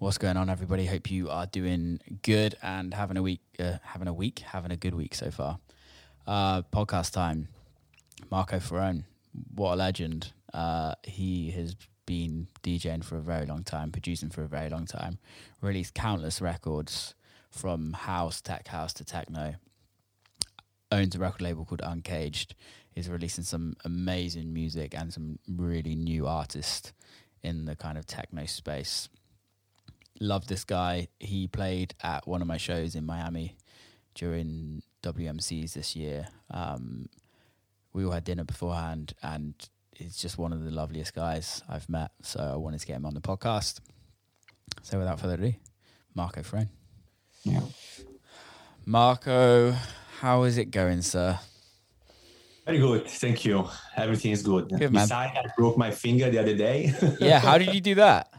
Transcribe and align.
What's 0.00 0.18
going 0.18 0.36
on, 0.36 0.50
everybody? 0.50 0.86
Hope 0.86 1.08
you 1.08 1.30
are 1.30 1.46
doing 1.46 2.00
good 2.22 2.56
and 2.62 2.92
having 2.92 3.16
a 3.16 3.22
week, 3.22 3.40
uh, 3.60 3.74
having 3.80 4.08
a 4.08 4.12
week, 4.12 4.40
having 4.40 4.72
a 4.72 4.76
good 4.76 4.92
week 4.92 5.14
so 5.14 5.30
far. 5.30 5.60
Uh, 6.26 6.62
podcast 6.62 7.12
time. 7.12 7.46
Marco 8.28 8.56
Faraone, 8.56 9.04
what 9.54 9.74
a 9.74 9.76
legend. 9.76 10.32
Uh, 10.52 10.96
he 11.04 11.52
has 11.52 11.76
been 12.06 12.48
DJing 12.64 13.04
for 13.04 13.16
a 13.18 13.20
very 13.20 13.46
long 13.46 13.62
time, 13.62 13.92
producing 13.92 14.30
for 14.30 14.42
a 14.42 14.48
very 14.48 14.68
long 14.68 14.84
time, 14.84 15.18
released 15.60 15.94
countless 15.94 16.40
records 16.40 17.14
from 17.48 17.92
house, 17.92 18.40
tech 18.40 18.66
house 18.66 18.92
to 18.94 19.04
techno. 19.04 19.54
Owns 20.90 21.14
a 21.14 21.20
record 21.20 21.40
label 21.40 21.64
called 21.64 21.82
Uncaged. 21.84 22.56
Is 22.96 23.08
releasing 23.08 23.44
some 23.44 23.76
amazing 23.84 24.52
music 24.52 24.92
and 24.92 25.12
some 25.12 25.38
really 25.48 25.94
new 25.94 26.26
artists 26.26 26.92
in 27.44 27.64
the 27.64 27.76
kind 27.76 27.96
of 27.96 28.06
techno 28.06 28.44
space 28.46 29.08
love 30.20 30.46
this 30.46 30.64
guy. 30.64 31.08
He 31.18 31.46
played 31.46 31.94
at 32.02 32.26
one 32.26 32.40
of 32.42 32.48
my 32.48 32.56
shows 32.56 32.94
in 32.94 33.04
Miami 33.04 33.56
during 34.14 34.82
WMCs 35.02 35.72
this 35.74 35.94
year. 35.96 36.26
Um, 36.50 37.08
we 37.92 38.04
all 38.04 38.12
had 38.12 38.24
dinner 38.24 38.44
beforehand, 38.44 39.14
and 39.22 39.54
he's 39.92 40.16
just 40.16 40.38
one 40.38 40.52
of 40.52 40.64
the 40.64 40.70
loveliest 40.70 41.14
guys 41.14 41.62
I've 41.68 41.88
met. 41.88 42.10
So 42.22 42.40
I 42.40 42.56
wanted 42.56 42.80
to 42.80 42.86
get 42.86 42.96
him 42.96 43.06
on 43.06 43.14
the 43.14 43.20
podcast. 43.20 43.80
So 44.82 44.98
without 44.98 45.20
further 45.20 45.34
ado, 45.34 45.54
Marco 46.14 46.42
Faraone. 46.42 46.68
Yeah. 47.44 47.60
Marco, 48.86 49.74
how 50.20 50.42
is 50.44 50.58
it 50.58 50.70
going, 50.70 51.02
sir? 51.02 51.38
Very 52.64 52.78
good. 52.78 53.06
Thank 53.06 53.44
you. 53.44 53.68
Everything 53.96 54.32
is 54.32 54.42
good. 54.42 54.70
Good. 54.70 54.90
Besides, 54.90 55.36
I 55.36 55.44
broke 55.56 55.76
my 55.76 55.90
finger 55.90 56.30
the 56.30 56.38
other 56.38 56.56
day. 56.56 56.94
Yeah, 57.20 57.38
how 57.38 57.58
did 57.58 57.74
you 57.74 57.80
do 57.80 57.94
that? 57.96 58.32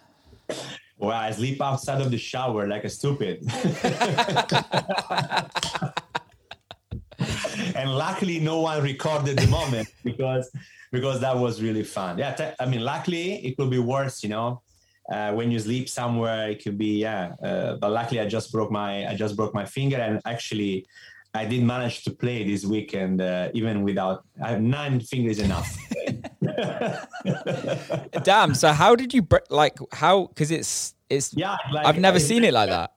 well, 0.98 1.12
I 1.12 1.32
sleep 1.32 1.62
outside 1.62 2.02
of 2.02 2.12
the 2.12 2.18
shower 2.18 2.68
like 2.68 2.84
a 2.86 2.90
stupid. 2.90 3.40
and 7.76 7.92
luckily, 7.92 8.40
no 8.40 8.62
one 8.62 8.82
recorded 8.82 9.38
the 9.38 9.48
moment 9.48 9.90
because 10.04 10.50
because 10.92 11.20
that 11.20 11.38
was 11.38 11.62
really 11.62 11.84
fun. 11.84 12.18
Yeah, 12.18 12.34
te- 12.34 12.56
I 12.60 12.66
mean, 12.66 12.82
luckily 12.82 13.46
it 13.46 13.58
could 13.58 13.70
be 13.70 13.80
worse, 13.80 14.24
you 14.24 14.30
know. 14.30 14.62
Uh, 15.12 15.34
when 15.34 15.52
you 15.52 15.60
sleep 15.60 15.88
somewhere, 15.88 16.50
it 16.50 16.64
could 16.64 16.78
be 16.78 17.00
yeah. 17.00 17.36
Uh, 17.44 17.76
but 17.76 17.92
luckily, 17.92 18.22
I 18.22 18.28
just 18.28 18.52
broke 18.52 18.72
my 18.72 19.08
I 19.08 19.16
just 19.16 19.36
broke 19.36 19.54
my 19.54 19.66
finger, 19.66 19.98
and 19.98 20.22
actually, 20.26 20.86
I 21.34 21.46
did 21.46 21.64
manage 21.64 22.04
to 22.06 22.12
play 22.12 22.44
this 22.44 22.66
weekend 22.66 23.22
uh, 23.22 23.50
even 23.54 23.84
without 23.84 24.24
I 24.42 24.52
have 24.52 24.62
nine 24.62 25.00
fingers 25.02 25.40
enough. 25.40 25.78
Damn. 28.24 28.54
So 28.56 28.72
how 28.72 28.96
did 28.96 29.14
you 29.14 29.28
like 29.50 29.78
how? 29.92 30.28
Because 30.28 30.52
it's 30.52 30.96
it's. 31.10 31.34
yeah, 31.34 31.58
like, 31.72 31.86
I've 31.86 32.00
never 32.00 32.18
I- 32.18 32.22
seen 32.22 32.44
it 32.44 32.54
like 32.54 32.70
that. 32.70 32.92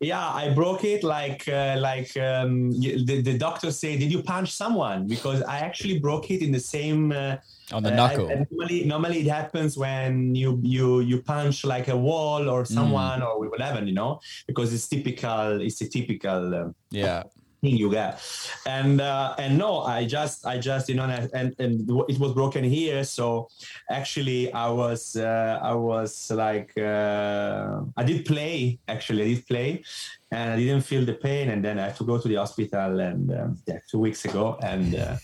Yeah, 0.00 0.24
I 0.28 0.54
broke 0.54 0.84
it 0.84 1.02
like 1.02 1.48
uh, 1.48 1.74
like 1.80 2.16
um, 2.16 2.70
the 2.70 3.20
the 3.20 3.36
doctor 3.36 3.72
say, 3.72 3.98
did 3.98 4.12
you 4.12 4.22
punch 4.22 4.52
someone? 4.52 5.08
Because 5.08 5.42
I 5.42 5.58
actually 5.58 5.98
broke 5.98 6.30
it 6.30 6.40
in 6.40 6.52
the 6.52 6.60
same. 6.60 7.10
Uh, 7.10 7.36
On 7.72 7.82
the 7.82 7.90
uh, 7.92 7.96
knuckle. 7.96 8.28
and 8.30 8.46
normally, 8.50 8.84
normally 8.84 9.18
it 9.22 9.26
happens 9.28 9.76
when 9.76 10.36
you 10.36 10.60
you 10.62 11.00
you 11.00 11.20
punch 11.22 11.64
like 11.64 11.88
a 11.88 11.96
wall 11.96 12.48
or 12.48 12.64
someone 12.64 13.22
or 13.22 13.40
whatever, 13.50 13.84
you 13.84 13.92
know, 13.92 14.20
because 14.46 14.72
it's 14.72 14.86
typical. 14.86 15.60
It's 15.60 15.80
a 15.80 15.88
typical. 15.88 16.54
Um, 16.54 16.74
Yeah. 16.90 17.24
You 17.62 17.90
get 17.90 18.20
and 18.66 19.00
uh, 19.00 19.34
and 19.38 19.58
no 19.58 19.80
i 19.80 20.04
just 20.04 20.46
i 20.46 20.56
just 20.58 20.88
you 20.88 20.94
know 20.94 21.04
and 21.04 21.30
and, 21.34 21.54
and 21.58 21.90
it 22.08 22.18
was 22.18 22.32
broken 22.32 22.62
here. 22.62 23.02
So 23.04 23.48
actually 23.90 24.52
i 24.52 24.68
was 24.68 25.16
uh, 25.16 25.58
i 25.62 25.74
was 25.74 26.30
like 26.30 26.76
uh, 26.78 27.80
i 27.96 28.04
did 28.04 28.24
play 28.24 28.78
actually 28.86 29.22
i 29.22 29.28
did 29.34 29.46
play 29.46 29.82
and 30.30 30.52
i 30.52 30.56
didn't 30.56 30.82
feel 30.82 31.04
the 31.04 31.14
pain. 31.14 31.50
And 31.50 31.64
then 31.64 31.78
i 31.78 31.86
had 31.86 31.96
to 31.96 32.04
go 32.04 32.18
to 32.18 32.28
the 32.28 32.36
hospital 32.36 33.00
and 33.00 33.32
um, 33.32 33.58
yeah 33.66 33.78
two 33.90 33.98
weeks 33.98 34.24
ago. 34.24 34.58
And 34.62 34.94
uh, 34.94 35.16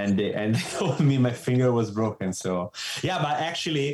and 0.00 0.10
they, 0.18 0.30
and 0.40 0.54
they 0.56 0.66
told 0.78 0.98
me 1.10 1.14
my 1.28 1.32
finger 1.46 1.68
was 1.80 1.88
broken 2.00 2.28
so 2.32 2.72
yeah 3.08 3.18
but 3.26 3.34
actually 3.50 3.88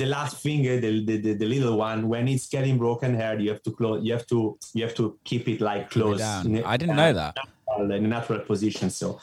the 0.00 0.06
last 0.16 0.34
finger 0.46 0.74
the, 0.84 0.90
the, 1.08 1.16
the, 1.24 1.32
the 1.42 1.46
little 1.54 1.76
one 1.76 2.00
when 2.12 2.24
it's 2.34 2.48
getting 2.56 2.76
broken 2.84 3.10
here 3.20 3.36
you 3.44 3.50
have 3.54 3.62
to 3.62 3.72
close 3.78 3.98
you 4.06 4.12
have 4.16 4.26
to 4.26 4.38
you 4.74 4.82
have 4.86 4.94
to 4.94 5.04
keep 5.24 5.44
it 5.52 5.60
like 5.60 5.82
it 5.82 5.90
close 5.90 6.20
in 6.44 6.52
didn't 6.82 6.96
know 6.96 7.12
that. 7.12 7.34
in 7.78 7.90
a 7.90 8.00
natural 8.00 8.40
position. 8.40 8.90
So, 8.90 9.18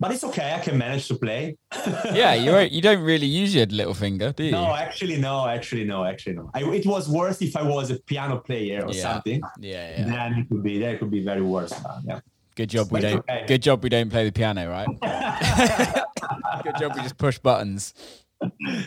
but 0.00 0.10
it's 0.12 0.24
okay. 0.24 0.52
I 0.52 0.60
can 0.66 0.76
manage 0.78 1.06
to 1.08 1.14
play. 1.14 1.56
Yeah, 2.20 2.34
you 2.34 2.50
you 2.76 2.82
don't 2.82 3.02
really 3.12 3.26
use 3.26 3.54
your 3.54 3.66
little 3.66 3.94
finger, 3.94 4.32
do 4.32 4.44
you? 4.44 4.50
no, 4.50 4.74
actually, 4.74 5.18
no, 5.28 5.46
actually, 5.46 5.84
no, 5.84 6.04
actually, 6.04 6.34
no. 6.40 6.50
I, 6.54 6.60
it 6.80 6.86
was 6.86 7.08
worse 7.08 7.38
if 7.48 7.56
I 7.56 7.62
was 7.62 7.90
a 7.90 7.96
piano 8.10 8.38
player 8.38 8.80
or 8.86 8.92
Yeah. 8.92 9.02
something. 9.08 9.40
Yeah, 9.60 9.90
yeah. 9.98 10.04
Then 10.12 10.28
it 10.40 10.48
could 10.48 10.62
be. 10.68 10.78
Then 10.80 10.90
it 10.94 10.98
could 11.00 11.10
be 11.18 11.22
very 11.30 11.42
worse. 11.42 11.72
But, 11.84 11.98
yeah. 12.08 12.20
Good 12.54 12.70
job 12.70 12.90
we 12.92 13.00
don't. 13.00 13.24
Good 13.46 13.62
job 13.62 13.82
we 13.82 13.88
don't 13.88 14.10
play 14.10 14.24
the 14.24 14.32
piano, 14.32 14.70
right? 14.70 14.86
good 16.62 16.76
job 16.78 16.92
we 16.94 17.02
just 17.02 17.18
push 17.18 17.38
buttons. 17.38 17.94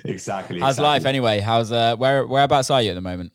Exactly. 0.06 0.60
How's 0.60 0.76
exactly. 0.76 0.84
life 0.84 1.06
anyway? 1.06 1.40
How's 1.40 1.72
uh 1.72 1.96
where 1.96 2.26
whereabouts 2.26 2.70
are 2.72 2.82
you 2.82 2.92
at 2.92 2.96
the 2.96 3.02
moment? 3.02 3.34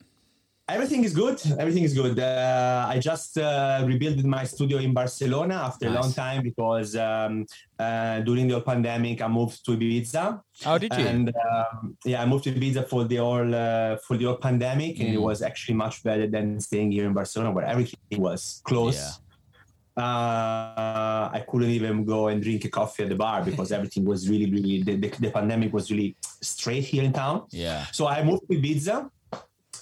Everything 0.68 1.02
is 1.04 1.12
good. 1.12 1.38
Everything 1.58 1.82
is 1.82 1.92
good. 1.92 2.18
Uh, 2.18 2.86
I 2.88 2.98
just 2.98 3.36
uh, 3.36 3.82
rebuilt 3.84 4.24
my 4.24 4.44
studio 4.44 4.78
in 4.78 4.94
Barcelona 4.94 5.54
after 5.56 5.88
a 5.88 5.90
long 5.90 6.12
time 6.12 6.42
because 6.42 6.94
um, 6.96 7.44
uh, 7.78 8.20
during 8.20 8.46
the 8.46 8.60
pandemic 8.60 9.20
I 9.20 9.28
moved 9.28 9.64
to 9.66 9.72
Ibiza. 9.72 10.40
Oh, 10.64 10.78
did 10.78 10.92
you? 10.96 11.04
And 11.04 11.28
um, 11.50 11.96
yeah, 12.06 12.22
I 12.22 12.26
moved 12.26 12.44
to 12.44 12.52
Ibiza 12.52 12.88
for 12.88 13.04
the 13.04 13.16
whole 13.16 13.54
uh, 13.54 13.96
for 14.06 14.16
the 14.16 14.24
whole 14.26 14.36
pandemic, 14.36 14.98
and 15.00 15.08
it 15.08 15.18
Mm. 15.18 15.22
was 15.22 15.42
actually 15.42 15.74
much 15.74 16.02
better 16.04 16.26
than 16.28 16.58
staying 16.60 16.92
here 16.92 17.06
in 17.06 17.12
Barcelona, 17.12 17.50
where 17.50 17.66
everything 17.66 17.98
was 18.22 18.62
closed. 18.64 18.98
Yeah. 19.00 19.10
Uh, 19.96 21.28
I 21.32 21.44
couldn't 21.48 21.70
even 21.70 22.04
go 22.04 22.28
and 22.28 22.42
drink 22.42 22.64
a 22.64 22.68
coffee 22.68 23.02
at 23.02 23.10
the 23.10 23.14
bar 23.14 23.44
because 23.44 23.72
everything 23.76 24.04
was 24.04 24.28
really, 24.28 24.50
really 24.50 24.82
the, 24.82 24.96
the, 24.96 25.08
the 25.08 25.30
pandemic 25.30 25.72
was 25.72 25.90
really 25.90 26.16
straight 26.40 26.84
here 26.84 27.02
in 27.02 27.12
town. 27.12 27.46
yeah. 27.50 27.86
So 27.92 28.06
I 28.06 28.22
moved 28.22 28.42
to 28.50 28.56
Ibiza 28.56 29.10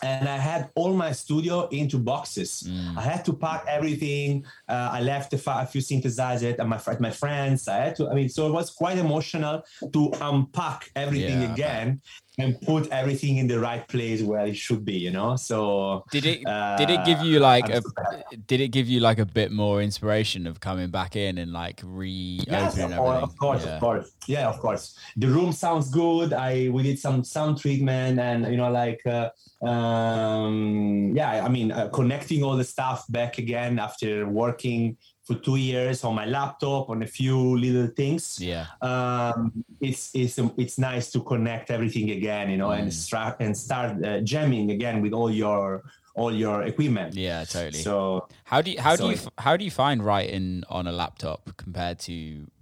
and 0.03 0.29
I 0.29 0.39
had 0.39 0.71
all 0.75 0.95
my 0.95 1.13
studio 1.13 1.69
into 1.69 1.99
boxes. 1.99 2.65
Mm. 2.67 2.97
I 2.97 3.03
had 3.03 3.25
to 3.27 3.33
pack 3.33 3.65
everything. 3.69 4.45
Uh, 4.69 4.91
I 4.93 5.01
left 5.01 5.33
a, 5.35 5.39
few 5.67 5.81
synthesizers 5.81 6.59
at 6.59 6.67
my, 6.67 6.81
at 6.87 7.01
my 7.01 7.11
friends. 7.11 7.69
I 7.69 7.77
had 7.77 7.97
to, 7.97 8.09
I 8.09 8.15
mean, 8.15 8.29
so 8.29 8.47
it 8.47 8.53
was 8.53 8.71
quite 8.71 8.99
emotional 8.99 9.63
to 9.93 10.13
unpack 10.21 10.91
everything 10.97 11.43
Yeah, 11.43 11.53
again 11.53 12.01
and 12.39 12.61
put 12.63 12.89
everything 12.89 13.37
in 13.39 13.47
the 13.47 13.59
right 13.59 13.87
place 13.89 14.23
where 14.23 14.47
it 14.47 14.57
should 14.57 14.85
be, 14.85 14.95
you 14.95 15.11
know? 15.11 15.37
So 15.37 16.05
Did 16.11 16.27
it 16.27 16.47
uh, 16.47 16.77
did 16.77 16.91
it 16.91 17.05
give 17.05 17.21
you 17.23 17.41
like 17.41 17.71
I'm 17.71 17.83
a 17.83 18.37
did 18.47 18.61
it 18.61 18.69
give 18.69 18.89
you 18.89 19.01
like 19.01 19.19
a 19.19 19.27
bit 19.27 19.51
more 19.51 19.83
inspiration 19.83 20.47
of 20.47 20.61
coming 20.61 20.91
back 20.91 21.17
in 21.17 21.39
and 21.39 21.53
like 21.53 21.81
reopening 21.85 22.47
Yes, 22.53 22.75
of 22.75 22.81
everything? 22.81 22.99
of 23.01 23.37
course, 23.37 23.65
yeah. 23.65 23.75
of 23.75 23.81
course. 23.81 24.13
Yeah, 24.27 24.49
of 24.49 24.59
course. 24.61 24.97
The 25.17 25.27
room 25.27 25.53
sounds 25.53 25.91
good. 25.91 26.33
I 26.33 26.69
we 26.69 26.83
did 26.83 26.99
some 26.99 27.25
sound 27.25 27.59
treatment 27.59 28.19
and 28.19 28.47
you 28.47 28.57
know 28.57 28.71
like 28.71 29.01
uh, 29.07 29.31
um 29.67 31.13
yeah, 31.15 31.45
I 31.45 31.49
mean 31.49 31.73
uh, 31.73 31.89
connecting 31.89 32.43
all 32.45 32.57
the 32.57 32.65
stuff 32.65 33.05
back 33.09 33.39
again 33.39 33.79
after 33.79 34.27
working 34.29 34.97
for 35.31 35.39
two 35.39 35.57
years 35.57 36.03
on 36.03 36.15
my 36.15 36.27
laptop 36.27 36.91
on 36.91 37.03
a 37.03 37.07
few 37.07 37.39
little 37.57 37.87
things. 37.87 38.39
Yeah. 38.41 38.67
Um, 38.83 39.53
it's 39.81 40.11
it's 40.15 40.39
it's 40.57 40.77
nice 40.79 41.13
to 41.13 41.21
connect 41.23 41.71
everything 41.71 42.11
again, 42.11 42.51
you 42.51 42.59
know, 42.59 42.71
and 42.73 42.89
Mm. 42.91 42.93
start 42.93 43.37
and 43.41 43.55
start 43.57 43.91
uh, 44.05 44.21
jamming 44.31 44.71
again 44.73 45.01
with 45.03 45.13
all 45.13 45.31
your 45.31 45.83
all 46.17 46.33
your 46.35 46.63
equipment. 46.65 47.15
Yeah, 47.15 47.45
totally. 47.45 47.83
So 47.83 48.27
how 48.45 48.61
do 48.63 48.71
you 48.73 48.81
how 48.81 48.97
do 48.97 49.11
you 49.11 49.19
how 49.39 49.57
do 49.57 49.65
you 49.65 49.71
find 49.71 50.03
writing 50.05 50.65
on 50.69 50.87
a 50.89 50.93
laptop 50.93 51.41
compared 51.57 51.99
to 52.11 52.15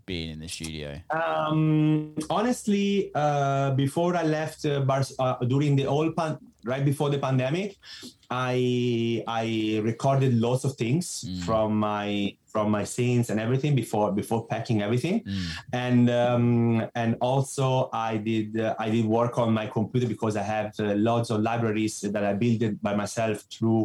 being 0.04 0.28
in 0.30 0.40
the 0.40 0.48
studio? 0.48 1.00
Um, 1.10 2.14
honestly, 2.28 3.10
uh, 3.14 3.70
before 3.72 4.12
I 4.16 4.24
left 4.24 4.64
uh, 4.66 4.80
Bar- 4.80 5.14
uh, 5.18 5.36
during 5.52 5.76
the 5.76 5.86
old 5.86 6.14
pan- 6.16 6.38
right 6.72 6.84
before 6.84 7.08
the 7.10 7.18
pandemic, 7.18 7.76
I 8.30 9.24
I 9.26 9.80
recorded 9.90 10.32
lots 10.46 10.62
of 10.64 10.72
things 10.76 11.04
Mm. 11.26 11.42
from 11.46 11.68
my 11.90 12.36
from 12.52 12.70
my 12.70 12.84
scenes 12.94 13.30
and 13.30 13.38
everything 13.46 13.74
before 13.82 14.08
before 14.20 14.40
packing 14.52 14.78
everything, 14.86 15.16
Mm. 15.24 15.46
and 15.86 16.04
um, 16.22 16.46
and 16.94 17.10
also 17.30 17.66
I 17.92 18.16
did 18.30 18.48
uh, 18.60 18.74
I 18.78 18.88
did 18.90 19.04
work 19.06 19.34
on 19.38 19.48
my 19.60 19.66
computer 19.76 20.06
because 20.14 20.34
I 20.36 20.44
have 20.56 20.70
uh, 20.78 20.94
lots 21.10 21.30
of 21.30 21.40
libraries 21.50 21.94
that 22.14 22.24
I 22.30 22.32
built 22.42 22.62
by 22.82 22.94
myself 23.02 23.36
through 23.54 23.82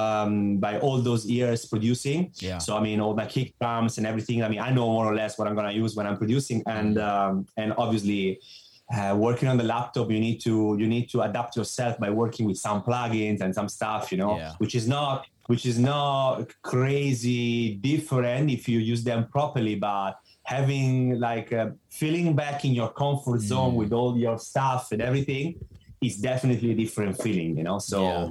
um, 0.00 0.58
by 0.66 0.72
all 0.84 0.98
those 1.08 1.22
years 1.36 1.60
producing. 1.66 2.20
Yeah. 2.48 2.58
So 2.58 2.70
I 2.78 2.80
mean, 2.86 2.98
all 3.00 3.14
my 3.22 3.26
kick 3.26 3.48
drums 3.60 3.98
and 3.98 4.04
everything. 4.06 4.42
I 4.42 4.48
mean, 4.52 4.60
I 4.68 4.70
know 4.76 4.86
more 4.98 5.06
or 5.10 5.14
less 5.14 5.32
what 5.38 5.46
I'm 5.48 5.54
gonna 5.58 5.72
use 5.84 5.92
when 5.96 6.06
I'm 6.08 6.18
producing, 6.24 6.58
and 6.66 6.96
Mm. 6.96 7.08
um, 7.10 7.32
and 7.60 7.68
obviously. 7.84 8.40
Uh, 8.88 9.16
working 9.18 9.48
on 9.48 9.56
the 9.56 9.64
laptop, 9.64 10.08
you 10.12 10.20
need 10.20 10.38
to 10.40 10.76
you 10.78 10.86
need 10.86 11.10
to 11.10 11.22
adapt 11.22 11.56
yourself 11.56 11.98
by 11.98 12.08
working 12.08 12.46
with 12.46 12.56
some 12.56 12.82
plugins 12.82 13.40
and 13.40 13.52
some 13.52 13.68
stuff, 13.68 14.12
you 14.12 14.18
know, 14.18 14.36
Yeah. 14.36 14.52
which 14.58 14.74
is 14.76 14.86
not 14.86 15.26
which 15.48 15.64
is 15.66 15.78
not 15.78 16.44
crazy 16.62 17.74
different 17.76 18.50
if 18.50 18.68
you 18.68 18.78
use 18.78 19.02
them 19.02 19.26
properly. 19.28 19.74
But 19.74 20.12
having 20.44 21.18
like 21.18 21.52
uh, 21.52 21.70
feeling 21.90 22.36
back 22.36 22.64
in 22.64 22.72
your 22.74 22.90
comfort 22.92 23.40
zone 23.40 23.72
Mm. 23.72 23.76
with 23.80 23.92
all 23.92 24.16
your 24.16 24.38
stuff 24.38 24.92
and 24.92 25.02
everything 25.02 25.56
is 26.00 26.16
definitely 26.18 26.70
a 26.70 26.74
different 26.74 27.20
feeling, 27.20 27.56
you 27.58 27.64
know. 27.64 27.78
So 27.80 27.98
Yeah. 28.02 28.28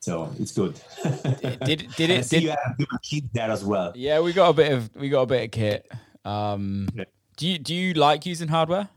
so 0.00 0.12
it's 0.40 0.52
good. 0.52 0.74
Did 1.64 1.88
did 1.96 2.10
I 2.10 2.14
it 2.14 2.28
did 2.28 2.42
you 2.42 2.50
have 2.50 2.76
a 2.80 2.98
kid 3.10 3.30
there 3.32 3.50
as 3.52 3.64
well. 3.64 3.92
Yeah, 3.94 4.18
we 4.20 4.32
got 4.32 4.48
a 4.50 4.52
bit 4.52 4.72
of 4.72 4.90
we 4.96 5.08
got 5.10 5.22
a 5.22 5.26
bit 5.26 5.44
of 5.44 5.50
kit. 5.52 5.86
Um, 6.24 6.88
Yeah. 6.94 7.04
do 7.36 7.46
you 7.48 7.58
do 7.58 7.72
you 7.74 7.94
like 7.94 8.26
using 8.26 8.48
hardware? 8.48 8.88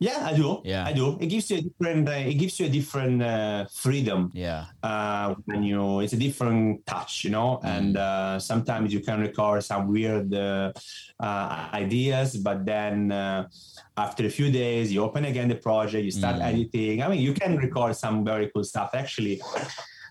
Yeah, 0.00 0.26
I 0.30 0.32
do. 0.34 0.60
Yeah. 0.64 0.86
I 0.86 0.92
do. 0.92 1.18
It 1.20 1.26
gives 1.26 1.50
you 1.50 1.58
a 1.58 1.60
different. 1.62 2.08
Uh, 2.08 2.12
it 2.12 2.34
gives 2.34 2.58
you 2.60 2.66
a 2.66 2.68
different 2.68 3.22
uh, 3.22 3.66
freedom. 3.72 4.30
Yeah, 4.32 4.66
Uh, 4.82 5.34
when 5.46 5.62
you, 5.64 6.00
it's 6.00 6.12
a 6.12 6.16
different 6.16 6.86
touch, 6.86 7.24
you 7.24 7.30
know. 7.30 7.58
And 7.64 7.96
uh, 7.96 8.38
sometimes 8.38 8.92
you 8.92 9.00
can 9.00 9.20
record 9.20 9.64
some 9.64 9.88
weird 9.88 10.32
uh, 10.34 10.72
uh, 11.18 11.68
ideas, 11.74 12.36
but 12.36 12.64
then 12.64 13.10
uh, 13.10 13.48
after 13.96 14.26
a 14.26 14.30
few 14.30 14.50
days, 14.50 14.92
you 14.92 15.02
open 15.02 15.24
again 15.24 15.48
the 15.48 15.56
project, 15.56 16.04
you 16.04 16.12
start 16.12 16.36
Mm. 16.36 16.46
editing. 16.50 17.02
I 17.02 17.08
mean, 17.08 17.20
you 17.20 17.34
can 17.34 17.56
record 17.56 17.96
some 17.96 18.24
very 18.24 18.50
cool 18.54 18.64
stuff. 18.64 18.90
Actually, 18.94 19.40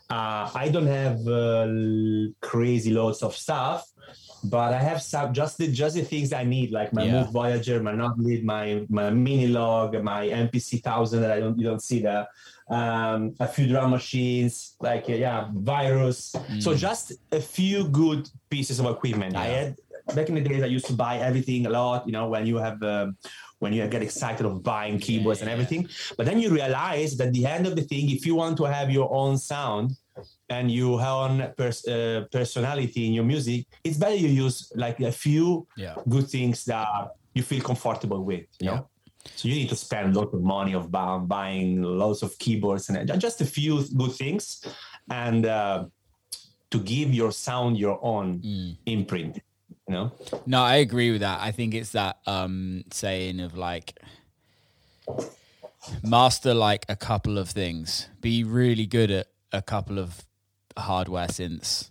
uh, 0.09 0.49
I 0.53 0.67
don't 0.69 0.87
have 0.87 1.19
uh, 1.27 1.67
crazy 2.41 2.91
loads 2.91 3.21
of 3.23 3.35
stuff. 3.35 3.83
But 4.44 4.74
I 4.74 4.80
have 4.80 5.01
some 5.01 5.34
just 5.34 5.57
the 5.57 5.68
just 5.68 5.95
the 5.95 6.04
things 6.04 6.31
I 6.34 6.44
need, 6.44 6.72
like 6.72 6.94
my 6.94 7.04
Yeah. 7.04 7.24
Moog 7.24 7.31
Voyager, 7.31 7.81
my 7.81 7.94
Nord 7.94 8.19
Lead, 8.19 8.45
my 8.45 8.86
my 8.89 9.10
Minilogue, 9.10 10.01
my 10.04 10.28
MPC 10.28 10.84
thousand 10.84 11.22
that 11.22 11.31
I 11.31 11.39
don't 11.39 11.57
you 11.57 11.66
don't 11.66 11.81
see 11.81 12.01
there 12.01 12.28
um, 12.69 13.34
a 13.39 13.48
few 13.48 13.68
drum 13.68 13.92
machines, 13.92 14.75
like 14.80 15.07
yeah, 15.07 15.48
virus. 15.54 16.36
So 16.60 16.75
just 16.75 17.13
a 17.31 17.39
few 17.39 17.88
good 17.88 18.30
pieces 18.50 18.80
of 18.80 18.86
equipment. 18.88 19.36
I 19.36 19.48
Mm. 19.48 19.54
Had 19.54 19.75
back 20.16 20.30
in 20.30 20.36
the 20.36 20.42
days. 20.42 20.63
I 20.63 20.68
used 20.68 20.86
to 20.88 20.94
buy 20.94 21.18
everything 21.18 21.66
a 21.66 21.69
lot. 21.69 22.06
You 22.06 22.12
know, 22.12 22.28
when 22.28 22.45
you 22.45 22.57
have 22.57 22.81
um, 22.84 23.18
when 23.60 23.74
you 23.74 23.88
get 23.88 24.01
excited 24.04 24.45
of 24.45 24.63
buying 24.63 25.00
keyboards 25.00 25.42
and 25.42 25.48
yeah. 25.48 25.54
everything. 25.54 25.88
But 26.18 26.25
then 26.25 26.39
you 26.39 26.50
realize 26.50 27.18
that 27.18 27.34
the 27.34 27.45
end 27.45 27.68
of 27.68 27.75
the 27.75 27.81
thing, 27.81 28.10
if 28.12 28.25
you 28.25 28.36
want 28.36 28.57
to 28.57 28.66
have 28.66 28.89
your 28.92 29.12
own 29.12 29.38
sound 29.38 29.95
and 30.49 30.71
your 30.71 31.01
own 31.01 31.53
pers- 31.57 31.88
uh, 31.88 32.25
personality 32.31 33.05
in 33.07 33.13
your 33.13 33.25
music, 33.25 33.65
it's 33.83 33.97
better 33.97 34.15
you 34.15 34.29
use 34.29 34.71
like 34.75 34.99
a 35.01 35.11
few 35.11 35.67
yeah, 35.75 35.95
good 36.07 36.27
things 36.29 36.63
that 36.65 36.88
you 37.33 37.44
feel 37.44 37.61
comfortable 37.61 38.23
with. 38.23 38.45
You 38.59 38.65
Yeah. 38.67 38.75
know? 38.75 38.89
So 39.35 39.47
you 39.49 39.55
need 39.55 39.69
to 39.69 39.75
spend 39.75 40.15
a 40.15 40.19
lot 40.19 40.33
of 40.33 40.41
money 40.41 40.73
of 40.73 40.89
bu- 40.89 41.19
buying 41.27 41.81
lots 41.81 42.21
of 42.23 42.38
keyboards 42.39 42.89
and 42.89 43.19
just 43.21 43.41
a 43.41 43.45
few 43.45 43.83
good 43.97 44.13
things, 44.13 44.63
and 45.11 45.45
uh, 45.45 45.85
to 46.71 46.79
give 46.79 47.13
your 47.13 47.31
sound 47.31 47.77
your 47.77 48.00
own 48.01 48.39
Mm. 48.41 48.77
imprint. 48.85 49.39
You 49.88 49.93
know, 49.93 50.11
No, 50.45 50.61
I 50.63 50.75
agree 50.77 51.11
with 51.11 51.21
that. 51.21 51.39
I 51.41 51.51
think 51.51 51.73
it's 51.73 51.91
that 51.91 52.17
um 52.25 52.83
saying 52.91 53.39
of 53.41 53.55
like 53.57 54.00
master 56.03 56.53
like 56.53 56.85
a 56.89 56.95
couple 56.95 57.38
of 57.38 57.50
things. 57.50 58.07
Be 58.21 58.43
really 58.43 58.85
good 58.85 59.11
at 59.11 59.27
a 59.51 59.61
couple 59.61 60.00
of 60.00 60.25
hardware 60.77 61.27
synths 61.27 61.89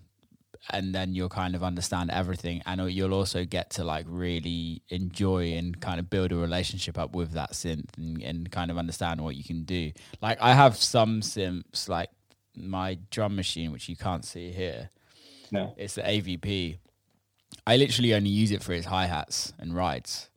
and 0.70 0.94
then 0.94 1.14
you'll 1.14 1.28
kind 1.28 1.54
of 1.54 1.62
understand 1.62 2.10
everything 2.10 2.62
and 2.66 2.90
you'll 2.90 3.14
also 3.14 3.44
get 3.44 3.70
to 3.70 3.84
like 3.84 4.04
really 4.08 4.82
enjoy 4.88 5.52
and 5.52 5.80
kind 5.80 6.00
of 6.00 6.10
build 6.10 6.32
a 6.32 6.36
relationship 6.36 6.98
up 6.98 7.14
with 7.14 7.32
that 7.32 7.52
synth 7.52 7.96
and, 7.96 8.22
and 8.22 8.50
kind 8.50 8.70
of 8.70 8.78
understand 8.78 9.20
what 9.20 9.36
you 9.36 9.44
can 9.44 9.64
do. 9.64 9.92
Like 10.20 10.38
I 10.40 10.54
have 10.54 10.76
some 10.76 11.20
synths 11.20 11.88
like 11.88 12.10
my 12.56 12.98
drum 13.10 13.36
machine 13.36 13.70
which 13.72 13.88
you 13.88 13.96
can't 13.96 14.24
see 14.24 14.50
here. 14.50 14.90
no. 15.50 15.74
It's 15.76 15.94
the 15.94 16.02
AVP. 16.02 16.78
I 17.66 17.76
literally 17.76 18.14
only 18.14 18.30
use 18.30 18.50
it 18.50 18.62
for 18.62 18.72
its 18.72 18.86
hi 18.86 19.06
hats 19.06 19.52
and 19.58 19.74
rides, 19.74 20.30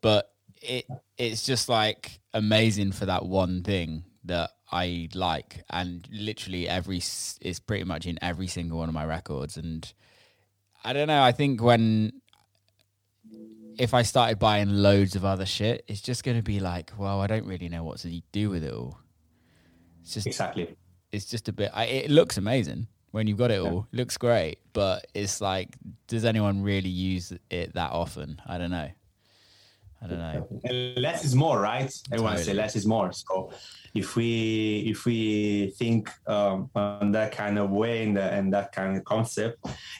but 0.00 0.32
it 0.62 0.86
it's 1.16 1.44
just 1.44 1.68
like 1.68 2.20
amazing 2.34 2.92
for 2.92 3.06
that 3.06 3.24
one 3.24 3.62
thing 3.62 4.04
that 4.24 4.50
I 4.70 5.08
like, 5.14 5.62
and 5.70 6.06
literally 6.10 6.68
every 6.68 6.98
is 6.98 7.60
pretty 7.60 7.84
much 7.84 8.06
in 8.06 8.18
every 8.22 8.48
single 8.48 8.78
one 8.78 8.88
of 8.88 8.94
my 8.94 9.04
records. 9.04 9.56
And 9.56 9.92
I 10.84 10.92
don't 10.92 11.08
know. 11.08 11.22
I 11.22 11.32
think 11.32 11.62
when 11.62 12.12
if 13.78 13.94
I 13.94 14.02
started 14.02 14.38
buying 14.38 14.70
loads 14.70 15.16
of 15.16 15.24
other 15.24 15.46
shit, 15.46 15.84
it's 15.86 16.00
just 16.00 16.24
going 16.24 16.36
to 16.36 16.42
be 16.42 16.60
like, 16.60 16.92
well, 16.98 17.20
I 17.20 17.26
don't 17.26 17.46
really 17.46 17.68
know 17.68 17.84
what 17.84 17.98
to 17.98 18.22
do 18.32 18.50
with 18.50 18.64
it 18.64 18.72
all. 18.72 18.98
It's 20.06 20.14
just 20.14 20.26
exactly. 20.28 20.76
it's 21.10 21.24
just 21.24 21.48
a 21.48 21.52
bit 21.52 21.72
I, 21.74 21.86
it 21.86 22.10
looks 22.12 22.38
amazing 22.38 22.86
when 23.10 23.26
you've 23.26 23.38
got 23.38 23.50
it 23.50 23.60
all 23.60 23.88
it 23.92 23.96
looks 23.96 24.16
great 24.16 24.60
but 24.72 25.04
it's 25.14 25.40
like 25.40 25.74
does 26.06 26.24
anyone 26.24 26.62
really 26.62 26.88
use 26.88 27.32
it 27.50 27.74
that 27.74 27.90
often 27.90 28.40
i 28.46 28.56
don't 28.56 28.70
know 28.70 28.88
i 30.02 30.06
don't 30.06 30.18
know 30.18 30.46
less 31.06 31.24
is 31.24 31.34
more, 31.34 31.60
right? 31.60 31.90
Everyone 32.12 32.38
say 32.38 32.52
less 32.54 32.76
is 32.76 32.86
more. 32.86 33.12
So 33.12 33.50
if 33.94 34.14
we 34.16 34.84
if 34.92 35.04
we 35.06 35.72
think 35.78 36.10
um, 36.26 36.70
on 36.74 37.12
that 37.12 37.32
kind 37.32 37.58
of 37.58 37.70
way 37.70 38.04
and, 38.04 38.16
and 38.18 38.52
that 38.52 38.72
kind 38.72 38.96
of 38.96 39.04
concept, 39.04 39.58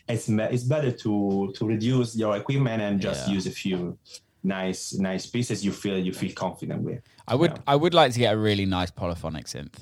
it's 0.09 0.29
it's 0.29 0.65
better 0.65 0.93
to 0.93 1.53
to 1.57 1.67
reduce 1.67 2.15
your 2.17 2.37
equipment 2.37 2.83
and 2.83 3.01
just 3.01 3.27
Yeah. 3.27 3.35
use 3.35 3.47
a 3.47 3.51
few 3.51 3.99
nice 4.43 4.95
nice 4.95 5.27
pieces 5.27 5.65
you 5.65 5.73
feel 5.73 5.99
you 5.99 6.13
feel 6.13 6.33
confident 6.35 6.83
with. 6.83 7.01
i 7.27 7.35
would 7.35 7.51
Yeah. 7.53 7.73
i 7.73 7.75
would 7.75 7.95
like 7.95 8.13
to 8.13 8.19
get 8.19 8.33
a 8.35 8.39
really 8.39 8.67
nice 8.67 8.91
polyphonic 8.93 9.47
synth 9.47 9.75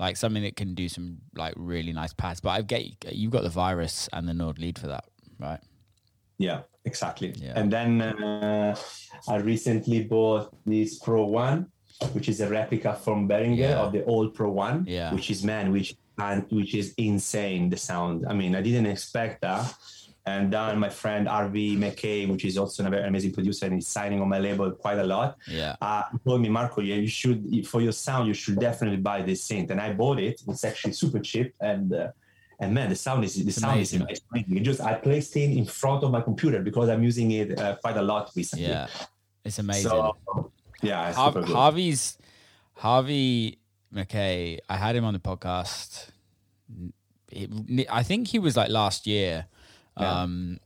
like 0.00 0.16
something 0.16 0.42
that 0.42 0.56
can 0.56 0.74
do 0.74 0.88
some 0.88 1.18
like 1.36 1.54
really 1.56 1.92
nice 1.92 2.12
pads 2.12 2.40
but 2.40 2.50
i 2.50 2.62
get 2.62 2.82
you've 3.14 3.30
got 3.30 3.44
the 3.44 3.54
virus 3.64 4.08
and 4.12 4.26
the 4.28 4.34
nord 4.34 4.58
lead 4.58 4.76
for 4.80 4.88
that 4.88 5.04
right 5.38 5.60
Yeah, 6.38 6.60
exactly. 6.84 7.34
Yeah. 7.36 7.54
And 7.56 7.72
then 7.72 8.00
uh, 8.00 8.76
I 9.28 9.36
recently 9.36 10.04
bought 10.04 10.54
this 10.64 10.98
Pro 10.98 11.24
One, 11.24 11.66
which 12.12 12.28
is 12.28 12.40
a 12.40 12.48
replica 12.48 12.94
from 12.94 13.28
Behringer 13.28 13.58
Yeah. 13.58 13.80
of 13.82 13.92
the 13.92 14.04
old 14.04 14.34
Pro 14.34 14.50
One, 14.50 14.84
Yeah. 14.86 15.12
which 15.12 15.30
is 15.30 15.44
man, 15.44 15.72
which 15.72 15.96
and 16.20 16.44
which 16.50 16.74
is 16.74 16.94
insane. 16.96 17.70
The 17.70 17.76
sound. 17.76 18.26
I 18.28 18.34
mean, 18.34 18.54
I 18.56 18.62
didn't 18.62 18.86
expect 18.86 19.40
that. 19.42 19.72
And 20.26 20.52
then 20.52 20.78
my 20.78 20.90
friend 20.90 21.26
Harvey 21.26 21.74
McKay, 21.76 22.28
which 22.28 22.44
is 22.44 22.58
also 22.58 22.84
a 22.86 22.90
very 22.90 23.06
amazing 23.08 23.32
producer 23.32 23.64
and 23.66 23.78
is 23.78 23.88
signing 23.88 24.20
on 24.20 24.28
my 24.28 24.38
label 24.38 24.70
quite 24.72 24.98
a 24.98 25.04
lot, 25.04 25.38
yeah 25.48 25.74
uh, 25.80 26.02
told 26.26 26.42
me, 26.42 26.50
Marco, 26.50 26.82
yeah, 26.82 26.96
you 26.96 27.08
should 27.08 27.66
for 27.66 27.80
your 27.80 27.92
sound, 27.92 28.28
you 28.28 28.34
should 28.34 28.58
definitely 28.60 28.98
buy 28.98 29.22
this 29.22 29.40
synth. 29.48 29.70
And 29.70 29.80
I 29.80 29.92
bought 29.94 30.18
it. 30.20 30.42
It's 30.46 30.64
actually 30.64 30.92
super 30.92 31.20
cheap, 31.20 31.54
and 31.60 31.94
uh, 31.94 32.08
and 32.60 32.74
man, 32.74 32.88
the 32.90 32.96
sound 32.96 33.24
is 33.24 33.34
the 33.44 33.50
sound 33.52 33.74
amazing. 33.76 34.02
is 34.08 34.20
amazing. 34.32 34.56
It 34.56 34.60
just 34.62 34.80
I 34.80 34.94
placed 34.94 35.36
it 35.36 35.50
in 35.56 35.64
front 35.64 36.02
of 36.04 36.10
my 36.10 36.20
computer 36.20 36.60
because 36.62 36.88
I'm 36.88 37.02
using 37.02 37.30
it 37.30 37.58
uh, 37.58 37.76
quite 37.76 37.96
a 37.96 38.02
lot 38.02 38.30
recently. 38.34 38.66
yeah 38.66 38.88
it's 39.44 39.58
amazing 39.58 39.90
So 39.90 40.16
yeah, 40.82 41.08
it's 41.08 41.16
Har-. 41.16 41.42
Harvey's 41.42 42.18
Harvey 42.74 43.58
McKay. 43.94 44.58
I 44.68 44.76
had 44.76 44.94
him 44.96 45.04
on 45.04 45.14
the 45.14 45.20
podcast. 45.20 46.08
It- 47.30 47.86
I 47.90 48.02
think 48.02 48.28
he 48.28 48.38
was 48.38 48.56
like 48.56 48.70
last 48.70 49.06
year, 49.06 49.46
Yeah. 49.98 50.22
um, 50.22 50.60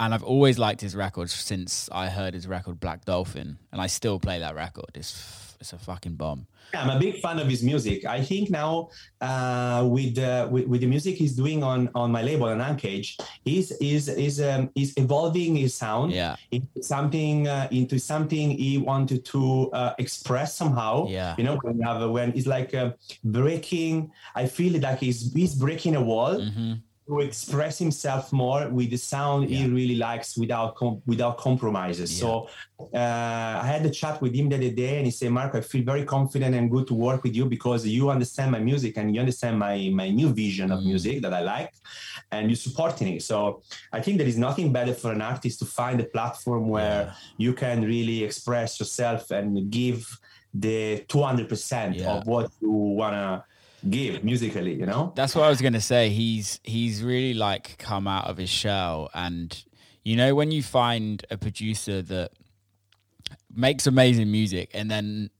and 0.00 0.12
I've 0.14 0.22
always 0.24 0.58
liked 0.58 0.80
his 0.80 0.94
records 0.96 1.32
since 1.32 1.88
I 1.92 2.08
heard 2.08 2.34
his 2.34 2.46
record 2.46 2.80
Black 2.80 3.04
Dolphin, 3.04 3.58
and 3.72 3.80
I 3.80 3.86
still 3.86 4.18
play 4.18 4.38
that 4.40 4.54
record. 4.54 4.90
It's 4.94 5.43
it's 5.64 5.72
a 5.72 5.78
fucking 5.78 6.16
bomb. 6.16 6.46
Yeah, 6.74 6.82
I'm 6.82 6.90
a 6.90 6.98
big 7.00 7.20
fan 7.22 7.38
of 7.38 7.48
his 7.48 7.62
music. 7.62 8.04
I 8.04 8.20
think 8.20 8.50
now 8.50 8.90
uh, 9.20 9.88
with, 9.88 10.18
uh, 10.18 10.46
with 10.50 10.66
with 10.66 10.80
the 10.82 10.86
music 10.86 11.16
he's 11.16 11.34
doing 11.34 11.62
on 11.62 11.88
on 11.94 12.12
my 12.12 12.20
label 12.20 12.48
on 12.48 12.58
Uncage, 12.58 13.18
he's 13.44 13.70
is 13.80 14.08
is 14.08 14.42
um, 14.42 14.70
is 14.74 14.92
evolving 14.96 15.56
his 15.56 15.72
sound. 15.74 16.12
Yeah, 16.12 16.36
into 16.50 16.82
something 16.82 17.48
uh, 17.48 17.68
into 17.70 17.98
something 17.98 18.50
he 18.50 18.76
wanted 18.76 19.24
to 19.32 19.70
uh, 19.72 19.94
express 19.98 20.54
somehow. 20.54 21.06
Yeah. 21.08 21.34
You 21.38 21.44
know, 21.44 21.56
when 21.62 21.78
you 21.78 21.86
have 21.86 22.02
a, 22.02 22.10
when 22.10 22.32
it's 22.36 22.46
like 22.46 22.74
uh, 22.74 22.92
breaking. 23.24 24.12
I 24.34 24.44
feel 24.46 24.78
like 24.80 24.98
he's 24.98 25.32
he's 25.32 25.54
breaking 25.54 25.96
a 25.96 26.02
wall, 26.02 26.40
hmm 26.40 26.74
to 27.06 27.20
express 27.20 27.78
himself 27.78 28.32
more 28.32 28.68
with 28.68 28.90
the 28.90 28.96
sound 28.96 29.50
he 29.50 29.66
really 29.66 29.96
likes 29.96 30.38
without 30.38 30.74
com- 30.74 31.02
without 31.06 31.36
compromises. 31.36 32.16
So 32.16 32.48
uh, 32.80 33.60
I 33.62 33.66
had 33.66 33.84
a 33.84 33.90
chat 33.90 34.22
with 34.22 34.34
him 34.34 34.48
the 34.48 34.56
other 34.56 34.70
day, 34.70 34.96
and 34.96 35.04
he 35.04 35.10
said, 35.10 35.30
"Mark, 35.30 35.54
I 35.54 35.60
feel 35.60 35.84
very 35.84 36.04
confident 36.04 36.54
and 36.54 36.70
good 36.70 36.86
to 36.88 36.94
work 36.94 37.22
with 37.22 37.34
you 37.36 37.44
because 37.44 37.86
you 37.86 38.08
understand 38.08 38.52
my 38.52 38.58
music 38.58 38.96
and 38.96 39.14
you 39.14 39.20
understand 39.20 39.58
my 39.58 39.90
my 39.92 40.08
new 40.08 40.32
vision 40.32 40.72
of 40.72 40.82
music 40.82 41.20
that 41.22 41.34
I 41.34 41.40
like, 41.40 41.72
and 42.32 42.48
you're 42.48 42.64
supporting 42.68 43.08
it." 43.08 43.22
So 43.22 43.62
I 43.92 44.00
think 44.00 44.16
there 44.18 44.28
is 44.28 44.38
nothing 44.38 44.72
better 44.72 44.94
for 44.94 45.12
an 45.12 45.20
artist 45.20 45.58
to 45.58 45.66
find 45.66 46.00
a 46.00 46.04
platform 46.04 46.68
where 46.68 47.14
you 47.36 47.52
can 47.52 47.82
really 47.82 48.24
express 48.24 48.80
yourself 48.80 49.30
and 49.30 49.70
give 49.70 50.18
the 50.54 51.04
200% 51.08 52.00
of 52.06 52.26
what 52.28 52.48
you 52.60 52.70
wanna 52.70 53.44
give 53.90 54.24
musically. 54.24 54.74
You 54.74 54.86
know? 54.86 55.12
That's 55.14 55.34
what 55.34 55.44
I 55.44 55.48
was 55.48 55.60
gonna 55.60 55.80
say. 55.80 56.10
He's 56.10 56.60
he's 56.64 57.02
really 57.02 57.34
like 57.34 57.76
come 57.78 58.06
out 58.06 58.26
of 58.26 58.36
his 58.36 58.50
shell, 58.50 59.10
and 59.14 59.64
you 60.02 60.16
know 60.16 60.34
when 60.34 60.50
you 60.50 60.62
find 60.62 61.24
a 61.30 61.38
producer 61.38 62.02
that 62.02 62.30
makes 63.54 63.86
amazing 63.86 64.30
music, 64.30 64.70
and 64.74 64.90
then 64.90 65.30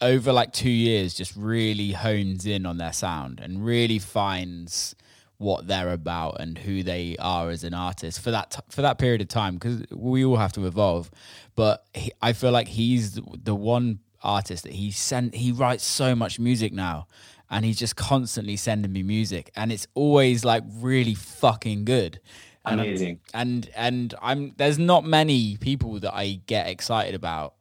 over 0.00 0.32
like 0.32 0.52
two 0.52 0.70
years 0.70 1.14
just 1.14 1.34
really 1.36 1.92
hones 1.92 2.46
in 2.46 2.66
on 2.66 2.76
their 2.78 2.92
sound 2.92 3.40
and 3.40 3.64
really 3.64 3.98
finds 3.98 4.94
what 5.38 5.66
they're 5.66 5.92
about 5.92 6.40
and 6.40 6.58
who 6.58 6.82
they 6.82 7.16
are 7.18 7.50
as 7.50 7.64
an 7.64 7.74
artist 7.74 8.20
for 8.20 8.30
that 8.30 8.50
t- 8.50 8.60
for 8.68 8.82
that 8.82 8.98
period 8.98 9.20
of 9.20 9.28
time 9.28 9.54
because 9.54 9.82
we 9.90 10.24
all 10.24 10.36
have 10.36 10.52
to 10.52 10.66
evolve 10.66 11.10
but 11.54 11.84
he, 11.94 12.10
I 12.22 12.32
feel 12.32 12.52
like 12.52 12.68
he's 12.68 13.14
the, 13.14 13.22
the 13.42 13.54
one 13.54 14.00
artist 14.22 14.64
that 14.64 14.72
he 14.72 14.90
sent 14.90 15.34
he 15.34 15.52
writes 15.52 15.84
so 15.84 16.14
much 16.14 16.38
music 16.38 16.72
now 16.72 17.06
and 17.50 17.64
he's 17.64 17.78
just 17.78 17.96
constantly 17.96 18.56
sending 18.56 18.92
me 18.92 19.02
music 19.02 19.50
and 19.54 19.70
it's 19.70 19.86
always 19.94 20.44
like 20.44 20.64
really 20.80 21.14
fucking 21.14 21.84
good 21.84 22.20
and 22.66 22.80
Amazing. 22.80 23.20
and 23.32 23.70
and 23.76 24.14
I'm 24.20 24.52
there's 24.56 24.78
not 24.78 25.04
many 25.04 25.56
people 25.56 26.00
that 26.00 26.14
I 26.14 26.40
get 26.46 26.66
excited 26.66 27.14
about, 27.14 27.54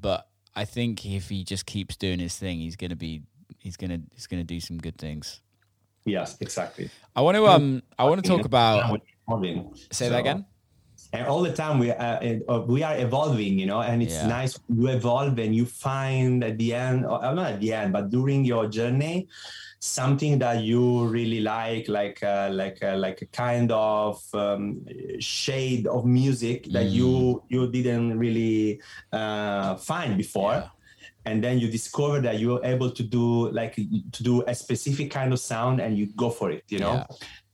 but 0.00 0.28
I 0.54 0.64
think 0.64 1.04
if 1.04 1.28
he 1.28 1.44
just 1.44 1.66
keeps 1.66 1.96
doing 1.96 2.20
his 2.20 2.36
thing, 2.36 2.60
he's 2.60 2.76
gonna 2.76 2.96
be 2.96 3.22
he's 3.58 3.76
gonna 3.76 4.00
he's 4.14 4.26
gonna 4.26 4.44
do 4.44 4.60
some 4.60 4.78
good 4.78 4.96
things. 4.96 5.40
Yes, 6.04 6.36
exactly. 6.40 6.90
I 7.14 7.22
want 7.22 7.36
to 7.36 7.46
um 7.48 7.82
I 7.98 8.04
want 8.04 8.22
to 8.22 8.28
talk 8.28 8.44
about 8.44 9.00
say 9.90 10.08
that 10.08 10.20
again. 10.20 10.46
And 11.12 11.26
all 11.26 11.42
the 11.42 11.52
time 11.52 11.78
we 11.78 11.90
are 11.90 12.18
uh, 12.48 12.60
we 12.60 12.82
are 12.82 12.96
evolving 12.98 13.58
you 13.58 13.66
know 13.66 13.80
and 13.82 14.02
it's 14.02 14.14
Yeah. 14.14 14.26
nice 14.28 14.58
you 14.68 14.88
evolve 14.88 15.38
and 15.38 15.54
you 15.54 15.66
find 15.66 16.42
at 16.44 16.56
the 16.58 16.74
end 16.74 17.04
or 17.04 17.22
uh, 17.24 17.34
not 17.34 17.52
at 17.52 17.60
the 17.60 17.72
end 17.72 17.92
but 17.92 18.08
during 18.10 18.44
your 18.44 18.66
journey 18.68 19.28
something 19.80 20.38
that 20.38 20.62
you 20.62 21.04
really 21.06 21.40
like 21.40 21.88
like 21.88 22.22
uh, 22.22 22.48
like 22.52 22.78
uh, 22.82 22.96
like 22.96 23.20
a 23.20 23.26
kind 23.26 23.70
of 23.72 24.22
um, 24.34 24.80
shade 25.18 25.86
of 25.86 26.04
music 26.06 26.64
that 26.72 26.86
Mm. 26.86 26.92
you 26.98 27.42
you 27.48 27.66
didn't 27.68 28.18
really 28.18 28.80
uh, 29.12 29.74
find 29.76 30.16
before 30.16 30.54
Yeah. 30.54 30.68
and 31.28 31.42
then 31.44 31.58
you 31.58 31.68
discover 31.70 32.20
that 32.26 32.38
you're 32.42 32.62
able 32.64 32.90
to 32.98 33.02
do 33.02 33.50
like 33.50 33.74
to 34.16 34.20
do 34.22 34.42
a 34.46 34.54
specific 34.54 35.10
kind 35.10 35.32
of 35.32 35.40
sound 35.40 35.80
and 35.80 35.98
you 35.98 36.06
go 36.16 36.30
for 36.30 36.50
it 36.50 36.64
you 36.68 36.78
know 36.78 36.94
Yeah. 36.94 37.06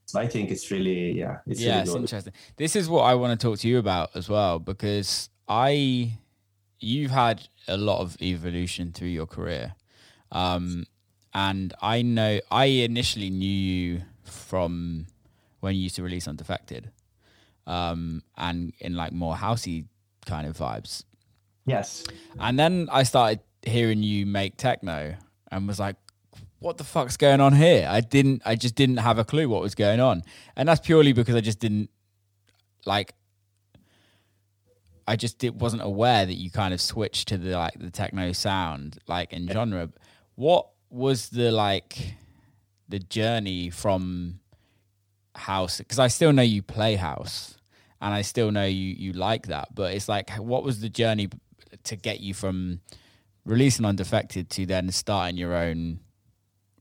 So 0.08 0.18
i 0.18 0.26
think 0.26 0.50
it's 0.50 0.70
really 0.70 1.12
yeah 1.12 1.40
it's 1.46 1.60
yeah, 1.60 1.80
really 1.80 1.82
it's 1.82 1.94
interesting. 1.94 2.32
This 2.56 2.74
is 2.74 2.88
what 2.88 3.02
I 3.02 3.14
want 3.14 3.38
to 3.38 3.46
talk 3.46 3.58
to 3.58 3.68
you 3.68 3.76
about 3.76 4.16
as 4.16 4.26
well 4.26 4.58
because 4.58 5.28
I, 5.46 6.18
you've 6.80 7.10
had 7.10 7.46
a 7.66 7.76
lot 7.76 8.00
of 8.00 8.16
evolution 8.22 8.92
through 8.92 9.08
your 9.08 9.26
career, 9.26 9.74
um, 10.32 10.86
and 11.34 11.74
I 11.82 12.00
know 12.00 12.40
I 12.50 12.64
initially 12.64 13.28
knew 13.28 13.46
you 13.46 14.02
from 14.24 15.06
when 15.60 15.74
you 15.74 15.82
used 15.82 15.96
to 15.96 16.02
release 16.02 16.26
on 16.26 16.36
Defected, 16.36 16.90
um, 17.66 18.22
and 18.38 18.72
in 18.80 18.94
like 18.94 19.12
more 19.12 19.36
housey 19.36 19.88
kind 20.24 20.46
of 20.46 20.56
vibes, 20.56 21.04
yes. 21.66 22.04
And 22.40 22.58
then 22.58 22.88
I 22.90 23.02
started 23.02 23.40
hearing 23.62 24.02
you 24.02 24.24
make 24.24 24.56
techno 24.56 25.16
and 25.50 25.68
was 25.68 25.78
like, 25.78 25.96
what 26.60 26.76
the 26.76 26.84
fuck's 26.84 27.16
going 27.16 27.40
on 27.40 27.52
here? 27.54 27.86
I 27.88 28.00
didn't, 28.00 28.42
I 28.44 28.56
just 28.56 28.74
didn't 28.74 28.98
have 28.98 29.18
a 29.18 29.24
clue 29.24 29.48
what 29.48 29.62
was 29.62 29.74
going 29.74 30.00
on. 30.00 30.22
And 30.56 30.68
that's 30.68 30.80
purely 30.80 31.12
because 31.12 31.34
I 31.34 31.40
just 31.40 31.60
didn't 31.60 31.90
like, 32.84 33.14
I 35.06 35.16
just 35.16 35.38
did, 35.38 35.60
wasn't 35.60 35.82
aware 35.82 36.26
that 36.26 36.34
you 36.34 36.50
kind 36.50 36.74
of 36.74 36.80
switched 36.80 37.28
to 37.28 37.38
the 37.38 37.56
like 37.56 37.74
the 37.78 37.90
techno 37.90 38.32
sound, 38.32 38.98
like 39.06 39.32
in 39.32 39.48
genre. 39.48 39.88
What 40.34 40.68
was 40.90 41.28
the 41.30 41.50
like 41.50 42.14
the 42.88 42.98
journey 42.98 43.70
from 43.70 44.40
house? 45.34 45.78
Because 45.78 45.98
I 45.98 46.08
still 46.08 46.32
know 46.32 46.42
you 46.42 46.62
play 46.62 46.96
house 46.96 47.56
and 48.00 48.12
I 48.12 48.22
still 48.22 48.50
know 48.50 48.64
you, 48.64 48.94
you 48.98 49.12
like 49.12 49.46
that, 49.46 49.74
but 49.74 49.94
it's 49.94 50.08
like, 50.08 50.30
what 50.36 50.62
was 50.62 50.80
the 50.80 50.88
journey 50.88 51.28
to 51.84 51.96
get 51.96 52.20
you 52.20 52.34
from 52.34 52.80
releasing 53.44 53.84
on 53.84 53.96
Defected 53.96 54.50
to 54.50 54.66
then 54.66 54.90
starting 54.90 55.36
your 55.36 55.54
own 55.54 56.00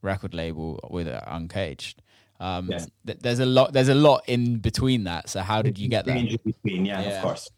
record 0.01 0.33
label 0.33 0.79
with 0.89 1.07
Uncaged. 1.07 2.01
Um, 2.39 2.69
Yes. 2.69 2.87
th- 3.05 3.19
there's 3.19 3.39
a 3.39 3.45
lot. 3.45 3.73
There's 3.73 3.89
a 3.89 3.95
lot 3.95 4.23
in 4.27 4.57
between 4.59 5.05
that. 5.05 5.29
So 5.29 5.41
how 5.41 5.61
did 5.61 5.77
you 5.79 5.89
get 5.89 6.05
range 6.07 6.33
in 6.33 6.39
between 6.45 6.85
yeah, 6.85 7.01
Yeah. 7.01 7.17
of 7.17 7.23
course 7.23 7.49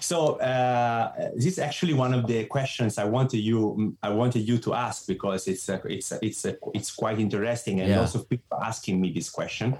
so 0.00 0.34
uh, 0.40 1.10
this 1.34 1.46
is 1.46 1.58
actually 1.58 1.94
one 1.94 2.12
of 2.12 2.26
the 2.26 2.44
questions 2.44 2.98
I 2.98 3.04
wanted 3.04 3.38
you 3.38 3.96
I 4.02 4.10
wanted 4.10 4.46
you 4.46 4.58
to 4.58 4.74
ask 4.74 5.06
because 5.06 5.48
it's 5.48 5.68
a, 5.70 5.80
it's 5.86 6.12
a, 6.12 6.18
it's 6.24 6.44
a, 6.44 6.56
it's 6.74 6.94
quite 6.94 7.18
interesting 7.18 7.80
and 7.80 7.88
Yeah. 7.88 8.00
lots 8.00 8.14
of 8.14 8.28
people 8.28 8.58
asking 8.62 9.00
me 9.00 9.10
this 9.10 9.30
question. 9.30 9.76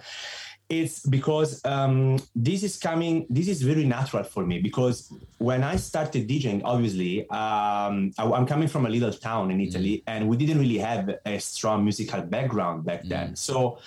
It's 0.68 1.00
because 1.00 1.64
um, 1.64 2.18
this 2.34 2.62
is 2.62 2.76
coming. 2.76 3.26
This 3.30 3.48
is 3.48 3.62
very 3.62 3.84
natural 3.84 4.22
for 4.22 4.44
me 4.44 4.58
because 4.58 5.10
when 5.38 5.64
I 5.64 5.76
started 5.76 6.28
DJing, 6.28 6.60
obviously 6.62 7.22
um, 7.30 8.12
I, 8.18 8.24
am 8.24 8.46
coming 8.46 8.68
from 8.68 8.84
a 8.84 8.90
little 8.90 9.12
town 9.12 9.50
in 9.50 9.62
Italy, 9.62 10.02
and 10.06 10.28
we 10.28 10.36
didn't 10.36 10.58
really 10.58 10.76
have 10.76 11.10
a 11.24 11.38
strong 11.40 11.84
musical 11.84 12.20
background 12.20 12.84
back 12.84 13.02
then. 13.04 13.34
So 13.34 13.78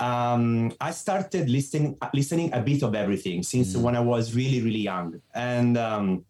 um, 0.00 0.72
I 0.80 0.90
started 0.90 1.48
listening 1.48 1.96
listening 2.12 2.52
a 2.52 2.60
bit 2.60 2.82
of 2.82 2.96
everything 2.96 3.44
since 3.44 3.76
when 3.76 3.94
I 3.94 4.00
was 4.00 4.34
really 4.34 4.60
really 4.60 4.80
young, 4.80 5.20
and 5.34 5.78
um, 5.78 6.24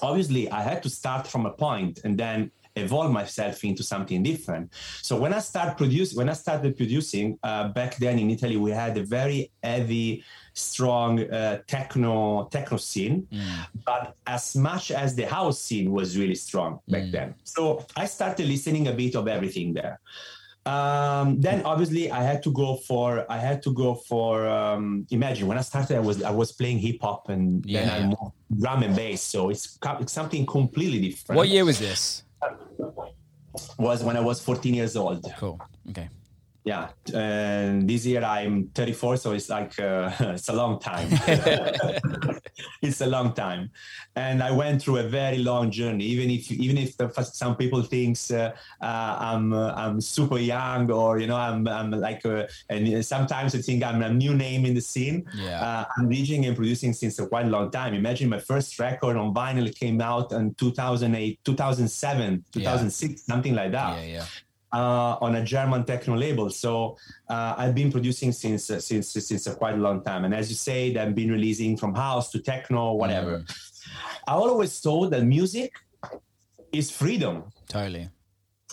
obviously 0.00 0.50
I 0.50 0.62
had 0.62 0.82
to 0.84 0.90
start 0.90 1.26
from 1.26 1.46
a 1.46 1.50
point 1.50 2.00
and 2.04 2.16
then 2.18 2.50
evolve 2.76 3.12
myself 3.12 3.64
into 3.64 3.82
something 3.82 4.22
different. 4.22 4.72
So 5.02 5.16
when 5.16 5.32
I 5.32 5.38
start 5.38 5.76
produce 5.76 6.14
when 6.14 6.28
I 6.28 6.32
started 6.32 6.76
producing 6.76 7.38
uh, 7.42 7.68
back 7.68 7.96
then 7.96 8.18
in 8.18 8.30
Italy, 8.30 8.56
we 8.56 8.70
had 8.70 8.96
a 8.96 9.04
very 9.04 9.50
heavy, 9.62 10.24
strong 10.54 11.30
uh, 11.30 11.58
techno 11.66 12.48
techno 12.50 12.78
scene, 12.78 13.26
but 13.84 14.16
as 14.26 14.56
much 14.56 14.90
as 14.90 15.14
the 15.14 15.26
house 15.26 15.60
scene 15.60 15.90
was 15.90 16.18
really 16.18 16.34
strong 16.34 16.80
back 16.88 17.10
then. 17.10 17.34
So 17.44 17.84
I 17.96 18.06
started 18.06 18.46
listening 18.46 18.88
a 18.88 18.92
bit 18.92 19.14
of 19.14 19.28
everything 19.28 19.74
there. 19.74 20.00
Um, 20.66 21.42
then 21.42 21.62
obviously 21.66 22.10
I 22.10 22.22
had 22.22 22.42
to 22.44 22.50
go 22.50 22.76
for 22.76 23.30
I 23.30 23.36
had 23.36 23.62
to 23.64 23.72
go 23.74 23.94
for 23.94 24.48
um, 24.48 25.06
imagine 25.10 25.46
when 25.46 25.58
I 25.58 25.60
started 25.60 25.96
I 25.96 26.00
was 26.00 26.22
I 26.22 26.30
was 26.30 26.52
playing 26.52 26.78
hip 26.78 27.02
hop 27.02 27.28
and 27.28 27.62
then 27.64 27.90
I 27.90 28.06
moved 28.06 28.32
drum 28.58 28.82
and 28.82 28.96
bass 28.96 29.20
so 29.20 29.50
it's, 29.50 29.78
it's 30.00 30.12
something 30.12 30.46
completely 30.46 31.00
different. 31.00 31.36
What 31.36 31.48
year 31.48 31.66
was 31.66 31.78
this? 31.78 32.23
Was 33.78 34.02
when 34.02 34.16
I 34.16 34.20
was 34.20 34.40
14 34.40 34.74
years 34.74 34.96
old. 34.96 35.24
Cool. 35.38 35.60
Okay. 35.90 36.08
Yeah, 36.64 36.88
and 37.12 37.86
this 37.86 38.06
year 38.06 38.24
I'm 38.24 38.68
34, 38.68 39.18
so 39.18 39.32
it's 39.32 39.50
like 39.50 39.78
uh, 39.78 40.10
it's 40.20 40.48
a 40.48 40.54
long 40.54 40.80
time. 40.80 41.08
it's 42.82 43.02
a 43.02 43.06
long 43.06 43.34
time, 43.34 43.70
and 44.16 44.42
I 44.42 44.50
went 44.50 44.80
through 44.80 44.96
a 44.96 45.02
very 45.02 45.38
long 45.38 45.70
journey. 45.70 46.04
Even 46.04 46.30
if 46.30 46.50
even 46.50 46.78
if 46.78 46.96
the, 46.96 47.10
some 47.22 47.56
people 47.56 47.82
thinks 47.82 48.30
uh, 48.30 48.54
uh, 48.80 49.16
I'm 49.20 49.52
uh, 49.52 49.74
I'm 49.74 50.00
super 50.00 50.38
young 50.38 50.90
or 50.90 51.18
you 51.18 51.26
know 51.26 51.36
I'm 51.36 51.68
I'm 51.68 51.90
like 51.90 52.24
uh, 52.24 52.46
and 52.70 53.04
sometimes 53.04 53.54
I 53.54 53.58
think 53.58 53.84
I'm 53.84 54.00
a 54.00 54.10
new 54.10 54.32
name 54.34 54.64
in 54.64 54.72
the 54.72 54.80
scene. 54.80 55.26
Yeah. 55.34 55.60
Uh, 55.60 55.84
I'm 55.98 56.08
DJing 56.08 56.46
and 56.46 56.56
producing 56.56 56.94
since 56.94 57.18
a 57.18 57.26
quite 57.26 57.44
long 57.46 57.70
time. 57.72 57.92
Imagine 57.92 58.30
my 58.30 58.38
first 58.40 58.78
record 58.78 59.18
on 59.18 59.34
vinyl 59.34 59.68
came 59.78 60.00
out 60.00 60.32
in 60.32 60.54
2008, 60.54 61.40
2007, 61.44 62.44
2006, 62.52 63.26
something 63.26 63.54
like 63.54 63.72
that 63.72 63.98
Yeah. 63.98 64.04
Yeah. 64.04 64.24
Uh, 64.74 65.16
on 65.20 65.36
a 65.36 65.44
German 65.44 65.84
techno 65.84 66.16
label. 66.16 66.50
So 66.50 66.96
uh, 67.28 67.54
I've 67.56 67.74
been 67.74 67.92
producing 67.92 68.32
since 68.32 68.70
uh, 68.70 68.80
since 68.80 69.12
since 69.12 69.46
a 69.46 69.54
quite 69.54 69.74
a 69.74 69.82
long 69.88 70.02
time. 70.02 70.24
And 70.24 70.34
as 70.34 70.50
you 70.50 70.56
said, 70.56 70.96
I've 70.96 71.14
been 71.14 71.30
releasing 71.30 71.76
from 71.76 71.94
house 71.94 72.30
to 72.32 72.40
techno, 72.40 72.92
whatever. 72.94 73.44
I 74.26 74.32
always 74.32 74.80
thought 74.80 75.10
that 75.10 75.22
music 75.22 75.72
is 76.72 76.90
freedom. 76.90 77.44
Totally. 77.68 78.08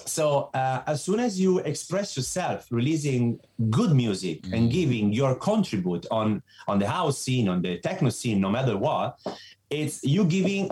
So 0.05 0.50
uh, 0.55 0.81
as 0.88 1.03
soon 1.03 1.20
as 1.20 1.39
you 1.39 1.60
express 1.60 2.17
yourself, 2.17 2.65
releasing 2.72 3.39
good 3.70 3.93
music 3.93 4.48
and 4.51 4.72
giving 4.72 5.13
your 5.13 5.36
contribute 5.36 6.08
on 6.10 6.41
on 6.67 6.79
the 6.79 6.88
house 6.88 7.20
scene, 7.20 7.48
on 7.48 7.62
the 7.62 7.77
techno 7.79 8.10
scene, 8.10 8.39
no 8.41 8.50
matter 8.50 8.75
what, 8.75 9.20
it's 9.70 10.03
you 10.03 10.25
giving 10.25 10.72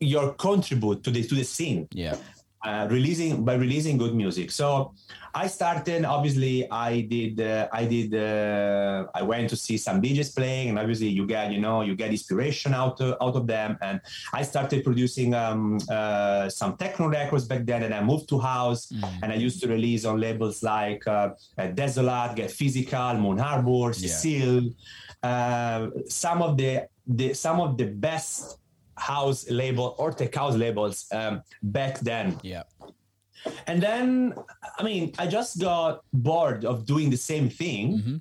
your 0.00 0.34
contribute 0.34 1.04
to 1.04 1.10
the 1.10 1.22
to 1.22 1.34
the 1.34 1.44
scene 1.44 1.86
Yeah. 1.92 2.16
Uh, 2.64 2.88
releasing 2.90 3.44
by 3.44 3.54
releasing 3.54 3.96
good 3.96 4.14
music. 4.14 4.50
So 4.50 4.92
I 5.32 5.46
started. 5.46 6.04
Obviously, 6.04 6.68
I 6.68 7.02
did. 7.02 7.40
Uh, 7.40 7.68
I 7.72 7.84
did. 7.84 8.12
Uh, 8.12 9.06
I 9.14 9.22
went 9.22 9.48
to 9.50 9.56
see 9.56 9.78
some 9.78 10.02
DJs 10.02 10.34
playing, 10.34 10.70
and 10.70 10.78
obviously, 10.78 11.06
you 11.06 11.24
get 11.24 11.52
you 11.52 11.60
know 11.60 11.82
you 11.82 11.94
get 11.94 12.10
inspiration 12.10 12.74
out 12.74 13.00
of, 13.00 13.16
out 13.22 13.36
of 13.36 13.46
them. 13.46 13.78
And 13.80 14.00
I 14.32 14.42
started 14.42 14.82
producing 14.82 15.34
um, 15.34 15.78
uh, 15.88 16.48
some 16.48 16.76
techno 16.76 17.08
records 17.08 17.44
back 17.44 17.64
then, 17.64 17.84
and 17.84 17.94
I 17.94 18.02
moved 18.02 18.28
to 18.30 18.40
house, 18.40 18.90
and 19.22 19.32
I 19.32 19.36
used 19.36 19.62
to 19.62 19.68
release 19.68 20.04
on 20.04 20.18
labels 20.18 20.62
like 20.64 21.06
uh, 21.06 21.30
uh, 21.56 21.68
Desolat, 21.68 22.34
Get 22.34 22.50
Physical, 22.50 23.14
Moon 23.14 23.38
Harbour, 23.38 23.92
Cécille. 23.92 24.74
Uh, 25.22 25.88
some 26.08 26.42
of 26.42 26.56
the, 26.56 26.88
the 27.06 27.34
some 27.34 27.60
of 27.60 27.76
the 27.76 27.86
best 27.86 28.58
house 28.98 29.48
label 29.50 29.94
or 29.98 30.12
tech 30.12 30.34
house 30.34 30.54
labels 30.56 31.06
um, 31.12 31.42
back 31.62 32.00
then. 32.00 32.38
Yeah. 32.42 32.62
And 33.66 33.80
then, 33.80 34.34
I 34.78 34.82
mean, 34.82 35.12
I 35.18 35.26
just 35.26 35.60
got 35.60 36.02
bored 36.12 36.64
of 36.64 36.86
doing 36.86 37.08
the 37.08 37.16
same 37.16 37.48
thing, 37.48 38.20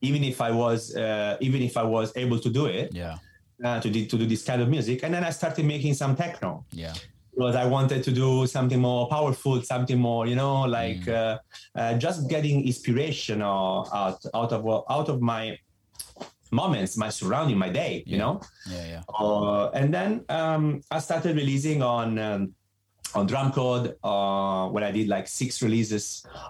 even 0.00 0.24
if 0.24 0.40
I 0.40 0.50
was, 0.50 0.96
uh, 0.96 1.36
even 1.40 1.62
if 1.62 1.76
I 1.76 1.82
was 1.82 2.12
able 2.16 2.38
to 2.40 2.48
do 2.50 2.66
it, 2.66 2.94
Yeah. 2.94 3.18
uh, 3.64 3.80
to, 3.80 3.90
do, 3.90 4.06
to 4.06 4.16
do 4.18 4.26
this 4.26 4.42
kind 4.44 4.62
of 4.62 4.68
music. 4.68 5.02
And 5.04 5.12
then 5.14 5.24
I 5.24 5.30
started 5.30 5.64
making 5.66 5.94
some 5.94 6.16
techno 6.16 6.64
Yeah. 6.72 6.94
because 7.34 7.54
I 7.54 7.66
wanted 7.66 8.02
to 8.04 8.10
do 8.12 8.46
something 8.46 8.80
more 8.80 9.08
powerful, 9.08 9.60
something 9.62 9.98
more, 9.98 10.26
you 10.26 10.36
know, 10.36 10.62
like 10.62 11.06
uh, 11.06 11.38
uh, 11.74 11.94
just 11.98 12.28
getting 12.30 12.66
inspiration 12.66 13.42
or 13.42 13.84
out 13.94 14.20
out 14.34 14.52
of 14.52 14.60
out 14.88 15.08
of 15.10 15.20
my 15.20 15.58
moments, 16.62 16.96
my 17.04 17.10
surrounding, 17.18 17.58
my 17.66 17.70
day, 17.82 17.92
you 18.12 18.18
know. 18.22 18.34
Yeah. 18.74 18.86
Yeah. 18.92 19.02
Uh, 19.22 19.70
and 19.78 19.88
then 19.96 20.10
um, 20.40 20.64
I 20.96 20.98
started 21.08 21.32
releasing 21.42 21.78
on 21.96 22.08
um, 22.28 22.42
on 23.14 23.26
Drumcode, 23.26 23.94
uh, 24.02 24.68
where 24.72 24.84
I 24.84 24.90
did 24.90 25.08
like 25.08 25.26
six 25.28 25.62
releases 25.62 26.04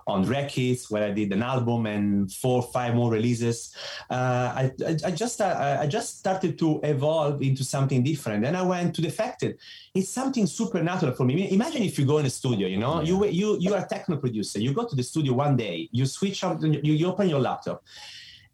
on 0.07 0.19
Rekids, 0.27 0.91
where 0.91 1.05
I 1.05 1.13
did 1.21 1.33
an 1.33 1.43
album 1.43 1.87
and 1.87 2.33
four, 2.33 2.63
five 2.63 2.95
more 2.95 3.11
releases. 3.11 3.75
Uh, 4.11 4.15
I, 4.63 4.73
I, 4.91 4.93
I 5.09 5.11
just 5.23 5.41
uh, 5.41 5.79
I 5.85 5.87
just 5.87 6.19
started 6.19 6.59
to 6.59 6.81
evolve 6.83 7.43
into 7.43 7.63
something 7.65 8.03
different. 8.03 8.43
Then 8.43 8.57
I 8.57 8.63
went 8.63 8.95
to 8.97 9.01
Defected. 9.03 9.59
It's 9.95 10.09
something 10.09 10.47
supernatural 10.47 11.13
for 11.13 11.25
me. 11.25 11.35
Imagine 11.53 11.83
if 11.83 11.99
you 11.99 12.05
go 12.07 12.19
in 12.19 12.27
a 12.27 12.35
studio, 12.41 12.67
you 12.75 12.79
know, 12.85 12.95
you 13.03 13.25
you 13.41 13.49
you 13.65 13.75
are 13.75 13.83
a 13.85 13.89
techno 13.95 14.17
producer. 14.25 14.59
You 14.59 14.73
go 14.81 14.85
to 14.91 14.97
the 14.97 15.07
studio 15.13 15.33
one 15.35 15.57
day, 15.57 15.89
you 15.93 16.05
switch 16.07 16.43
on, 16.43 16.53
you, 16.87 16.95
you 17.01 17.07
open 17.13 17.29
your 17.29 17.41
laptop, 17.49 17.79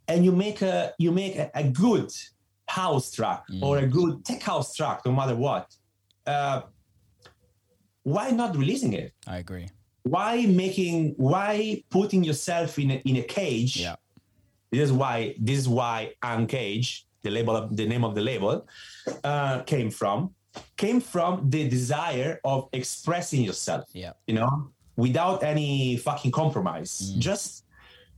and 0.08 0.24
you 0.24 0.32
make 0.32 0.62
a 0.62 0.92
you 0.98 1.12
make 1.12 1.36
a, 1.36 1.50
a 1.54 1.64
good 1.64 2.10
house 2.66 3.10
track 3.10 3.44
or 3.60 3.78
a 3.78 3.86
good 3.86 4.24
tech 4.24 4.42
house 4.42 4.74
track, 4.74 5.00
no 5.04 5.12
matter 5.12 5.36
what. 5.36 5.74
Uh, 6.26 6.62
why 8.02 8.30
not 8.30 8.56
releasing 8.56 8.92
it? 8.94 9.12
I 9.26 9.38
agree. 9.38 9.68
Why 10.04 10.46
making? 10.46 11.14
Why 11.16 11.82
putting 11.90 12.24
yourself 12.24 12.78
in 12.78 12.90
a, 12.90 12.94
in 13.04 13.16
a 13.16 13.22
cage? 13.22 13.76
Yeah. 13.76 13.96
This 14.70 14.82
is 14.82 14.92
why. 14.92 15.34
This 15.38 15.58
is 15.58 15.68
why 15.68 16.14
Uncage, 16.22 17.02
the 17.22 17.30
label, 17.30 17.56
of, 17.56 17.76
the 17.76 17.86
name 17.86 18.04
of 18.04 18.14
the 18.14 18.22
label, 18.22 18.66
uh, 19.22 19.60
came 19.62 19.90
from. 19.90 20.34
Came 20.76 21.00
from 21.00 21.48
the 21.48 21.68
desire 21.68 22.40
of 22.44 22.68
expressing 22.72 23.42
yourself 23.42 23.84
Yeah. 23.94 24.12
you 24.26 24.34
know, 24.34 24.70
without 24.96 25.42
any 25.42 25.96
fucking 25.96 26.30
compromise. 26.30 27.14
Just 27.18 27.61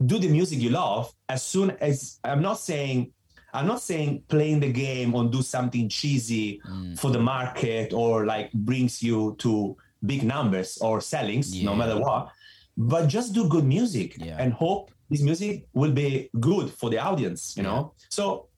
do 0.05 0.19
the 0.19 0.29
music 0.29 0.59
you 0.61 0.71
love 0.71 1.13
as 1.29 1.43
soon 1.43 1.71
as 1.81 2.19
I'm 2.25 2.43
not 2.43 2.59
saying 2.59 3.13
I'm 3.53 3.69
not 3.69 3.81
saying 3.81 4.25
playing 4.29 4.59
the 4.61 4.73
game 4.73 5.15
or 5.15 5.25
do 5.27 5.41
something 5.41 5.89
cheesy 5.89 6.61
for 6.97 7.11
the 7.13 7.21
market 7.21 7.93
or 7.93 8.27
like 8.27 8.51
brings 8.53 9.01
you 9.01 9.37
to 9.39 9.77
big 10.05 10.25
numbers 10.25 10.77
or 10.79 11.01
sellings, 11.01 11.63
no 11.63 11.75
matter 11.77 11.97
what. 11.99 12.31
But 12.77 13.07
just 13.07 13.33
do 13.33 13.49
good 13.49 13.65
music 13.65 14.17
Yeah. 14.19 14.37
and 14.43 14.53
hope 14.53 14.91
this 15.09 15.23
music 15.23 15.67
will 15.73 15.93
be 15.93 16.29
good 16.41 16.69
for 16.71 16.91
the 16.91 16.99
audience, 16.99 17.55
you 17.57 17.63
know? 17.63 17.95
So 18.11 18.49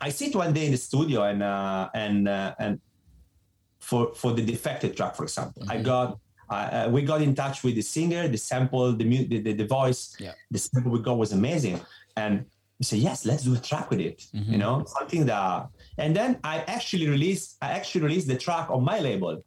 I 0.00 0.10
sit 0.10 0.36
one 0.36 0.52
day 0.52 0.66
in 0.66 0.70
the 0.72 0.78
studio 0.78 1.24
and 1.24 1.42
uh, 1.42 1.88
and 1.94 2.28
uh, 2.28 2.54
and 2.60 2.80
for 3.80 4.14
for 4.14 4.32
the 4.32 4.44
defected 4.44 4.96
track, 4.96 5.16
for 5.16 5.24
example, 5.24 5.64
I 5.68 5.82
got 5.82 6.18
uh, 6.50 6.88
we 6.90 7.02
got 7.02 7.22
in 7.22 7.34
touch 7.34 7.62
with 7.64 7.74
the 7.74 7.82
singer, 7.82 8.28
the 8.28 8.38
sample, 8.38 8.92
the 8.92 9.04
mu- 9.04 9.26
the, 9.26 9.40
the, 9.40 9.52
the 9.52 9.66
voice. 9.66 10.16
Yeah. 10.18 10.32
The 10.50 10.58
sample 10.58 10.90
we 10.92 11.00
got 11.00 11.16
was 11.18 11.32
amazing, 11.32 11.80
and 12.16 12.44
we 12.78 12.84
said 12.84 12.98
yes, 12.98 13.24
let's 13.24 13.44
do 13.44 13.54
a 13.54 13.58
track 13.58 13.90
with 13.90 14.00
it. 14.00 14.26
You 14.32 14.58
know, 14.58 14.84
something 14.86 15.26
that. 15.26 15.68
And 15.98 16.14
then 16.14 16.38
I 16.44 16.58
actually 16.76 17.08
released 17.08 17.56
I 17.62 17.70
actually 17.70 18.02
released 18.02 18.28
the 18.28 18.36
track 18.36 18.70
on 18.70 18.84
my 18.84 18.98
label. 19.00 19.42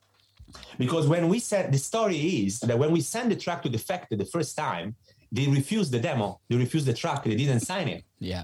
Because 0.77 1.07
when 1.07 1.27
we 1.27 1.39
said 1.39 1.71
the 1.71 1.77
story 1.77 2.17
is 2.17 2.59
that 2.61 2.77
when 2.79 2.91
we 2.91 3.01
sent 3.01 3.29
the 3.29 3.35
track 3.35 3.61
to 3.63 3.69
Defected 3.69 4.17
the 4.19 4.25
first 4.25 4.55
time, 4.55 4.95
they 5.31 5.45
refused 5.47 5.91
the 5.91 5.99
demo, 5.99 6.39
they 6.49 6.55
refused 6.55 6.85
the 6.85 6.93
track, 6.93 7.25
they 7.25 7.35
didn't 7.35 7.59
sign 7.59 7.87
it. 7.89 8.03
Yeah. 8.19 8.43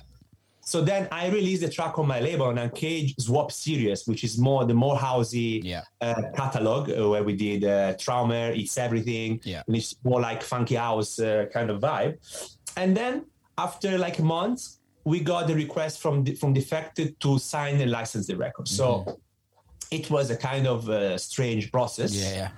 So 0.66 0.82
then 0.82 1.08
I 1.12 1.28
released 1.30 1.62
a 1.64 1.70
track 1.70 2.00
on 2.00 2.08
my 2.08 2.20
label 2.22 2.46
on 2.46 2.56
Uncage 2.56 3.20
Swap 3.20 3.52
Series, 3.52 4.08
which 4.08 4.24
is 4.24 4.38
more 4.38 4.64
the 4.66 4.74
more 4.74 4.96
housey 4.98 5.62
Yeah. 5.64 5.82
uh, 6.02 6.16
catalog 6.36 6.90
uh, 6.90 7.10
where 7.10 7.24
we 7.24 7.36
did 7.36 7.64
uh, 7.66 7.94
Traumer, 7.96 8.58
It's 8.58 8.78
Everything, 8.78 9.42
Yeah. 9.44 9.64
and 9.68 9.76
it's 9.76 9.96
more 10.04 10.22
like 10.22 10.42
funky 10.42 10.76
house 10.76 11.20
uh, 11.20 11.46
kind 11.54 11.70
of 11.70 11.82
vibe. 11.82 12.14
And 12.78 12.96
then 12.96 13.26
after 13.58 13.98
like 13.98 14.20
a 14.20 14.24
month, 14.24 14.62
we 15.04 15.20
got 15.20 15.48
the 15.48 15.56
request 15.56 16.00
from 16.02 16.26
from 16.42 16.54
Defected 16.54 17.20
to 17.20 17.38
sign 17.40 17.82
and 17.82 17.92
license 17.92 18.28
the 18.28 18.38
record. 18.38 18.68
So 18.70 18.86
Mm-hmm. 18.88 19.98
it 20.00 20.10
was 20.10 20.30
a 20.32 20.38
kind 20.38 20.66
of 20.66 20.90
uh, 20.90 21.18
strange 21.18 21.72
process 21.72 22.12
Yeah. 22.16 22.36
Yeah. 22.36 22.50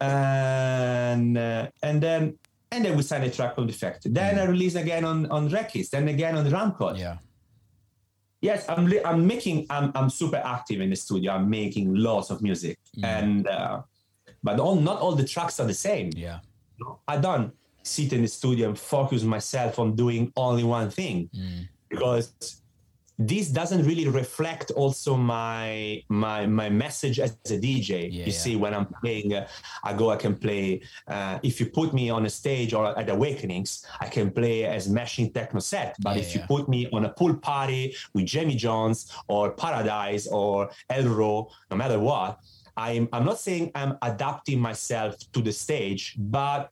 and 0.00 1.38
uh, 1.38 1.68
and 1.82 2.02
then 2.02 2.22
and 2.72 2.84
then 2.84 2.96
we 2.96 3.02
signed 3.02 3.24
a 3.24 3.30
track 3.30 3.54
on 3.58 3.66
Defected. 3.66 4.12
Then 4.14 4.38
I 4.38 4.44
released 4.44 4.76
again 4.76 5.04
on 5.04 5.18
on 5.30 5.48
Rekids, 5.48 5.88
then 5.90 6.08
again 6.08 6.34
on 6.36 6.44
Drumcode. 6.52 6.96
Mm. 6.96 6.98
Yeah. 7.06 7.16
Yes, 8.40 8.68
I'm 8.68 8.86
li- 8.86 9.04
I'm 9.04 9.26
making 9.26 9.66
I'm 9.70 9.90
I'm 9.94 10.08
super 10.10 10.40
active 10.44 10.80
in 10.80 10.90
the 10.90 10.96
studio. 10.96 11.32
I'm 11.32 11.48
making 11.50 11.94
lots 11.94 12.30
of 12.30 12.40
music, 12.42 12.78
and 13.02 13.46
uh, 13.48 13.82
but 14.44 14.60
all 14.60 14.76
not 14.76 15.00
all 15.00 15.12
the 15.12 15.24
tracks 15.24 15.58
are 15.60 15.66
the 15.66 15.74
same. 15.74 16.10
Yeah. 16.16 16.38
I 17.08 17.16
don't 17.16 17.52
sit 17.82 18.12
in 18.12 18.22
the 18.22 18.28
studio 18.28 18.68
and 18.68 18.78
focus 18.78 19.22
myself 19.24 19.78
on 19.78 19.96
doing 19.96 20.32
only 20.36 20.62
one 20.62 20.90
thing 20.90 21.28
because 21.88 22.32
this 23.18 23.48
doesn't 23.48 23.84
really 23.84 24.06
reflect 24.06 24.70
also 24.70 25.16
my 25.16 26.02
my 26.08 26.46
my 26.46 26.68
message 26.68 27.18
as 27.18 27.32
a 27.46 27.58
DJ. 27.58 27.90
Yeah, 27.90 28.04
you 28.04 28.24
yeah. 28.26 28.30
see, 28.30 28.54
when 28.54 28.72
I'm 28.72 28.86
playing, 28.86 29.34
uh, 29.34 29.48
I 29.82 29.92
go, 29.92 30.10
I 30.10 30.16
can 30.16 30.36
play. 30.36 30.82
Uh, 31.06 31.38
if 31.42 31.58
you 31.58 31.66
put 31.66 31.92
me 31.92 32.10
on 32.10 32.26
a 32.26 32.30
stage 32.30 32.72
or 32.72 32.96
at 32.96 33.08
Awakenings, 33.08 33.84
I 34.00 34.08
can 34.08 34.30
play 34.30 34.64
as 34.64 34.88
mashing 34.88 35.32
techno 35.32 35.58
set. 35.58 35.96
But 36.00 36.16
Yeah, 36.16 36.22
if 36.22 36.34
you 36.34 36.42
put 36.46 36.68
me 36.68 36.88
on 36.92 37.04
a 37.06 37.08
pool 37.08 37.34
party 37.36 37.94
with 38.14 38.26
Jamie 38.26 38.54
Jones 38.54 39.10
or 39.26 39.50
Paradise 39.50 40.28
or 40.28 40.70
elrow, 40.88 41.48
no 41.70 41.76
matter 41.76 41.98
what, 41.98 42.38
I'm 42.76 43.08
I'm 43.12 43.24
not 43.24 43.40
saying 43.40 43.72
I'm 43.74 43.98
adapting 44.02 44.60
myself 44.60 45.16
to 45.32 45.42
the 45.42 45.52
stage, 45.52 46.14
but 46.16 46.70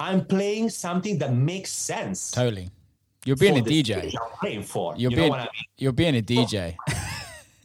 I'm 0.00 0.24
playing 0.24 0.70
something 0.70 1.18
that 1.18 1.34
makes 1.34 1.70
sense. 1.70 2.30
Totally. 2.30 2.70
You're 3.24 3.36
being 3.36 3.58
a 3.58 3.62
DJ. 3.62 4.12
I'm 4.20 4.38
playing 4.40 4.62
for. 4.62 4.94
You're 4.96 5.10
you 5.10 5.16
being 5.16 5.28
know 5.28 5.38
what 5.38 5.40
I 5.40 5.44
mean? 5.44 5.64
you're 5.78 5.92
being 5.92 6.16
a 6.16 6.22
DJ. 6.22 6.74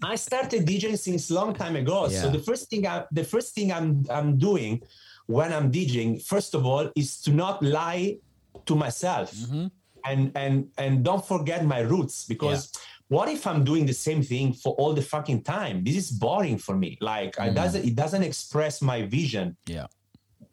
I 0.03 0.15
started 0.15 0.65
DJing 0.65 0.97
since 0.97 1.31
long 1.31 1.53
time 1.55 1.75
ago. 1.75 2.07
So 2.21 2.29
the 2.29 2.39
first 2.39 2.69
thing 2.69 2.85
I, 2.85 3.05
the 3.11 3.23
first 3.23 3.55
thing 3.55 3.71
I'm 3.71 4.05
I'm 4.09 4.37
doing 4.37 4.81
when 5.25 5.51
I'm 5.51 5.71
DJing, 5.71 6.23
first 6.23 6.53
of 6.53 6.65
all, 6.65 6.89
is 6.95 7.19
to 7.23 7.31
not 7.31 7.61
lie 7.63 8.17
to 8.65 8.75
myself 8.75 9.33
Mm-hmm. 9.33 9.67
and 10.05 10.31
and 10.35 10.53
and 10.77 11.03
don't 11.03 11.25
forget 11.33 11.65
my 11.65 11.79
roots 11.93 12.25
because 12.25 12.71
what 13.09 13.27
if 13.29 13.47
I'm 13.47 13.63
doing 13.63 13.85
the 13.85 13.93
same 14.07 14.21
thing 14.21 14.53
for 14.53 14.71
all 14.75 14.93
the 14.93 15.01
fucking 15.01 15.41
time? 15.43 15.83
This 15.83 15.95
is 15.95 16.11
boring 16.11 16.57
for 16.59 16.75
me. 16.75 16.97
Like 17.01 17.39
I 17.39 17.49
doesn't 17.49 17.83
it 17.89 17.95
doesn't 17.95 18.23
express 18.23 18.81
my 18.81 18.99
vision 19.17 19.57
Yeah. 19.65 19.87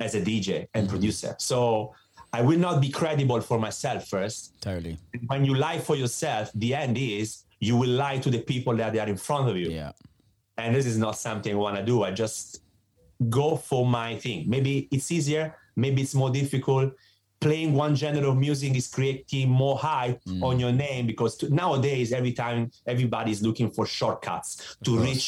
as 0.00 0.14
a 0.14 0.20
DJ 0.22 0.68
and 0.74 0.88
producer. 0.88 1.34
So 1.38 1.92
I 2.38 2.40
will 2.48 2.58
not 2.68 2.76
be 2.86 2.90
credible 3.00 3.40
for 3.40 3.58
myself 3.66 4.00
first 4.14 4.38
Totally. 4.60 4.94
when 5.30 5.44
you 5.48 5.54
lie 5.66 5.78
for 5.88 5.96
yourself, 6.02 6.44
the 6.64 6.70
end 6.84 6.96
is 6.98 7.26
you 7.60 7.74
will 7.80 7.94
lie 8.04 8.18
to 8.24 8.28
the 8.36 8.42
people 8.52 8.74
that 8.80 8.90
are 9.02 9.08
in 9.14 9.16
front 9.28 9.48
of 9.50 9.56
you. 9.56 9.68
Yeah. 9.70 9.92
And 10.58 10.74
this 10.76 10.86
is 10.92 10.98
not 10.98 11.14
something 11.26 11.52
I 11.52 11.56
want 11.66 11.76
to 11.80 11.84
do. 11.92 11.96
I 12.02 12.10
just 12.24 12.62
go 13.40 13.48
for 13.56 13.82
my 13.86 14.10
thing. 14.24 14.38
Maybe 14.54 14.88
it's 14.90 15.10
easier, 15.18 15.44
maybe 15.76 16.02
it's 16.02 16.14
more 16.22 16.30
difficult. 16.30 16.88
Playing 17.40 17.70
one 17.84 17.94
genre 17.94 18.28
of 18.32 18.36
music 18.48 18.74
is 18.80 18.86
creating 18.96 19.48
more 19.50 19.76
hype 19.78 20.20
on 20.48 20.54
your 20.58 20.72
name 20.72 21.06
because 21.06 21.32
to, 21.38 21.44
nowadays 21.62 22.12
every 22.12 22.32
time 22.32 22.70
everybody's 22.86 23.40
looking 23.42 23.70
for 23.70 23.84
shortcuts 23.86 24.76
to 24.86 24.98
reach 24.98 25.26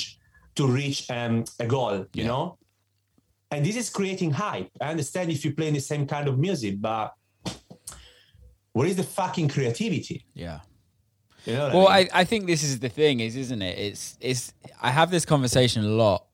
to 0.59 0.67
reach 0.67 0.99
um, 1.11 1.45
a 1.61 1.67
goal, 1.67 1.95
you 2.15 2.23
Yeah. 2.25 2.29
know. 2.33 2.45
And 3.51 3.65
this 3.65 3.77
is 3.77 3.91
creating 3.91 4.33
hype. 4.33 4.71
I 4.81 4.91
understand 4.91 5.31
if 5.31 5.45
you 5.45 5.55
play 5.55 5.71
the 5.71 5.81
same 5.81 6.07
kind 6.07 6.29
of 6.29 6.39
music, 6.39 6.81
but 6.81 7.15
where 8.73 8.87
is 8.87 8.97
the 8.97 9.03
fucking 9.03 9.49
creativity? 9.49 10.27
Yeah. 10.35 10.61
You 11.45 11.55
know 11.55 11.71
Well, 11.73 11.89
I 11.89 12.01
mean? 12.01 12.09
I, 12.13 12.21
I 12.21 12.25
think 12.25 12.47
this 12.47 12.63
is 12.63 12.81
the 12.81 12.89
thing, 12.89 13.21
is 13.21 13.37
isn't 13.37 13.63
it? 13.63 13.79
It's 13.79 14.19
it's 14.21 14.53
I 14.83 14.91
have 14.91 15.11
this 15.11 15.25
conversation 15.25 15.85
a 15.85 15.89
lot 15.89 16.27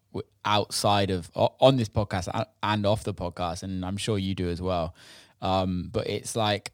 outside 0.44 1.10
of 1.10 1.30
on 1.34 1.76
this 1.76 1.88
podcast 1.88 2.46
and 2.62 2.86
off 2.86 3.04
the 3.04 3.14
podcast, 3.14 3.62
and 3.62 3.84
I'm 3.84 3.96
sure 3.96 4.18
you 4.18 4.34
do 4.34 4.48
as 4.48 4.60
well. 4.60 4.94
Um, 5.40 5.90
but 5.92 6.08
it's 6.08 6.34
like 6.34 6.72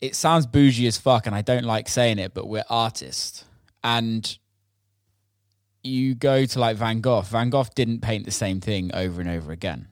it 0.00 0.14
sounds 0.14 0.46
bougie 0.46 0.86
as 0.86 0.98
fuck, 0.98 1.26
and 1.26 1.34
I 1.34 1.42
don't 1.42 1.64
like 1.64 1.88
saying 1.88 2.18
it, 2.18 2.34
but 2.34 2.48
we're 2.48 2.64
artists, 2.68 3.44
and 3.84 4.36
you 5.86 6.14
go 6.14 6.44
to 6.44 6.58
like 6.60 6.76
Van 6.76 7.00
Gogh. 7.00 7.22
Van 7.22 7.50
Gogh 7.50 7.66
didn't 7.74 8.00
paint 8.00 8.24
the 8.24 8.30
same 8.30 8.60
thing 8.60 8.90
over 8.94 9.20
and 9.20 9.30
over 9.30 9.52
again, 9.52 9.88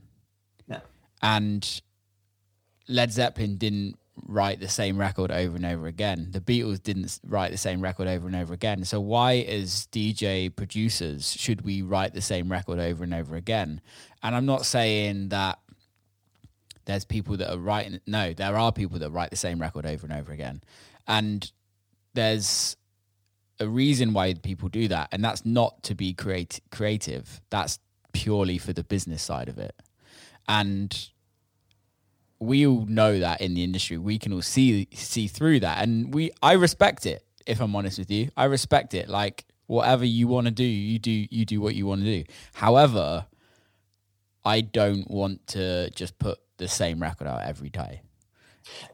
Yeah. 0.68 0.80
and 1.22 1.80
Led 2.88 3.12
Zeppelin 3.12 3.56
didn't 3.56 3.96
write 4.26 4.60
the 4.60 4.68
same 4.68 4.96
record 4.96 5.30
over 5.32 5.56
and 5.56 5.66
over 5.66 5.86
again. 5.86 6.28
The 6.30 6.40
Beatles 6.40 6.80
didn't 6.82 7.18
write 7.26 7.50
the 7.50 7.58
same 7.58 7.80
record 7.80 8.06
over 8.06 8.26
and 8.28 8.36
over 8.36 8.54
again. 8.54 8.84
So 8.84 9.00
why, 9.00 9.34
as 9.38 9.88
DJ 9.90 10.54
producers, 10.54 11.32
should 11.32 11.62
we 11.62 11.82
write 11.82 12.14
the 12.14 12.20
same 12.20 12.50
record 12.52 12.78
over 12.78 13.02
and 13.02 13.12
over 13.12 13.34
again? 13.34 13.80
And 14.22 14.36
I'm 14.36 14.46
not 14.46 14.66
saying 14.66 15.30
that 15.30 15.58
there's 16.84 17.04
people 17.04 17.36
that 17.38 17.52
are 17.52 17.58
writing. 17.58 18.00
No, 18.06 18.32
there 18.34 18.56
are 18.56 18.70
people 18.70 18.98
that 19.00 19.10
write 19.10 19.30
the 19.30 19.36
same 19.36 19.60
record 19.60 19.84
over 19.86 20.06
and 20.06 20.14
over 20.14 20.32
again, 20.32 20.62
and 21.08 21.50
there's 22.12 22.76
a 23.60 23.68
reason 23.68 24.12
why 24.12 24.34
people 24.34 24.68
do 24.68 24.88
that, 24.88 25.08
and 25.12 25.24
that's 25.24 25.44
not 25.44 25.82
to 25.84 25.94
be 25.94 26.12
create 26.12 26.60
creative. 26.70 27.40
That's 27.50 27.78
purely 28.12 28.58
for 28.58 28.72
the 28.72 28.84
business 28.84 29.22
side 29.22 29.48
of 29.48 29.58
it, 29.58 29.74
and 30.48 31.08
we 32.38 32.66
all 32.66 32.84
know 32.86 33.18
that 33.18 33.40
in 33.40 33.54
the 33.54 33.64
industry. 33.64 33.98
We 33.98 34.18
can 34.18 34.32
all 34.32 34.42
see 34.42 34.88
see 34.92 35.26
through 35.26 35.60
that, 35.60 35.82
and 35.82 36.12
we 36.12 36.30
I 36.42 36.52
respect 36.52 37.06
it. 37.06 37.24
If 37.46 37.60
I'm 37.60 37.74
honest 37.76 37.98
with 37.98 38.10
you, 38.10 38.30
I 38.36 38.44
respect 38.44 38.94
it. 38.94 39.08
Like 39.08 39.44
whatever 39.66 40.04
you 40.04 40.28
want 40.28 40.46
to 40.46 40.50
do, 40.50 40.64
you 40.64 40.98
do 40.98 41.10
you 41.10 41.44
do 41.44 41.60
what 41.60 41.74
you 41.74 41.86
want 41.86 42.02
to 42.02 42.22
do. 42.22 42.24
However, 42.54 43.26
I 44.44 44.60
don't 44.60 45.10
want 45.10 45.46
to 45.48 45.90
just 45.90 46.18
put 46.18 46.38
the 46.56 46.68
same 46.68 47.00
record 47.00 47.26
out 47.26 47.42
every 47.42 47.70
day. 47.70 48.02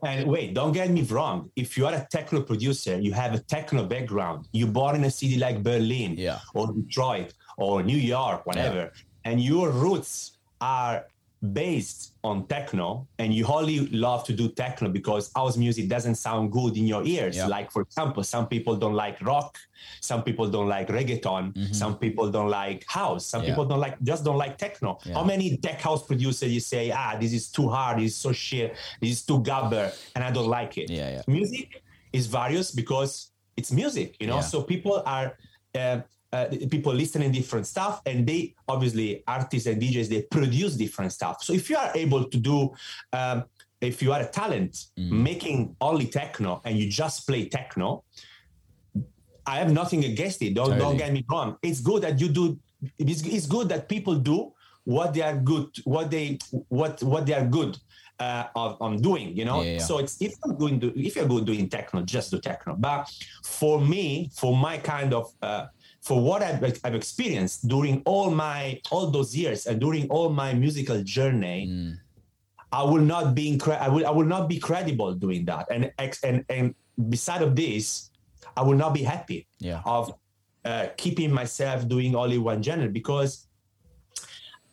And 0.05 0.29
wait, 0.29 0.55
don't 0.55 0.73
get 0.73 0.91
me 0.91 1.03
wrong. 1.03 1.51
If 1.57 1.77
you 1.77 1.87
are 1.87 1.95
a 1.95 2.07
techno 2.11 2.43
producer, 2.43 2.99
you 2.99 3.13
have 3.13 3.35
a 3.35 3.39
techno 3.39 3.85
background. 3.87 4.47
You're 4.53 4.69
born 4.69 4.97
in 4.97 5.05
a 5.05 5.11
city 5.11 5.37
like 5.39 5.63
Berlin 5.63 6.15
Yeah. 6.19 6.39
or 6.55 6.73
Detroit 6.73 7.35
or 7.57 7.83
New 7.83 7.97
York, 7.99 8.47
whatever, 8.47 8.93
and 9.25 9.41
your 9.41 9.71
roots 9.71 10.33
are 10.61 11.07
based 11.43 12.13
on 12.23 12.47
techno 12.47 13.09
and 13.19 13.33
you 13.33 13.47
only 13.47 13.87
love 13.89 14.25
to 14.25 14.33
do 14.35 14.49
techno 14.51 14.91
because 14.91 15.31
house 15.35 15.57
music 15.57 15.89
doesn't 15.89 16.17
sound 16.17 16.53
good 16.53 16.77
in 16.77 16.87
your 16.87 17.03
ears 17.07 17.35
Yeah. 17.37 17.47
like 17.47 17.71
for 17.71 17.81
example 17.81 18.23
some 18.23 18.47
people 18.47 18.77
don't 18.77 18.93
like 18.93 19.19
rock 19.23 19.59
some 20.03 20.23
people 20.23 20.49
don't 20.51 20.69
like 20.69 20.89
reggaeton 20.89 21.75
some 21.75 21.97
people 21.97 22.31
don't 22.31 22.51
like 22.51 22.85
house 22.87 23.27
some 23.27 23.41
Mm-hmm. 23.41 23.49
Yeah. 23.49 23.53
people 23.55 23.65
don't 23.65 23.81
like 23.81 23.97
just 24.03 24.23
don't 24.23 24.37
like 24.37 24.59
techno 24.59 24.99
Yeah. 25.05 25.15
how 25.15 25.25
many 25.25 25.57
tech 25.57 25.81
house 25.81 26.07
producers 26.07 26.53
you 26.53 26.61
say 26.61 26.91
ah 26.91 27.17
this 27.19 27.33
is 27.33 27.49
too 27.51 27.69
hard 27.71 27.99
this 28.01 28.13
is 28.13 28.17
so 28.17 28.33
shit 28.33 28.77
this 29.01 29.11
is 29.11 29.23
too 29.25 29.41
gabber 29.43 29.91
and 30.15 30.23
i 30.23 30.31
don't 30.31 30.49
like 30.49 30.77
it 30.77 30.91
Yeah, 30.91 31.09
yeah. 31.11 31.23
music 31.27 31.83
is 32.13 32.27
various 32.27 32.71
because 32.71 33.31
it's 33.57 33.73
music 33.73 34.17
you 34.21 34.27
know 34.27 34.43
so 34.43 34.63
people 34.63 35.03
are 35.07 35.39
uh, 35.75 36.01
uh, 36.33 36.47
people 36.71 36.93
listening 36.95 37.33
different 37.33 37.67
stuff 37.67 38.01
and 38.07 38.27
they 38.27 38.55
obviously 38.69 39.23
artists 39.27 39.67
and 39.67 39.81
djs 39.83 40.09
they 40.09 40.23
produce 40.23 40.75
different 40.77 41.13
stuff 41.13 41.43
so 41.43 41.53
if 41.53 41.69
you 41.71 41.77
are 41.77 41.91
able 41.95 42.25
to 42.25 42.39
do 42.39 42.71
um, 43.13 43.45
if 43.81 44.03
you 44.03 44.13
are 44.13 44.21
a 44.21 44.29
talent 44.29 44.87
Mm. 44.99 45.11
making 45.31 45.77
only 45.81 46.07
techno 46.07 46.61
and 46.65 46.79
you 46.79 46.89
just 46.91 47.27
play 47.27 47.49
techno 47.49 48.05
i 49.47 49.57
have 49.59 49.73
nothing 49.73 50.05
against 50.05 50.43
it 50.43 50.55
don't, 50.55 50.67
Totally. 50.67 50.81
don't 50.81 50.97
get 50.99 51.13
me 51.13 51.25
wrong 51.31 51.57
it's 51.63 51.81
good 51.81 52.03
that 52.03 52.21
you 52.21 52.29
do 52.29 52.59
it's, 52.99 53.23
it's 53.23 53.47
good 53.47 53.69
that 53.69 53.89
people 53.89 54.15
do 54.15 54.53
what 54.85 55.13
they 55.15 55.23
are 55.23 55.37
good 55.37 55.69
what 55.85 56.11
they 56.11 56.39
what 56.69 57.03
what 57.03 57.27
they 57.27 57.35
are 57.35 57.45
good 57.47 57.77
uh, 58.19 58.45
of, 58.55 58.77
on 58.83 58.99
doing 59.01 59.35
you 59.37 59.45
know 59.47 59.63
Yeah, 59.63 59.73
yeah. 59.73 59.79
so 59.79 59.99
it's 59.99 60.21
if 60.21 60.35
you're 60.45 60.55
going 60.57 60.79
to 60.81 60.89
if 60.99 61.17
you're 61.17 61.27
good 61.27 61.45
doing 61.47 61.69
techno 61.69 62.03
just 62.03 62.31
do 62.31 62.39
techno 62.39 62.77
but 62.79 63.11
for 63.45 63.81
me 63.81 64.31
for 64.35 64.55
my 64.57 64.77
kind 64.79 65.15
of 65.15 65.33
uh, 65.43 65.67
for 66.03 66.21
what 66.21 66.43
I've, 66.43 66.63
I've 66.85 66.95
experienced 66.95 67.69
during 67.69 68.03
all 68.07 68.31
my 68.31 68.81
all 68.91 69.11
those 69.11 69.37
years 69.37 69.67
and 69.67 69.81
during 69.81 70.09
all 70.09 70.31
my 70.31 70.55
musical 70.55 71.03
journey 71.03 71.67
Mm. 71.69 71.99
I 72.73 72.85
will 72.85 73.03
not 73.03 73.35
be 73.35 73.51
incre- 73.57 73.81
I 73.81 73.89
will 73.89 74.07
I 74.07 74.11
will 74.11 74.25
not 74.37 74.49
be 74.49 74.59
credible 74.59 75.13
doing 75.15 75.45
that 75.47 75.67
and 75.71 75.91
and 76.23 76.45
and 76.49 76.75
beside 77.11 77.43
of 77.43 77.57
this 77.57 78.11
I 78.57 78.63
will 78.63 78.77
not 78.79 78.95
be 78.95 79.03
happy 79.03 79.47
Yeah. 79.59 79.83
of 79.85 80.15
uh, 80.65 80.87
keeping 80.97 81.33
myself 81.33 81.89
doing 81.89 82.15
only 82.15 82.39
one 82.39 82.63
genre 82.63 82.89
because 82.89 83.47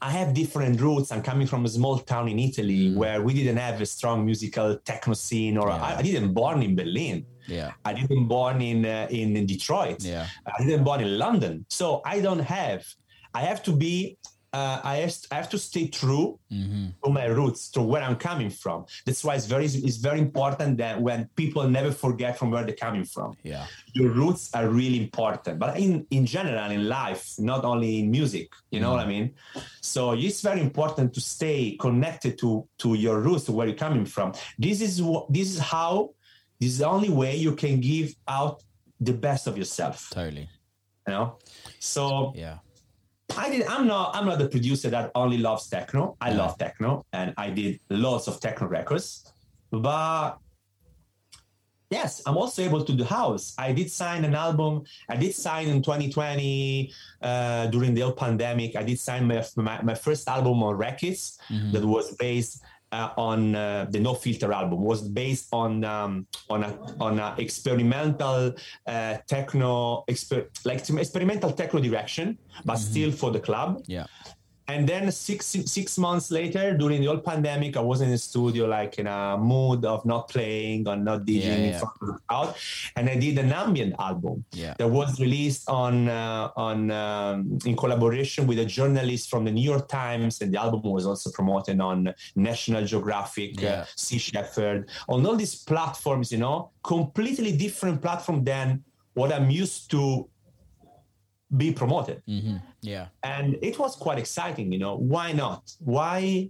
I 0.02 0.12
have 0.12 0.34
different 0.34 0.80
roots. 0.80 1.12
I'm 1.12 1.24
coming 1.24 1.48
from 1.48 1.66
a 1.66 1.70
small 1.70 1.98
town 2.00 2.28
in 2.28 2.38
Italy 2.40 2.94
where 2.94 3.22
we 3.22 3.34
didn't 3.34 3.58
have 3.58 3.82
a 3.82 3.86
strong 3.86 4.26
musical 4.26 4.78
techno 4.86 5.14
scene, 5.14 5.58
or 5.58 5.70
Mm. 5.70 5.78
Yeah. 5.78 5.86
I, 5.86 5.96
I 6.00 6.02
didn't 6.02 6.34
born 6.34 6.62
in 6.62 6.76
Berlin. 6.76 7.26
Yeah. 7.48 7.72
I 7.84 7.94
didn't 7.94 8.28
born 8.28 8.62
in 8.62 8.86
uh, 8.86 9.08
in 9.10 9.46
Detroit. 9.46 10.04
Yeah. 10.04 10.28
I 10.46 10.64
didn't 10.64 10.84
born 10.84 11.02
in 11.02 11.18
London. 11.18 11.66
So 11.70 12.02
I 12.06 12.22
don't 12.22 12.46
have. 12.58 12.86
I 13.34 13.42
have 13.42 13.64
to 13.64 13.72
be. 13.72 14.18
Uh, 14.54 14.80
I 14.84 14.96
have 15.04 15.16
I 15.32 15.36
have 15.36 15.50
to 15.50 15.58
stay 15.60 15.88
true 15.88 16.40
Mm-hmm. 16.52 16.86
to 17.04 17.10
my 17.12 17.26
roots, 17.26 17.70
to 17.72 17.82
where 17.82 18.02
I'm 18.02 18.16
coming 18.16 18.50
from. 18.50 18.86
That's 19.06 19.22
why 19.26 19.36
it's 19.36 19.46
very 19.46 19.66
it's 19.66 19.98
very 19.98 20.20
important 20.20 20.78
that 20.78 21.02
when 21.02 21.20
people 21.36 21.68
never 21.70 21.92
forget 21.92 22.38
from 22.40 22.52
where 22.52 22.64
they're 22.64 22.74
coming 22.88 23.04
from 23.04 23.36
Yeah. 23.44 23.66
your 23.94 24.12
roots 24.12 24.50
are 24.54 24.68
really 24.70 25.00
important 25.08 25.60
but 25.60 25.78
in 25.78 26.08
in 26.18 26.26
general 26.26 26.72
in 26.72 26.88
life 26.88 27.24
not 27.52 27.62
only 27.66 28.00
in 28.00 28.06
music 28.20 28.48
you 28.74 28.80
know 28.82 28.92
what 28.94 29.02
i 29.06 29.08
mean 29.16 29.26
so 29.82 30.02
it's 30.14 30.42
very 30.50 30.62
important 30.70 31.08
to 31.16 31.22
stay 31.36 31.60
connected 31.86 32.34
to 32.44 32.50
to 32.84 32.94
your 33.06 33.18
roots 33.28 33.44
to 33.46 33.52
where 33.52 33.68
you're 33.68 33.84
coming 33.88 34.06
from 34.16 34.28
this 34.66 34.78
is 34.88 35.02
what 35.02 35.24
this 35.36 35.48
is 35.56 35.60
how 35.76 35.94
this 36.60 36.70
is 36.74 36.78
the 36.84 36.88
only 36.96 37.10
way 37.22 37.34
you 37.46 37.54
can 37.64 37.76
give 37.92 38.08
out 38.40 38.56
the 39.10 39.14
best 39.28 39.44
of 39.50 39.54
yourself 39.58 39.98
Totally. 40.20 40.48
you 41.08 41.14
know 41.14 41.26
so 41.80 42.04
Yeah. 42.36 42.58
I 43.36 43.50
did. 43.50 43.68
I'm 43.68 43.88
not. 43.88 44.16
I'm 44.16 44.26
not 44.26 44.40
the 44.40 44.48
producer 44.48 44.90
that 44.90 45.12
only 45.16 45.38
loves 45.38 45.68
techno. 45.68 46.16
I 46.22 46.32
love 46.32 46.58
techno, 46.58 47.06
and 47.12 47.34
I 47.38 47.50
did 47.50 47.80
lots 47.90 48.28
of 48.28 48.40
techno 48.40 48.68
records. 48.68 49.34
But 49.72 50.38
yes, 51.90 52.22
I'm 52.26 52.38
also 52.38 52.64
able 52.64 52.84
to 52.86 52.94
do 52.94 53.04
house. 53.04 53.54
I 53.58 53.74
did 53.74 53.92
sign 53.92 54.24
an 54.24 54.34
album. 54.34 54.84
I 55.10 55.18
did 55.18 55.36
sign 55.36 55.68
in 55.68 55.82
2020 55.82 56.94
uh, 57.22 57.68
during 57.68 57.94
the 57.94 58.04
old 58.04 58.18
pandemic. 58.18 58.76
I 58.76 58.84
did 58.84 59.00
sign 59.00 59.28
my 59.28 59.44
my, 59.58 59.82
my 59.82 59.96
first 59.96 60.28
album 60.30 60.64
on 60.64 60.78
Rekids 60.78 61.38
that 61.74 61.84
was 61.84 62.16
based. 62.16 62.62
Uh, 62.94 63.10
on 63.18 63.54
uh, 63.54 63.86
the 63.90 64.00
No 64.00 64.14
Filter 64.14 64.54
album 64.54 64.82
was 64.82 65.02
based 65.02 65.50
on 65.52 65.84
um, 65.84 66.26
on 66.50 66.64
a 66.64 66.72
on 67.02 67.20
a 67.20 67.36
experimental 67.38 68.54
uh, 68.88 69.18
techno 69.28 70.06
exper- 70.10 70.48
like 70.64 70.80
experimental 70.90 71.52
techno 71.52 71.82
direction, 71.82 72.38
but 72.64 72.78
still 72.78 73.12
for 73.12 73.30
the 73.30 73.42
club. 73.42 73.84
Yeah. 73.88 74.06
And 74.70 74.88
then 74.88 75.10
six 75.14 75.46
six 75.66 75.98
months 75.98 76.30
later, 76.30 76.76
during 76.76 77.00
the 77.02 77.08
whole 77.08 77.20
pandemic, 77.20 77.78
I 77.78 77.80
was 77.92 78.02
in 78.02 78.10
the 78.12 78.18
studio 78.18 78.66
like 78.66 79.00
in 79.00 79.08
a 79.08 79.38
mood 79.38 79.86
of 79.86 80.06
not 80.06 80.28
playing 80.28 80.88
or 80.90 80.98
not 80.98 81.22
DJing 81.26 81.44
Yeah, 81.44 81.56
yeah. 81.72 81.80
front 81.80 81.96
of 82.02 82.08
the 82.08 82.20
crowd, 82.28 82.56
and 82.98 83.10
I 83.10 83.16
did 83.16 83.38
an 83.38 83.54
ambient 83.54 83.94
album 83.98 84.44
Yeah. 84.52 84.74
that 84.78 84.90
was 84.90 85.22
released 85.22 85.70
on 85.70 86.10
uh, 86.10 86.50
on 86.58 86.92
um, 86.92 87.58
in 87.66 87.78
collaboration 87.78 88.46
with 88.46 88.60
a 88.60 88.66
journalist 88.66 89.30
from 89.30 89.46
the 89.46 89.52
New 89.52 89.64
York 89.74 89.88
Times, 89.88 90.42
and 90.42 90.54
the 90.54 90.60
album 90.60 90.82
was 90.92 91.06
also 91.06 91.32
promoted 91.32 91.80
on 91.80 92.14
National 92.36 92.84
Geographic, 92.84 93.62
Yeah. 93.62 93.70
uh, 93.70 93.86
Sea 93.96 94.18
Shepherd, 94.20 94.90
on 95.08 95.26
all 95.26 95.38
these 95.38 95.56
platforms. 95.64 96.30
You 96.30 96.40
know, 96.40 96.72
completely 96.84 97.56
different 97.56 98.02
platform 98.02 98.44
than 98.44 98.84
what 99.14 99.32
I'm 99.32 99.50
used 99.50 99.90
to 99.92 100.28
be 101.56 101.72
promoted 101.72 102.22
Mm-hmm. 102.28 102.58
Yeah. 102.94 103.06
and 103.36 103.48
it 103.70 103.76
was 103.84 103.92
quite 104.06 104.20
exciting 104.26 104.68
you 104.74 104.80
know 104.86 104.96
why 105.14 105.28
not 105.44 105.62
why 105.96 106.50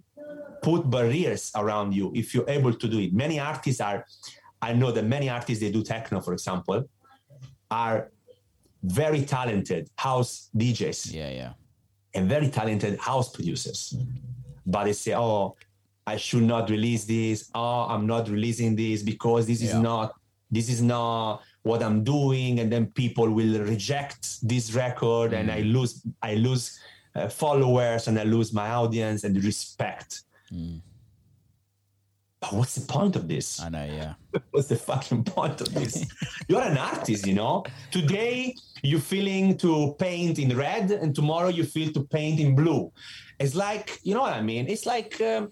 put 0.67 0.81
barriers 0.95 1.43
around 1.61 1.89
you 1.97 2.05
if 2.21 2.25
you're 2.33 2.49
able 2.57 2.73
to 2.81 2.87
do 2.93 2.97
it 3.05 3.11
many 3.23 3.37
artists 3.51 3.81
are 3.89 3.99
i 4.67 4.69
know 4.79 4.91
that 4.95 5.05
many 5.15 5.27
artists 5.37 5.59
they 5.63 5.71
do 5.77 5.81
techno 5.93 6.17
for 6.27 6.33
example 6.37 6.79
are 7.83 7.97
very 8.83 9.21
talented 9.37 9.83
house 10.07 10.31
djs 10.61 10.99
Yeah. 11.21 11.29
Yeah. 11.41 11.51
and 12.15 12.23
very 12.35 12.49
talented 12.59 12.93
house 13.09 13.27
producers 13.35 13.79
but 14.73 14.83
they 14.87 14.93
say 15.03 15.13
oh 15.15 15.55
i 16.13 16.15
should 16.25 16.43
not 16.53 16.63
release 16.75 17.03
this 17.15 17.37
oh 17.55 17.81
i'm 17.93 18.05
not 18.13 18.23
releasing 18.29 18.71
this 18.83 18.97
because 19.13 19.41
this 19.51 19.61
is 19.67 19.73
not 19.89 20.07
this 20.55 20.67
is 20.75 20.81
not 20.81 21.41
what 21.67 21.83
i'm 21.83 22.03
doing 22.03 22.59
and 22.61 22.71
then 22.71 22.85
people 22.87 23.29
will 23.29 23.59
reject 23.63 24.47
this 24.47 24.73
record 24.73 25.33
and 25.33 25.51
i 25.51 25.59
lose 25.61 26.05
i 26.21 26.33
lose 26.35 26.79
uh, 27.15 27.27
followers 27.27 28.07
and 28.07 28.17
i 28.19 28.23
lose 28.23 28.53
my 28.53 28.69
audience 28.71 29.23
and 29.23 29.43
respect 29.43 30.23
but 32.39 32.53
what's 32.53 32.75
the 32.75 32.85
point 32.85 33.15
of 33.15 33.27
this? 33.27 33.59
I 33.59 33.69
know, 33.69 33.83
yeah. 33.83 34.13
What's 34.51 34.67
the 34.67 34.75
fucking 34.75 35.23
point 35.23 35.59
of 35.59 35.73
this? 35.73 36.05
You're 36.47 36.61
an 36.61 36.77
artist, 36.77 37.25
you 37.25 37.33
know. 37.33 37.63
Today 37.91 38.55
you're 38.83 38.99
feeling 38.99 39.57
to 39.57 39.95
paint 39.97 40.37
in 40.37 40.55
red, 40.55 40.91
and 40.91 41.15
tomorrow 41.15 41.47
you 41.49 41.63
feel 41.63 41.91
to 41.93 42.03
paint 42.03 42.39
in 42.39 42.55
blue. 42.55 42.91
It's 43.39 43.55
like 43.55 43.99
you 44.03 44.13
know 44.13 44.21
what 44.21 44.33
I 44.33 44.41
mean. 44.41 44.67
It's 44.67 44.85
like 44.85 45.19
um, 45.21 45.51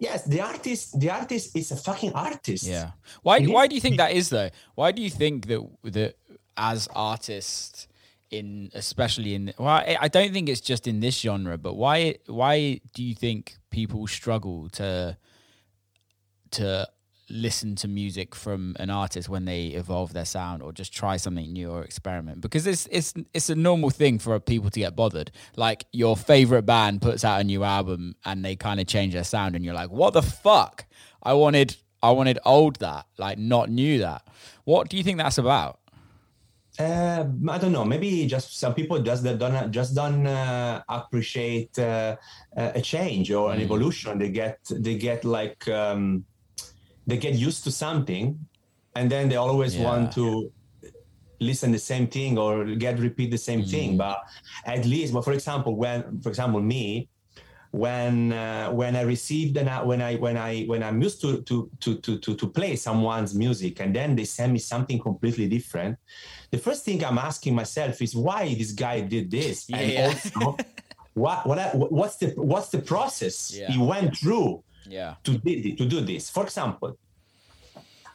yes, 0.00 0.24
the 0.24 0.40
artist, 0.40 0.98
the 0.98 1.10
artist 1.10 1.56
is 1.56 1.70
a 1.70 1.76
fucking 1.76 2.12
artist. 2.12 2.64
Yeah. 2.64 2.92
Why 3.22 3.38
And 3.38 3.52
why 3.52 3.66
do 3.66 3.74
you 3.74 3.80
think 3.80 3.96
that 3.96 4.12
is 4.12 4.28
though? 4.28 4.50
Why 4.74 4.92
do 4.92 5.02
you 5.02 5.10
think 5.10 5.46
that 5.46 5.60
that 5.84 6.16
as 6.56 6.88
artists 6.94 7.88
in 8.30 8.70
especially 8.74 9.34
in 9.34 9.52
well 9.58 9.68
I, 9.68 9.96
I 10.00 10.08
don't 10.08 10.32
think 10.32 10.48
it's 10.48 10.60
just 10.60 10.86
in 10.86 11.00
this 11.00 11.18
genre, 11.20 11.58
but 11.58 11.74
why 11.74 12.16
why 12.26 12.80
do 12.94 13.02
you 13.02 13.14
think 13.14 13.56
people 13.70 14.06
struggle 14.06 14.68
to 14.70 15.16
to 16.52 16.88
listen 17.30 17.74
to 17.76 17.88
music 17.88 18.34
from 18.34 18.76
an 18.78 18.90
artist 18.90 19.28
when 19.28 19.44
they 19.44 19.66
evolve 19.68 20.12
their 20.12 20.24
sound 20.24 20.62
or 20.62 20.72
just 20.72 20.92
try 20.92 21.16
something 21.16 21.52
new 21.52 21.70
or 21.70 21.82
experiment? 21.82 22.40
Because 22.40 22.66
it's 22.66 22.86
it's 22.90 23.14
it's 23.32 23.50
a 23.50 23.54
normal 23.54 23.90
thing 23.90 24.18
for 24.18 24.38
people 24.40 24.70
to 24.70 24.80
get 24.80 24.96
bothered. 24.96 25.30
Like 25.56 25.86
your 25.92 26.16
favorite 26.16 26.66
band 26.66 27.02
puts 27.02 27.24
out 27.24 27.40
a 27.40 27.44
new 27.44 27.64
album 27.64 28.16
and 28.24 28.44
they 28.44 28.56
kind 28.56 28.80
of 28.80 28.86
change 28.86 29.14
their 29.14 29.24
sound 29.24 29.54
and 29.54 29.64
you're 29.64 29.74
like 29.74 29.90
what 29.90 30.12
the 30.12 30.22
fuck? 30.22 30.86
I 31.22 31.32
wanted 31.34 31.76
i 32.02 32.10
wanted 32.10 32.38
old 32.44 32.76
that 32.80 33.06
like 33.18 33.38
not 33.38 33.70
new 33.70 33.98
that. 34.00 34.26
What 34.64 34.88
do 34.88 34.96
you 34.96 35.02
think 35.02 35.18
that's 35.18 35.38
about? 35.38 35.80
Uh, 36.78 37.24
I 37.48 37.58
don't 37.58 37.70
know. 37.70 37.84
Maybe 37.84 38.26
just 38.26 38.58
some 38.58 38.74
people 38.74 38.98
just 39.00 39.22
that 39.22 39.38
don't 39.38 39.70
just 39.70 39.94
don't 39.94 40.26
uh, 40.26 40.82
appreciate 40.88 41.78
uh, 41.78 42.16
a 42.56 42.80
change 42.80 43.30
or 43.30 43.52
an 43.52 43.60
evolution. 43.60 44.18
They 44.18 44.30
get 44.30 44.58
they 44.70 44.96
get 44.96 45.24
like 45.24 45.68
um, 45.68 46.24
they 47.06 47.16
get 47.18 47.34
used 47.34 47.64
to 47.64 47.70
something, 47.70 48.38
and 48.96 49.10
then 49.10 49.28
they 49.28 49.36
always 49.36 49.76
Yeah. 49.76 49.84
want 49.84 50.12
to 50.12 50.50
listen 51.40 51.72
the 51.72 51.78
same 51.78 52.06
thing 52.06 52.38
or 52.38 52.64
get 52.64 52.98
repeat 52.98 53.30
the 53.30 53.38
same 53.38 53.64
thing. 53.64 53.96
But 53.96 54.18
at 54.64 54.84
least, 54.86 55.12
but 55.12 55.24
for 55.24 55.32
example, 55.32 55.76
when 55.76 56.20
for 56.22 56.28
example 56.28 56.60
me, 56.60 57.08
when 57.72 58.32
uh, 58.32 58.70
when 58.70 58.94
I 58.94 59.02
received 59.02 59.56
and 59.56 59.68
when 59.88 60.00
I 60.00 60.14
when 60.16 60.36
I 60.36 60.62
when 60.70 60.82
I'm 60.82 61.02
used 61.02 61.20
to 61.22 61.42
to 61.42 61.68
to 61.80 61.96
to 62.04 62.18
to 62.18 62.34
to 62.36 62.46
play 62.48 62.76
someone's 62.76 63.34
music 63.34 63.80
and 63.80 63.94
then 63.94 64.14
they 64.14 64.24
send 64.24 64.52
me 64.52 64.60
something 64.60 64.98
completely 65.00 65.48
different, 65.48 65.98
the 66.52 66.58
first 66.58 66.84
thing 66.84 67.04
I'm 67.04 67.18
asking 67.18 67.54
myself 67.56 68.00
is 68.00 68.14
why 68.14 68.54
this 68.54 68.70
guy 68.72 69.00
did 69.00 69.30
this 69.30 69.68
and 69.72 69.90
Yeah. 69.90 70.06
also 70.14 70.56
what 71.14 71.46
what 71.48 71.58
I- 71.58 71.74
what's 71.74 72.16
the 72.18 72.28
what's 72.36 72.68
the 72.70 72.78
process 72.78 73.52
Yeah. 73.52 73.70
he 73.72 73.78
went 73.78 74.16
through 74.16 74.62
yeah 74.86 75.14
to 75.24 75.38
do, 75.38 75.74
to 75.76 75.84
do 75.86 76.00
this. 76.00 76.30
For 76.30 76.44
example, 76.44 76.98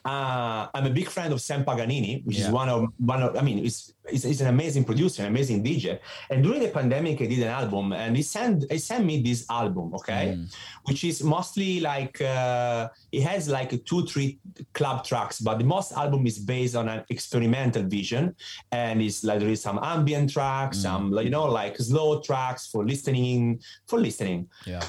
uh, 0.05 0.67
I'm 0.73 0.85
a 0.85 0.89
big 0.89 1.09
fan 1.09 1.31
of 1.31 1.41
Sam 1.41 1.65
Paganini, 1.65 2.21
which 2.23 2.39
is 2.39 2.49
one 2.49 2.69
of 2.69 2.87
one 2.97 3.21
of. 3.21 3.35
I 3.35 3.41
mean, 3.41 3.57
he's, 3.57 3.93
he's, 4.09 4.23
he's 4.23 4.41
an 4.41 4.47
amazing 4.47 4.85
producer, 4.85 5.23
an 5.23 5.27
amazing 5.27 5.63
DJ. 5.63 5.99
And 6.29 6.41
during 6.41 6.61
the 6.61 6.69
pandemic, 6.69 7.21
I 7.21 7.25
did 7.25 7.39
an 7.39 7.49
album, 7.49 7.91
and 7.91 8.15
he 8.15 8.23
sent 8.23 8.71
he 8.71 8.77
sent 8.77 9.05
me 9.05 9.21
this 9.21 9.45
album, 9.49 9.93
okay, 9.95 10.39
which 10.85 11.03
is 11.03 11.21
mostly 11.21 11.81
like 11.81 12.21
uh, 12.21 12.87
it 13.11 13.23
has 13.23 13.49
like 13.49 13.83
two 13.85 14.05
three 14.05 14.39
club 14.73 15.03
tracks, 15.03 15.41
but 15.41 15.57
the 15.57 15.65
most 15.65 15.91
album 15.91 16.25
is 16.25 16.39
based 16.39 16.75
on 16.75 16.87
an 16.87 17.03
experimental 17.09 17.83
vision, 17.83 18.35
and 18.71 19.01
it's 19.01 19.23
like 19.25 19.39
there 19.39 19.49
is 19.49 19.61
some 19.61 19.79
ambient 19.83 20.31
tracks, 20.31 20.79
some 20.79 21.13
you 21.19 21.29
know 21.29 21.45
like 21.45 21.77
slow 21.77 22.21
tracks 22.21 22.67
for 22.67 22.85
listening 22.85 23.61
for 23.87 23.99
listening 23.99 24.47
yeah 24.65 24.81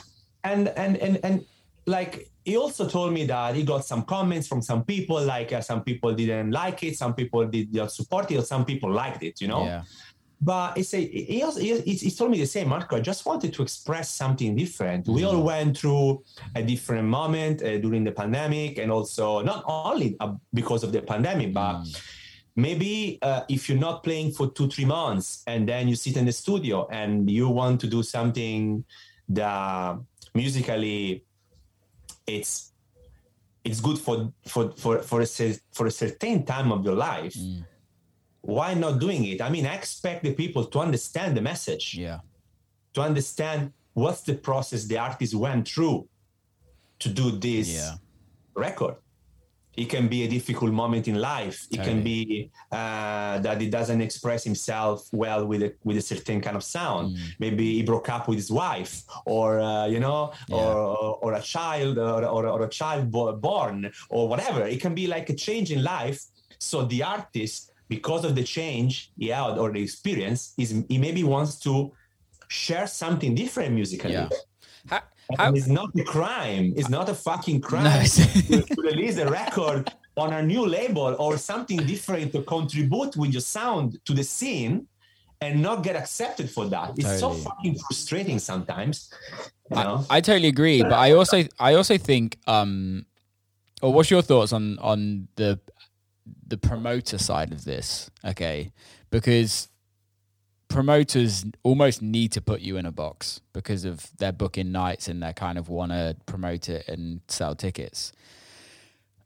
and 0.45 0.69
and 0.69 0.97
and 0.99 1.19
and 1.25 1.45
like 1.87 2.31
he 2.45 2.57
also 2.57 2.89
told 2.89 3.13
me 3.13 3.25
that 3.27 3.55
he 3.55 3.63
got 3.63 3.85
some 3.85 4.03
comments 4.03 4.49
from 4.49 4.63
some 4.63 4.85
people 4.85 5.23
like 5.23 5.53
uh, 5.53 5.61
some 5.61 5.83
people 5.83 6.13
didn't 6.15 6.51
like 6.51 6.83
it 6.83 6.97
some 6.97 7.15
people 7.15 7.47
did 7.47 7.73
not 7.73 7.93
support 7.93 8.31
it 8.31 8.39
or 8.39 8.43
some 8.43 8.65
people 8.65 8.91
liked 8.91 9.23
it 9.23 9.41
you 9.41 9.49
know? 9.49 9.65
Yeah. 9.65 9.83
But 10.43 10.79
he 10.79 10.85
said 10.85 11.03
he, 11.03 11.43
also, 11.43 11.61
he, 11.61 11.75
he 11.75 12.11
told 12.11 12.31
me 12.31 12.39
the 12.39 12.47
same 12.47 12.69
marco 12.69 12.97
i 12.97 13.01
just 13.01 13.27
wanted 13.27 13.53
to 13.53 13.63
express 13.63 14.09
something 14.11 14.57
different. 14.57 15.07
We 15.07 15.25
all 15.25 15.43
went 15.43 15.77
through 15.77 16.23
a 16.55 16.63
different 16.63 17.09
moment 17.09 17.63
uh, 17.63 17.77
during 17.79 18.05
the 18.05 18.13
pandemic 18.13 18.79
and 18.79 18.91
also 18.91 19.43
not 19.43 19.65
only 19.67 20.17
uh, 20.19 20.33
because 20.55 20.83
of 20.83 20.93
the 20.93 21.03
pandemic 21.03 21.53
but 21.53 21.85
maybe 22.57 23.19
uh, 23.23 23.43
if 23.49 23.69
you're 23.69 23.79
not 23.79 24.03
playing 24.03 24.33
for 24.33 24.51
two 24.51 24.69
three 24.69 24.87
months 24.87 25.43
and 25.47 25.69
then 25.69 25.89
you 25.89 25.95
sit 25.95 26.17
in 26.17 26.25
the 26.25 26.33
studio 26.33 26.89
and 26.91 27.31
you 27.31 27.49
want 27.49 27.81
to 27.81 27.87
do 27.87 28.03
something 28.03 28.83
that 29.29 29.99
musically 30.35 31.25
it's 32.27 32.73
it's 33.65 33.81
good 33.81 33.99
for 33.99 34.33
for 34.47 34.73
for 34.77 34.99
for 35.03 35.21
a 35.21 35.27
for 35.73 35.87
a 35.87 35.91
certain 35.91 36.45
time 36.45 36.73
of 36.73 36.85
your 36.85 36.95
life. 36.95 37.35
Mm. 37.35 37.65
Why 38.43 38.75
not 38.75 38.99
doing 39.01 39.25
it? 39.27 39.41
I 39.43 39.51
mean 39.51 39.67
i 39.67 39.75
expect 39.75 40.23
the 40.23 40.33
people 40.35 40.65
to 40.65 40.79
understand 40.81 41.37
the 41.37 41.43
message. 41.43 41.95
Yeah. 41.95 42.21
To 42.95 43.03
understand 43.03 43.73
what's 43.93 44.23
the 44.23 44.35
process 44.35 44.85
the 44.85 44.99
artist 44.99 45.35
went 45.35 45.69
through 45.69 46.09
to 47.01 47.09
do 47.09 47.31
this 47.33 47.69
Yeah. 47.69 47.95
record. 48.55 48.97
It 49.83 49.89
can 49.95 50.07
be 50.15 50.21
a 50.25 50.29
difficult 50.29 50.73
moment 50.83 51.05
in 51.13 51.17
life. 51.33 51.59
It 51.75 51.81
can 51.89 51.99
be 52.13 52.51
uh, 52.71 53.39
that 53.47 53.57
he 53.63 53.69
doesn't 53.79 54.03
express 54.09 54.41
himself 54.51 55.09
well 55.23 55.43
with 55.51 55.63
a 55.69 55.71
with 55.87 55.97
a 55.97 56.05
certain 56.13 56.39
kind 56.47 56.57
of 56.61 56.65
sound. 56.77 57.05
Mm. 57.09 57.21
Maybe 57.45 57.65
he 57.77 57.83
broke 57.83 58.09
up 58.17 58.25
with 58.29 58.39
his 58.43 58.51
wife, 58.65 58.95
or 59.25 59.47
uh, 59.59 59.87
you 59.95 60.01
know, 60.07 60.21
or, 60.51 60.71
or 60.97 61.11
or 61.25 61.31
a 61.43 61.45
child, 61.57 61.95
or, 61.97 62.21
or, 62.37 62.43
or 62.55 62.61
a 62.69 62.73
child 62.81 63.11
bo- 63.15 63.37
born, 63.49 63.77
or 64.15 64.23
whatever. 64.33 64.63
It 64.75 64.81
can 64.85 64.95
be 65.03 65.07
like 65.17 65.27
a 65.35 65.37
change 65.47 65.69
in 65.77 65.81
life. 65.83 66.19
So 66.59 66.77
the 66.85 67.01
artist, 67.17 67.73
because 67.89 68.23
of 68.29 68.33
the 68.35 68.45
change 68.45 68.93
he 69.17 69.29
had 69.29 69.55
or 69.63 69.69
the 69.73 69.83
experience, 69.89 70.53
is 70.63 70.69
he 70.93 70.99
maybe 71.07 71.23
wants 71.25 71.53
to 71.67 71.73
share 72.49 72.87
something 73.03 73.33
different 73.35 73.73
musically. 73.81 74.13
yeah 74.13 74.29
how, 74.89 75.03
And 75.39 75.57
it's 75.57 75.67
not 75.69 75.91
a 75.99 76.05
crime. 76.05 76.73
It's 76.77 76.89
not 76.89 77.09
a 77.09 77.15
fucking 77.15 77.61
crime 77.61 77.85
No, 77.85 78.03
to, 78.03 78.63
to 78.63 78.83
release 78.83 79.17
a 79.19 79.29
record 79.29 79.93
on 80.17 80.33
a 80.33 80.43
new 80.43 80.67
label 80.67 81.17
or 81.19 81.39
something 81.39 81.79
different 81.79 82.33
to 82.33 82.43
contribute 82.43 83.17
with 83.17 83.33
your 83.33 83.41
sound 83.41 83.99
to 84.05 84.13
the 84.13 84.25
scene 84.25 84.87
and 85.41 85.63
not 85.63 85.83
get 85.83 85.97
accepted 85.97 86.51
for 86.51 86.67
that. 86.67 86.93
It's 86.99 87.19
so 87.19 87.33
fucking 87.33 87.79
frustrating 87.79 88.39
sometimes. 88.39 89.11
You 89.71 89.77
know? 89.77 90.05
I 90.11 90.21
totally 90.21 90.49
agree, 90.49 90.83
but 90.83 90.93
I 90.93 91.13
also 91.13 91.45
I 91.59 91.75
also 91.75 91.97
think 91.97 92.39
um 92.47 93.07
or 93.81 93.93
what's 93.93 94.11
your 94.11 94.23
thoughts 94.23 94.53
on 94.53 94.79
on 94.81 95.29
the 95.37 95.59
the 96.47 96.59
promoter 96.59 97.17
side 97.17 97.53
of 97.53 97.65
this? 97.65 98.11
Okay. 98.25 98.73
Because 99.11 99.70
promoters 100.71 101.45
almost 101.65 102.01
need 102.01 102.33
to 102.33 102.41
put 102.41 102.61
you 102.61 102.79
in 102.79 102.87
a 102.87 102.93
box 102.93 103.41
because 103.53 103.85
of 103.85 104.17
their 104.19 104.33
booking 104.33 104.73
nights 104.73 105.09
and 105.09 105.23
they 105.23 105.33
kind 105.35 105.59
of 105.59 105.69
want 105.69 105.93
to 105.93 106.17
promote 106.25 106.71
it 106.71 106.89
and 106.89 107.21
sell 107.29 107.55
tickets. 107.55 108.13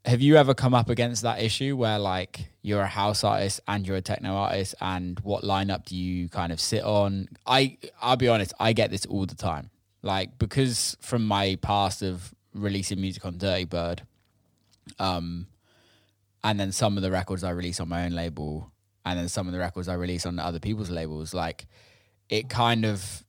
Have 0.05 0.21
you 0.21 0.35
ever 0.35 0.53
come 0.53 0.73
up 0.73 0.89
against 0.89 1.21
that 1.21 1.41
issue 1.41 1.77
where 1.77 1.97
like 1.97 2.49
you're 2.61 2.81
a 2.81 2.87
house 2.87 3.23
artist 3.23 3.61
and 3.67 3.87
you're 3.87 3.95
a 3.95 4.01
techno 4.01 4.33
artist 4.35 4.75
and 4.81 5.19
what 5.21 5.43
lineup 5.43 5.85
do 5.85 5.95
you 5.95 6.27
kind 6.29 6.51
of 6.51 6.59
sit 6.59 6.83
on? 6.83 7.29
I 7.45 7.77
I'll 8.01 8.17
be 8.17 8.27
honest, 8.27 8.53
I 8.59 8.73
get 8.73 8.91
this 8.91 9.05
all 9.05 9.25
the 9.25 9.35
time. 9.35 9.69
Like 10.01 10.37
because 10.37 10.97
from 10.99 11.25
my 11.25 11.57
past 11.61 12.01
of 12.01 12.33
releasing 12.53 12.99
music 12.99 13.25
on 13.25 13.35
Dirtybird, 13.35 13.99
um, 14.99 15.47
and 16.43 16.59
then 16.59 16.71
some 16.71 16.97
of 16.97 17.03
the 17.03 17.11
records 17.11 17.43
I 17.43 17.51
release 17.51 17.79
on 17.79 17.89
my 17.89 18.05
own 18.05 18.11
label, 18.11 18.71
and 19.05 19.19
then 19.19 19.29
some 19.29 19.47
of 19.47 19.53
the 19.53 19.59
records 19.59 19.87
I 19.87 19.93
release 19.93 20.25
on 20.25 20.39
other 20.39 20.59
people's 20.59 20.89
labels, 20.89 21.33
like 21.33 21.67
it 22.29 22.49
kind 22.49 22.85
of 22.85 23.23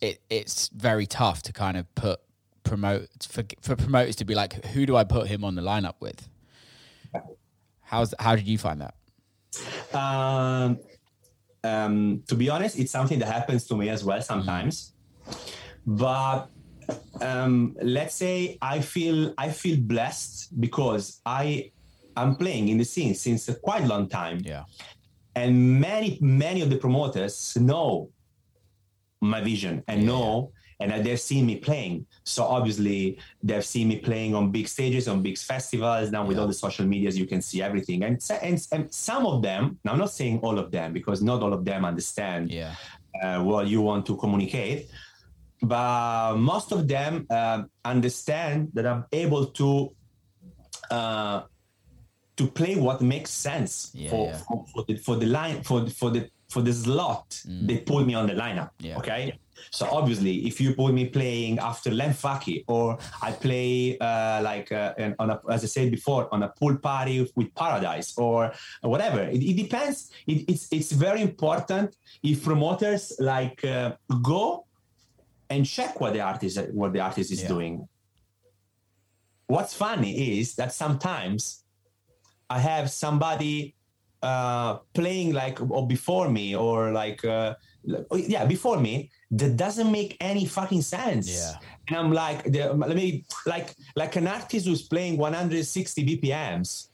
it 0.00 0.20
it's 0.28 0.68
very 0.68 1.06
tough 1.06 1.42
to 1.42 1.52
kind 1.52 1.76
of 1.76 1.92
put 1.94 2.20
promote 2.62 3.08
for 3.28 3.44
for 3.62 3.76
promoters 3.76 4.16
to 4.16 4.24
be 4.24 4.34
like, 4.34 4.64
who 4.66 4.84
do 4.84 4.96
I 4.96 5.04
put 5.04 5.26
him 5.26 5.44
on 5.44 5.54
the 5.54 5.62
lineup 5.62 5.94
with? 6.00 6.28
How's 7.80 8.14
how 8.18 8.36
did 8.36 8.46
you 8.46 8.58
find 8.58 8.82
that? 8.82 8.94
Um, 9.94 10.78
um, 11.64 12.22
to 12.28 12.34
be 12.34 12.48
honest, 12.50 12.78
it's 12.78 12.90
something 12.90 13.18
that 13.20 13.28
happens 13.28 13.66
to 13.68 13.76
me 13.76 13.88
as 13.88 14.04
well 14.04 14.20
sometimes. 14.20 14.92
But 15.86 16.48
um, 17.20 17.76
let's 17.82 18.14
say 18.14 18.58
I 18.60 18.80
feel 18.80 19.34
I 19.38 19.50
feel 19.50 19.78
blessed 19.80 20.60
because 20.60 21.20
I 21.24 21.72
I'm 22.16 22.36
playing 22.36 22.68
in 22.68 22.78
the 22.78 22.84
scene 22.84 23.14
since 23.14 23.46
quite 23.46 23.56
a 23.56 23.60
quite 23.60 23.84
long 23.84 24.08
time, 24.08 24.40
Yeah, 24.44 24.64
and 25.34 25.80
many 25.80 26.18
many 26.20 26.60
of 26.62 26.70
the 26.70 26.76
promoters 26.76 27.56
know 27.56 28.10
my 29.20 29.40
vision 29.40 29.84
and 29.86 30.04
know 30.04 30.52
and 30.82 31.04
they've 31.04 31.20
seen 31.20 31.46
me 31.46 31.56
playing. 31.56 32.06
So 32.24 32.44
obviously 32.44 33.18
they've 33.42 33.64
seen 33.64 33.88
me 33.88 33.98
playing 33.98 34.34
on 34.34 34.50
big 34.50 34.68
stages 34.68 35.08
on 35.08 35.22
big 35.22 35.38
festivals 35.38 36.10
now 36.10 36.26
with 36.26 36.38
all 36.38 36.46
the 36.46 36.54
social 36.54 36.86
medias 36.86 37.18
you 37.18 37.26
can 37.26 37.40
see 37.40 37.62
everything. 37.62 38.02
And, 38.02 38.20
and, 38.42 38.66
and 38.72 38.92
some 38.92 39.26
of 39.26 39.42
them 39.42 39.78
now 39.84 39.92
i'm 39.92 39.98
not 39.98 40.10
saying 40.10 40.40
all 40.40 40.58
of 40.58 40.70
them 40.70 40.92
because 40.92 41.22
not 41.22 41.42
all 41.42 41.52
of 41.52 41.64
them 41.64 41.84
understand 41.84 42.50
yeah, 42.50 42.74
uh, 43.22 43.42
what 43.42 43.66
you 43.68 43.80
want 43.80 44.06
to 44.06 44.16
communicate. 44.16 44.88
But 45.62 46.36
most 46.38 46.72
of 46.72 46.88
them 46.88 47.26
um, 47.30 47.70
understand 47.84 48.70
that 48.74 48.84
I'm 48.84 49.04
able 49.12 49.46
to 49.46 49.94
uh, 50.90 51.42
to 52.36 52.46
play 52.46 52.76
what 52.76 53.00
makes 53.00 53.30
sense 53.30 53.90
Yeah, 53.94 54.10
for, 54.10 54.26
yeah. 54.26 54.36
For, 54.38 54.64
for 54.72 54.84
the 54.88 54.96
for 54.96 55.16
the 55.16 55.26
line 55.26 55.62
for 55.62 55.88
for 55.90 56.10
the 56.10 56.28
for 56.48 56.62
the 56.62 56.72
slot 56.72 57.40
they 57.46 57.78
put 57.78 58.06
me 58.06 58.14
on 58.14 58.26
the 58.26 58.34
lineup. 58.34 58.70
Mm. 58.78 58.88
Yeah. 58.88 58.98
Okay. 58.98 59.38
So 59.70 59.86
obviously, 59.90 60.46
if 60.46 60.60
you 60.60 60.74
put 60.74 60.92
me 60.92 61.08
playing 61.08 61.58
after 61.60 61.90
Len 61.90 62.12
Faki 62.12 62.64
or 62.66 62.98
I 63.22 63.30
play 63.32 63.96
uh, 63.98 64.42
like 64.42 64.72
uh, 64.72 64.92
on 65.18 65.30
a, 65.30 65.40
as 65.48 65.62
I 65.62 65.66
said 65.68 65.90
before 65.90 66.28
on 66.34 66.42
a 66.42 66.48
pool 66.48 66.76
party 66.78 67.30
with 67.36 67.54
Paradise 67.54 68.12
or 68.18 68.52
whatever, 68.82 69.20
it, 69.22 69.40
it 69.42 69.56
depends. 69.56 70.10
It, 70.26 70.44
it's 70.48 70.66
it's 70.72 70.92
very 70.92 71.22
important 71.22 71.96
if 72.22 72.42
promoters 72.44 73.12
like 73.18 73.64
uh, 73.64 73.92
go 74.22 74.66
and 75.48 75.64
check 75.64 76.00
what 76.00 76.12
the 76.14 76.20
artist 76.20 76.58
what 76.72 76.92
the 76.92 77.00
artist 77.00 77.30
is 77.30 77.42
Yeah. 77.42 77.48
doing. 77.48 77.88
What's 79.46 79.74
funny 79.74 80.40
is 80.40 80.54
that 80.56 80.72
sometimes 80.72 81.61
I 82.50 82.58
have 82.58 82.90
somebody 82.90 83.74
uh, 84.22 84.76
playing 84.94 85.32
like 85.32 85.60
or 85.60 85.86
before 85.86 86.28
me 86.28 86.54
or 86.54 86.92
like 86.92 87.24
uh, 87.24 87.54
yeah 88.12 88.44
before 88.44 88.78
me 88.78 89.10
that 89.32 89.56
doesn't 89.56 89.90
make 89.90 90.16
any 90.20 90.44
fucking 90.44 90.82
sense. 90.82 91.28
Yeah. 91.28 91.54
And 91.88 91.96
I'm 91.96 92.12
like, 92.12 92.44
the, 92.44 92.72
let 92.72 92.94
me 92.94 93.24
like 93.46 93.74
like 93.96 94.16
an 94.16 94.26
artist 94.28 94.66
who's 94.66 94.82
playing 94.82 95.16
160 95.16 96.04
BPMs. 96.06 96.88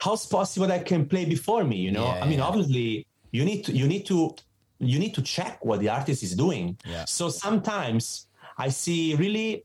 How's 0.00 0.26
possible 0.26 0.66
that 0.66 0.84
can 0.86 1.06
play 1.06 1.24
before 1.24 1.64
me? 1.64 1.76
You 1.76 1.92
know, 1.92 2.06
Yeah, 2.06 2.24
I 2.24 2.28
mean, 2.28 2.38
yeah. 2.38 2.44
obviously, 2.44 3.06
you 3.32 3.44
need 3.44 3.64
to 3.66 3.72
you 3.72 3.86
need 3.86 4.04
to 4.06 4.34
you 4.78 4.98
need 4.98 5.14
to 5.14 5.22
check 5.22 5.64
what 5.64 5.80
the 5.80 5.88
artist 5.88 6.22
is 6.22 6.34
doing. 6.34 6.76
Yeah. 6.84 7.04
So 7.04 7.28
sometimes 7.28 8.26
I 8.58 8.68
see 8.68 9.14
really 9.14 9.64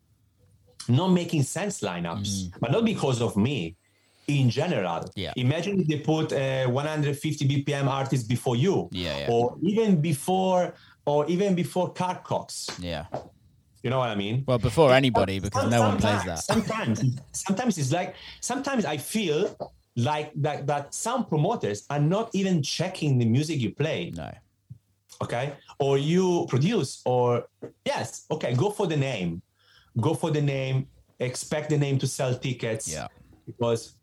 not 0.87 1.07
making 1.09 1.43
sense 1.43 1.81
lineups, 1.81 2.51
but 2.59 2.71
not 2.71 2.85
because 2.85 3.21
of 3.21 3.35
me. 3.35 3.75
In 4.27 4.49
general. 4.49 5.05
Yeah. 5.15 5.33
imagine 5.35 5.79
if 5.81 5.87
they 5.87 5.99
put 5.99 6.33
uh, 6.33 6.35
a 6.35 6.65
150 6.67 7.47
BPM 7.47 7.87
artist 7.87 8.27
before 8.27 8.55
you, 8.55 8.89
Yeah, 8.91 9.19
yeah. 9.19 9.29
or 9.31 9.55
even 9.61 10.01
before, 10.01 10.73
or 11.05 11.27
even 11.27 11.53
before 11.53 11.93
Carl 11.93 12.15
Cox. 12.23 12.67
Yeah. 12.79 13.05
You 13.83 13.91
know 13.91 13.99
what 13.99 14.09
I 14.09 14.15
mean? 14.15 14.43
Well, 14.47 14.57
before 14.57 14.91
anybody, 14.93 15.39
because 15.39 15.61
Some- 15.61 15.69
no 15.69 15.81
one 15.81 15.97
plays 15.99 16.23
that. 16.23 16.39
Sometimes, 16.39 17.03
sometimes 17.33 17.77
it's 17.77 17.91
like 17.91 18.15
sometimes 18.41 18.83
I 18.83 18.97
feel 18.97 19.55
like 19.95 20.31
that 20.41 20.65
that 20.65 20.93
some 20.95 21.25
promoters 21.25 21.85
are 21.91 21.99
not 21.99 22.33
even 22.33 22.63
checking 22.63 23.19
the 23.19 23.25
music 23.25 23.59
you 23.59 23.71
play. 23.75 24.11
No. 24.15 24.31
Okay, 25.21 25.53
or 25.79 25.97
you 25.99 26.45
produce, 26.49 27.01
or 27.05 27.47
yes, 27.85 28.25
okay, 28.31 28.53
go 28.55 28.69
for 28.71 28.87
the 28.87 28.97
name, 28.97 29.41
go 30.01 30.13
for 30.15 30.31
the 30.31 30.41
name. 30.41 30.87
Expect 31.19 31.69
the 31.69 31.77
name 31.77 31.97
to 31.99 32.07
sell 32.07 32.33
tickets. 32.35 32.91
Yeah. 32.91 33.07
because 33.45 33.95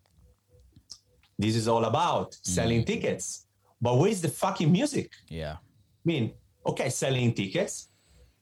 this 1.38 1.56
is 1.56 1.66
all 1.68 1.84
about 1.84 2.34
selling 2.42 2.84
tickets. 2.84 3.46
But 3.80 3.96
where's 3.98 4.20
the 4.20 4.28
fucking 4.28 4.70
music? 4.70 5.10
Yeah. 5.28 5.54
I 5.54 6.04
mean, 6.04 6.32
okay, 6.66 6.88
selling 6.88 7.32
tickets. 7.34 7.88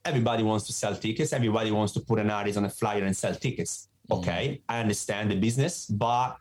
Everybody 0.05 0.43
wants 0.43 0.65
to 0.67 0.73
sell 0.73 0.95
tickets. 0.95 1.31
Everybody 1.33 1.71
wants 1.71 1.93
to 1.93 1.99
put 1.99 2.19
an 2.19 2.29
artist 2.29 2.57
on 2.57 2.65
a 2.65 2.69
flyer 2.69 3.03
and 3.03 3.15
sell 3.15 3.35
tickets. 3.35 3.87
Okay, 4.09 4.61
I 4.67 4.79
understand 4.79 5.31
the 5.31 5.35
business, 5.39 5.85
but 5.85 6.35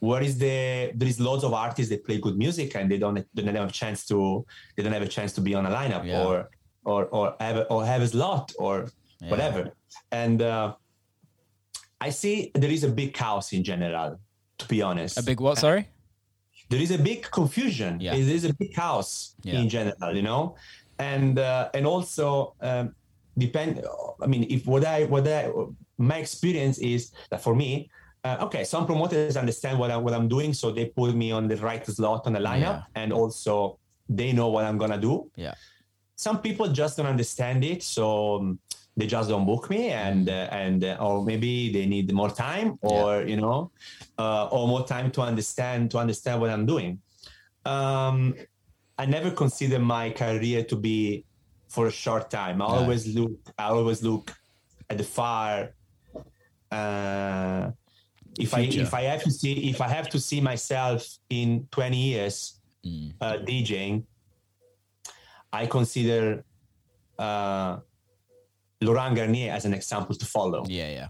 where 0.00 0.22
is 0.22 0.36
the? 0.38 0.92
There 0.94 1.08
is 1.08 1.18
loads 1.18 1.42
of 1.44 1.54
artists 1.54 1.88
that 1.90 2.04
play 2.04 2.18
good 2.20 2.36
music 2.36 2.74
and 2.76 2.90
they 2.90 2.98
don't 2.98 3.14
they 3.34 3.42
don't 3.42 3.54
have 3.54 3.70
a 3.70 3.72
chance 3.72 4.04
to 4.06 4.44
they 4.76 4.82
don't 4.82 4.92
have 4.92 5.02
a 5.02 5.08
chance 5.08 5.32
to 5.34 5.40
be 5.40 5.54
on 5.54 5.64
a 5.66 5.70
lineup 5.70 6.04
Yeah. 6.04 6.24
or 6.24 6.50
or 6.84 7.06
or 7.06 7.36
have 7.40 7.56
a, 7.56 7.64
or 7.68 7.84
have 7.86 8.02
a 8.02 8.08
slot 8.08 8.52
or 8.58 8.88
Yeah. 9.20 9.30
whatever. 9.30 9.72
And 10.12 10.42
uh, 10.42 10.74
I 12.00 12.10
see 12.10 12.50
there 12.54 12.70
is 12.70 12.84
a 12.84 12.88
big 12.88 13.14
chaos 13.14 13.52
in 13.52 13.64
general. 13.64 14.20
To 14.58 14.66
be 14.66 14.82
honest, 14.82 15.18
A 15.18 15.22
big 15.22 15.40
what? 15.40 15.58
Sorry. 15.58 15.88
there 16.70 16.80
is 16.80 16.90
a 16.90 16.98
big 16.98 17.22
confusion. 17.30 18.00
Yeah. 18.00 18.12
There 18.16 18.34
is 18.38 18.44
a 18.44 18.52
big 18.54 18.74
house 18.76 19.34
Yeah. 19.42 19.60
in 19.60 19.68
general, 19.68 20.14
you 20.14 20.22
know, 20.22 20.56
and 20.98 21.38
uh, 21.38 21.70
and 21.74 21.86
also 21.86 22.54
um, 22.60 22.94
depend. 23.36 23.82
I 24.20 24.26
mean, 24.26 24.46
if 24.50 24.66
what 24.66 24.84
I 24.84 25.04
what 25.04 25.26
I 25.28 25.48
my 25.96 26.16
experience 26.18 26.78
is 26.78 27.12
that 27.30 27.40
for 27.42 27.54
me, 27.54 27.88
uh, 28.24 28.36
okay, 28.46 28.64
some 28.64 28.84
promoters 28.86 29.36
understand 29.36 29.78
what 29.78 29.90
I 29.90 29.96
what 29.96 30.12
I'm 30.12 30.28
doing, 30.28 30.52
so 30.52 30.70
they 30.72 30.86
put 30.86 31.14
me 31.14 31.30
on 31.30 31.46
the 31.48 31.56
right 31.56 31.84
slot 31.86 32.26
on 32.26 32.32
the 32.32 32.40
lineup, 32.40 32.84
and 32.94 33.12
also 33.12 33.78
they 34.08 34.32
know 34.32 34.48
what 34.48 34.64
I'm 34.64 34.76
gonna 34.78 35.00
do. 35.00 35.30
Yeah. 35.36 35.54
Some 36.16 36.40
people 36.42 36.66
just 36.68 36.96
don't 36.96 37.06
understand 37.06 37.64
it, 37.64 37.82
so. 37.82 38.36
um, 38.40 38.58
they 38.98 39.06
just 39.06 39.28
don't 39.28 39.46
book 39.46 39.70
me, 39.70 39.82
and 39.90 40.28
uh, 40.28 40.48
and 40.62 40.82
uh, 40.84 40.96
or 41.00 41.24
maybe 41.24 41.72
they 41.72 41.86
need 41.86 42.12
more 42.12 42.30
time, 42.46 42.68
or 42.82 43.22
you 43.22 43.36
know, 43.36 43.70
uh, 44.18 44.46
or 44.54 44.66
more 44.66 44.84
time 44.94 45.10
to 45.12 45.20
understand 45.22 45.90
to 45.92 45.98
understand 45.98 46.40
what 46.40 46.50
I'm 46.50 46.66
doing. 46.66 47.00
Um, 47.64 48.34
I 48.98 49.06
never 49.06 49.30
consider 49.30 49.78
my 49.78 50.10
career 50.10 50.64
to 50.64 50.76
be 50.76 51.24
for 51.68 51.86
a 51.86 51.92
short 52.04 52.28
time. 52.30 52.60
I 52.60 52.66
No. 52.66 52.74
always 52.80 53.02
look. 53.14 53.38
I 53.56 53.66
always 53.78 54.02
look 54.02 54.26
at 54.90 54.98
the 54.98 55.04
far. 55.04 55.74
Uh, 56.78 57.70
if 58.38 58.50
Future. 58.50 58.80
I 58.80 58.82
if 58.86 58.94
I 58.94 59.02
have 59.02 59.22
to 59.22 59.30
see 59.30 59.52
if 59.70 59.80
I 59.80 59.88
have 59.88 60.08
to 60.10 60.18
see 60.18 60.40
myself 60.40 61.06
in 61.30 61.68
20 61.70 61.96
years 61.96 62.54
Mm. 62.86 63.12
uh, 63.20 63.36
DJing, 63.46 64.04
I 65.52 65.66
consider 65.66 66.44
uh, 67.18 67.78
Laurent 68.80 69.14
Garnier 69.16 69.52
as 69.52 69.64
an 69.64 69.74
example 69.74 70.14
to 70.14 70.26
follow. 70.26 70.64
Yeah. 70.68 70.90
Yeah. 70.90 71.08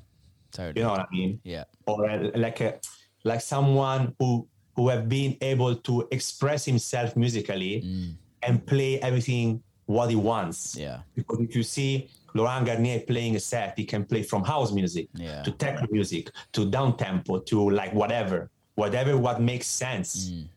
Totally. 0.53 0.81
You 0.81 0.85
know 0.87 0.91
what 0.93 1.01
I 1.01 1.07
mean? 1.13 1.41
Yeah. 1.45 1.65
or 1.87 2.09
uh, 2.09 2.31
like 2.35 2.61
a 2.61 2.81
like 3.25 3.41
someone 3.41 4.15
who 4.19 4.47
who 4.77 4.89
have 4.89 5.09
been 5.09 5.37
able 5.41 5.75
to 5.75 6.07
express 6.11 6.65
himself 6.65 7.17
musically 7.17 7.83
Mm. 7.83 8.15
and 8.43 8.65
play 8.67 9.01
everything 9.01 9.63
what 9.87 10.09
he 10.11 10.17
wants. 10.17 10.77
Yeah. 10.77 11.01
Because 11.17 11.41
if 11.41 11.57
you 11.57 11.63
see 11.63 12.09
Laurent 12.35 12.65
Garnier 12.67 13.01
playing 13.01 13.35
a 13.37 13.41
set, 13.41 13.77
he 13.77 13.85
can 13.85 14.05
play 14.05 14.23
from 14.23 14.45
house 14.45 14.71
music 14.73 15.09
Yeah. 15.15 15.43
to 15.43 15.51
techno 15.51 15.87
music 15.91 16.31
to 16.53 16.71
down 16.71 16.97
tempo 16.97 17.41
to 17.41 17.71
like 17.71 17.93
whatever, 17.93 18.51
whatever 18.77 19.17
what 19.17 19.41
makes 19.41 19.67
sense 19.67 20.31
Mm. 20.31 20.49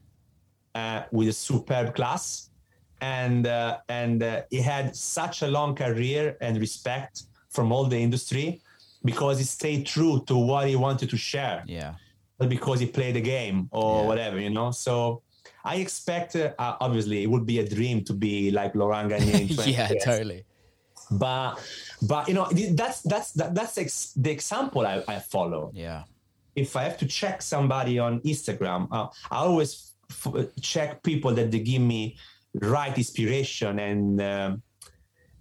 uh, 0.75 1.03
with 1.11 1.27
a 1.29 1.33
superb 1.33 1.95
class. 1.95 2.50
And 3.01 3.47
uh, 3.47 3.77
and 3.89 4.21
uh, 4.23 4.41
he 4.49 4.61
had 4.61 4.95
such 4.95 5.41
a 5.41 5.47
long 5.47 5.75
career 5.75 6.37
and 6.41 6.57
respect 6.59 7.23
from 7.49 7.71
all 7.71 7.85
the 7.85 7.97
industry 7.97 8.61
because 9.03 9.39
he 9.39 9.43
stayed 9.43 9.85
true 9.85 10.23
to 10.27 10.35
what 10.37 10.67
he 10.67 10.75
wanted 10.75 11.09
to 11.09 11.17
share 11.17 11.63
Yeah. 11.67 11.95
but 12.37 12.47
because 12.49 12.79
he 12.79 12.85
played 12.85 13.15
the 13.15 13.21
game 13.21 13.67
or 13.71 14.01
Yeah. 14.01 14.07
whatever, 14.07 14.39
you 14.39 14.51
know. 14.51 14.69
So 14.71 15.21
I 15.65 15.75
expect, 15.77 16.35
uh, 16.35 16.53
obviously, 16.79 17.23
it 17.23 17.27
would 17.33 17.45
be 17.45 17.57
a 17.59 17.67
dream 17.67 18.03
to 18.05 18.13
be 18.13 18.51
like 18.51 18.75
Laurent 18.75 19.09
Garnier. 19.09 19.47
Yeah. 19.67 19.89
years. 19.89 20.03
Totally. 20.03 20.45
But, 21.09 21.55
but 22.07 22.27
you 22.29 22.35
know, 22.35 22.47
that's 22.81 23.01
that's 23.01 23.31
that, 23.33 23.53
that's 23.55 23.77
ex- 23.77 24.13
the 24.15 24.31
example 24.31 24.85
I, 24.87 25.03
I 25.07 25.19
follow. 25.19 25.71
Yeah. 25.73 26.03
If 26.55 26.75
I 26.75 26.83
have 26.83 26.97
to 26.99 27.05
check 27.05 27.41
somebody 27.41 27.99
on 27.99 28.21
Instagram, 28.21 28.87
uh, 28.91 29.07
I 29.29 29.37
always 29.37 29.91
f- 30.09 30.47
check 30.61 31.01
people 31.03 31.33
that 31.33 31.49
they 31.51 31.59
give 31.59 31.81
me 31.81 32.15
right 32.55 32.95
inspiration 32.97 33.79
and 33.79 34.21
um, 34.21 34.61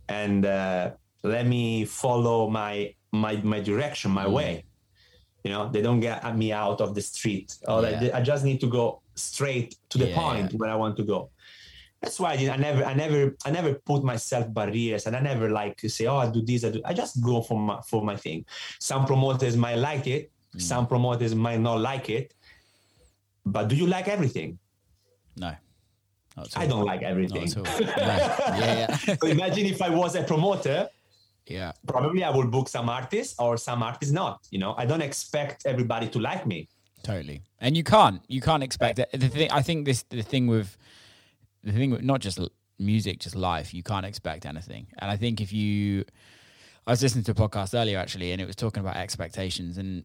and 0.09 0.47
uh, 0.47 0.91
let 1.23 1.47
me 1.47 1.85
follow 1.85 2.49
my 2.51 2.95
my 3.13 3.37
my 3.43 3.61
direction, 3.61 4.11
my 4.11 4.27
way. 4.27 4.65
You 5.45 5.51
know, 5.51 5.71
they 5.71 5.81
don't 5.81 6.01
get 6.01 6.37
me 6.37 6.53
out 6.53 6.81
of 6.83 6.95
the 6.95 7.01
street. 7.01 7.57
Or 7.67 7.83
Yeah. 7.83 8.11
I, 8.13 8.19
I 8.19 8.23
just 8.23 8.45
need 8.45 8.61
to 8.61 8.67
go 8.67 9.01
straight 9.15 9.77
to 9.89 9.99
the 9.99 10.09
Yeah, 10.09 10.15
point 10.21 10.53
where 10.53 10.71
I 10.71 10.75
want 10.77 10.97
to 10.99 11.03
go. 11.03 11.31
That's 12.03 12.19
why 12.21 12.33
I, 12.33 12.51
I 12.51 12.57
never, 12.57 12.85
I 12.85 12.95
never, 12.95 13.37
I 13.45 13.51
never 13.51 13.75
put 13.75 14.03
myself 14.05 14.53
barriers, 14.53 15.07
and 15.07 15.15
I 15.17 15.21
never 15.21 15.51
like 15.51 15.77
to 15.79 15.89
say, 15.89 16.07
"Oh, 16.07 16.17
I 16.17 16.31
do 16.31 16.43
this." 16.43 16.65
I 16.65 16.71
do. 16.71 16.81
I 16.85 16.93
just 16.95 17.23
go 17.23 17.43
for 17.43 17.59
my 17.59 17.81
for 17.91 18.03
my 18.03 18.17
thing. 18.17 18.45
Some 18.79 19.05
promoters 19.07 19.57
might 19.57 19.77
like 19.77 20.07
it. 20.07 20.31
Mm. 20.57 20.61
Some 20.63 20.87
promoters 20.87 21.35
might 21.35 21.61
not 21.61 21.81
like 21.81 22.09
it. 22.09 22.35
But 23.45 23.69
do 23.69 23.77
you 23.77 23.87
like 23.87 24.09
everything? 24.09 24.59
No. 25.37 25.53
I 26.57 26.67
don't 26.67 26.85
like 26.85 27.03
everything. 27.03 27.49
Yeah. 27.81 28.57
Yeah. 28.59 28.97
so 29.21 29.27
imagine 29.27 29.67
if 29.67 29.83
I 29.83 29.89
was 29.89 30.15
a 30.15 30.23
promoter, 30.23 30.89
yeah. 31.47 31.73
probably 31.87 32.25
I 32.25 32.31
would 32.31 32.51
book 32.51 32.69
some 32.69 32.89
artists 32.89 33.35
or 33.39 33.57
some 33.57 33.83
artists 33.83 34.13
not. 34.13 34.47
You 34.51 34.59
know, 34.59 34.75
I 34.77 34.87
don't 34.87 35.03
expect 35.03 35.67
everybody 35.67 36.09
to 36.09 36.19
like 36.19 36.47
me. 36.47 36.69
Totally. 37.03 37.43
And 37.61 37.77
you 37.77 37.85
can't. 37.85 38.23
You 38.29 38.41
can't 38.41 38.63
expect 38.63 38.97
that. 38.97 39.11
The 39.13 39.29
thing. 39.29 39.51
I 39.51 39.63
think 39.63 39.87
this. 39.87 40.03
The 40.05 40.23
thing 40.23 40.47
with. 40.47 40.77
The 41.63 41.73
thing 41.73 41.91
with 41.91 42.03
not 42.03 42.21
just 42.21 42.39
music, 42.79 43.19
just 43.21 43.37
life. 43.37 43.75
You 43.75 43.83
can't 43.83 44.07
expect 44.07 44.47
anything. 44.47 44.87
And 44.99 45.11
I 45.11 45.17
think 45.17 45.41
if 45.41 45.53
you. 45.53 46.05
I 46.87 46.93
was 46.93 47.03
listening 47.03 47.25
to 47.25 47.33
a 47.33 47.35
podcast 47.35 47.79
earlier 47.79 47.99
actually, 47.99 48.33
and 48.33 48.41
it 48.41 48.47
was 48.47 48.57
talking 48.57 48.81
about 48.81 48.97
expectations, 48.97 49.79
and 49.79 50.05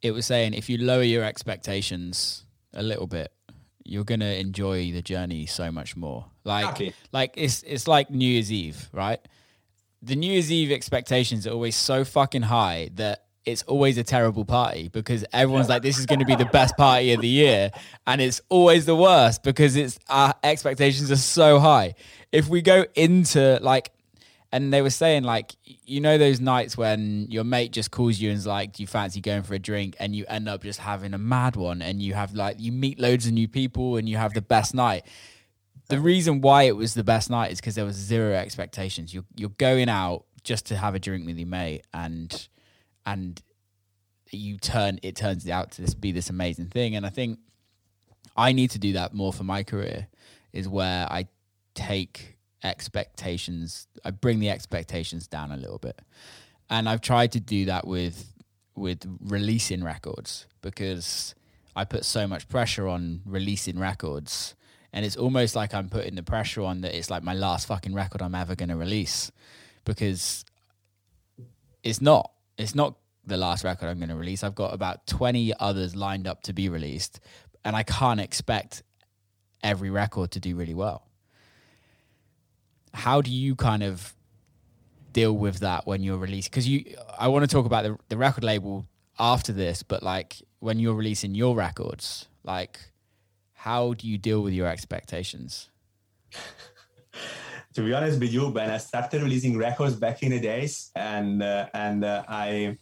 it 0.00 0.10
was 0.12 0.26
saying 0.26 0.54
if 0.54 0.68
you 0.68 0.78
lower 0.78 1.02
your 1.02 1.24
expectations 1.24 2.44
a 2.74 2.82
little 2.82 3.06
bit, 3.06 3.32
you're 3.84 4.04
gonna 4.04 4.32
enjoy 4.32 4.92
the 4.92 5.02
journey 5.02 5.46
so 5.46 5.70
much 5.70 5.96
more. 5.96 6.26
Like, 6.44 6.78
like 7.12 7.34
it's 7.36 7.62
it's 7.62 7.86
like 7.86 8.10
New 8.10 8.26
Year's 8.26 8.50
Eve, 8.52 8.88
right? 8.92 9.20
the 10.02 10.16
New 10.16 10.32
Year's 10.32 10.50
Eve 10.50 10.72
expectations 10.72 11.46
are 11.46 11.50
always 11.50 11.76
so 11.76 12.04
fucking 12.04 12.42
high 12.42 12.90
that 12.94 13.24
it's 13.44 13.62
always 13.62 13.98
a 13.98 14.04
terrible 14.04 14.44
party 14.44 14.88
because 14.88 15.24
everyone's 15.32 15.68
like, 15.68 15.82
this 15.82 15.98
is 15.98 16.06
going 16.06 16.18
to 16.18 16.24
be 16.24 16.34
the 16.34 16.44
best 16.46 16.76
party 16.76 17.12
of 17.12 17.20
the 17.20 17.28
year. 17.28 17.70
And 18.06 18.20
it's 18.20 18.40
always 18.48 18.84
the 18.84 18.96
worst 18.96 19.42
because 19.42 19.76
it's 19.76 19.98
our 20.08 20.34
expectations 20.42 21.10
are 21.10 21.16
so 21.16 21.58
high. 21.58 21.94
If 22.30 22.48
we 22.48 22.62
go 22.62 22.84
into 22.94 23.58
like, 23.62 23.92
and 24.52 24.72
they 24.72 24.82
were 24.82 24.90
saying 24.90 25.24
like, 25.24 25.56
you 25.64 26.00
know, 26.00 26.18
those 26.18 26.40
nights 26.40 26.76
when 26.76 27.26
your 27.30 27.44
mate 27.44 27.72
just 27.72 27.90
calls 27.90 28.20
you 28.20 28.30
and's 28.30 28.46
like, 28.46 28.74
do 28.74 28.82
you 28.82 28.86
fancy 28.86 29.20
going 29.20 29.42
for 29.42 29.54
a 29.54 29.58
drink? 29.58 29.96
And 29.98 30.14
you 30.14 30.26
end 30.28 30.48
up 30.48 30.62
just 30.62 30.78
having 30.78 31.14
a 31.14 31.18
mad 31.18 31.56
one 31.56 31.80
and 31.80 32.02
you 32.02 32.14
have 32.14 32.34
like, 32.34 32.56
you 32.60 32.70
meet 32.70 32.98
loads 32.98 33.26
of 33.26 33.32
new 33.32 33.48
people 33.48 33.96
and 33.96 34.08
you 34.08 34.18
have 34.18 34.34
the 34.34 34.42
best 34.42 34.74
night 34.74 35.04
the 35.92 36.00
reason 36.00 36.40
why 36.40 36.62
it 36.62 36.74
was 36.74 36.94
the 36.94 37.04
best 37.04 37.28
night 37.28 37.52
is 37.52 37.60
because 37.60 37.74
there 37.74 37.84
was 37.84 37.96
zero 37.96 38.32
expectations. 38.32 39.12
You're 39.12 39.26
you're 39.36 39.50
going 39.50 39.90
out 39.90 40.24
just 40.42 40.66
to 40.66 40.76
have 40.76 40.94
a 40.94 40.98
drink 40.98 41.26
with 41.26 41.36
your 41.36 41.48
mate, 41.48 41.84
and 41.92 42.48
and 43.04 43.40
you 44.30 44.56
turn 44.56 44.98
it 45.02 45.16
turns 45.16 45.46
out 45.48 45.72
to 45.72 45.82
this 45.82 45.92
be 45.92 46.12
this 46.12 46.30
amazing 46.30 46.68
thing. 46.68 46.96
And 46.96 47.04
I 47.04 47.10
think 47.10 47.38
I 48.36 48.52
need 48.52 48.70
to 48.70 48.78
do 48.78 48.94
that 48.94 49.12
more 49.12 49.34
for 49.34 49.44
my 49.44 49.62
career. 49.62 50.08
Is 50.54 50.66
where 50.66 51.06
I 51.10 51.28
take 51.74 52.38
expectations, 52.62 53.86
I 54.04 54.10
bring 54.10 54.40
the 54.40 54.50
expectations 54.50 55.26
down 55.26 55.52
a 55.52 55.56
little 55.56 55.78
bit, 55.78 56.00
and 56.70 56.88
I've 56.88 57.00
tried 57.00 57.32
to 57.32 57.40
do 57.40 57.66
that 57.66 57.86
with 57.86 58.28
with 58.74 59.06
releasing 59.20 59.84
records 59.84 60.46
because 60.62 61.34
I 61.76 61.84
put 61.84 62.04
so 62.04 62.26
much 62.26 62.48
pressure 62.48 62.88
on 62.88 63.20
releasing 63.26 63.78
records 63.78 64.54
and 64.92 65.04
it's 65.04 65.16
almost 65.16 65.56
like 65.56 65.74
I'm 65.74 65.88
putting 65.88 66.14
the 66.14 66.22
pressure 66.22 66.62
on 66.62 66.82
that 66.82 66.96
it's 66.96 67.10
like 67.10 67.22
my 67.22 67.34
last 67.34 67.66
fucking 67.66 67.94
record 67.94 68.22
I'm 68.22 68.34
ever 68.34 68.54
going 68.54 68.68
to 68.68 68.76
release 68.76 69.30
because 69.84 70.44
it's 71.82 72.00
not. 72.00 72.30
It's 72.58 72.74
not 72.74 72.96
the 73.24 73.36
last 73.36 73.64
record 73.64 73.88
I'm 73.88 73.98
going 73.98 74.10
to 74.10 74.16
release. 74.16 74.44
I've 74.44 74.54
got 74.54 74.74
about 74.74 75.06
20 75.06 75.54
others 75.58 75.96
lined 75.96 76.26
up 76.26 76.42
to 76.42 76.52
be 76.52 76.68
released, 76.68 77.20
and 77.64 77.74
I 77.74 77.82
can't 77.82 78.20
expect 78.20 78.82
every 79.62 79.90
record 79.90 80.30
to 80.32 80.40
do 80.40 80.54
really 80.54 80.74
well. 80.74 81.06
How 82.94 83.20
do 83.20 83.30
you 83.30 83.54
kind 83.56 83.82
of 83.82 84.14
deal 85.12 85.32
with 85.32 85.58
that 85.60 85.86
when 85.86 86.02
you're 86.02 86.18
releasing? 86.18 86.50
Because 86.50 86.68
you, 86.68 86.96
I 87.18 87.28
want 87.28 87.42
to 87.42 87.48
talk 87.48 87.66
about 87.66 87.84
the, 87.84 87.96
the 88.08 88.16
record 88.16 88.44
label 88.44 88.86
after 89.18 89.52
this, 89.52 89.82
but 89.82 90.02
like 90.02 90.42
when 90.60 90.78
you're 90.78 90.94
releasing 90.94 91.34
your 91.34 91.54
records, 91.54 92.28
like 92.44 92.78
how 93.54 93.94
do 93.94 94.08
you 94.08 94.18
deal 94.18 94.42
with 94.42 94.52
your 94.52 94.66
expectations? 94.66 95.70
to 97.74 97.82
be 97.82 97.92
honest 97.92 98.20
with 98.20 98.32
you, 98.32 98.48
when 98.48 98.70
I 98.70 98.78
started 98.78 99.22
releasing 99.22 99.56
records 99.56 99.94
back 99.94 100.22
in 100.22 100.30
the 100.30 100.40
days, 100.40 100.90
and 100.94 101.42
uh, 101.42 101.68
and 101.74 102.04
uh, 102.04 102.24
I 102.28 102.78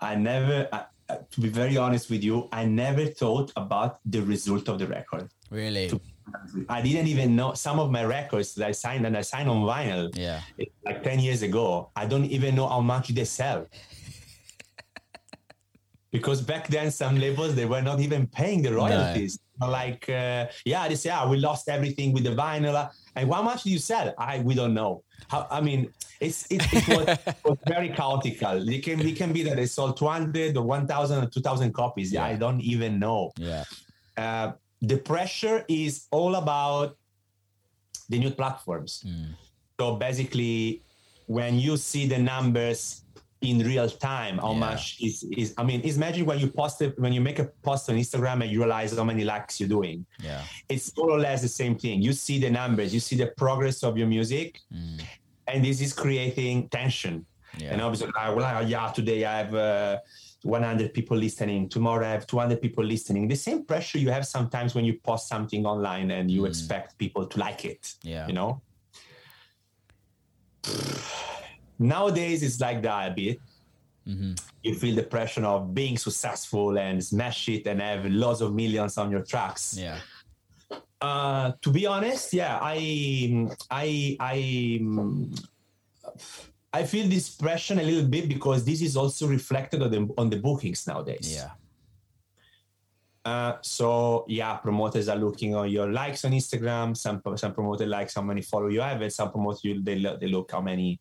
I 0.00 0.14
never, 0.14 0.68
uh, 0.72 0.84
to 1.30 1.40
be 1.40 1.48
very 1.48 1.76
honest 1.76 2.10
with 2.10 2.22
you, 2.22 2.48
I 2.52 2.64
never 2.64 3.06
thought 3.06 3.52
about 3.56 3.98
the 4.04 4.20
result 4.20 4.68
of 4.68 4.78
the 4.78 4.86
record. 4.86 5.30
Really. 5.50 5.88
To, 5.88 6.00
I 6.68 6.82
didn't 6.82 7.08
even 7.08 7.36
know 7.36 7.54
some 7.54 7.78
of 7.78 7.90
my 7.90 8.04
records 8.04 8.54
that 8.54 8.66
I 8.66 8.72
signed 8.72 9.06
and 9.06 9.16
I 9.16 9.22
signed 9.22 9.48
on 9.48 9.58
vinyl. 9.62 10.16
Yeah. 10.16 10.40
Like 10.84 11.02
ten 11.02 11.18
years 11.20 11.42
ago, 11.42 11.90
I 11.94 12.06
don't 12.06 12.26
even 12.26 12.54
know 12.54 12.68
how 12.68 12.80
much 12.80 13.08
they 13.08 13.24
sell. 13.24 13.66
because 16.12 16.40
back 16.40 16.68
then, 16.68 16.90
some 16.90 17.18
labels 17.18 17.54
they 17.54 17.66
were 17.66 17.82
not 17.82 18.00
even 18.00 18.26
paying 18.26 18.62
the 18.62 18.74
royalties. 18.74 19.38
No. 19.60 19.68
Like, 19.68 20.08
uh, 20.08 20.46
yeah, 20.64 20.86
they 20.88 20.94
say, 20.94 21.10
ah, 21.10 21.28
we 21.28 21.36
lost 21.36 21.68
everything 21.68 22.12
with 22.12 22.24
the 22.24 22.30
vinyl. 22.30 22.90
And 23.16 23.32
how 23.32 23.42
much 23.42 23.64
do 23.64 23.70
you 23.70 23.78
sell? 23.78 24.14
I 24.16 24.38
we 24.40 24.54
don't 24.54 24.74
know. 24.74 25.02
How, 25.28 25.46
I 25.50 25.60
mean, 25.60 25.92
it's 26.20 26.46
it, 26.50 26.62
it, 26.72 26.88
was, 26.88 27.08
it 27.08 27.36
was, 27.44 27.58
very 27.66 27.90
chaotical. 27.90 28.72
It 28.72 28.84
can 28.84 29.00
it 29.00 29.16
can 29.16 29.32
be 29.32 29.42
that 29.42 29.56
they 29.56 29.66
sold 29.66 29.96
200 29.96 30.56
or 30.56 30.62
1,000 30.62 31.24
or 31.24 31.26
2,000 31.28 31.72
copies. 31.72 32.12
Yeah. 32.12 32.24
I 32.24 32.36
don't 32.36 32.60
even 32.60 32.98
know. 32.98 33.32
Yeah. 33.36 33.64
Uh, 34.16 34.52
the 34.80 34.96
pressure 34.96 35.64
is 35.68 36.06
all 36.10 36.36
about 36.36 36.96
the 38.08 38.18
new 38.18 38.30
platforms. 38.30 39.04
Mm. 39.06 39.34
So 39.78 39.96
basically, 39.96 40.82
when 41.26 41.58
you 41.58 41.76
see 41.76 42.06
the 42.06 42.18
numbers 42.18 43.02
in 43.40 43.60
real 43.60 43.88
time 43.88 44.38
how 44.38 44.52
yeah. 44.52 44.58
much 44.58 44.96
is 45.00 45.24
is 45.36 45.54
i 45.58 45.62
mean 45.62 45.80
it's 45.84 45.96
imagine 45.96 46.26
when 46.26 46.40
you 46.40 46.48
post 46.48 46.82
it 46.82 46.98
when 46.98 47.12
you 47.12 47.20
make 47.20 47.38
a 47.38 47.44
post 47.62 47.88
on 47.88 47.94
instagram 47.94 48.42
and 48.42 48.50
you 48.50 48.58
realize 48.58 48.96
how 48.96 49.04
many 49.04 49.22
likes 49.22 49.60
you're 49.60 49.68
doing 49.68 50.04
yeah 50.20 50.42
it's 50.68 50.96
more 50.96 51.10
or 51.10 51.20
less 51.20 51.40
the 51.40 51.48
same 51.48 51.76
thing 51.76 52.02
you 52.02 52.12
see 52.12 52.40
the 52.40 52.50
numbers 52.50 52.92
you 52.92 52.98
see 52.98 53.14
the 53.14 53.28
progress 53.36 53.84
of 53.84 53.96
your 53.96 54.08
music 54.08 54.60
mm. 54.74 55.00
and 55.46 55.64
this 55.64 55.80
is 55.80 55.92
creating 55.92 56.68
tension 56.68 57.24
yeah. 57.58 57.72
and 57.72 57.80
obviously 57.80 58.10
I, 58.18 58.30
well, 58.30 58.68
yeah 58.68 58.90
today 58.90 59.24
i 59.24 59.38
have 59.38 59.54
uh, 59.54 59.98
100 60.42 60.94
people 60.94 61.16
listening 61.16 61.68
tomorrow 61.68 62.06
i 62.06 62.10
have 62.10 62.26
200 62.26 62.60
people 62.60 62.84
listening 62.84 63.26
the 63.26 63.34
same 63.34 63.64
pressure 63.64 63.98
you 63.98 64.10
have 64.10 64.26
sometimes 64.26 64.74
when 64.74 64.84
you 64.84 64.94
post 65.02 65.28
something 65.28 65.66
online 65.66 66.10
and 66.12 66.30
you 66.30 66.42
mm. 66.42 66.48
expect 66.48 66.96
people 66.98 67.26
to 67.26 67.40
like 67.40 67.64
it 67.64 67.94
yeah 68.02 68.26
you 68.26 68.32
know 68.32 68.62
Nowadays, 71.78 72.42
it's 72.42 72.60
like 72.60 72.82
that 72.82 73.12
a 73.12 73.14
bit. 73.14 73.40
Mm-hmm. 74.06 74.32
You 74.62 74.74
feel 74.74 74.96
the 74.96 75.02
pressure 75.02 75.44
of 75.44 75.74
being 75.74 75.96
successful 75.96 76.78
and 76.78 77.02
smash 77.04 77.48
it 77.48 77.66
and 77.66 77.80
have 77.80 78.04
lots 78.06 78.40
of 78.40 78.54
millions 78.54 78.98
on 78.98 79.10
your 79.10 79.22
tracks. 79.22 79.76
Yeah. 79.78 79.98
Uh, 81.00 81.52
to 81.62 81.70
be 81.70 81.86
honest, 81.86 82.32
yeah, 82.34 82.58
I, 82.60 83.48
I, 83.70 84.16
I, 84.18 84.80
I 86.72 86.84
feel 86.84 87.08
this 87.08 87.30
pressure 87.30 87.74
a 87.74 87.82
little 87.82 88.08
bit 88.08 88.28
because 88.28 88.64
this 88.64 88.82
is 88.82 88.96
also 88.96 89.26
reflected 89.26 89.82
on 89.82 89.90
the 89.90 90.14
on 90.18 90.30
the 90.30 90.36
bookings 90.36 90.86
nowadays. 90.86 91.34
Yeah. 91.34 91.50
Uh, 93.24 93.58
so 93.62 94.24
yeah, 94.28 94.56
promoters 94.56 95.08
are 95.08 95.16
looking 95.16 95.54
on 95.54 95.70
your 95.70 95.90
likes 95.90 96.24
on 96.24 96.32
Instagram. 96.32 96.96
Some 96.96 97.22
some 97.36 97.52
promoter 97.54 97.86
likes 97.86 98.14
how 98.14 98.22
many 98.22 98.42
follow 98.42 98.68
you 98.68 98.80
have, 98.80 99.00
and 99.02 99.12
some 99.12 99.30
promoters 99.30 99.62
they 99.82 99.96
look, 99.96 100.20
they 100.20 100.28
look 100.28 100.52
how 100.52 100.60
many 100.60 101.00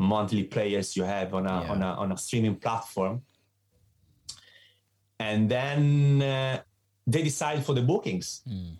monthly 0.00 0.44
players 0.44 0.96
you 0.96 1.04
have 1.04 1.34
on 1.34 1.46
a 1.46 1.62
yeah. 1.62 1.70
on 1.70 1.82
a 1.82 1.86
on 1.86 2.12
a 2.12 2.16
streaming 2.16 2.56
platform 2.56 3.22
and 5.20 5.50
then 5.50 6.22
uh, 6.22 6.58
they 7.06 7.22
decide 7.22 7.64
for 7.64 7.74
the 7.74 7.82
bookings 7.82 8.40
mm. 8.48 8.72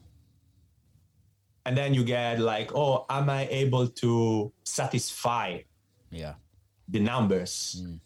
and 1.66 1.76
then 1.76 1.92
you 1.92 2.02
get 2.02 2.40
like 2.40 2.74
oh 2.74 3.04
am 3.10 3.28
i 3.28 3.46
able 3.50 3.86
to 3.86 4.50
satisfy 4.64 5.58
yeah 6.10 6.34
the 6.88 7.00
numbers 7.00 7.82
mm. 7.82 7.98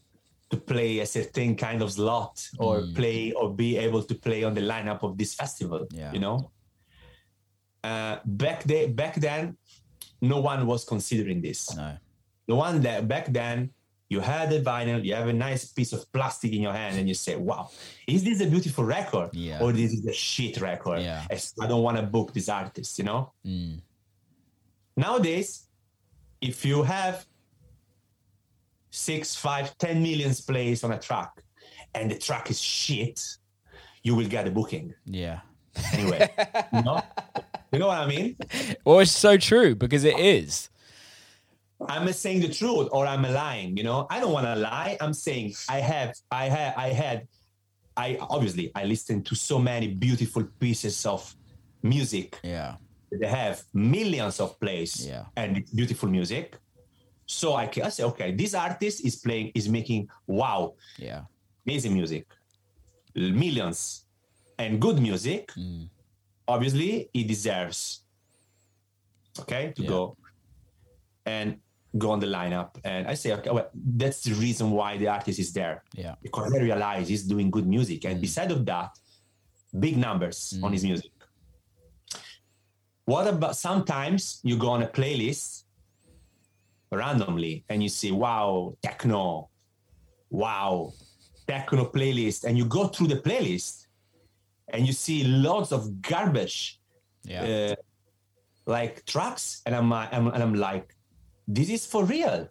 to 0.50 0.56
play 0.56 1.00
a 1.00 1.06
certain 1.06 1.56
kind 1.56 1.82
of 1.82 1.92
slot 1.92 2.46
or 2.58 2.80
mm. 2.80 2.94
play 2.94 3.32
or 3.32 3.52
be 3.52 3.76
able 3.76 4.02
to 4.02 4.14
play 4.14 4.44
on 4.44 4.54
the 4.54 4.60
lineup 4.60 5.02
of 5.02 5.16
this 5.16 5.34
festival 5.34 5.86
yeah. 5.90 6.12
you 6.12 6.20
know 6.20 6.50
uh, 7.82 8.18
back 8.24 8.64
day 8.64 8.86
back 8.86 9.14
then 9.16 9.56
no 10.20 10.40
one 10.40 10.66
was 10.66 10.84
considering 10.84 11.40
this 11.40 11.74
no 11.76 11.96
the 12.46 12.54
one 12.54 12.80
that 12.82 13.08
back 13.08 13.32
then 13.32 13.70
you 14.14 14.20
had 14.20 14.52
a 14.52 14.60
vinyl, 14.60 15.02
you 15.04 15.14
have 15.14 15.28
a 15.28 15.32
nice 15.32 15.64
piece 15.72 15.92
of 15.92 16.10
plastic 16.12 16.52
in 16.52 16.62
your 16.62 16.72
hand, 16.72 16.98
and 16.98 17.08
you 17.08 17.14
say, 17.14 17.34
"Wow, 17.36 17.70
is 18.06 18.22
this 18.22 18.40
a 18.40 18.46
beautiful 18.46 18.84
record, 18.84 19.30
yeah. 19.32 19.62
or 19.62 19.72
this 19.72 19.92
is 19.92 20.06
a 20.06 20.12
shit 20.12 20.60
record?" 20.60 21.00
Yeah. 21.00 21.26
I 21.62 21.66
don't 21.66 21.82
want 21.82 21.96
to 21.96 22.04
book 22.04 22.32
this 22.32 22.48
artist, 22.48 22.98
you 22.98 23.04
know. 23.04 23.32
Mm. 23.44 23.80
Nowadays, 24.96 25.66
if 26.40 26.64
you 26.64 26.82
have 26.82 27.26
six, 28.94 29.34
five, 29.34 29.76
ten 29.78 30.02
millions 30.02 30.40
plays 30.40 30.84
on 30.84 30.92
a 30.92 30.98
track, 30.98 31.42
and 31.94 32.10
the 32.10 32.18
track 32.18 32.50
is 32.50 32.60
shit, 32.60 33.20
you 34.02 34.14
will 34.14 34.28
get 34.28 34.46
a 34.46 34.50
booking. 34.50 34.94
Yeah. 35.04 35.40
Anyway, 35.92 36.28
you 36.72 36.82
know, 36.82 37.02
you 37.72 37.78
know 37.80 37.88
what 37.88 37.98
I 37.98 38.06
mean? 38.06 38.36
Well, 38.84 39.00
it's 39.00 39.10
so 39.10 39.36
true 39.36 39.74
because 39.74 40.04
it 40.04 40.18
is. 40.18 40.70
I'm 41.88 42.10
saying 42.12 42.40
the 42.40 42.48
truth 42.48 42.88
or 42.92 43.04
I'm 43.06 43.22
lying. 43.22 43.76
You 43.76 43.82
know, 43.82 44.06
I 44.08 44.20
don't 44.20 44.32
want 44.32 44.46
to 44.46 44.54
lie. 44.54 44.96
I'm 45.00 45.12
saying 45.12 45.54
I 45.68 45.80
have, 45.80 46.14
I 46.30 46.44
had, 46.44 46.74
I 46.76 46.88
had, 46.90 47.28
I 47.96 48.18
obviously 48.20 48.70
I 48.74 48.84
listened 48.84 49.26
to 49.26 49.34
so 49.34 49.58
many 49.58 49.88
beautiful 49.88 50.44
pieces 50.60 51.04
of 51.04 51.34
music. 51.82 52.38
Yeah, 52.44 52.76
they 53.10 53.26
have 53.26 53.62
millions 53.74 54.38
of 54.38 54.58
plays. 54.60 55.06
Yeah, 55.06 55.24
and 55.36 55.64
beautiful 55.74 56.08
music. 56.08 56.58
So 57.26 57.54
I 57.54 57.66
can 57.66 57.84
I 57.84 57.88
say, 57.88 58.04
okay, 58.04 58.32
this 58.32 58.54
artist 58.54 59.04
is 59.04 59.16
playing, 59.16 59.52
is 59.54 59.68
making 59.68 60.08
wow, 60.26 60.74
yeah, 60.98 61.22
amazing 61.66 61.94
music, 61.94 62.26
millions, 63.14 64.04
and 64.58 64.80
good 64.80 65.00
music. 65.00 65.52
Mm. 65.56 65.88
Obviously, 66.46 67.08
he 67.12 67.24
deserves. 67.24 68.00
Okay, 69.40 69.72
to 69.74 69.82
yeah. 69.82 69.88
go 69.88 70.16
and 71.26 71.58
go 71.96 72.10
on 72.10 72.20
the 72.20 72.26
lineup. 72.26 72.76
And 72.84 73.06
I 73.06 73.14
say, 73.14 73.32
okay, 73.32 73.50
well, 73.50 73.68
that's 73.74 74.22
the 74.22 74.34
reason 74.34 74.70
why 74.70 74.96
the 74.96 75.08
artist 75.08 75.38
is 75.38 75.52
there. 75.52 75.82
Yeah. 75.94 76.14
Because 76.22 76.52
I 76.52 76.58
realize 76.58 77.08
he's 77.08 77.24
doing 77.24 77.50
good 77.50 77.66
music. 77.66 78.04
And 78.04 78.18
mm. 78.18 78.20
beside 78.20 78.50
of 78.50 78.64
that, 78.66 78.90
big 79.78 79.96
numbers 79.96 80.54
mm. 80.56 80.64
on 80.64 80.72
his 80.72 80.84
music. 80.84 81.10
What 83.06 83.26
about 83.26 83.56
sometimes 83.56 84.40
you 84.42 84.56
go 84.56 84.70
on 84.70 84.82
a 84.82 84.86
playlist, 84.86 85.63
randomly 86.96 87.64
and 87.68 87.82
you 87.82 87.88
see, 87.88 88.12
wow, 88.12 88.76
techno, 88.82 89.48
wow, 90.30 90.92
techno 91.46 91.84
playlist, 91.86 92.44
and 92.44 92.56
you 92.58 92.64
go 92.64 92.88
through 92.88 93.08
the 93.08 93.16
playlist 93.16 93.86
and 94.68 94.86
you 94.86 94.92
see 94.92 95.24
lots 95.24 95.72
of 95.72 96.00
garbage 96.02 96.80
Yeah. 97.24 97.42
uh, 97.44 97.74
like 98.66 99.04
tracks, 99.04 99.62
and 99.66 99.74
I'm, 99.74 99.92
I'm 99.92 100.28
and 100.28 100.42
I'm 100.42 100.54
like, 100.54 100.94
this 101.46 101.68
is 101.68 101.86
for 101.86 102.04
real. 102.04 102.48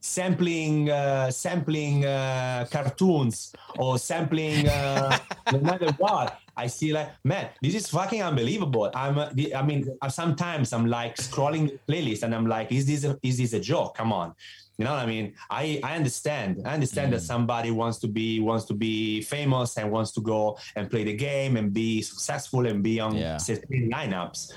Sampling, 0.00 0.88
uh, 0.90 1.30
sampling 1.30 2.04
uh, 2.04 2.66
cartoons 2.70 3.52
or 3.78 3.98
sampling 3.98 4.68
uh, 4.68 5.18
no 5.52 5.58
matter 5.60 5.90
what. 5.98 6.38
I 6.56 6.68
see 6.68 6.92
like, 6.92 7.10
man, 7.24 7.50
this 7.60 7.74
is 7.74 7.88
fucking 7.88 8.22
unbelievable. 8.22 8.90
I'm, 8.94 9.18
uh, 9.18 9.30
I 9.54 9.62
mean, 9.62 9.88
uh, 10.00 10.08
sometimes 10.08 10.72
I'm 10.72 10.86
like 10.86 11.16
scrolling 11.16 11.70
the 11.70 11.92
playlist 11.92 12.22
and 12.22 12.34
I'm 12.34 12.46
like, 12.46 12.72
is 12.72 12.86
this 12.86 13.04
a, 13.04 13.18
is 13.22 13.36
this 13.38 13.52
a 13.52 13.60
joke? 13.60 13.96
Come 13.96 14.12
on, 14.12 14.32
you 14.78 14.84
know 14.86 14.92
what 14.92 15.00
I 15.00 15.06
mean? 15.06 15.34
I 15.50 15.80
I 15.82 15.96
understand. 15.96 16.62
I 16.64 16.72
understand 16.74 17.12
that 17.12 17.20
somebody 17.20 17.70
wants 17.72 17.98
to 17.98 18.08
be 18.08 18.40
wants 18.40 18.64
to 18.66 18.74
be 18.74 19.20
famous 19.22 19.76
and 19.76 19.90
wants 19.90 20.12
to 20.12 20.20
go 20.22 20.56
and 20.76 20.88
play 20.90 21.04
the 21.04 21.14
game 21.16 21.56
and 21.58 21.72
be 21.74 22.00
successful 22.00 22.66
and 22.66 22.82
be 22.82 23.00
on 23.00 23.16
Yeah. 23.16 23.36
certain 23.38 23.90
lineups, 23.90 24.52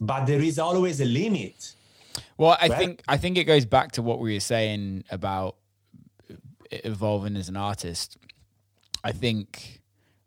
but 0.00 0.26
there 0.26 0.42
is 0.42 0.58
always 0.60 1.00
a 1.00 1.06
limit. 1.06 1.72
Well, 2.36 2.56
I 2.60 2.68
Right. 2.68 2.78
think 2.78 3.02
I 3.08 3.16
think 3.16 3.38
it 3.38 3.44
goes 3.44 3.64
back 3.64 3.92
to 3.92 4.02
what 4.02 4.18
we 4.18 4.34
were 4.34 4.40
saying 4.40 5.04
about 5.10 5.56
evolving 6.70 7.36
as 7.36 7.48
an 7.48 7.56
artist. 7.56 8.16
I 9.04 9.12
think, 9.12 9.80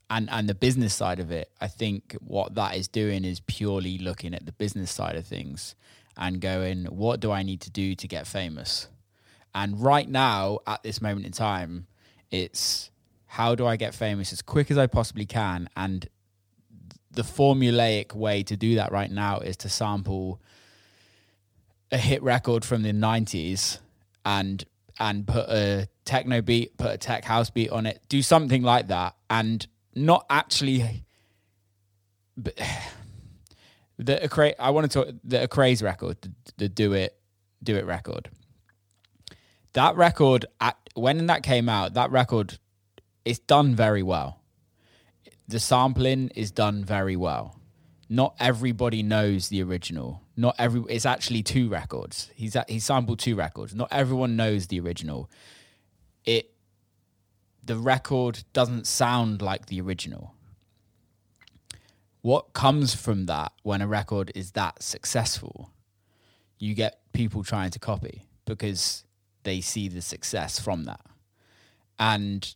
and 0.10 0.30
and 0.30 0.48
the 0.48 0.56
business 0.56 0.94
side 0.94 1.20
of 1.20 1.32
it. 1.32 1.52
I 1.60 1.68
think 1.68 2.16
what 2.22 2.56
that 2.56 2.76
is 2.76 2.88
doing 2.88 3.26
is 3.26 3.42
purely 3.42 3.98
looking 3.98 4.34
at 4.34 4.46
the 4.46 4.52
business 4.54 4.92
side 4.92 5.16
of 5.16 5.26
things 5.26 5.76
and 6.18 6.42
going, 6.42 6.86
what 6.86 7.20
do 7.20 7.32
I 7.32 7.44
need 7.44 7.62
to 7.62 7.70
do 7.70 7.96
to 7.96 8.08
get 8.08 8.28
famous? 8.28 8.88
And 9.56 9.82
right 9.82 10.08
now, 10.08 10.60
at 10.68 10.84
this 10.84 11.02
moment 11.02 11.26
in 11.26 11.32
time, 11.32 11.88
it's 12.30 12.92
how 13.26 13.56
do 13.56 13.66
I 13.66 13.76
get 13.76 13.94
famous 13.96 14.34
as 14.34 14.42
quick 14.42 14.70
as 14.70 14.78
I 14.78 14.88
possibly 14.88 15.26
can? 15.26 15.70
And 15.76 16.08
the 17.12 17.22
formulaic 17.24 18.14
way 18.14 18.44
to 18.44 18.56
do 18.56 18.76
that 18.76 18.92
right 18.92 19.12
now 19.12 19.40
is 19.40 19.58
to 19.58 19.70
sample 19.70 20.42
a 21.92 21.98
hit 21.98 22.22
record 22.24 22.64
from 22.64 22.84
the 22.84 22.92
90s 22.92 23.80
and 24.26 24.64
and 25.00 25.26
put 25.26 25.48
a 25.50 25.88
techno 26.06 26.42
beat 26.42 26.78
put 26.78 26.92
a 26.92 26.98
tech 26.98 27.24
house 27.24 27.50
beat 27.50 27.70
on 27.70 27.86
it 27.86 28.02
do 28.10 28.22
something 28.22 28.62
like 28.64 28.88
that 28.88 29.16
and 29.30 29.68
not 29.96 30.26
actually 30.30 31.04
the 33.98 34.24
Acra- 34.24 34.56
I 34.60 34.70
want 34.72 34.90
to 34.92 35.04
talk 35.04 35.14
the 35.24 35.48
Craze 35.48 35.82
record 35.84 36.22
the, 36.22 36.32
the 36.58 36.70
do 36.70 36.94
it 36.94 37.16
do 37.62 37.76
it 37.76 37.86
record. 37.86 38.30
That 39.74 39.96
record 39.96 40.46
at 40.62 40.78
when 40.96 41.28
that 41.28 41.44
came 41.44 41.70
out 41.70 41.94
that 41.96 42.12
record 42.12 42.58
it's 43.26 43.40
done 43.40 43.76
very 43.76 44.04
well. 44.04 44.42
The 45.48 45.60
sampling 45.60 46.30
is 46.30 46.52
done 46.52 46.84
very 46.86 47.16
well. 47.16 47.60
Not 48.08 48.36
everybody 48.40 49.04
knows 49.04 49.50
the 49.50 49.62
original. 49.62 50.22
Not 50.40 50.56
every 50.58 50.82
it's 50.88 51.06
actually 51.06 51.44
two 51.44 51.68
records. 51.68 52.32
He's 52.34 52.56
at, 52.56 52.70
he 52.70 52.80
sampled 52.80 53.20
two 53.20 53.36
records. 53.36 53.76
Not 53.76 53.90
everyone 53.92 54.38
knows 54.38 54.68
the 54.68 54.80
original. 54.80 55.30
It 56.24 56.54
the 57.62 57.76
record 57.76 58.46
doesn't 58.54 58.88
sound 58.88 59.42
like 59.42 59.66
the 59.66 59.82
original. 59.82 60.34
What 62.22 62.54
comes 62.54 62.96
from 62.96 63.26
that 63.26 63.52
when 63.64 63.82
a 63.82 63.88
record 63.88 64.32
is 64.34 64.52
that 64.52 64.82
successful? 64.82 65.72
You 66.58 66.74
get 66.74 67.02
people 67.12 67.44
trying 67.44 67.72
to 67.72 67.80
copy 67.80 68.30
because 68.46 69.04
they 69.44 69.60
see 69.60 69.90
the 69.90 70.02
success 70.02 70.58
from 70.58 70.86
that. 70.86 71.02
And 72.00 72.56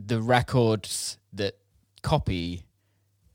the 0.00 0.20
records 0.20 1.18
that 1.32 1.58
copy 2.02 2.64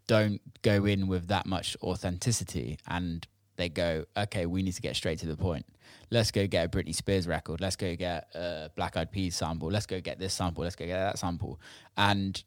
don't 0.08 0.42
go 0.62 0.86
in 0.86 1.08
with 1.08 1.28
that 1.28 1.46
much 1.46 1.78
authenticity 1.84 2.80
and 2.88 3.28
they 3.58 3.70
go, 3.70 4.06
okay, 4.16 4.46
we 4.46 4.64
need 4.64 4.74
to 4.74 4.82
get 4.82 4.96
straight 4.96 5.20
to 5.20 5.26
the 5.26 5.36
point. 5.36 5.66
Let's 6.10 6.32
go 6.32 6.48
get 6.48 6.66
a 6.66 6.70
Britney 6.70 6.96
Spears 6.96 7.28
record. 7.28 7.60
Let's 7.60 7.76
go 7.76 7.96
get 7.96 8.28
a 8.34 8.72
Black 8.76 8.96
Eyed 8.96 9.12
Peas 9.12 9.36
sample. 9.36 9.70
Let's 9.70 9.86
go 9.86 10.00
get 10.00 10.20
this 10.20 10.34
sample. 10.34 10.64
Let's 10.64 10.76
go 10.76 10.86
get 10.86 10.98
that 10.98 11.20
sample. 11.20 11.60
And 11.98 12.42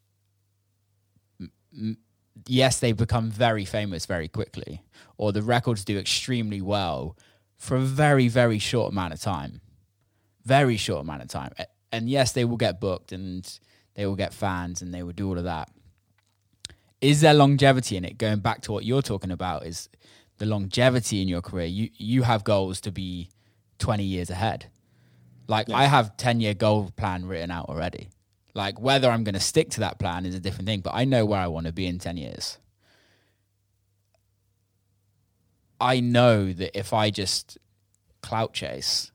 m- 1.40 1.98
yes, 2.46 2.80
they 2.80 2.92
become 2.92 3.30
very 3.30 3.64
famous 3.64 4.06
very 4.06 4.28
quickly, 4.28 4.82
or 5.18 5.32
the 5.32 5.42
records 5.42 5.84
do 5.84 5.98
extremely 5.98 6.60
well 6.60 7.16
for 7.58 7.76
a 7.76 7.80
very, 7.80 8.28
very 8.28 8.58
short 8.58 8.92
amount 8.92 9.12
of 9.12 9.20
time. 9.20 9.60
Very 10.44 10.76
short 10.76 11.02
amount 11.02 11.22
of 11.22 11.28
time. 11.28 11.52
And 11.92 12.08
yes, 12.08 12.32
they 12.32 12.44
will 12.44 12.56
get 12.56 12.80
booked 12.80 13.12
and 13.12 13.58
they 13.94 14.06
will 14.06 14.16
get 14.16 14.32
fans 14.32 14.80
and 14.80 14.94
they 14.94 15.02
will 15.02 15.12
do 15.12 15.28
all 15.28 15.36
of 15.36 15.44
that 15.44 15.68
is 17.00 17.20
there 17.20 17.34
longevity 17.34 17.96
in 17.96 18.04
it? 18.04 18.18
Going 18.18 18.40
back 18.40 18.60
to 18.62 18.72
what 18.72 18.84
you're 18.84 19.02
talking 19.02 19.30
about, 19.30 19.66
is 19.66 19.88
the 20.38 20.46
longevity 20.46 21.22
in 21.22 21.28
your 21.28 21.42
career. 21.42 21.66
You 21.66 21.90
you 21.96 22.22
have 22.22 22.44
goals 22.44 22.80
to 22.82 22.92
be 22.92 23.30
20 23.78 24.04
years 24.04 24.30
ahead. 24.30 24.66
Like 25.48 25.68
I 25.70 25.84
have 25.86 26.16
10 26.16 26.40
year 26.40 26.54
goal 26.54 26.90
plan 26.96 27.26
written 27.26 27.50
out 27.50 27.68
already. 27.68 28.10
Like 28.54 28.80
whether 28.80 29.10
I'm 29.10 29.24
going 29.24 29.34
to 29.34 29.40
stick 29.40 29.70
to 29.70 29.80
that 29.80 29.98
plan 29.98 30.26
is 30.26 30.34
a 30.34 30.40
different 30.40 30.66
thing, 30.66 30.80
but 30.80 30.94
I 30.94 31.04
know 31.04 31.24
where 31.24 31.40
I 31.40 31.46
want 31.46 31.66
to 31.66 31.72
be 31.72 31.86
in 31.86 31.98
10 31.98 32.16
years. 32.16 32.58
I 35.80 36.00
know 36.00 36.52
that 36.52 36.78
if 36.78 36.92
I 36.92 37.10
just 37.10 37.58
clout 38.22 38.52
chase, 38.52 39.10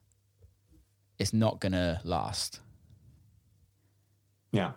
it's 1.18 1.32
not 1.32 1.60
going 1.60 1.72
to 1.72 2.00
last. 2.04 2.60
Yeah. 4.52 4.72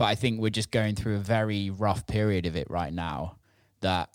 But 0.00 0.06
I 0.06 0.14
think 0.14 0.40
we're 0.40 0.48
just 0.48 0.70
going 0.70 0.94
through 0.94 1.16
a 1.16 1.18
very 1.18 1.68
rough 1.68 2.06
period 2.06 2.46
of 2.46 2.56
it 2.56 2.70
right 2.70 2.90
now. 2.90 3.36
That 3.82 4.08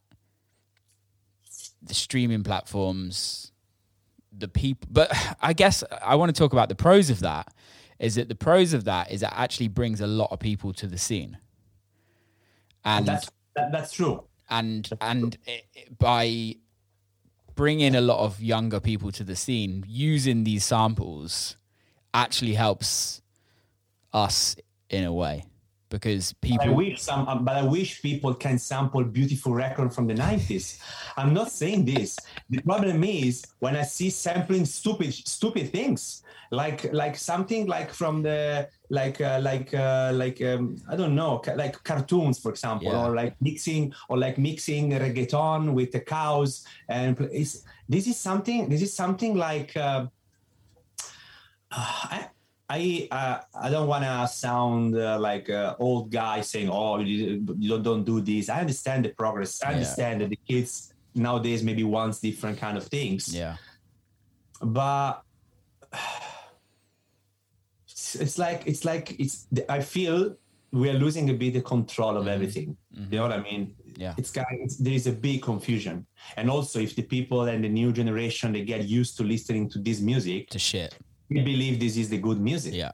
the 1.83 1.93
streaming 1.93 2.41
platforms, 2.41 3.51
the 4.35 4.47
people, 4.47 4.89
but 4.91 5.11
I 5.41 5.53
guess 5.53 5.83
I 6.03 6.15
want 6.15 6.35
to 6.35 6.39
talk 6.39 6.53
about 6.53 6.69
the 6.69 6.75
pros 6.75 7.11
of 7.11 7.19
that. 7.19 7.53
Is 7.99 8.15
that 8.15 8.29
the 8.29 8.35
pros 8.35 8.73
of 8.73 8.85
that 8.85 9.11
is 9.11 9.21
it 9.21 9.29
actually 9.31 9.67
brings 9.67 10.01
a 10.01 10.07
lot 10.07 10.31
of 10.31 10.39
people 10.39 10.73
to 10.73 10.87
the 10.87 10.97
scene, 10.97 11.37
and 12.83 13.05
That's 13.05 13.29
that, 13.55 13.71
that's 13.71 13.93
true. 13.93 14.23
and 14.49 14.89
and 14.99 15.37
it, 15.45 15.65
it- 15.75 15.99
by 15.99 16.55
bringing 17.53 17.93
a 17.93 18.01
lot 18.01 18.21
of 18.25 18.41
younger 18.41 18.79
people 18.79 19.11
to 19.11 19.23
the 19.23 19.35
scene 19.35 19.83
using 19.87 20.45
these 20.45 20.65
samples 20.65 21.57
actually 22.11 22.55
helps 22.55 23.21
us 24.11 24.55
in 24.89 25.03
a 25.03 25.13
way 25.13 25.45
because 25.89 26.33
I 26.43 26.47
people 26.47 26.75
wish 26.75 27.01
some, 27.01 27.27
um, 27.27 27.45
but 27.45 27.55
I 27.55 27.63
wish 27.63 28.01
people 28.01 28.33
can 28.33 28.57
sample 28.57 29.03
beautiful 29.03 29.53
record 29.53 29.93
from 29.93 30.07
the 30.07 30.13
nineties. 30.13 30.79
I'm 31.17 31.33
not 31.33 31.51
saying 31.51 31.85
this. 31.85 32.17
The 32.49 32.61
problem 32.61 33.03
is 33.03 33.45
when 33.59 33.75
I 33.75 33.83
see 33.83 34.09
sampling 34.09 34.65
stupid, 34.65 35.13
stupid 35.13 35.71
things, 35.71 36.23
like 36.51 36.91
like 36.91 37.15
something 37.17 37.67
like 37.67 37.91
from 37.91 38.23
the 38.23 38.67
like 38.89 39.21
uh, 39.21 39.39
like 39.41 39.73
uh, 39.73 40.11
like 40.13 40.41
um, 40.41 40.77
I 40.89 40.95
don't 40.95 41.15
know, 41.15 41.41
like 41.55 41.81
cartoons, 41.83 42.39
for 42.39 42.49
example, 42.49 42.91
Yeah. 42.91 43.05
or 43.05 43.15
like 43.15 43.35
mixing 43.41 43.93
or 44.09 44.17
like 44.17 44.37
mixing 44.37 44.91
reggaeton 44.91 45.73
with 45.73 45.91
the 45.91 46.01
cows, 46.01 46.65
and 46.89 47.17
this 47.17 48.07
is 48.07 48.17
something. 48.17 48.69
This 48.69 48.81
is 48.81 48.93
something 48.93 49.35
like. 49.35 49.75
Uh, 49.77 50.07
I, 51.71 52.29
I 52.67 53.07
uh, 53.11 53.37
I 53.61 53.69
don't 53.69 53.87
want 53.87 54.03
to 54.05 54.27
sound 54.27 54.97
uh, 54.97 55.19
like 55.19 55.49
an 55.49 55.75
old 55.79 56.09
guy 56.11 56.41
saying, 56.41 56.69
"Oh, 56.71 56.99
you, 56.99 57.45
you 57.59 57.69
don't 57.69 57.83
don't 57.83 58.03
do 58.03 58.21
this." 58.21 58.49
I 58.49 58.59
understand 58.61 59.05
the 59.05 59.09
progress. 59.09 59.61
I 59.63 59.69
Yeah. 59.69 59.75
understand 59.75 60.21
that 60.21 60.29
the 60.29 60.39
kids 60.47 60.91
nowadays 61.13 61.61
maybe 61.63 61.83
wants 61.83 62.19
different 62.19 62.57
kind 62.57 62.75
of 62.77 62.85
things. 62.87 63.33
yeah 63.33 63.57
But 64.61 65.21
it's, 67.87 68.15
it's 68.23 68.37
like 68.37 68.63
it's 68.65 68.83
like 68.85 69.19
it's. 69.19 69.47
I 69.69 69.81
feel 69.81 70.35
we 70.71 70.89
are 70.89 70.93
losing 71.05 71.29
a 71.29 71.33
bit 71.33 71.53
the 71.53 71.61
control 71.61 72.17
of 72.17 72.27
everything. 72.27 72.75
You 72.91 73.17
know 73.17 73.23
what 73.23 73.31
I 73.31 73.41
mean? 73.41 73.67
Mm-hmm. 73.67 74.01
Yeah. 74.01 74.13
It's 74.17 74.31
kind. 74.31 74.45
It's, 74.63 74.77
there 74.77 74.93
is 74.93 75.07
a 75.07 75.11
big 75.11 75.41
confusion, 75.43 76.05
and 76.35 76.49
also 76.49 76.79
if 76.79 76.95
the 76.95 77.03
people 77.03 77.43
and 77.43 77.63
the 77.63 77.69
new 77.69 77.93
generation 77.93 78.53
they 78.53 78.63
get 78.65 78.85
used 78.85 79.17
to 79.17 79.23
listening 79.23 79.69
to 79.69 79.79
this 79.79 79.99
music, 80.01 80.49
to 80.49 80.59
shit 80.59 80.97
we 81.29 81.41
believe 81.41 81.79
this 81.79 81.97
is 81.97 82.09
the 82.09 82.17
good 82.17 82.39
music. 82.39 82.73
Yeah. 82.73 82.91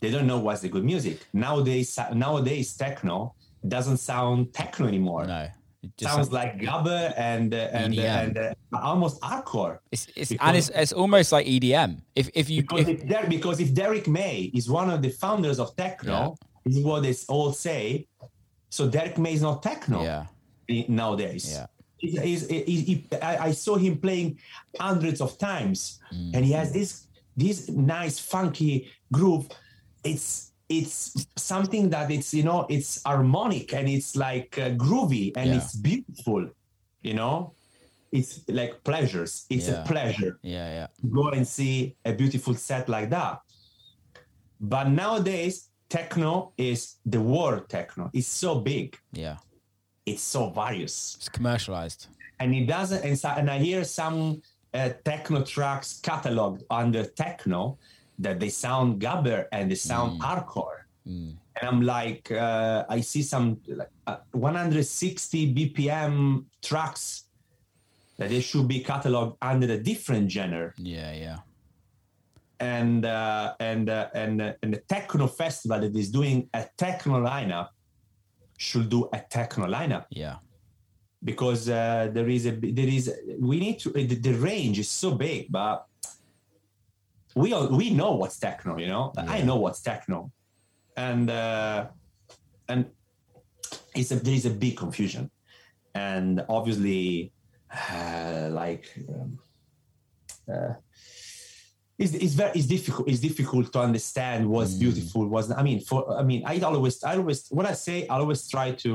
They 0.00 0.10
don't 0.10 0.26
know 0.26 0.38
what's 0.38 0.62
the 0.62 0.68
good 0.68 0.84
music. 0.84 1.26
Nowadays 1.32 1.98
nowadays 2.14 2.74
techno 2.74 3.34
doesn't 3.66 3.98
sound 3.98 4.54
techno 4.54 4.86
anymore. 4.86 5.26
No. 5.26 5.48
It 5.82 5.96
just 5.96 6.14
sounds 6.14 6.32
like 6.32 6.58
gabber 6.58 7.14
and 7.16 7.54
uh, 7.54 7.68
and 7.72 7.98
uh, 7.98 8.02
and 8.02 8.38
uh, 8.38 8.54
almost 8.82 9.20
hardcore. 9.22 9.78
It's, 9.92 10.08
it's 10.14 10.32
and 10.32 10.56
it's, 10.56 10.68
it's 10.74 10.92
almost 10.92 11.32
like 11.32 11.46
EDM 11.46 12.02
if 12.14 12.28
if 12.34 12.50
you 12.50 12.62
because 12.62 12.88
if, 12.88 13.02
if, 13.02 13.28
because 13.28 13.60
if 13.60 13.72
Derrick 13.74 14.06
May 14.06 14.50
is 14.54 14.68
one 14.68 14.90
of 14.90 15.00
the 15.00 15.10
founders 15.10 15.58
of 15.58 15.74
techno 15.76 16.36
this 16.64 16.76
is 16.76 16.84
what 16.84 17.02
they 17.02 17.14
all 17.28 17.52
say. 17.52 18.06
So 18.68 18.88
Derrick 18.88 19.18
May 19.18 19.32
is 19.32 19.42
not 19.42 19.62
techno 19.62 20.02
yeah. 20.02 20.26
nowadays. 20.88 21.50
Yeah. 21.50 21.66
He's, 22.00 22.20
he's, 22.20 22.48
he- 22.48 22.80
he- 22.82 23.06
I, 23.22 23.48
I 23.48 23.52
saw 23.52 23.76
him 23.76 23.98
playing 23.98 24.38
hundreds 24.78 25.20
of 25.20 25.36
times, 25.38 26.00
and 26.34 26.44
he 26.44 26.52
has 26.52 26.72
this 26.72 27.06
this 27.36 27.68
nice 27.68 28.18
funky 28.18 28.88
groove. 29.12 29.46
It's 30.04 30.52
it's 30.68 31.26
something 31.36 31.90
that 31.90 32.10
it's 32.10 32.32
you 32.32 32.42
know 32.42 32.66
it's 32.68 33.02
harmonic 33.04 33.74
and 33.74 33.88
it's 33.88 34.16
like 34.16 34.56
uh, 34.58 34.70
groovy 34.84 35.32
and 35.36 35.50
Yeah. 35.50 35.56
it's 35.58 35.74
beautiful. 35.76 36.48
You 37.02 37.14
know, 37.14 37.54
it's 38.12 38.40
like 38.48 38.82
pleasures. 38.84 39.46
It's 39.50 39.68
Yeah. 39.68 39.82
a 39.82 39.86
pleasure 39.86 40.38
Yeah, 40.42 40.68
yeah. 40.78 40.86
go 41.12 41.28
and 41.30 41.46
see 41.46 41.96
a 42.04 42.12
beautiful 42.12 42.54
set 42.54 42.88
like 42.88 43.10
that. 43.10 43.40
But 44.60 44.88
nowadays, 44.90 45.70
techno 45.88 46.52
is 46.56 46.96
the 47.04 47.20
world 47.20 47.68
techno. 47.68 48.10
It's 48.12 48.28
so 48.28 48.60
big. 48.60 48.96
Yeah. 49.12 49.36
It's 50.10 50.22
so 50.36 50.50
various, 50.50 50.94
It's 51.18 51.28
commercialized. 51.28 52.00
and 52.40 52.54
it 52.54 52.66
doesn't. 52.66 53.02
And, 53.04 53.16
so, 53.18 53.28
and 53.38 53.50
I 53.50 53.58
hear 53.58 53.84
some 53.84 54.42
uh, 54.74 54.90
techno 55.04 55.38
tracks 55.44 56.00
cataloged 56.02 56.62
under 56.70 57.02
techno 57.04 57.78
that 58.24 58.36
they 58.40 58.48
sound 58.50 59.00
gabber 59.00 59.46
and 59.52 59.70
they 59.70 59.74
sound 59.92 60.20
hardcore. 60.20 60.78
And 61.06 61.64
I'm 61.70 61.82
like, 61.82 62.30
uh, 62.30 62.84
I 62.88 63.00
see 63.00 63.22
some 63.22 63.46
like 63.66 63.90
uh, 64.06 64.18
160 64.32 65.54
BPM 65.54 66.44
tracks 66.62 67.24
that 68.18 68.28
they 68.30 68.40
should 68.40 68.68
be 68.68 68.80
cataloged 68.84 69.36
under 69.42 69.66
a 69.72 69.78
different 69.90 70.30
genre 70.30 70.72
Yeah, 70.78 71.12
yeah. 71.24 71.38
and 72.60 73.04
uh, 73.04 73.54
and 73.60 73.88
uh, 73.90 74.08
and 74.14 74.40
uh, 74.42 74.52
and 74.62 74.74
the 74.74 74.82
techno 74.94 75.26
festival 75.26 75.80
that 75.80 75.94
is 75.96 76.10
doing 76.10 76.48
a 76.54 76.62
techno 76.76 77.16
lineup 77.30 77.68
should 78.66 78.88
do 78.90 79.00
a 79.12 79.20
techno 79.34 79.66
lineup. 79.66 80.04
Yeah. 80.10 80.36
because 81.30 81.62
uh, 81.68 82.08
there 82.16 82.30
is 82.36 82.44
a 82.46 82.52
there 82.78 82.88
is 82.98 83.04
we 83.50 83.56
need 83.64 83.76
to 83.82 83.88
the, 84.10 84.16
the 84.28 84.34
range 84.50 84.78
is 84.84 84.90
so 85.02 85.08
big 85.26 85.40
but 85.58 85.78
we 87.42 87.52
all 87.52 87.68
we 87.80 87.86
know 88.00 88.12
what's 88.20 88.38
techno 88.38 88.72
you 88.82 88.88
know? 88.92 89.04
I 89.36 89.38
know 89.48 89.56
what's 89.64 89.80
techno. 89.90 90.18
And 90.96 91.26
uh 91.30 91.80
and 92.72 92.80
it's 93.98 94.10
a 94.14 94.16
there 94.26 94.36
is 94.40 94.46
a 94.46 94.54
big 94.64 94.74
confusion. 94.84 95.24
And 95.94 96.44
obviously 96.48 97.32
uh, 97.70 98.48
like 98.62 98.86
um, 99.12 99.38
uh, 100.52 100.72
it's, 102.00 102.12
it's 102.24 102.34
very 102.40 102.50
it's 102.58 102.66
difficult 102.66 103.04
it's 103.10 103.20
difficult 103.28 103.66
to 103.74 103.78
understand 103.88 104.40
what's 104.52 104.74
beautiful 104.84 105.22
what's 105.32 105.50
i 105.60 105.62
mean 105.68 105.78
for 105.88 105.98
i 106.20 106.22
mean 106.30 106.40
i 106.46 106.58
always 106.60 106.96
i 107.04 107.12
always 107.20 107.40
what 107.56 107.66
i 107.66 107.74
say 107.86 107.96
i 108.08 108.14
always 108.22 108.48
try 108.54 108.68
to 108.84 108.90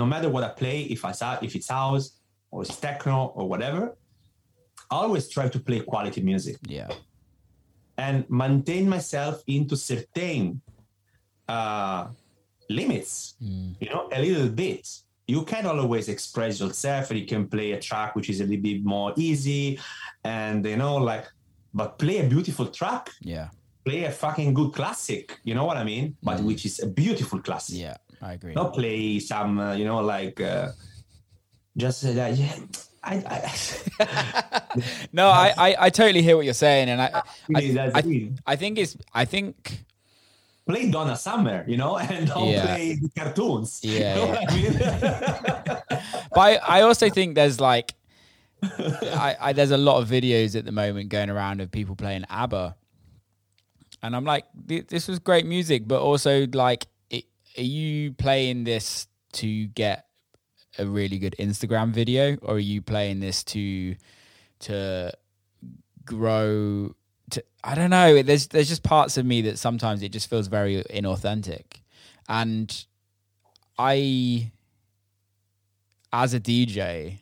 no 0.00 0.04
matter 0.12 0.28
what 0.34 0.42
i 0.42 0.50
play 0.62 0.78
if 0.94 1.00
i 1.04 1.12
if 1.46 1.52
it's 1.58 1.68
house 1.68 2.06
or 2.50 2.62
it's 2.62 2.76
techno 2.86 3.16
or 3.38 3.44
whatever 3.52 3.82
i 4.90 4.96
always 5.04 5.28
try 5.28 5.46
to 5.48 5.60
play 5.68 5.80
quality 5.92 6.20
music 6.30 6.56
Yeah. 6.78 6.88
and 8.06 8.16
maintain 8.28 8.84
myself 8.96 9.34
into 9.46 9.76
certain 9.76 10.60
uh, 11.48 12.08
limits, 12.78 13.34
you 13.82 13.88
know, 13.92 14.08
a 14.12 14.20
little 14.26 14.48
bit. 14.48 14.86
You 15.26 15.42
can 15.44 15.66
always 15.66 16.08
express 16.08 16.60
yourself 16.60 17.10
and 17.10 17.18
you 17.20 17.26
can 17.26 17.42
play 17.54 17.72
a 17.72 17.80
track 17.88 18.14
which 18.16 18.28
is 18.32 18.38
a 18.40 18.44
little 18.44 18.62
bit 18.62 18.84
more 18.84 19.12
easy 19.16 19.78
and, 20.24 20.64
you 20.64 20.76
know, 20.76 20.96
like, 20.96 21.26
but 21.72 21.98
play 21.98 22.18
a 22.18 22.28
beautiful 22.28 22.66
track, 22.66 23.10
Yeah. 23.22 23.48
play 23.84 24.04
a 24.04 24.10
fucking 24.10 24.54
good 24.54 24.72
classic, 24.72 25.38
you 25.44 25.54
know 25.54 25.64
what 25.64 25.76
I 25.76 25.84
mean? 25.84 26.16
But 26.22 26.40
which 26.40 26.64
is 26.66 26.80
a 26.82 26.86
beautiful 26.86 27.40
classic. 27.40 27.76
Yeah. 27.78 27.96
I 28.22 28.34
agree. 28.34 28.52
Not 28.54 28.74
play 28.74 29.18
some, 29.18 29.58
uh, 29.58 29.72
you 29.74 29.84
know, 29.86 30.00
like, 30.00 30.40
uh, 30.40 30.72
just 31.76 32.04
uh, 32.04 32.12
that, 32.12 32.34
yeah. 32.36 32.54
I, 33.02 33.14
I, 34.00 34.70
No, 35.12 35.28
I, 35.28 35.54
I, 35.56 35.76
I 35.86 35.90
totally 35.90 36.20
hear 36.20 36.36
what 36.36 36.44
you're 36.44 36.52
saying, 36.52 36.90
and 36.90 37.00
I, 37.00 37.22
I, 37.56 37.90
I. 37.94 38.30
I 38.46 38.56
think 38.56 38.78
it's, 38.78 38.94
I 39.14 39.24
think, 39.24 39.84
play 40.68 40.90
Donna 40.90 41.16
Summer, 41.16 41.64
you 41.66 41.78
know, 41.78 41.96
and 42.12 42.28
don't 42.28 42.48
Yeah. 42.50 42.66
play 42.66 42.96
the 43.00 43.08
cartoons. 43.16 43.80
Yeah, 43.82 44.16
you 44.18 44.20
know 44.20 44.32
yeah. 44.34 45.80
I 45.88 45.94
mean? 45.96 46.02
but 46.34 46.40
I, 46.40 46.56
I 46.78 46.80
also 46.82 47.08
think 47.08 47.36
there's 47.36 47.58
like, 47.58 47.94
I, 48.62 49.36
I, 49.40 49.52
there's 49.52 49.70
a 49.70 49.76
lot 49.76 50.00
of 50.00 50.08
videos 50.08 50.56
at 50.56 50.64
the 50.64 50.72
moment 50.72 51.08
going 51.08 51.30
around 51.30 51.60
of 51.60 51.70
people 51.70 51.96
playing 51.96 52.24
ABBA, 52.28 52.76
and 54.02 54.16
I'm 54.16 54.24
like, 54.24 54.46
this 54.54 55.08
was 55.08 55.18
great 55.18 55.46
music, 55.46 55.86
but 55.86 56.00
also 56.00 56.46
like, 56.52 56.86
it, 57.10 57.24
are 57.56 57.62
you 57.62 58.12
playing 58.12 58.64
this 58.64 59.06
to 59.34 59.66
get 59.68 60.06
a 60.78 60.86
really 60.86 61.18
good 61.18 61.34
Instagram 61.38 61.90
video, 61.90 62.36
or 62.42 62.54
are 62.54 62.58
you 62.58 62.82
playing 62.82 63.20
this 63.20 63.44
to, 63.44 63.96
to 64.60 65.12
grow? 66.04 66.94
To, 67.30 67.44
I 67.62 67.74
don't 67.74 67.90
know. 67.90 68.22
There's 68.22 68.48
there's 68.48 68.68
just 68.68 68.82
parts 68.82 69.16
of 69.16 69.26
me 69.26 69.42
that 69.42 69.58
sometimes 69.58 70.02
it 70.02 70.10
just 70.10 70.28
feels 70.28 70.48
very 70.48 70.82
inauthentic, 70.84 71.82
and 72.28 72.84
I 73.78 74.50
as 76.12 76.34
a 76.34 76.40
DJ, 76.40 77.20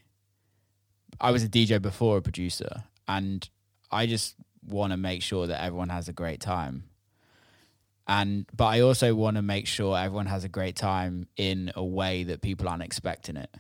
I 1.20 1.30
was 1.30 1.42
a 1.42 1.48
DJ 1.48 1.80
before 1.80 2.18
a 2.18 2.22
producer, 2.22 2.84
and 3.06 3.48
I 3.90 4.06
just 4.06 4.36
want 4.66 4.92
to 4.92 4.96
make 4.96 5.22
sure 5.22 5.46
that 5.46 5.62
everyone 5.62 5.88
has 5.88 6.08
a 6.08 6.12
great 6.12 6.40
time. 6.40 6.84
And 8.06 8.46
but 8.56 8.66
I 8.66 8.80
also 8.80 9.14
want 9.14 9.36
to 9.36 9.42
make 9.42 9.66
sure 9.66 9.96
everyone 9.96 10.26
has 10.26 10.44
a 10.44 10.48
great 10.48 10.76
time 10.76 11.28
in 11.36 11.72
a 11.74 11.84
way 11.84 12.24
that 12.24 12.40
people 12.40 12.68
aren't 12.68 12.82
expecting 12.82 13.36
it. 13.36 13.54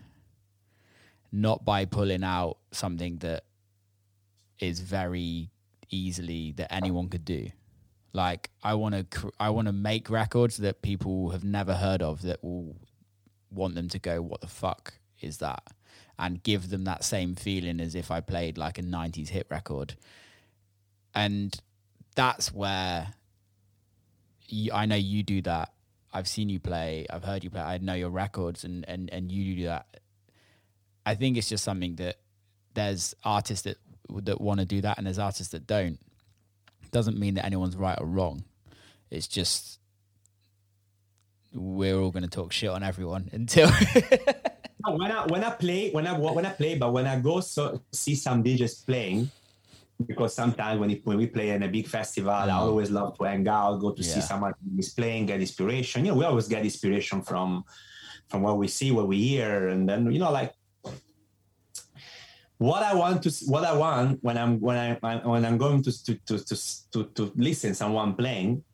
Not 1.30 1.64
by 1.64 1.84
pulling 1.84 2.24
out 2.24 2.56
something 2.72 3.18
that 3.18 3.44
is 4.58 4.80
very 4.80 5.50
easily 5.90 6.52
that 6.52 6.72
anyone 6.72 7.08
could 7.08 7.24
do. 7.24 7.50
Like 8.14 8.50
I 8.62 8.74
want 8.74 9.10
to 9.10 9.32
I 9.38 9.50
want 9.50 9.66
to 9.66 9.72
make 9.72 10.08
records 10.08 10.56
that 10.58 10.80
people 10.80 11.30
have 11.30 11.44
never 11.44 11.74
heard 11.74 12.02
of 12.02 12.22
that 12.22 12.42
will 12.42 12.76
want 13.50 13.74
them 13.74 13.88
to 13.88 13.98
go, 13.98 14.22
what 14.22 14.40
the 14.40 14.46
fuck 14.46 14.94
is 15.20 15.38
that? 15.38 15.62
And 16.18 16.42
give 16.42 16.70
them 16.70 16.84
that 16.84 17.04
same 17.04 17.36
feeling 17.36 17.78
as 17.78 17.94
if 17.94 18.10
I 18.10 18.20
played 18.20 18.58
like 18.58 18.78
a 18.78 18.82
90s 18.82 19.28
hit 19.28 19.46
record. 19.50 19.94
And 21.14 21.56
that's 22.16 22.52
where 22.52 23.14
you, 24.48 24.72
I 24.72 24.86
know 24.86 24.96
you 24.96 25.22
do 25.22 25.42
that. 25.42 25.72
I've 26.12 26.26
seen 26.26 26.48
you 26.48 26.58
play, 26.58 27.06
I've 27.08 27.22
heard 27.22 27.44
you 27.44 27.50
play, 27.50 27.60
I 27.60 27.78
know 27.78 27.94
your 27.94 28.10
records, 28.10 28.64
and, 28.64 28.84
and, 28.88 29.10
and 29.12 29.30
you 29.30 29.54
do 29.54 29.64
that. 29.66 30.00
I 31.06 31.14
think 31.14 31.36
it's 31.36 31.48
just 31.48 31.62
something 31.62 31.96
that 31.96 32.16
there's 32.74 33.14
artists 33.24 33.64
that 33.64 33.78
that 34.10 34.40
want 34.40 34.60
to 34.60 34.66
do 34.66 34.80
that, 34.80 34.98
and 34.98 35.06
there's 35.06 35.18
artists 35.18 35.52
that 35.52 35.66
don't. 35.66 35.98
Doesn't 36.90 37.18
mean 37.18 37.34
that 37.34 37.44
anyone's 37.44 37.76
right 37.76 37.98
or 38.00 38.06
wrong. 38.06 38.44
It's 39.10 39.26
just 39.26 39.78
we're 41.54 41.96
all 41.96 42.10
going 42.10 42.22
to 42.22 42.28
talk 42.28 42.52
shit 42.52 42.70
on 42.70 42.82
everyone 42.82 43.28
until 43.32 43.70
when 44.96 45.10
I 45.12 45.26
when 45.26 45.44
I 45.44 45.50
play 45.50 45.90
when 45.90 46.06
I 46.06 46.12
when 46.18 46.46
I 46.46 46.50
play, 46.50 46.76
but 46.78 46.92
when 46.92 47.06
I 47.06 47.18
go 47.20 47.40
so 47.40 47.80
see 47.92 48.14
some 48.14 48.42
DJs 48.42 48.86
playing, 48.86 49.30
because 50.06 50.34
sometimes 50.34 50.78
when, 50.80 50.90
it, 50.90 51.04
when 51.04 51.16
we 51.18 51.26
play 51.26 51.50
in 51.50 51.62
a 51.62 51.68
big 51.68 51.86
festival, 51.88 52.30
I 52.30 52.50
always 52.52 52.90
love 52.90 53.16
to 53.18 53.24
hang 53.24 53.46
out, 53.48 53.78
go 53.80 53.92
to 53.92 54.02
see 54.02 54.20
Yeah. 54.20 54.26
someone 54.26 54.54
who's 54.76 54.94
playing, 54.94 55.26
get 55.26 55.40
inspiration. 55.40 56.04
You 56.04 56.12
know, 56.12 56.18
we 56.18 56.24
always 56.24 56.48
get 56.48 56.64
inspiration 56.64 57.22
from 57.22 57.64
from 58.28 58.42
what 58.42 58.58
we 58.58 58.68
see, 58.68 58.90
what 58.92 59.08
we 59.08 59.18
hear, 59.22 59.68
and 59.68 59.88
then 59.88 60.10
you 60.12 60.18
know, 60.18 60.30
like 60.30 60.52
what 62.58 62.82
I 62.82 62.94
want 62.94 63.22
to 63.22 63.30
what 63.46 63.64
I 63.64 63.72
want 63.76 64.18
when 64.22 64.36
I'm 64.36 64.60
when 64.60 64.76
I 65.02 65.16
when 65.26 65.44
I'm 65.44 65.58
going 65.58 65.82
to 65.82 66.04
to 66.04 66.14
to 66.26 66.44
to 66.44 66.56
to, 66.92 67.04
to 67.14 67.32
listen 67.36 67.74
someone 67.74 68.14
playing. 68.14 68.64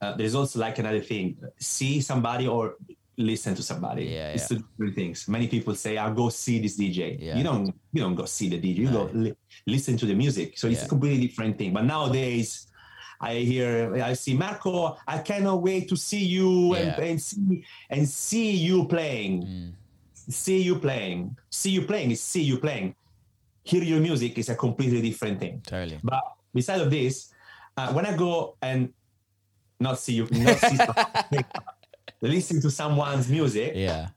Uh, 0.00 0.14
there's 0.16 0.34
also 0.34 0.58
like 0.58 0.78
another 0.78 1.00
thing: 1.00 1.36
see 1.58 2.00
somebody 2.00 2.46
or 2.46 2.76
listen 3.16 3.54
to 3.54 3.62
somebody. 3.62 4.04
Yeah, 4.04 4.32
it's 4.32 4.50
yeah. 4.50 4.58
two 4.58 4.64
different 4.64 4.94
things. 4.94 5.28
Many 5.28 5.48
people 5.48 5.74
say, 5.74 5.96
"I'll 5.96 6.14
go 6.14 6.28
see 6.28 6.60
this 6.60 6.76
DJ." 6.78 7.16
Yeah. 7.20 7.36
You 7.36 7.44
don't 7.44 7.66
you 7.92 8.02
don't 8.02 8.14
go 8.14 8.24
see 8.26 8.48
the 8.48 8.58
DJ. 8.58 8.78
You 8.78 8.90
go 8.90 9.10
li- 9.12 9.36
listen 9.66 9.96
to 9.98 10.06
the 10.06 10.14
music. 10.14 10.58
So 10.58 10.68
it's 10.68 10.84
a 10.84 10.88
completely 10.88 11.26
different 11.28 11.58
thing. 11.58 11.72
But 11.72 11.84
nowadays. 11.84 12.66
I 13.18 13.36
hear, 13.36 13.94
I 14.04 14.12
see 14.12 14.34
Marco. 14.36 14.98
I 15.08 15.20
cannot 15.24 15.62
wait 15.62 15.88
to 15.88 15.96
see 15.96 16.22
you 16.22 16.74
and, 16.74 16.92
and 17.02 17.16
see 17.22 17.64
and 17.88 18.06
see 18.06 18.50
you 18.50 18.84
playing 18.84 19.40
Mm. 19.42 19.72
see 20.28 20.60
you 20.60 20.76
playing. 20.76 21.34
See 21.48 21.70
you 21.70 21.82
playing 21.88 22.10
is 22.10 22.20
see 22.20 22.42
you 22.42 22.58
playing. 22.58 22.94
Hear 23.62 23.82
your 23.82 24.00
music 24.00 24.36
is 24.36 24.50
a 24.50 24.54
completely 24.54 25.00
different 25.00 25.40
thing. 25.40 25.62
totally. 25.64 25.98
But 26.04 26.20
beside 26.52 26.82
of 26.82 26.90
this, 26.90 27.32
uh, 27.78 27.88
when 27.94 28.04
I 28.04 28.14
go 28.14 28.56
and 28.60 28.92
not 29.80 29.98
see 29.98 30.12
you, 30.20 30.28
not 30.32 30.58
see 30.60 30.76
someone, 32.20 32.34
listen 32.34 32.60
to 32.60 32.70
someone's 32.70 33.28
music, 33.28 33.72
Yeah. 33.74 34.08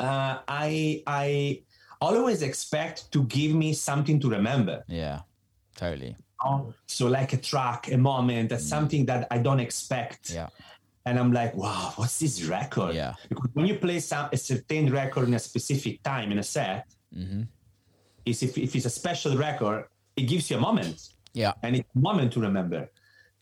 uh, 0.00 0.38
I 0.48 1.02
I 1.06 1.62
always 2.00 2.42
expect 2.42 3.10
to 3.12 3.24
give 3.24 3.54
me 3.54 3.72
something 3.74 4.20
to 4.20 4.28
remember. 4.30 4.84
Yeah. 4.88 5.20
Totally. 5.76 6.16
So 6.86 7.06
like 7.08 7.32
a 7.32 7.38
track, 7.38 7.90
a 7.90 7.96
moment, 7.96 8.50
that's 8.50 8.68
something 8.68 9.06
that 9.06 9.26
I 9.30 9.38
don't 9.38 9.60
expect. 9.60 10.28
Mm. 10.30 10.34
Yeah. 10.34 10.48
and 11.08 11.18
I'm 11.20 11.30
like, 11.32 11.54
wow, 11.54 11.92
what's 11.96 12.18
this 12.18 12.42
record? 12.42 12.94
Yeah. 12.96 13.14
Because 13.28 13.50
when 13.54 13.66
you 13.66 13.76
play 13.78 14.00
some 14.00 14.28
a 14.32 14.36
certain 14.36 14.90
record 14.92 15.28
in 15.28 15.34
a 15.34 15.38
specific 15.38 16.02
time 16.02 16.32
in 16.32 16.38
a 16.38 16.42
set, 16.42 16.84
is 18.24 18.42
if, 18.42 18.58
if 18.58 18.74
it's 18.74 18.86
a 18.86 18.90
special 18.90 19.36
record, 19.36 19.84
it 20.16 20.22
gives 20.22 20.50
you 20.50 20.56
a 20.56 20.60
moment 20.60 21.10
Yeah. 21.32 21.52
and 21.62 21.76
it's 21.76 21.88
a 21.94 21.98
moment 21.98 22.32
to 22.32 22.40
remember. 22.40 22.90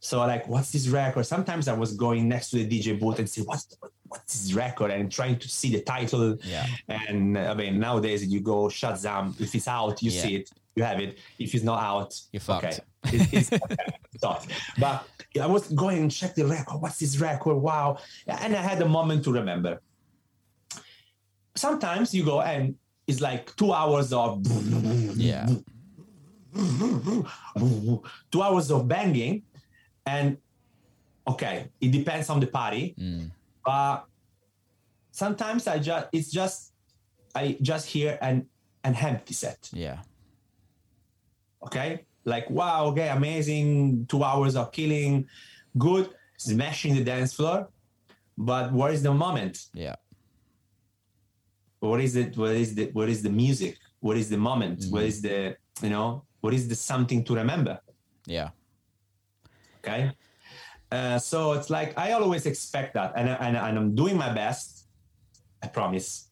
So 0.04 0.18
like, 0.18 0.46
what's 0.46 0.70
this 0.70 0.86
record? 0.88 1.24
Sometimes 1.24 1.66
I 1.66 1.72
was 1.72 1.94
going 1.96 2.28
next 2.28 2.50
to 2.50 2.56
the 2.62 2.68
DJ 2.68 3.00
booth 3.00 3.18
and 3.20 3.28
say, 3.28 3.40
what's 3.40 3.74
what's 4.08 4.42
this 4.44 4.52
record? 4.52 4.90
And 4.90 5.10
trying 5.10 5.38
to 5.38 5.48
see 5.48 5.70
the 5.72 5.80
title. 5.80 6.36
Yeah. 6.44 6.66
And 6.88 7.38
I 7.38 7.54
mean, 7.54 7.80
nowadays 7.80 8.20
you 8.26 8.40
go 8.40 8.66
Shazam. 8.68 9.40
If 9.40 9.54
it's 9.54 9.66
out, 9.66 10.02
you 10.02 10.10
Yeah. 10.10 10.22
see 10.22 10.34
it, 10.36 10.50
you 10.76 10.82
have 10.84 11.00
it. 11.00 11.16
If 11.38 11.54
it's 11.54 11.64
not 11.64 11.82
out, 11.82 12.10
You're 12.32 12.40
fucked. 12.42 12.64
Okay, 12.66 12.78
It- 13.16 13.32
it's. 13.32 13.50
But 14.78 15.06
I 15.40 15.46
was 15.46 15.68
going 15.72 15.98
and 16.02 16.10
check 16.10 16.34
the 16.34 16.44
record. 16.46 16.82
What's 16.82 16.98
this 16.98 17.16
record? 17.18 17.56
Wow. 17.56 17.96
And 18.26 18.54
I 18.54 18.60
had 18.60 18.82
a 18.82 18.88
moment 18.98 19.24
to 19.24 19.32
remember. 19.32 19.80
Sometimes 21.56 22.12
you 22.14 22.24
go 22.26 22.42
and 22.42 22.74
it's 23.06 23.22
like 23.22 23.56
two 23.56 23.72
hours 23.72 24.12
of 24.12 24.42
Yeah. 25.16 25.48
two 28.30 28.42
hours 28.42 28.70
of 28.70 28.86
banging 28.86 29.42
and 30.06 30.36
okay 31.26 31.68
it 31.80 31.90
depends 31.90 32.30
on 32.30 32.40
the 32.40 32.46
party. 32.46 32.94
Mm. 32.98 33.30
But 33.64 34.04
sometimes 35.10 35.66
i 35.68 35.78
just 35.78 36.06
it's 36.12 36.30
just 36.30 36.72
i 37.34 37.56
just 37.62 37.86
hear 37.86 38.18
an 38.20 38.46
an 38.82 38.94
empty 38.96 39.34
set. 39.34 39.70
Yeah. 39.72 39.98
okay? 41.62 42.04
Like 42.24 42.48
wow 42.50 42.86
okay 42.86 43.08
amazing 43.08 44.06
two 44.06 44.22
hours 44.22 44.56
of 44.56 44.72
killing 44.72 45.26
good 45.78 46.10
smashing 46.36 46.94
the 46.94 47.04
dance 47.04 47.34
floor. 47.34 47.68
But 48.36 48.72
where 48.72 48.92
is 48.92 49.02
the 49.02 49.14
moment? 49.14 49.66
Yeah. 49.72 49.96
what 51.78 52.00
is 52.00 52.16
it 52.16 52.36
what 52.36 52.50
is 52.50 52.74
the 52.74 52.90
what 52.92 53.08
is 53.08 53.22
the 53.22 53.30
music? 53.30 53.78
What 54.00 54.16
is 54.16 54.28
the 54.28 54.38
moment? 54.38 54.84
What 54.90 55.00
mm-hmm. 55.00 55.08
is 55.08 55.22
the 55.22 55.56
you 55.82 55.90
know 55.90 56.24
what 56.40 56.52
is 56.52 56.68
the 56.68 56.74
something 56.74 57.24
to 57.24 57.34
remember? 57.34 57.80
Yeah. 58.26 58.50
Okay 59.84 60.10
uh, 60.92 61.18
so 61.18 61.52
it's 61.52 61.70
like 61.70 61.96
i 61.98 62.12
always 62.12 62.46
expect 62.46 62.94
that 62.94 63.12
and, 63.16 63.28
and, 63.28 63.56
and 63.56 63.78
i'm 63.78 63.94
doing 63.94 64.16
my 64.16 64.32
best 64.32 64.86
i 65.62 65.66
promise 65.66 66.28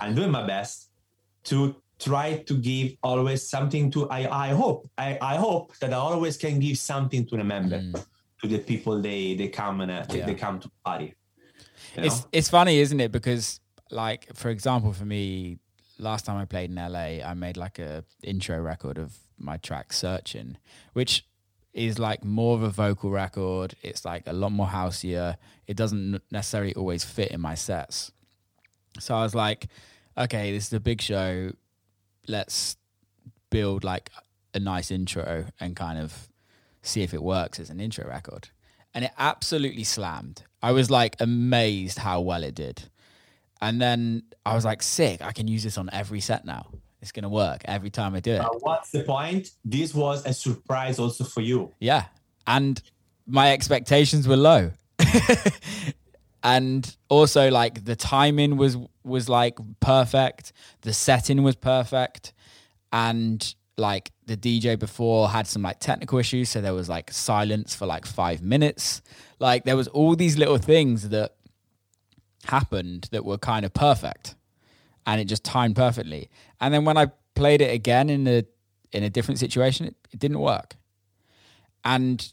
i'm 0.00 0.14
doing 0.14 0.30
my 0.30 0.46
best 0.46 0.90
to 1.44 1.74
try 1.98 2.38
to 2.46 2.54
give 2.58 2.92
always 3.02 3.48
something 3.48 3.90
to 3.90 4.08
i, 4.10 4.48
I 4.48 4.48
hope 4.54 4.88
I, 4.98 5.18
I 5.20 5.36
hope 5.36 5.76
that 5.78 5.92
i 5.92 5.96
always 5.96 6.36
can 6.36 6.58
give 6.60 6.78
something 6.78 7.24
to 7.26 7.30
the 7.32 7.38
remember 7.38 7.78
to 8.42 8.46
the 8.48 8.58
people 8.58 9.00
they 9.02 9.34
they 9.34 9.48
come 9.48 9.80
and 9.80 9.90
uh, 9.90 10.04
they- 10.08 10.18
Yeah. 10.18 10.26
they 10.26 10.34
come 10.34 10.58
to 10.60 10.70
party 10.84 11.14
you 11.96 12.04
It's 12.04 12.20
know? 12.20 12.28
it's 12.32 12.48
funny, 12.50 12.78
isn't 12.78 13.00
it? 13.00 13.10
Because 13.12 13.60
like 13.90 14.22
for 14.34 14.48
example, 14.50 14.92
for 14.92 15.04
me, 15.04 15.58
last 15.98 16.24
time 16.26 16.36
I 16.36 16.44
played 16.44 16.70
in 16.70 16.76
LA, 16.76 17.08
I 17.30 17.34
made 17.34 17.56
like 17.56 17.78
a 17.78 18.04
intro 18.22 18.60
record 18.60 18.98
of 18.98 19.16
my 19.38 19.56
track 19.56 19.92
"Searching," 19.92 20.56
which 20.92 21.24
is 21.78 21.98
like 21.98 22.24
more 22.24 22.56
of 22.56 22.62
a 22.62 22.70
vocal 22.70 23.10
record. 23.10 23.74
It's 23.82 24.04
like 24.04 24.24
a 24.26 24.32
lot 24.32 24.50
more 24.50 24.66
houseier. 24.66 25.36
It 25.66 25.76
doesn't 25.76 26.20
necessarily 26.30 26.74
always 26.74 27.04
fit 27.04 27.30
in 27.30 27.40
my 27.40 27.54
sets. 27.54 28.10
So 28.98 29.14
I 29.14 29.22
was 29.22 29.34
like, 29.34 29.68
okay, 30.16 30.50
this 30.50 30.66
is 30.66 30.72
a 30.72 30.80
big 30.80 31.00
show. 31.00 31.52
Let's 32.26 32.76
build 33.50 33.84
like 33.84 34.10
a 34.54 34.58
nice 34.58 34.90
intro 34.90 35.46
and 35.60 35.76
kind 35.76 35.98
of 35.98 36.28
see 36.82 37.02
if 37.02 37.14
it 37.14 37.22
works 37.22 37.60
as 37.60 37.70
an 37.70 37.80
intro 37.80 38.06
record. 38.06 38.48
And 38.92 39.04
it 39.04 39.12
absolutely 39.16 39.84
slammed. 39.84 40.42
I 40.62 40.72
was 40.72 40.90
like 40.90 41.16
amazed 41.20 41.98
how 41.98 42.20
well 42.20 42.42
it 42.42 42.56
did. 42.56 42.82
And 43.60 43.80
then 43.80 44.24
I 44.44 44.54
was 44.54 44.64
like, 44.64 44.82
sick, 44.82 45.22
I 45.22 45.32
can 45.32 45.46
use 45.46 45.62
this 45.62 45.78
on 45.78 45.88
every 45.92 46.20
set 46.20 46.44
now. 46.44 46.66
It's 47.00 47.12
going 47.12 47.22
to 47.22 47.28
work 47.28 47.62
every 47.66 47.90
time 47.90 48.14
I 48.14 48.20
do 48.20 48.32
it. 48.32 48.40
Uh, 48.40 48.48
what's 48.60 48.90
the 48.90 49.02
point 49.04 49.50
this 49.64 49.94
was 49.94 50.26
a 50.26 50.32
surprise 50.32 50.98
also 50.98 51.24
for 51.24 51.40
you 51.40 51.72
Yeah. 51.80 52.06
And 52.46 52.80
my 53.26 53.52
expectations 53.52 54.26
were 54.26 54.36
low. 54.36 54.72
and 56.42 56.96
also 57.08 57.50
like 57.50 57.84
the 57.84 57.94
timing 57.94 58.56
was 58.56 58.76
was 59.04 59.28
like 59.28 59.58
perfect. 59.80 60.52
The 60.82 60.92
setting 60.92 61.42
was 61.42 61.54
perfect. 61.54 62.32
And 62.92 63.54
like 63.76 64.10
the 64.26 64.36
DJ 64.36 64.76
before 64.76 65.28
had 65.28 65.46
some 65.46 65.62
like 65.62 65.78
technical 65.78 66.18
issues, 66.18 66.48
so 66.48 66.60
there 66.60 66.74
was 66.74 66.88
like 66.88 67.12
silence 67.12 67.76
for 67.76 67.86
like 67.86 68.06
5 68.06 68.42
minutes. 68.42 69.02
Like 69.38 69.64
there 69.64 69.76
was 69.76 69.86
all 69.88 70.16
these 70.16 70.36
little 70.36 70.58
things 70.58 71.10
that 71.10 71.34
happened 72.44 73.08
that 73.12 73.24
were 73.24 73.38
kind 73.38 73.64
of 73.64 73.72
perfect 73.72 74.34
and 75.08 75.22
it 75.22 75.24
just 75.24 75.42
timed 75.42 75.74
perfectly. 75.74 76.28
And 76.60 76.72
then 76.72 76.84
when 76.84 76.98
I 76.98 77.06
played 77.34 77.62
it 77.62 77.72
again 77.72 78.10
in 78.10 78.28
a 78.28 78.44
in 78.92 79.02
a 79.04 79.10
different 79.10 79.40
situation, 79.40 79.86
it, 79.86 79.96
it 80.12 80.20
didn't 80.20 80.38
work. 80.38 80.76
And 81.82 82.30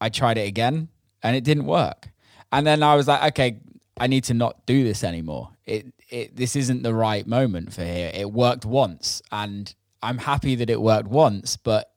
I 0.00 0.10
tried 0.10 0.36
it 0.36 0.46
again 0.46 0.88
and 1.22 1.34
it 1.34 1.42
didn't 1.42 1.64
work. 1.64 2.10
And 2.52 2.66
then 2.66 2.82
I 2.82 2.94
was 2.96 3.08
like, 3.08 3.22
okay, 3.32 3.60
I 3.96 4.06
need 4.08 4.24
to 4.24 4.34
not 4.34 4.66
do 4.66 4.84
this 4.84 5.02
anymore. 5.02 5.48
It 5.64 5.86
it 6.10 6.36
this 6.36 6.54
isn't 6.54 6.82
the 6.82 6.92
right 6.92 7.26
moment 7.26 7.72
for 7.72 7.82
here. 7.82 8.10
It 8.12 8.30
worked 8.30 8.66
once 8.66 9.22
and 9.32 9.74
I'm 10.02 10.18
happy 10.18 10.54
that 10.56 10.68
it 10.68 10.80
worked 10.80 11.08
once, 11.08 11.56
but 11.56 11.90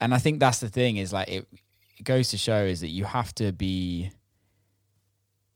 and 0.00 0.12
I 0.12 0.18
think 0.18 0.40
that's 0.40 0.58
the 0.58 0.68
thing 0.68 0.96
is 0.96 1.12
like 1.12 1.28
it, 1.28 1.46
it 1.96 2.02
goes 2.02 2.30
to 2.30 2.36
show 2.36 2.64
is 2.64 2.80
that 2.80 2.88
you 2.88 3.04
have 3.04 3.32
to 3.36 3.52
be 3.52 4.10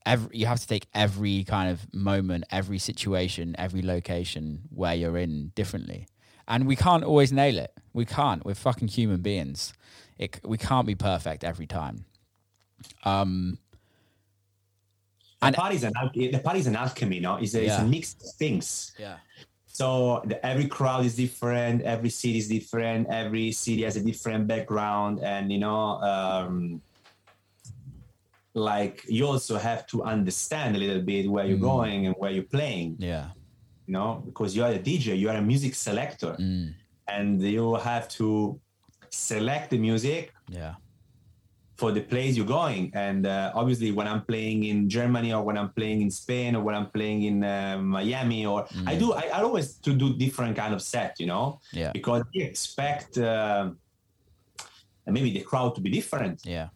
every 0.07 0.29
you 0.39 0.45
have 0.47 0.59
to 0.59 0.67
take 0.67 0.85
every 0.93 1.43
kind 1.43 1.69
of 1.73 1.77
moment, 1.93 2.45
every 2.59 2.79
situation, 2.79 3.55
every 3.65 3.81
location 3.81 4.43
where 4.79 4.95
you're 4.95 5.17
in 5.17 5.51
differently. 5.55 6.07
And 6.47 6.65
we 6.65 6.75
can't 6.85 7.03
always 7.03 7.31
nail 7.41 7.57
it. 7.65 7.71
We 7.93 8.05
can't. 8.05 8.45
We're 8.45 8.55
fucking 8.55 8.87
human 8.87 9.21
beings. 9.21 9.73
It, 10.17 10.39
we 10.43 10.57
can't 10.57 10.87
be 10.87 10.95
perfect 10.95 11.43
every 11.43 11.67
time. 11.67 12.05
Um, 13.03 13.59
the 15.41 15.51
party's 15.51 15.83
an 15.83 15.93
the 16.13 16.41
party's 16.43 16.65
an 16.67 16.75
alchemy 16.75 17.19
no 17.19 17.35
it's 17.35 17.53
a, 17.53 17.61
it's 17.63 17.77
Yeah. 17.77 17.83
a 17.83 17.87
mix 17.87 18.15
of 18.15 18.31
things 18.41 18.93
yeah. 18.97 19.17
So 19.67 20.23
the, 20.25 20.43
every 20.43 20.65
crowd 20.65 21.05
is 21.05 21.15
different, 21.15 21.83
every 21.83 22.09
city 22.09 22.39
is 22.39 22.47
different, 22.47 23.01
every 23.21 23.51
city 23.51 23.83
has 23.83 23.95
a 23.95 24.03
different 24.03 24.47
background, 24.47 25.19
and 25.21 25.51
you 25.53 25.59
know, 25.59 26.01
um, 26.01 26.81
like 28.57 29.03
you 29.07 29.25
also 29.27 29.57
have 29.57 29.85
to 29.87 30.03
understand 30.03 30.75
a 30.75 30.79
little 30.79 31.01
bit 31.01 31.29
where 31.29 31.45
you're 31.45 31.65
going 31.75 32.07
and 32.07 32.15
where 32.17 32.31
you're 32.31 32.51
playing. 32.57 32.95
Yeah. 32.99 33.29
You 33.85 33.93
know, 33.93 34.23
because 34.25 34.55
you 34.55 34.63
are 34.63 34.71
a 34.71 34.79
DJ, 34.79 35.17
you 35.17 35.29
are 35.29 35.37
a 35.37 35.41
music 35.41 35.73
selector, 35.75 36.35
and 37.07 37.41
you 37.41 37.75
have 37.75 38.07
to 38.19 38.59
select 39.09 39.69
the 39.69 39.77
music 39.77 40.33
Yeah. 40.49 40.73
for 41.77 41.91
the 41.93 42.01
place 42.01 42.35
you're 42.35 42.53
going. 42.61 42.91
And 42.93 43.25
uh, 43.25 43.51
obviously, 43.55 43.91
when 43.91 44.07
I'm 44.07 44.23
playing 44.25 44.63
in 44.65 44.89
Germany 44.89 45.31
or 45.33 45.41
when 45.43 45.57
I'm 45.57 45.71
playing 45.79 46.01
in 46.01 46.11
Spain 46.11 46.55
or 46.55 46.61
when 46.67 46.75
I'm 46.75 46.89
playing 46.97 47.23
in 47.23 47.43
uh, 47.43 47.77
Miami, 47.79 48.45
or 48.45 48.65
I 48.85 48.95
do, 48.97 49.13
I, 49.13 49.23
I 49.37 49.41
always 49.43 49.75
to 49.85 49.93
do 49.93 50.13
different 50.17 50.57
kind 50.57 50.73
of 50.73 50.81
set, 50.81 51.11
you 51.21 51.27
know, 51.27 51.59
Yeah. 51.71 51.91
because 51.93 52.23
you 52.33 52.43
expect 52.43 53.17
uh, 53.19 53.69
maybe 55.05 55.31
the 55.31 55.41
crowd 55.41 55.75
to 55.75 55.81
be 55.81 55.89
different 55.89 56.41
Yeah. 56.45 56.67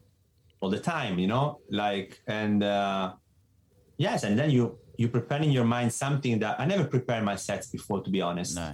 All 0.62 0.70
the 0.70 0.80
time, 0.80 1.20
you 1.20 1.28
know, 1.28 1.59
like 1.70 2.22
and 2.28 2.64
uh, 2.64 3.14
yes, 3.97 4.24
and 4.24 4.38
then 4.39 4.49
you 4.51 4.78
you 4.97 5.09
prepare 5.09 5.41
in 5.41 5.51
your 5.51 5.66
mind 5.66 5.91
something 5.91 6.39
that 6.39 6.59
I 6.59 6.66
never 6.66 6.86
prepared 6.86 7.24
my 7.26 7.36
sets 7.36 7.68
before, 7.68 8.01
to 8.03 8.09
be 8.09 8.22
honest. 8.22 8.55
No. 8.55 8.74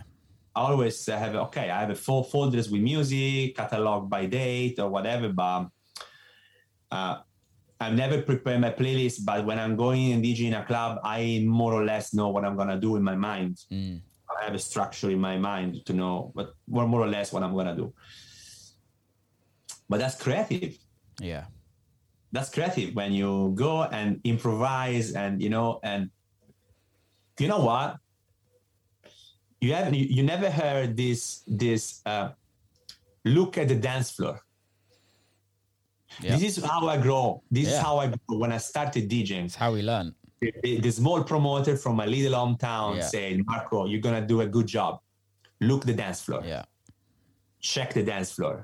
I 0.56 0.60
always 0.60 1.06
have 1.06 1.36
okay, 1.48 1.70
I 1.70 1.80
have 1.80 1.90
a 1.90 1.96
full 1.96 2.24
folders 2.24 2.70
with 2.70 2.82
music, 2.82 3.56
catalog 3.56 4.10
by 4.10 4.26
date 4.26 4.80
or 4.80 4.90
whatever, 4.90 5.30
but 5.30 5.68
uh, 6.92 7.18
I've 7.80 7.94
never 7.94 8.22
prepared 8.22 8.60
my 8.62 8.72
playlist. 8.72 9.24
But 9.24 9.46
when 9.46 9.60
I'm 9.60 9.76
going 9.76 10.12
and 10.12 10.24
DJ 10.24 10.48
in 10.48 10.56
a 10.56 10.66
club, 10.66 11.00
I 11.04 11.44
more 11.46 11.74
or 11.74 11.86
less 11.86 12.14
know 12.14 12.30
what 12.30 12.44
I'm 12.44 12.58
gonna 12.58 12.80
do 12.80 12.96
in 12.98 13.04
my 13.04 13.16
mind. 13.16 13.60
I 14.40 14.46
have 14.46 14.56
a 14.56 14.60
structure 14.60 15.10
in 15.10 15.20
my 15.20 15.38
mind 15.38 15.86
to 15.86 15.94
know 15.94 16.32
what 16.34 16.54
more, 16.68 16.88
more 16.88 17.02
or 17.02 17.08
less 17.08 17.32
what 17.32 17.44
I'm 17.44 17.56
gonna 17.56 17.76
do. 17.76 17.94
But 19.88 20.00
that's 20.00 20.22
creative. 20.22 20.78
Yeah. 21.22 21.46
That's 22.38 22.52
creative 22.52 22.94
when 22.94 23.14
you 23.14 23.52
go 23.56 23.82
and 23.86 24.22
improvise 24.24 25.14
and 25.14 25.42
you 25.42 25.50
know 25.50 25.80
and 25.82 26.12
you 27.40 27.48
know 27.48 27.62
what? 27.70 27.98
You 29.60 29.74
have 29.74 29.92
you, 29.92 30.06
you 30.18 30.22
never 30.22 30.52
heard 30.52 30.96
this 30.96 31.42
this 31.48 31.84
uh, 32.06 32.30
look 33.26 33.58
at 33.58 33.68
the 33.70 33.76
dance 33.90 34.12
floor. 34.12 34.40
Yeah. 36.22 36.38
this 36.38 36.58
is 36.60 36.64
how 36.64 36.88
i 36.88 36.98
grow. 36.98 37.42
This 37.50 37.68
is 37.74 37.78
how 37.80 37.98
i 37.98 38.06
grew 38.14 38.38
when 38.44 38.52
i 38.52 38.60
started 38.60 39.10
djing. 39.10 39.46
It's 39.46 39.56
how 39.56 39.74
we 39.74 39.82
learn. 39.82 40.14
the, 40.42 40.54
the- 40.64 40.80
the 40.86 40.92
small 40.92 41.24
promoter 41.24 41.76
from 41.76 41.96
my 42.02 42.06
little 42.06 42.36
hometown 42.42 42.98
Yeah. 42.98 43.08
said 43.14 43.32
marco 43.50 43.78
you're 43.90 44.06
gonna 44.08 44.26
do 44.34 44.42
a 44.42 44.50
good 44.56 44.68
job. 44.78 45.00
Look 45.70 45.86
the 45.92 45.94
dance 46.04 46.22
floor. 46.26 46.42
Yeah. 46.46 46.66
check 47.74 47.90
the 48.00 48.04
dance 48.14 48.30
floor 48.36 48.56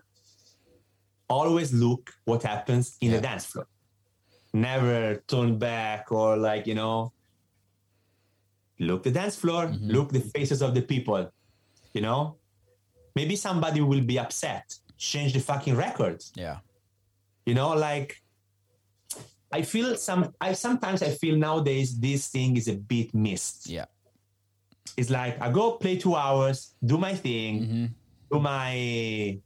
always 1.30 1.74
look 1.74 2.11
what 2.26 2.43
happens 2.43 2.97
in 3.01 3.09
Yeah. 3.11 3.17
the 3.17 3.21
dance 3.21 3.45
floor 3.45 3.67
never 4.53 5.15
turn 5.28 5.57
back 5.57 6.11
or 6.11 6.38
like 6.38 6.67
you 6.67 6.76
know 6.76 7.11
look 8.80 9.03
the 9.03 9.11
dance 9.11 9.36
floor, 9.36 9.71
look 9.82 10.11
the 10.11 10.19
faces 10.19 10.61
of 10.61 10.74
the 10.76 10.82
people. 10.82 11.32
You 11.93 12.01
know, 12.01 12.38
maybe 13.15 13.36
somebody 13.36 13.82
will 13.82 14.01
be 14.01 14.19
upset. 14.19 14.65
Change 14.97 15.34
the 15.34 15.39
fucking 15.39 15.76
record. 15.76 16.24
Yeah. 16.36 16.57
You 17.45 17.53
know, 17.53 17.69
like 17.69 18.21
I 19.51 19.61
feel 19.61 19.95
some. 19.95 20.34
I 20.41 20.53
sometimes 20.53 21.01
I 21.03 21.09
feel 21.11 21.36
nowadays 21.38 21.97
this 21.99 22.28
thing 22.30 22.57
is 22.57 22.67
a 22.67 22.74
bit 22.76 23.13
missed. 23.13 23.69
Yeah. 23.69 23.86
It's 24.97 25.09
like 25.09 25.39
I 25.41 25.49
go 25.51 25.74
play 25.74 25.97
two 25.97 26.15
hours, 26.15 26.76
do 26.86 26.97
my 26.97 27.13
thing, 27.15 27.53
Mm-hmm. 27.61 27.86
do 28.32 28.39
my, 28.39 29.39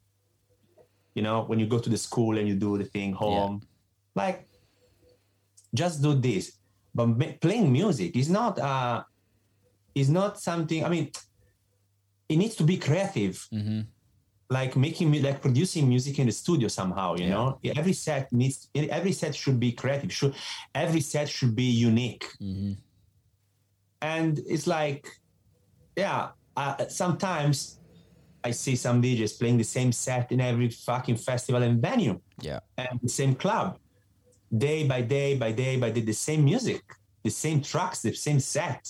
you 1.18 1.24
know, 1.24 1.38
when 1.49 1.57
you 1.61 1.65
go 1.65 1.80
to 1.80 1.89
the 1.89 1.97
school 1.97 2.38
and 2.38 2.45
you 2.47 2.55
do 2.55 2.78
the 2.78 2.86
thing 2.95 3.11
home, 3.11 3.53
like 4.22 4.47
just 5.74 5.95
do 6.05 6.13
this. 6.13 6.43
But 6.93 7.07
playing 7.41 7.72
music 7.80 8.15
is 8.15 8.30
not 8.30 8.53
uh 8.59 9.01
is 9.95 10.09
not 10.09 10.39
something. 10.39 10.86
I 10.86 10.89
mean, 10.89 11.05
it 12.30 12.38
needs 12.38 12.55
to 12.61 12.63
be 12.63 12.78
creative. 12.78 13.36
Mm-hmm. 13.51 13.82
Like 14.49 14.78
making 14.78 15.07
like 15.28 15.41
producing 15.41 15.89
music 15.89 16.20
in 16.20 16.28
the 16.28 16.32
studio 16.43 16.68
somehow. 16.70 17.15
You 17.18 17.26
Yeah. 17.26 17.34
know, 17.36 17.59
every 17.76 17.93
set 17.93 18.32
needs 18.32 18.70
every 18.76 19.11
set 19.22 19.34
should 19.36 19.59
be 19.59 19.72
creative. 19.82 20.11
Should 20.13 20.36
every 20.84 21.01
set 21.01 21.28
should 21.36 21.55
be 21.55 21.70
unique 21.89 22.26
Mm-hmm. 22.39 22.74
and 24.01 24.39
it's 24.53 24.68
like 24.68 25.03
yeah 25.97 26.30
uh, 26.55 26.88
sometimes 26.89 27.76
i 28.43 28.51
see 28.51 28.75
some 28.75 29.01
djs 29.01 29.38
playing 29.39 29.57
the 29.57 29.63
same 29.63 29.91
set 29.91 30.31
in 30.31 30.39
every 30.41 30.69
fucking 30.69 31.15
festival 31.15 31.61
and 31.63 31.81
venue 31.81 32.19
Yeah. 32.41 32.59
and 32.77 32.99
the 33.01 33.09
same 33.09 33.35
club 33.35 33.77
day 34.65 34.88
by 34.88 35.01
day 35.01 35.35
by 35.38 35.51
day 35.51 35.77
by 35.77 35.89
day 35.89 36.01
the 36.01 36.13
same 36.13 36.43
music 36.45 36.83
the 37.23 37.29
same 37.31 37.61
tracks 37.61 38.01
the 38.01 38.13
same 38.13 38.39
set 38.39 38.83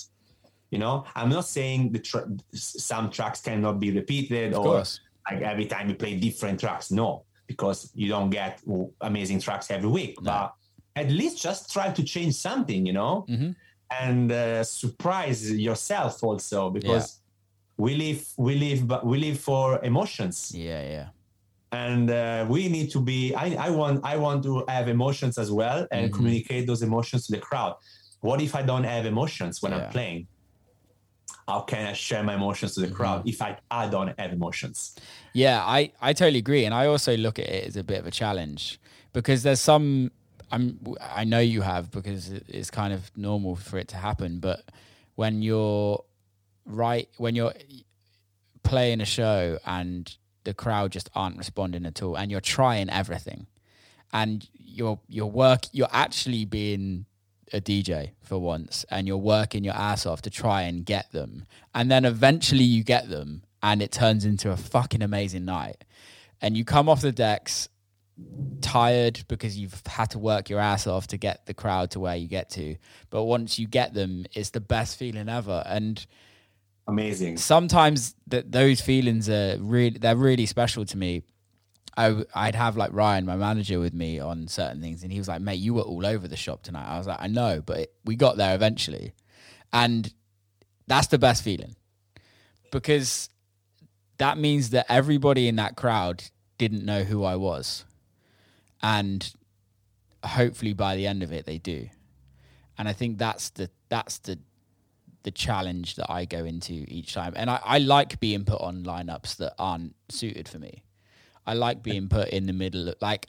you 0.72 0.80
know 0.80 1.06
i'm 1.16 1.30
not 1.30 1.46
saying 1.46 1.92
the 1.94 2.02
some 2.54 3.10
tracks 3.10 3.42
cannot 3.42 3.80
be 3.80 3.92
repeated 3.92 4.54
Of 4.54 4.60
or 4.60 4.64
course. 4.66 5.00
like 5.30 5.42
every 5.42 5.66
time 5.66 5.90
you 5.90 5.96
play 5.96 6.16
different 6.18 6.60
tracks 6.60 6.92
no 6.92 7.24
because 7.48 7.92
you 7.96 8.08
don't 8.10 8.30
get 8.30 8.62
amazing 9.02 9.40
tracks 9.40 9.72
every 9.72 9.90
week 9.90 10.22
No. 10.22 10.32
but 10.32 10.54
at 10.96 11.10
least 11.12 11.42
just 11.42 11.72
try 11.72 11.92
to 11.92 12.04
change 12.04 12.36
something 12.36 12.86
you 12.86 12.94
know 12.94 13.26
Mhm. 13.30 13.56
and 14.06 14.32
uh, 14.32 14.64
surprise 14.64 15.40
yourself 15.52 16.22
also 16.24 16.70
because 16.70 17.22
we 17.78 17.96
live 17.96 18.26
we 18.38 18.56
live 18.56 18.88
but 18.88 19.06
we 19.06 19.18
live 19.20 19.40
for 19.40 19.84
emotions 19.84 20.52
Yeah. 20.56 20.82
Yeah. 20.96 21.08
and 21.72 22.10
uh, 22.10 22.46
we 22.50 22.68
need 22.70 22.90
to 22.92 23.00
be 23.00 23.36
I, 23.36 23.68
I 23.68 23.70
want 23.70 24.04
i 24.04 24.16
want 24.18 24.44
to 24.44 24.64
have 24.68 24.88
emotions 24.88 25.38
as 25.38 25.50
well 25.52 25.80
and 25.92 26.04
Mhm. 26.10 26.14
communicate 26.16 26.66
those 26.70 26.82
emotions 26.82 27.22
to 27.28 27.32
the 27.36 27.40
crowd 27.50 27.74
what 28.22 28.42
if 28.42 28.56
i 28.56 28.62
don't 28.64 28.84
have 28.96 29.06
emotions 29.06 29.62
when 29.62 29.72
Yeah. 29.72 29.78
i'm 29.86 29.92
playing 29.92 30.28
how 31.48 31.62
can 31.62 31.86
i 31.88 31.94
share 31.94 32.24
my 32.24 32.36
emotions 32.36 32.74
to 32.76 32.82
the 32.82 32.90
crowd 33.00 33.20
Mm-hmm. 33.22 33.30
if 33.30 33.42
I, 33.42 33.58
I 33.70 33.88
don't 33.90 34.12
have 34.20 34.32
emotions 34.34 34.96
Yeah, 35.34 35.62
I, 35.78 35.92
I 36.02 36.14
totally 36.14 36.40
agree, 36.40 36.66
and 36.66 36.74
I 36.74 36.88
also 36.88 37.12
look 37.16 37.38
at 37.38 37.48
it 37.58 37.64
as 37.70 37.76
a 37.78 37.84
bit 37.84 38.00
of 38.00 38.08
a 38.08 38.12
challenge 38.12 38.80
because 39.14 39.40
there's 39.44 39.60
some 39.72 40.10
I'm 40.54 40.66
I 41.22 41.24
know 41.32 41.40
you 41.56 41.62
have 41.62 41.92
because 41.92 42.32
it's 42.58 42.72
kind 42.72 42.92
of 42.98 43.02
normal 43.16 43.56
for 43.56 43.78
it 43.78 43.88
to 43.94 43.98
happen, 43.98 44.40
but 44.40 44.60
when 45.22 45.34
you're 45.48 46.04
right 46.68 47.10
when 47.18 47.36
you're 47.36 47.54
playing 48.64 49.02
a 49.02 49.06
show 49.06 49.58
and 49.66 50.16
the 50.44 50.54
crowd 50.54 50.92
just 50.92 51.10
aren't 51.16 51.38
responding 51.38 51.86
at 51.86 52.02
all, 52.04 52.16
and 52.16 52.30
you're 52.32 52.40
trying 52.42 52.90
everything, 52.90 53.48
and 54.14 54.48
you're 54.54 55.00
you're 55.08 55.26
work 55.26 55.64
you're 55.72 55.90
actually 55.92 56.46
being 56.46 57.06
a 57.54 57.62
DJ 57.62 58.12
for 58.22 58.38
once 58.38 58.86
and 58.90 59.08
you're 59.08 59.18
working 59.18 59.64
your 59.64 59.74
ass 59.74 60.06
off 60.06 60.22
to 60.24 60.30
try 60.30 60.64
and 60.64 60.86
get 60.86 61.12
them. 61.12 61.46
And 61.74 61.90
then 61.90 62.06
eventually 62.06 62.64
you 62.64 62.84
get 62.84 63.10
them 63.10 63.44
and 63.64 63.82
it 63.82 63.92
turns 63.92 64.26
into 64.26 64.52
a 64.52 64.58
fucking 64.58 65.02
amazing 65.02 65.46
night. 65.46 65.84
And 66.42 66.58
you 66.58 66.66
come 66.66 66.90
off 66.90 67.02
the 67.02 67.12
decks 67.12 67.70
tired 68.62 69.24
because 69.28 69.58
you've 69.58 69.82
had 69.86 70.12
to 70.12 70.20
work 70.20 70.50
your 70.50 70.60
ass 70.60 70.88
off 70.88 71.08
to 71.08 71.18
get 71.18 71.46
the 71.46 71.54
crowd 71.54 71.92
to 71.92 72.00
where 72.00 72.16
you 72.16 72.28
get 72.28 72.50
to. 72.52 72.76
But 73.10 73.24
once 73.24 73.58
you 73.58 73.68
get 73.68 73.94
them, 73.94 74.26
it's 74.34 74.52
the 74.52 74.60
best 74.60 74.98
feeling 74.98 75.30
ever. 75.30 75.64
And 75.66 76.06
amazing. 76.88 77.38
Sometimes 77.38 78.16
those 78.28 78.82
feelings 78.82 79.30
are 79.30 79.58
really 79.60 79.98
they're 79.98 80.16
really 80.16 80.46
special 80.46 80.86
to 80.86 80.98
me. 80.98 81.24
I'd 82.00 82.54
have 82.54 82.78
like 82.78 82.94
Ryan, 82.94 83.26
my 83.26 83.36
manager, 83.36 83.80
with 83.80 83.94
me 83.94 84.20
on 84.20 84.48
certain 84.48 84.82
things, 84.82 85.02
and 85.02 85.12
he 85.12 85.18
was 85.18 85.28
like, 85.28 85.42
"Mate, 85.42 85.56
you 85.56 85.74
were 85.74 85.82
all 85.82 86.06
over 86.06 86.28
the 86.28 86.36
shop 86.36 86.62
tonight." 86.62 86.88
I 86.88 87.00
was 87.00 87.08
like, 87.08 87.18
"I 87.20 87.26
know, 87.26 87.62
but 87.66 87.80
it, 87.80 87.94
we 88.06 88.16
got 88.16 88.38
there 88.38 88.54
eventually," 88.54 89.14
and 89.74 90.14
that's 90.86 91.08
the 91.08 91.18
best 91.18 91.44
feeling. 91.44 91.76
Because 92.72 93.30
that 94.20 94.38
means 94.38 94.70
that 94.72 94.86
everybody 94.90 95.48
in 95.48 95.56
that 95.56 95.76
crowd 95.76 96.24
didn't 96.60 96.86
know 96.86 97.04
who 97.04 97.24
I 97.24 97.36
was, 97.36 97.84
and 98.84 99.34
hopefully 100.24 100.74
by 100.74 100.96
the 100.96 101.08
end 101.08 101.24
of 101.24 101.32
it 101.32 101.48
they 101.48 101.58
do, 101.58 101.90
and 102.78 102.88
I 102.88 102.94
think 102.94 103.18
that's 103.18 103.50
the 103.50 103.72
that's 103.90 104.20
the 104.20 104.38
the 105.28 105.32
challenge 105.32 105.96
that 105.96 106.10
I 106.10 106.24
go 106.24 106.46
into 106.46 106.86
each 106.88 107.14
time. 107.14 107.34
And 107.36 107.50
I, 107.50 107.60
I 107.62 107.78
like 107.80 108.18
being 108.22 108.46
put 108.46 108.62
on 108.62 108.84
lineups 108.84 109.36
that 109.38 109.56
aren't 109.60 109.94
suited 110.08 110.48
for 110.48 110.58
me. 110.58 110.84
I 111.46 111.54
like 111.54 111.84
being 111.84 112.08
put 112.08 112.30
in 112.30 112.46
the 112.46 112.54
middle. 112.54 112.88
Of, 112.88 112.96
like 113.02 113.28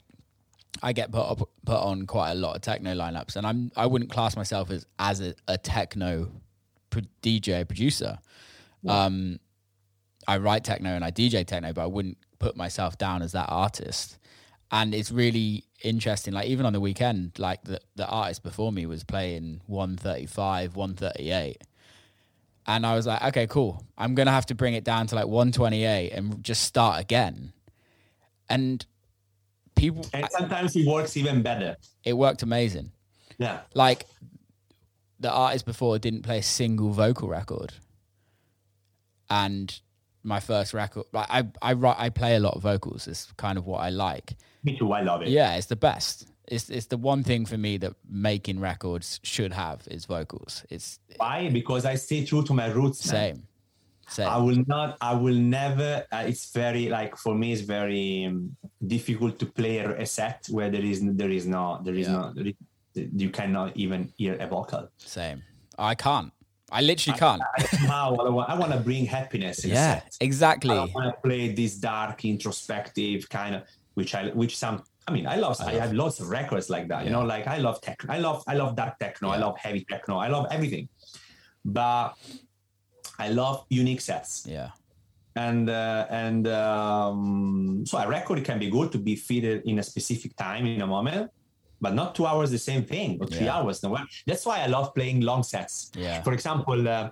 I 0.81 0.93
get 0.93 1.11
put 1.11 1.29
up, 1.29 1.39
put 1.65 1.75
on 1.75 2.05
quite 2.05 2.31
a 2.31 2.35
lot 2.35 2.55
of 2.55 2.61
techno 2.61 2.95
lineups, 2.95 3.35
and 3.35 3.45
I'm 3.45 3.69
I 3.75 3.85
wouldn't 3.85 4.09
class 4.09 4.37
myself 4.37 4.71
as 4.71 4.85
as 4.97 5.19
a, 5.19 5.35
a 5.49 5.57
techno 5.57 6.31
pro- 6.89 7.01
DJ 7.21 7.67
producer. 7.67 8.17
Um, 8.87 9.41
I 10.25 10.37
write 10.37 10.63
techno 10.63 10.91
and 10.91 11.03
I 11.03 11.11
DJ 11.11 11.45
techno, 11.45 11.73
but 11.73 11.81
I 11.81 11.87
wouldn't 11.87 12.17
put 12.39 12.55
myself 12.55 12.97
down 12.97 13.21
as 13.21 13.33
that 13.33 13.49
artist. 13.49 14.19
And 14.71 14.95
it's 14.95 15.11
really 15.11 15.65
interesting. 15.83 16.33
Like 16.33 16.47
even 16.47 16.65
on 16.65 16.71
the 16.71 16.79
weekend, 16.79 17.37
like 17.37 17.61
the 17.63 17.81
the 17.97 18.07
artist 18.07 18.41
before 18.41 18.71
me 18.71 18.85
was 18.85 19.03
playing 19.03 19.59
135, 19.67 20.77
138. 20.77 21.57
And 22.69 22.85
I 22.85 22.93
was 22.93 23.07
like, 23.07 23.23
okay, 23.23 23.47
cool. 23.47 23.83
I'm 23.97 24.13
gonna 24.13 24.31
have 24.31 24.45
to 24.45 24.55
bring 24.55 24.75
it 24.75 24.83
down 24.83 25.07
to 25.07 25.15
like 25.15 25.25
128 25.25 26.11
and 26.11 26.43
just 26.43 26.61
start 26.63 27.01
again. 27.01 27.51
And 28.47 28.85
people, 29.75 30.05
and 30.13 30.27
sometimes 30.29 30.75
it 30.75 30.85
works 30.85 31.17
even 31.17 31.41
better 31.41 31.77
it 32.03 32.13
worked 32.13 32.43
amazing. 32.43 32.91
yeah 33.39 33.61
Like 33.73 34.05
the 35.19 35.31
artist 35.31 35.65
before 35.65 35.97
didn't 35.97 36.21
play 36.21 36.37
a 36.37 36.43
single 36.43 36.91
vocal 36.91 37.27
record, 37.27 37.73
and 39.31 39.79
my 40.23 40.39
first 40.39 40.73
record, 40.75 41.05
like 41.11 41.27
I, 41.27 41.47
I 41.61 41.73
write, 41.73 41.97
I 41.97 42.09
play 42.09 42.35
a 42.35 42.39
lot 42.39 42.55
of 42.55 42.61
vocals. 42.61 43.07
It's 43.07 43.31
kind 43.37 43.57
of 43.57 43.65
what 43.65 43.79
I 43.79 43.89
like. 43.89 44.35
me 44.63 44.77
too 44.77 44.91
i 44.91 45.01
love 45.01 45.23
it 45.23 45.29
Yeah, 45.29 45.55
it's 45.55 45.67
the 45.67 45.75
best. 45.75 46.27
It's 46.49 46.69
it's 46.69 46.87
the 46.87 46.97
one 46.97 47.23
thing 47.23 47.45
for 47.45 47.57
me 47.57 47.77
that 47.77 47.93
making 48.09 48.59
records 48.59 49.19
should 49.23 49.53
have 49.53 49.87
is 49.95 50.05
vocals. 50.05 50.63
It's 50.69 50.99
why 51.17 51.49
because 51.49 51.85
i 51.85 51.95
stay 51.95 52.25
true 52.25 52.43
to 52.43 52.53
my 52.53 52.67
roots 52.79 53.05
man. 53.05 53.11
same, 53.35 53.47
same. 54.07 54.27
I 54.27 54.37
will 54.37 54.63
not. 54.67 54.97
I 54.99 55.13
will 55.13 55.39
never. 55.59 56.05
Uh, 56.11 56.23
it's 56.27 56.51
very 56.51 56.89
like 56.89 57.15
for 57.15 57.35
me. 57.35 57.53
It's 57.53 57.61
very 57.61 58.25
um, 58.25 58.55
difficult 58.95 59.37
to 59.39 59.45
play 59.45 59.77
a, 59.77 60.01
a 60.01 60.05
set 60.05 60.47
where 60.49 60.69
there 60.69 60.83
is 60.83 60.99
there 61.21 61.29
is 61.39 61.45
no 61.45 61.79
there 61.85 61.95
is 62.01 62.07
Yeah. 62.07 62.13
no 62.17 62.33
there 62.33 62.47
is, 62.47 62.55
you 63.23 63.29
cannot 63.29 63.77
even 63.77 64.11
hear 64.17 64.35
a 64.39 64.47
vocal. 64.47 64.89
Same. 64.97 65.43
I 65.77 65.95
can't. 65.95 66.31
I 66.71 66.81
literally 66.81 67.17
can't. 67.17 67.41
I, 67.57 67.87
I 67.89 68.09
want, 68.09 68.49
I 68.49 68.55
want 68.55 68.71
to 68.71 68.79
bring 68.79 69.05
happiness 69.05 69.63
in 69.63 69.71
yeah, 69.71 69.99
set. 70.01 70.17
exactly. 70.21 70.75
I 70.75 70.85
want 70.85 71.13
to 71.15 71.21
play 71.27 71.53
this 71.53 71.75
dark, 71.75 72.25
introspective 72.25 73.27
kind 73.29 73.55
of 73.55 73.63
which 73.93 74.15
I 74.15 74.29
which 74.29 74.57
some. 74.57 74.83
I 75.09 75.11
mean, 75.11 75.25
I 75.25 75.37
love. 75.37 75.59
I, 75.59 75.73
have 75.83 75.93
lots 75.93 76.19
of 76.19 76.29
records 76.29 76.69
like 76.69 76.87
that. 76.91 77.03
You 77.05 77.11
know, 77.15 77.23
like 77.23 77.45
I 77.47 77.57
love 77.57 77.81
tech. 77.81 77.97
I 78.15 78.19
love. 78.19 78.43
I 78.51 78.53
love 78.61 78.75
dark 78.81 78.99
techno. 78.99 79.29
I 79.29 79.37
love 79.45 79.55
heavy 79.57 79.83
techno. 79.91 80.17
I 80.25 80.27
love 80.35 80.45
everything. 80.51 80.85
But 81.65 82.13
I 83.25 83.29
love 83.29 83.65
unique 83.69 84.01
sets. 84.01 84.45
Yeah, 84.47 84.69
and 85.35 85.67
uh, 85.69 86.05
and 86.23 86.47
um, 86.47 87.83
so 87.89 87.97
a 87.97 88.07
record 88.07 88.43
can 88.45 88.59
be 88.59 88.69
good 88.69 88.91
to 88.91 88.99
be 88.99 89.15
fitted 89.15 89.63
in 89.65 89.79
a 89.79 89.83
specific 89.91 90.35
time 90.35 90.65
in 90.65 90.81
a 90.81 90.87
moment 90.87 91.31
but 91.81 91.93
not 91.93 92.13
two 92.13 92.25
hours 92.25 92.51
the 92.51 92.57
same 92.71 92.83
thing 92.83 93.17
or 93.21 93.25
three 93.33 93.45
Yeah. 93.45 93.55
hours 93.55 93.81
no 93.83 93.97
that's 94.27 94.45
why 94.45 94.57
i 94.65 94.67
love 94.67 94.87
playing 94.97 95.21
long 95.21 95.43
sets 95.43 95.91
Yeah. 95.95 96.21
for 96.25 96.33
example 96.33 96.79
uh, 96.95 97.09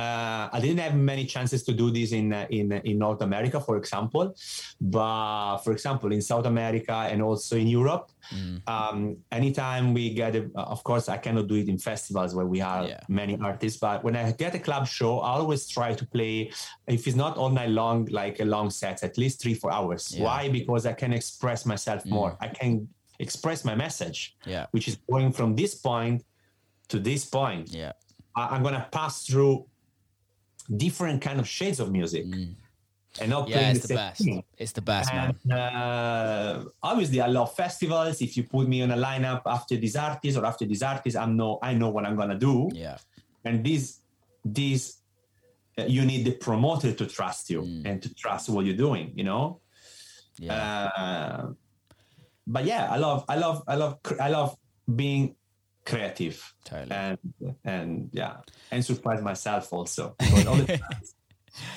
uh, 0.00 0.48
I 0.56 0.58
didn't 0.64 0.80
have 0.86 0.94
many 1.12 1.24
chances 1.34 1.60
to 1.68 1.72
do 1.82 1.86
this 1.90 2.10
in 2.20 2.26
uh, 2.32 2.46
in 2.58 2.66
in 2.90 2.96
North 3.06 3.22
America, 3.28 3.58
for 3.68 3.76
example, 3.82 4.26
but 4.80 5.58
for 5.64 5.72
example 5.76 6.08
in 6.16 6.22
South 6.22 6.46
America 6.46 6.96
and 7.12 7.18
also 7.28 7.56
in 7.56 7.68
Europe, 7.80 8.06
Mm. 8.40 8.58
um, 8.74 8.98
anytime 9.32 9.84
we 9.98 10.04
get, 10.14 10.32
a, 10.36 10.42
of 10.54 10.80
course, 10.84 11.08
I 11.08 11.18
cannot 11.24 11.46
do 11.48 11.56
it 11.62 11.68
in 11.68 11.78
festivals 11.78 12.30
where 12.36 12.46
we 12.54 12.60
have 12.60 12.84
Yeah. 12.86 13.00
many 13.08 13.34
artists, 13.50 13.78
but 13.80 14.04
when 14.04 14.14
I 14.14 14.30
get 14.44 14.54
a 14.54 14.62
club 14.68 14.84
show, 14.86 15.12
I 15.28 15.30
always 15.40 15.62
try 15.76 15.90
to 16.00 16.04
play, 16.16 16.34
if 16.96 17.00
it's 17.08 17.16
not 17.24 17.32
all 17.40 17.50
night 17.60 17.70
long, 17.82 17.96
like 18.20 18.36
a 18.38 18.44
long 18.44 18.70
set, 18.70 18.96
at 19.08 19.14
least 19.22 19.36
three, 19.42 19.54
four 19.62 19.72
hours. 19.78 20.02
Yeah. 20.14 20.24
Why? 20.26 20.40
Because 20.58 20.82
I 20.86 20.92
can 21.02 21.12
express 21.20 21.60
myself 21.72 22.00
more. 22.06 22.30
I 22.46 22.48
can 22.60 22.70
express 23.18 23.64
my 23.70 23.74
message, 23.74 24.18
yeah, 24.46 24.64
which 24.74 24.86
is 24.90 24.94
going 25.12 25.32
from 25.38 25.56
this 25.60 25.74
point 25.74 26.18
to 26.92 26.96
this 27.08 27.22
point. 27.38 27.66
yeah. 27.82 27.92
I- 28.40 28.50
I'm 28.54 28.62
gonna 28.62 28.86
pass 28.98 29.26
through 29.26 29.66
different 30.76 31.20
kind 31.22 31.40
of 31.40 31.48
shades 31.48 31.80
of 31.80 31.90
music, 31.90 32.24
and 33.20 33.28
not 33.30 33.46
Mm. 33.46 33.50
Yeah, 33.50 33.56
playing 33.56 33.70
it's 33.76 33.80
the 33.82 33.88
the 33.88 33.94
same 33.94 33.96
best. 33.96 34.24
thing. 34.24 34.44
It's 34.56 34.72
the 34.72 34.82
best, 34.82 35.12
man. 35.12 35.34
Uh, 35.50 36.64
obviously, 36.82 37.20
I 37.20 37.26
love 37.26 37.54
festivals. 37.54 38.20
If 38.22 38.36
you 38.36 38.44
put 38.44 38.68
me 38.68 38.82
on 38.82 38.90
a 38.92 38.96
lineup 38.96 39.42
after 39.46 39.76
this 39.76 39.96
artist 39.96 40.38
or 40.38 40.44
after 40.46 40.64
this 40.66 40.82
artist, 40.82 41.16
I'm 41.16 41.36
know 41.36 41.58
I 41.62 41.74
know 41.74 41.90
what 41.90 42.06
I'm 42.06 42.16
gonna 42.16 42.38
do. 42.38 42.70
Yeah. 42.72 42.98
And 43.44 43.64
this, 43.64 44.00
this, 44.44 44.98
uh, 45.78 45.84
you 45.84 46.04
need 46.04 46.24
the 46.24 46.32
promoter 46.32 46.92
to 46.92 47.06
trust 47.06 47.50
you 47.50 47.62
Mm. 47.62 47.86
and 47.86 48.02
to 48.02 48.14
trust 48.14 48.48
what 48.48 48.64
you're 48.66 48.76
doing. 48.76 49.12
You 49.16 49.24
know. 49.24 49.60
Yeah. 50.38 50.54
Uh, 50.54 51.52
but 52.46 52.64
yeah, 52.64 52.90
I 52.90 52.96
love, 52.96 53.24
I 53.28 53.36
love, 53.36 53.62
I 53.68 53.74
love, 53.76 53.98
I 54.20 54.28
love 54.28 54.56
being 54.94 55.36
creative 55.90 56.54
totally. 56.64 56.92
and 56.92 57.18
and 57.64 58.10
yeah, 58.12 58.36
and 58.70 58.84
surprise 58.84 59.20
myself 59.22 59.72
also. 59.72 60.14
Because 60.18 60.46
all 60.46 60.56
the 60.56 60.78
times 60.84 61.14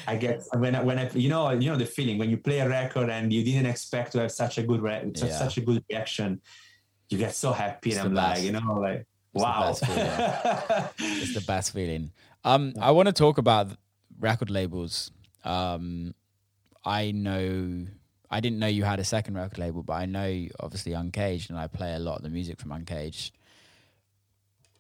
I 0.08 0.16
get 0.18 0.44
when 0.56 0.76
I, 0.76 0.82
when 0.84 0.98
I 1.00 1.10
you 1.12 1.30
know 1.30 1.50
you 1.52 1.70
know 1.72 1.78
the 1.78 1.86
feeling 1.86 2.18
when 2.18 2.30
you 2.30 2.38
play 2.38 2.60
a 2.60 2.70
record 2.70 3.10
and 3.10 3.32
you 3.34 3.44
didn't 3.44 3.66
expect 3.66 4.12
to 4.14 4.20
have 4.22 4.32
such 4.32 4.58
a 4.58 4.64
good 4.64 4.82
re- 4.82 5.12
such, 5.16 5.30
Yeah. 5.30 5.38
such 5.38 5.58
a 5.58 5.62
good 5.62 5.84
reaction, 5.90 6.42
you 7.10 7.18
get 7.18 7.34
so 7.36 7.52
happy 7.52 7.90
It's 7.90 7.98
and 8.00 8.08
I'm 8.10 8.14
the 8.16 8.22
like 8.22 8.42
you 8.44 8.52
know 8.52 8.74
like 8.80 9.08
the 9.34 9.40
wow. 9.42 9.74
best 9.74 9.84
it's 11.00 11.34
the 11.34 11.42
best 11.48 11.74
feeling. 11.74 12.12
Um, 12.44 12.74
I 12.80 12.92
want 12.92 13.08
to 13.08 13.14
talk 13.14 13.38
about 13.38 13.68
record 14.20 14.50
labels. 14.52 15.12
Um, 15.44 16.14
I 16.86 17.12
know 17.12 17.88
I 18.30 18.40
didn't 18.40 18.60
know 18.60 18.68
you 18.68 18.84
had 18.84 19.00
a 19.00 19.04
second 19.04 19.36
record 19.36 19.58
label, 19.60 19.84
but 19.84 19.94
I 19.94 20.06
know 20.06 20.48
obviously 20.60 20.94
Uncaged, 20.94 21.50
and 21.50 21.58
I 21.60 21.68
play 21.68 21.94
a 21.96 22.00
lot 22.00 22.18
of 22.18 22.24
the 22.24 22.30
music 22.30 22.60
from 22.60 22.72
Uncaged. 22.72 23.32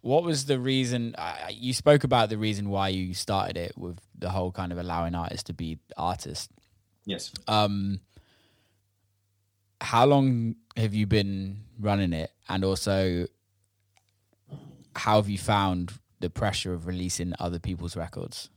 What 0.03 0.23
was 0.23 0.45
the 0.45 0.59
reason? 0.59 1.15
I, 1.17 1.55
you 1.55 1.71
spoke 1.73 2.03
about 2.03 2.27
the 2.27 2.37
reason 2.37 2.69
why 2.69 2.89
you 2.89 3.13
started 3.13 3.55
it 3.55 3.71
with 3.77 3.99
the 4.19 4.29
whole 4.29 4.51
kind 4.51 4.73
of 4.73 4.77
allowing 4.77 5.15
artists 5.15 5.43
to 5.45 5.53
be 5.53 5.79
artists. 5.95 6.49
yes. 7.05 7.31
Um, 7.47 8.01
how 9.79 10.05
long 10.05 10.55
have 10.75 10.93
you 10.93 11.07
been 11.07 11.63
running 11.79 12.11
it, 12.11 12.31
and 12.49 12.63
also 12.65 13.27
how 14.95 15.15
have 15.15 15.29
you 15.29 15.37
found 15.37 15.93
the 16.19 16.29
pressure 16.29 16.73
of 16.73 16.85
releasing 16.85 17.33
other 17.39 17.59
people's 17.59 17.95
records? 17.95 18.49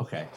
Okay. 0.00 0.28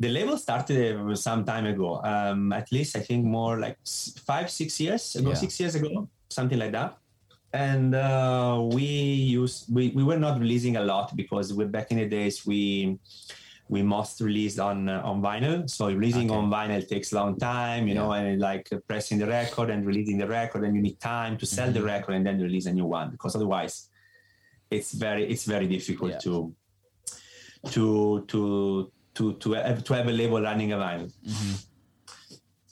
The 0.00 0.08
label 0.08 0.36
started 0.38 0.96
uh, 0.96 1.14
some 1.14 1.44
time 1.44 1.66
ago. 1.66 2.00
Um, 2.02 2.52
at 2.52 2.70
least 2.72 2.96
I 2.96 3.00
think 3.00 3.24
more 3.24 3.58
like 3.58 3.78
five, 4.26 4.50
six 4.50 4.78
years 4.80 5.14
ago, 5.16 5.30
Yeah. 5.30 5.34
six 5.34 5.58
years 5.60 5.74
ago, 5.76 6.08
something 6.30 6.58
like 6.58 6.72
that. 6.72 6.98
And 7.52 7.94
uh, 7.94 8.68
we 8.72 8.84
used 8.84 9.72
we, 9.74 9.88
we 9.90 10.04
were 10.04 10.18
not 10.18 10.38
releasing 10.38 10.76
a 10.76 10.82
lot 10.82 11.16
because 11.16 11.52
we 11.54 11.64
back 11.64 11.90
in 11.90 11.96
the 11.98 12.06
days 12.06 12.44
we 12.46 12.98
we 13.70 13.82
must 13.82 14.20
release 14.20 14.58
on 14.58 14.88
uh, 14.88 15.00
on 15.04 15.22
vinyl. 15.22 15.68
So 15.68 15.86
releasing 15.86 16.30
Okay. 16.30 16.38
on 16.38 16.50
vinyl 16.50 16.86
takes 16.86 17.12
a 17.12 17.16
long 17.16 17.38
time, 17.38 17.88
you 17.88 17.94
know, 17.94 18.12
and 18.12 18.38
like 18.40 18.70
pressing 18.86 19.18
the 19.18 19.26
record 19.26 19.70
and 19.70 19.86
releasing 19.86 20.18
the 20.18 20.26
record, 20.28 20.64
and 20.64 20.76
you 20.76 20.82
need 20.82 21.00
time 21.00 21.38
to 21.38 21.46
sell 21.46 21.70
the 21.72 21.80
Mhm. 21.80 21.86
record 21.86 22.14
and 22.16 22.26
then 22.26 22.38
release 22.40 22.66
a 22.66 22.72
new 22.72 22.84
one 22.86 23.10
because 23.10 23.34
otherwise, 23.34 23.88
it's 24.70 24.92
very 24.92 25.24
it's 25.28 25.44
very 25.44 25.66
difficult 25.66 26.12
Yeah. 26.12 26.18
to 26.18 26.54
to 27.70 28.24
to 28.28 28.92
to 29.14 29.32
to 29.34 29.52
have, 29.52 29.82
to 29.84 29.92
have 29.94 30.06
a 30.08 30.12
label 30.12 30.40
running 30.42 30.72
a 30.72 30.76
vinyl. 30.76 31.10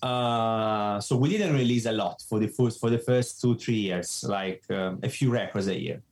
Uh, 0.03 1.01
so 1.01 1.17
we 1.17 1.29
didn't 1.31 1.55
release 1.55 1.87
a 1.87 1.93
lot 1.93 2.21
for 2.29 2.39
the 2.39 2.49
first 2.49 2.81
for 2.81 2.91
the 2.91 2.99
first 2.99 3.41
two 3.41 3.55
three 3.57 3.81
years, 3.89 4.25
like 4.29 4.63
um, 4.71 4.99
a 5.03 5.09
few 5.09 5.31
records 5.31 5.69
a 5.69 5.79
year. 5.79 6.03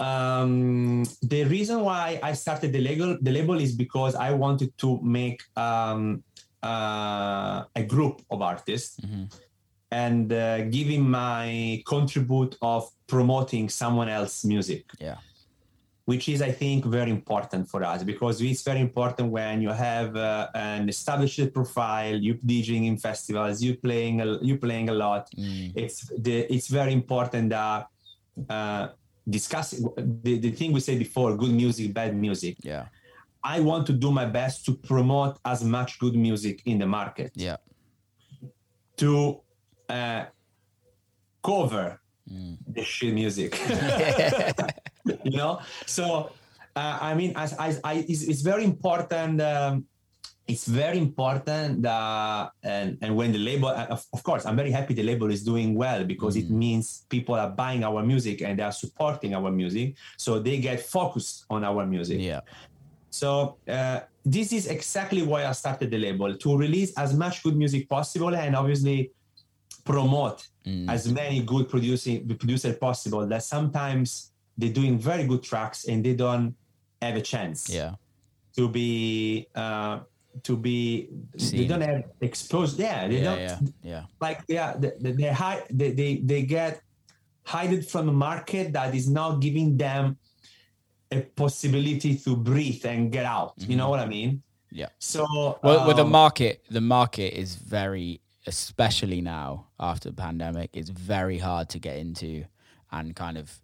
Um, 0.00 1.04
the 1.22 1.44
reason 1.44 1.80
why 1.82 2.18
I 2.22 2.32
started 2.32 2.72
the 2.72 2.80
label 2.80 3.16
the 3.20 3.30
label 3.30 3.58
is 3.60 3.72
because 3.74 4.14
I 4.14 4.32
wanted 4.32 4.76
to 4.78 5.00
make 5.02 5.42
um, 5.56 6.24
uh, 6.62 7.64
a 7.76 7.82
group 7.86 8.22
of 8.30 8.40
artists 8.42 8.98
Mhm. 9.00 9.32
and 9.90 10.32
uh, 10.32 10.62
giving 10.70 11.02
my 11.08 11.82
contribute 11.86 12.56
of 12.62 12.88
promoting 13.06 13.68
someone 13.68 14.08
else's 14.08 14.44
music 14.44 14.84
Yeah, 15.00 15.18
which 16.04 16.28
is, 16.28 16.42
I 16.42 16.50
think, 16.50 16.84
very 16.84 17.10
important 17.10 17.68
for 17.68 17.84
us 17.84 18.02
because 18.02 18.40
it's 18.40 18.62
very 18.62 18.80
important 18.80 19.30
when 19.30 19.62
you 19.62 19.70
have 19.70 20.16
uh, 20.16 20.48
an 20.54 20.88
established 20.88 21.52
profile, 21.52 22.16
You're 22.16 22.36
DJing 22.36 22.86
in 22.86 22.96
festivals, 22.96 23.62
you 23.62 23.76
playing, 23.76 24.20
a, 24.20 24.38
you 24.42 24.58
playing 24.58 24.88
a 24.88 24.94
lot. 24.94 25.30
Mm. 25.38 25.72
It's 25.76 26.10
the, 26.18 26.52
it's 26.52 26.68
very 26.68 26.92
important 26.92 27.50
that 27.50 27.86
uh, 28.48 28.88
discussing 29.28 29.88
the, 29.96 30.38
the 30.38 30.50
thing 30.50 30.72
we 30.72 30.80
said 30.80 30.98
before, 30.98 31.36
good 31.36 31.52
music, 31.52 31.94
bad 31.94 32.16
music. 32.16 32.56
yeah, 32.62 32.86
I 33.44 33.60
want 33.60 33.86
to 33.86 33.92
do 33.92 34.10
my 34.10 34.26
best 34.26 34.64
to 34.66 34.74
promote 34.74 35.38
as 35.44 35.62
much 35.64 35.98
good 35.98 36.14
music 36.14 36.62
in 36.64 36.78
the 36.78 36.86
market 36.86 37.32
yeah, 37.34 37.56
to 38.96 39.40
uh, 39.88 40.24
cover 41.42 42.01
Mm. 42.32 42.56
the 42.76 42.82
shit 42.82 43.12
music. 43.12 43.50
you 45.24 45.36
know 45.36 45.60
so 45.86 46.04
uh, 46.76 46.98
i 47.08 47.12
mean 47.14 47.32
as, 47.36 47.52
as 47.66 47.80
i 47.84 47.94
it's, 48.08 48.22
it's 48.22 48.40
very 48.52 48.64
important 48.64 49.40
um, 49.42 49.84
it's 50.46 50.66
very 50.66 50.98
important 50.98 51.82
that 51.82 52.50
and 52.62 52.96
and 53.02 53.10
when 53.18 53.30
the 53.32 53.38
label 53.50 53.68
uh, 53.68 53.86
of, 53.96 54.00
of 54.16 54.22
course 54.22 54.46
i'm 54.46 54.56
very 54.56 54.70
happy 54.70 54.94
the 54.94 55.02
label 55.02 55.30
is 55.30 55.42
doing 55.44 55.74
well 55.74 56.04
because 56.04 56.34
it 56.36 56.48
Mm. 56.48 56.62
means 56.64 57.04
people 57.08 57.34
are 57.34 57.50
buying 57.50 57.82
our 57.84 58.02
music 58.12 58.36
and 58.42 58.58
they 58.58 58.62
are 58.70 58.72
supporting 58.84 59.34
our 59.34 59.50
music 59.50 59.94
so 60.16 60.38
they 60.38 60.56
get 60.58 60.78
focused 60.80 61.44
on 61.50 61.60
our 61.64 61.84
music 61.86 62.18
yeah, 62.20 62.40
so 63.10 63.28
uh, 63.68 64.00
this 64.24 64.52
is 64.52 64.66
exactly 64.68 65.22
why 65.22 65.44
I 65.44 65.52
started 65.52 65.90
the 65.90 65.98
label 65.98 66.30
to 66.44 66.56
release 66.56 66.90
as 66.96 67.12
much 67.14 67.42
good 67.44 67.56
music 67.56 67.88
possible 67.88 68.34
and 68.34 68.54
obviously 68.56 69.10
promote 69.84 70.48
Mm. 70.64 70.88
as 70.88 71.10
many 71.10 71.42
good 71.42 71.68
producing 71.68 72.28
producer 72.38 72.72
possible. 72.74 73.26
That 73.26 73.42
sometimes 73.42 74.30
they're 74.56 74.72
doing 74.72 74.96
very 74.96 75.26
good 75.26 75.42
tracks 75.42 75.86
and 75.88 76.04
they 76.04 76.14
don't 76.14 76.54
have 77.00 77.16
a 77.16 77.20
chance 77.20 77.68
yeah, 77.68 77.94
to 78.56 78.68
be 78.68 79.48
uh, 79.56 80.00
to 80.44 80.56
be 80.56 81.08
they 81.50 81.66
don't 81.66 81.80
have 81.80 82.04
exposed. 82.20 82.78
Yeah, 82.78 83.08
they 83.08 83.16
yeah, 83.16 83.24
don't 83.24 83.40
yeah, 83.40 83.58
yeah, 83.82 84.02
like 84.20 84.40
yeah 84.46 84.76
they 84.78 84.92
they, 85.00 85.12
they, 85.12 85.28
hide, 85.28 85.64
they 85.68 85.90
they 85.90 86.16
they 86.18 86.42
get 86.42 86.80
hidden 87.44 87.82
from 87.82 88.08
a 88.08 88.12
market 88.12 88.72
that 88.72 88.94
is 88.94 89.08
not 89.10 89.40
giving 89.40 89.76
them 89.76 90.16
a 91.10 91.20
possibility 91.34 92.16
to 92.16 92.36
breathe 92.36 92.86
and 92.86 93.10
get 93.12 93.26
out. 93.26 93.54
You 93.58 93.76
know 93.76 93.90
what 93.90 94.00
I 94.00 94.06
mean? 94.06 94.30
Mm-hmm. 94.30 94.78
Yeah. 94.78 94.88
So 94.98 95.26
Well, 95.62 95.86
with 95.86 95.96
the 95.96 96.04
um, 96.04 96.10
market, 96.10 96.64
the 96.70 96.80
market 96.80 97.38
is 97.38 97.56
very, 97.56 98.20
especially 98.46 99.20
now 99.20 99.66
after 99.78 100.10
the 100.10 100.16
pandemic, 100.16 100.70
it's 100.72 100.90
very 100.90 101.38
hard 101.38 101.68
to 101.70 101.78
get 101.78 101.96
into 101.96 102.44
and 102.90 103.14
kind 103.16 103.38
of 103.38 103.60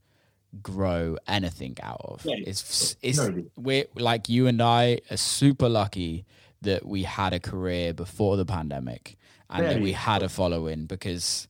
grow 0.62 1.16
anything 1.26 1.76
out 1.82 2.00
of. 2.04 2.24
Yeah, 2.24 2.36
It's 2.46 2.96
it's 3.02 3.18
good. 3.18 3.50
we're 3.56 3.84
like 3.94 4.28
you 4.28 4.46
and 4.46 4.62
I 4.62 5.00
are 5.10 5.16
super 5.16 5.68
lucky 5.68 6.24
that 6.62 6.86
we 6.86 7.02
had 7.02 7.32
a 7.32 7.40
career 7.40 7.92
before 7.92 8.36
the 8.36 8.44
pandemic 8.44 9.16
and 9.50 9.66
that 9.66 9.80
we 9.80 9.92
had 9.92 10.22
a 10.22 10.28
following 10.28 10.86
because 10.86 11.48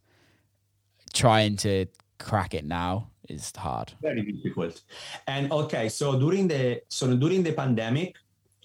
trying 1.12 1.57
to 1.57 1.87
crack 2.18 2.55
it 2.55 2.64
now 2.64 3.09
is 3.29 3.53
hard. 3.57 3.93
very 4.01 4.22
difficult 4.22 4.83
and 5.26 5.53
okay 5.53 5.89
so 5.89 6.18
during 6.18 6.49
the 6.49 6.81
so 6.89 7.14
during 7.16 7.43
the 7.43 7.53
pandemic 7.53 8.16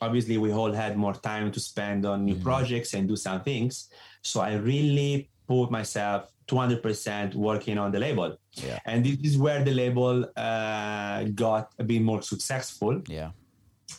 obviously 0.01 0.37
we 0.37 0.51
all 0.51 0.71
had 0.71 0.97
more 0.97 1.13
time 1.13 1.51
to 1.51 1.59
spend 1.59 2.05
on 2.05 2.25
new 2.25 2.35
mm. 2.35 2.43
projects 2.43 2.93
and 2.93 3.07
do 3.07 3.15
some 3.15 3.41
things 3.41 3.89
so 4.23 4.39
i 4.41 4.53
really 4.55 5.29
put 5.47 5.69
myself 5.69 6.21
200% 6.47 7.35
working 7.35 7.77
on 7.77 7.89
the 7.91 7.99
label 7.99 8.29
Yeah. 8.67 8.79
and 8.85 8.97
this 9.05 9.17
is 9.29 9.37
where 9.37 9.63
the 9.63 9.73
label 9.83 10.25
uh, 10.35 11.23
got 11.45 11.71
a 11.79 11.83
bit 11.91 12.01
more 12.01 12.21
successful 12.21 13.01
Yeah. 13.07 13.31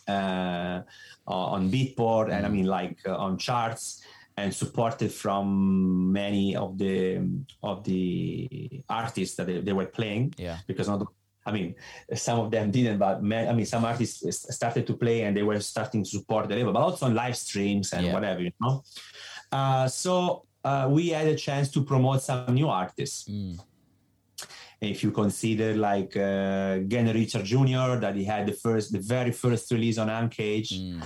uh, 0.09 0.83
on 1.27 1.71
Beatport 1.71 2.31
and 2.35 2.45
I 2.45 2.51
mean 2.57 2.67
like 2.67 2.99
uh, 3.07 3.17
on 3.17 3.39
charts 3.39 4.03
and 4.37 4.53
supported 4.53 5.11
from 5.23 6.13
many 6.13 6.55
of 6.57 6.77
the 6.83 6.99
of 7.63 7.77
the 7.85 8.03
artists 8.91 9.37
that 9.37 9.47
they, 9.47 9.61
they 9.61 9.73
were 9.73 9.87
playing 9.99 10.35
Yeah. 10.37 10.59
because 10.67 10.87
not 10.89 11.01
I 11.47 11.53
mean 11.53 11.75
some 12.15 12.39
of 12.41 12.51
them 12.51 12.71
didn't 12.71 12.99
but 12.99 13.15
I 13.51 13.53
mean 13.59 13.67
some 13.67 13.85
artists 13.93 14.21
started 14.55 14.87
to 14.89 14.95
play 15.05 15.23
and 15.25 15.33
they 15.37 15.43
were 15.51 15.61
starting 15.61 16.03
to 16.05 16.11
support 16.11 16.49
the 16.49 16.57
label 16.57 16.73
but 16.73 16.83
also 16.83 17.07
on 17.07 17.15
live 17.15 17.37
streams 17.37 17.93
and 17.95 18.03
Yeah. 18.07 18.13
whatever 18.17 18.41
you 18.43 18.53
know 18.61 18.83
uh, 19.59 19.87
so 19.89 20.13
uh, 20.65 20.87
we 20.97 21.05
had 21.17 21.27
a 21.37 21.39
chance 21.47 21.67
to 21.75 21.81
promote 21.91 22.21
some 22.29 22.55
new 22.61 22.69
artists 22.83 23.21
Mm. 23.29 23.55
if 24.93 24.99
you 25.05 25.11
consider 25.23 25.69
like 25.91 26.13
uh, 26.17 26.73
Gen 26.93 27.07
Richard 27.21 27.45
Jr. 27.51 27.91
that 28.05 28.15
he 28.21 28.25
had 28.35 28.43
the 28.51 28.57
first, 28.65 28.87
the 28.97 29.03
very 29.17 29.33
first 29.45 29.65
release 29.77 29.97
on 30.03 30.09
Uncage, 30.21 30.71
Mm. 30.73 31.01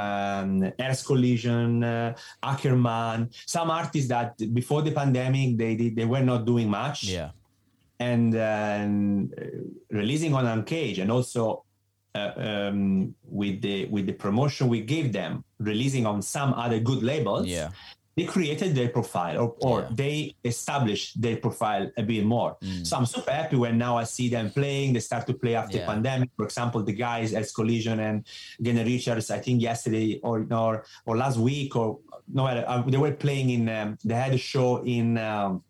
um, 0.00 0.50
Earth 0.88 1.02
Collision, 1.10 1.70
uh, 1.82 2.14
Ackerman, 2.52 3.18
some 3.56 3.68
artists 3.80 4.08
that 4.14 4.30
before 4.60 4.82
the 4.86 4.92
pandemic 5.00 5.48
they 5.62 5.74
did, 5.80 5.92
they 5.98 6.04
were 6.14 6.24
not 6.32 6.40
doing 6.52 6.68
much, 6.82 6.98
Yeah. 7.16 7.30
and 8.12 8.30
uh, 8.36 8.84
releasing 10.00 10.32
on 10.38 10.44
Uncage 10.54 10.98
and 11.02 11.10
also 11.16 11.42
uh, 12.16 12.32
um, 12.48 12.80
with 13.40 13.56
the 13.66 13.76
with 13.94 14.04
the 14.10 14.16
promotion 14.24 14.64
we 14.68 14.80
gave 14.94 15.06
them, 15.18 15.32
releasing 15.70 16.04
on 16.12 16.22
some 16.22 16.50
other 16.64 16.78
good 16.90 17.02
labels, 17.02 17.46
Yeah. 17.48 17.70
They 18.16 18.24
created 18.24 18.74
their 18.74 18.88
profile 18.88 19.36
or, 19.42 19.48
or 19.60 19.80
Yeah. 19.80 19.88
they 19.92 20.34
established 20.44 21.20
their 21.20 21.36
profile 21.36 21.90
a 21.96 22.02
bit 22.02 22.24
more. 22.24 22.56
So 22.82 22.96
I'm 22.96 23.06
super 23.06 23.30
happy 23.32 23.56
when 23.56 23.76
now 23.78 23.96
I 23.96 24.04
see 24.04 24.28
them 24.28 24.50
playing. 24.50 24.92
They 24.94 25.00
start 25.00 25.26
to 25.26 25.34
play 25.34 25.54
after 25.56 25.78
Yeah. 25.78 25.86
pandemic. 25.86 26.30
For 26.36 26.44
example, 26.44 26.82
the 26.82 26.92
guys 26.92 27.34
as 27.34 27.52
Collision 27.52 27.98
and 28.00 28.24
Gene 28.62 28.84
Richards, 28.84 29.30
I 29.30 29.38
think 29.38 29.62
yesterday 29.62 30.20
or 30.22 30.46
or, 30.50 30.84
or 31.06 31.16
last 31.16 31.38
week 31.38 31.74
or 31.76 31.98
no, 32.32 32.46
uh, 32.46 32.82
they 32.86 32.96
were 32.96 33.12
playing 33.12 33.50
in. 33.50 33.68
Um, 33.68 33.98
they 34.04 34.14
had 34.14 34.32
a 34.34 34.38
show 34.38 34.82
in. 34.84 35.18
Um, 35.18 35.62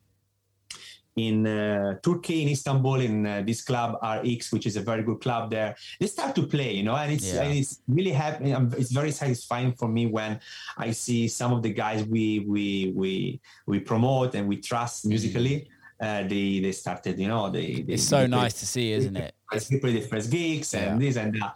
in 1.16 1.46
uh, 1.46 1.94
Turkey, 2.02 2.42
in 2.42 2.48
Istanbul, 2.48 3.00
in 3.00 3.26
uh, 3.26 3.42
this 3.46 3.62
club 3.62 3.98
RX, 4.02 4.52
which 4.52 4.66
is 4.66 4.76
a 4.76 4.80
very 4.80 5.02
good 5.02 5.20
club 5.20 5.50
there. 5.50 5.76
They 6.00 6.06
start 6.08 6.34
to 6.36 6.46
play, 6.46 6.72
you 6.74 6.82
know, 6.82 6.96
and 6.96 7.12
it's 7.12 7.32
Yeah. 7.32 7.42
and 7.42 7.54
it's 7.58 7.80
really 7.86 8.10
happy. 8.10 8.50
It's 8.76 8.90
very 8.92 9.12
satisfying 9.12 9.72
for 9.74 9.88
me 9.88 10.06
when 10.06 10.40
I 10.76 10.90
see 10.92 11.28
some 11.28 11.52
of 11.52 11.62
the 11.62 11.72
guys 11.72 12.04
we 12.04 12.40
we 12.40 12.92
we 12.96 13.40
we 13.66 13.80
promote 13.80 14.34
and 14.34 14.48
we 14.48 14.56
trust 14.60 15.06
musically. 15.06 15.68
Uh, 16.00 16.22
they 16.26 16.58
they 16.60 16.72
started, 16.72 17.18
you 17.18 17.28
know, 17.28 17.48
they, 17.50 17.82
they 17.86 17.94
It's 17.94 18.02
so 18.08 18.20
they- 18.22 18.26
nice 18.26 18.54
to 18.60 18.66
see, 18.66 18.92
isn't 18.92 19.16
it? 19.16 19.34
they 19.70 19.78
play 19.78 19.92
the 19.92 20.00
first 20.00 20.28
gigs 20.30 20.74
and 20.74 21.00
Yeah. 21.00 21.06
this 21.06 21.16
and 21.16 21.32
that. 21.40 21.54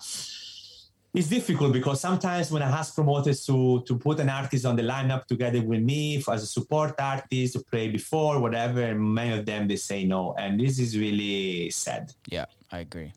It's 1.14 1.28
difficult 1.28 1.72
because 1.72 2.00
sometimes 2.00 2.50
when 2.50 2.62
I 2.62 2.70
ask 2.70 2.94
promoters 2.94 3.44
to 3.46 3.82
to 3.86 3.96
put 3.98 4.20
an 4.20 4.28
artist 4.28 4.64
on 4.66 4.76
the 4.76 4.82
lineup 4.82 5.24
together 5.26 5.62
with 5.62 5.80
me 5.82 6.22
as 6.32 6.42
a 6.42 6.46
support 6.46 6.94
artist 7.00 7.54
to 7.54 7.60
play 7.72 7.88
before 7.88 8.38
whatever, 8.40 8.94
many 8.94 9.32
of 9.38 9.46
them 9.46 9.66
they 9.68 9.76
say 9.76 10.04
no, 10.04 10.34
and 10.38 10.60
this 10.60 10.78
is 10.78 10.96
really 10.98 11.70
sad 11.70 12.12
Yeah, 12.30 12.44
I 12.70 12.80
agree. 12.80 13.12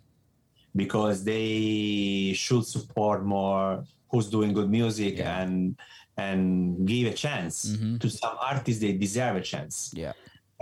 because 0.76 1.24
they 1.26 2.32
should 2.34 2.66
support 2.66 3.26
more 3.26 3.84
who's 4.10 4.30
doing 4.30 4.54
good 4.54 4.70
music 4.70 5.18
Yeah. 5.18 5.42
and 5.42 5.76
and 6.18 6.86
give 6.88 7.08
a 7.14 7.16
chance 7.26 7.56
Mhm. 7.76 8.00
to 8.02 8.08
some 8.10 8.36
artists 8.52 8.80
they 8.82 8.94
deserve 8.94 9.36
a 9.38 9.42
chance. 9.42 9.92
Yeah. 9.94 10.14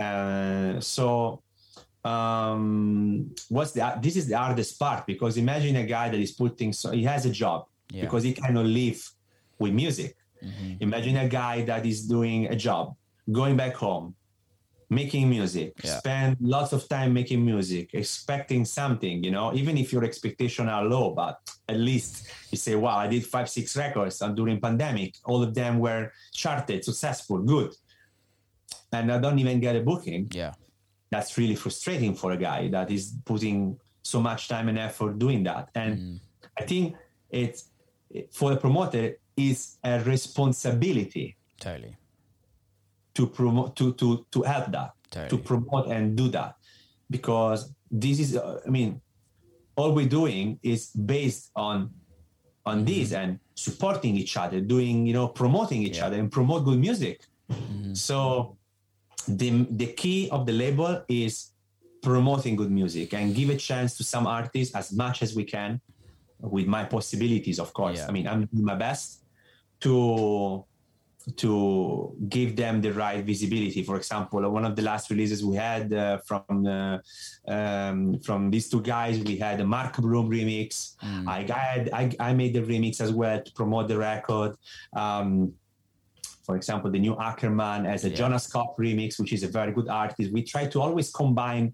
Uh, 0.06 0.80
so 0.80 1.42
um 2.04 3.30
what's 3.48 3.72
the 3.72 3.82
this 4.00 4.16
is 4.16 4.26
the 4.28 4.36
hardest 4.36 4.78
part 4.78 5.06
because 5.06 5.36
imagine 5.36 5.76
a 5.76 5.84
guy 5.84 6.08
that 6.08 6.18
is 6.20 6.32
putting 6.32 6.72
so 6.72 6.90
he 6.92 7.04
has 7.04 7.26
a 7.26 7.30
job 7.42 7.66
Yeah. 7.92 8.02
because 8.04 8.22
he 8.28 8.32
cannot 8.32 8.66
live 8.66 9.00
with 9.58 9.72
music 9.72 10.16
Mhm. 10.42 10.76
imagine 10.80 11.16
a 11.18 11.28
guy 11.28 11.56
that 11.70 11.84
is 11.92 11.98
doing 12.14 12.40
a 12.46 12.56
job 12.56 12.84
going 13.30 13.56
back 13.62 13.74
home 13.74 14.06
making 15.00 15.28
music 15.36 15.70
Yeah. 15.84 15.98
spend 15.98 16.30
lots 16.40 16.72
of 16.76 16.88
time 16.88 17.10
making 17.20 17.40
music 17.52 17.84
expecting 18.02 18.64
something 18.64 19.22
you 19.26 19.30
know 19.36 19.46
even 19.60 19.74
if 19.82 19.92
your 19.94 20.04
expectations 20.10 20.68
are 20.76 20.84
low 20.94 21.06
but 21.22 21.34
at 21.68 21.76
least 21.88 22.12
you 22.50 22.58
say 22.66 22.74
wow 22.84 22.96
i 23.04 23.06
did 23.14 23.22
five 23.34 23.48
six 23.56 23.76
records 23.76 24.16
and 24.22 24.34
during 24.38 24.56
pandemic 24.60 25.10
all 25.30 25.40
of 25.46 25.50
them 25.60 25.78
were 25.86 26.04
charted 26.32 26.80
successful 26.90 27.38
good 27.54 27.70
and 28.92 29.12
i 29.12 29.18
don't 29.18 29.38
even 29.38 29.60
get 29.60 29.76
a 29.76 29.82
booking 29.90 30.22
Yeah. 30.34 30.52
That's 31.10 31.36
really 31.38 31.54
frustrating 31.56 32.14
for 32.14 32.32
a 32.32 32.36
guy 32.36 32.68
that 32.68 32.90
is 32.90 33.14
putting 33.24 33.78
so 34.02 34.20
much 34.20 34.48
time 34.48 34.68
and 34.68 34.78
effort 34.78 35.18
doing 35.18 35.42
that. 35.44 35.68
And 35.74 35.98
Mm. 35.98 36.20
I 36.58 36.62
think 36.64 36.96
it's 37.30 37.70
for 38.32 38.50
the 38.50 38.56
promoter 38.56 39.16
is 39.36 39.78
a 39.84 40.00
responsibility 40.00 41.36
Totally. 41.60 41.96
to 43.14 43.26
promote 43.26 43.76
to 43.76 43.92
to 43.94 44.26
to 44.30 44.42
help 44.42 44.70
that 44.72 44.90
to 45.28 45.36
promote 45.38 45.86
and 45.88 46.16
do 46.16 46.28
that 46.28 46.56
because 47.10 47.72
this 47.90 48.18
is 48.20 48.36
uh, 48.36 48.60
I 48.66 48.70
mean 48.70 49.00
all 49.76 49.92
we're 49.92 50.08
doing 50.08 50.58
is 50.62 50.90
based 50.90 51.50
on 51.56 51.90
on 52.66 52.84
this 52.84 53.12
and 53.12 53.38
supporting 53.54 54.16
each 54.16 54.36
other 54.36 54.60
doing 54.60 55.06
you 55.06 55.12
know 55.12 55.28
promoting 55.28 55.82
each 55.82 55.96
Yeah. 55.98 56.06
other 56.06 56.18
and 56.18 56.30
promote 56.30 56.64
good 56.64 56.78
music 56.78 57.26
so 57.94 58.56
the 59.26 59.66
the 59.70 59.86
key 59.86 60.28
of 60.30 60.46
the 60.46 60.52
label 60.52 61.02
is 61.08 61.52
promoting 62.02 62.56
good 62.56 62.70
music 62.70 63.12
and 63.14 63.34
give 63.34 63.50
a 63.50 63.56
chance 63.56 63.96
to 63.96 64.04
some 64.04 64.26
artists 64.26 64.74
as 64.74 64.92
much 64.92 65.22
as 65.22 65.34
we 65.34 65.44
can 65.44 65.80
with 66.40 66.66
my 66.66 66.84
possibilities 66.84 67.58
of 67.58 67.72
course. 67.72 67.98
Yeah. 67.98 68.08
i 68.08 68.10
mean 68.10 68.26
i'm 68.26 68.46
doing 68.46 68.64
my 68.64 68.74
best 68.74 69.24
to 69.80 70.64
to 71.36 72.16
give 72.28 72.56
them 72.56 72.80
the 72.80 72.92
right 72.92 73.24
visibility. 73.24 73.82
For 73.82 73.96
example 73.96 74.48
one 74.50 74.64
of 74.64 74.74
the 74.74 74.82
last 74.82 75.10
releases 75.10 75.44
we 75.44 75.56
had 75.56 75.92
uh, 75.92 76.18
from 76.18 76.66
uh, 76.66 76.98
um, 77.46 78.18
from 78.20 78.50
these 78.50 78.68
two 78.68 78.80
guys 78.80 79.18
we 79.20 79.36
had 79.36 79.60
a 79.60 79.66
mark 79.66 79.96
broom 79.98 80.30
remix. 80.30 80.96
I, 81.26 81.44
got, 81.44 81.92
I 81.92 82.10
i 82.18 82.32
made 82.32 82.54
the 82.54 82.62
remix 82.62 83.00
as 83.00 83.12
well 83.12 83.40
to 83.42 83.52
promote 83.52 83.88
the 83.88 83.98
record. 83.98 84.56
Um, 84.94 85.52
for 86.50 86.56
example, 86.56 86.90
the 86.90 86.98
new 86.98 87.16
Ackerman 87.28 87.86
as 87.86 88.00
a 88.04 88.10
Yeah. 88.10 88.16
Jonas 88.20 88.44
Scott 88.48 88.70
remix, 88.76 89.10
which 89.20 89.32
is 89.36 89.42
a 89.44 89.50
very 89.58 89.72
good 89.78 89.88
artist. 89.88 90.26
We 90.32 90.42
try 90.42 90.64
to 90.72 90.78
always 90.84 91.08
combine 91.22 91.64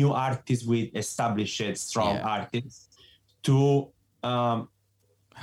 new 0.00 0.10
artists 0.12 0.64
with 0.72 0.86
established, 1.04 1.62
strong 1.88 2.14
Yeah. 2.16 2.34
artists 2.36 2.78
to 3.48 3.56
um, 4.32 4.58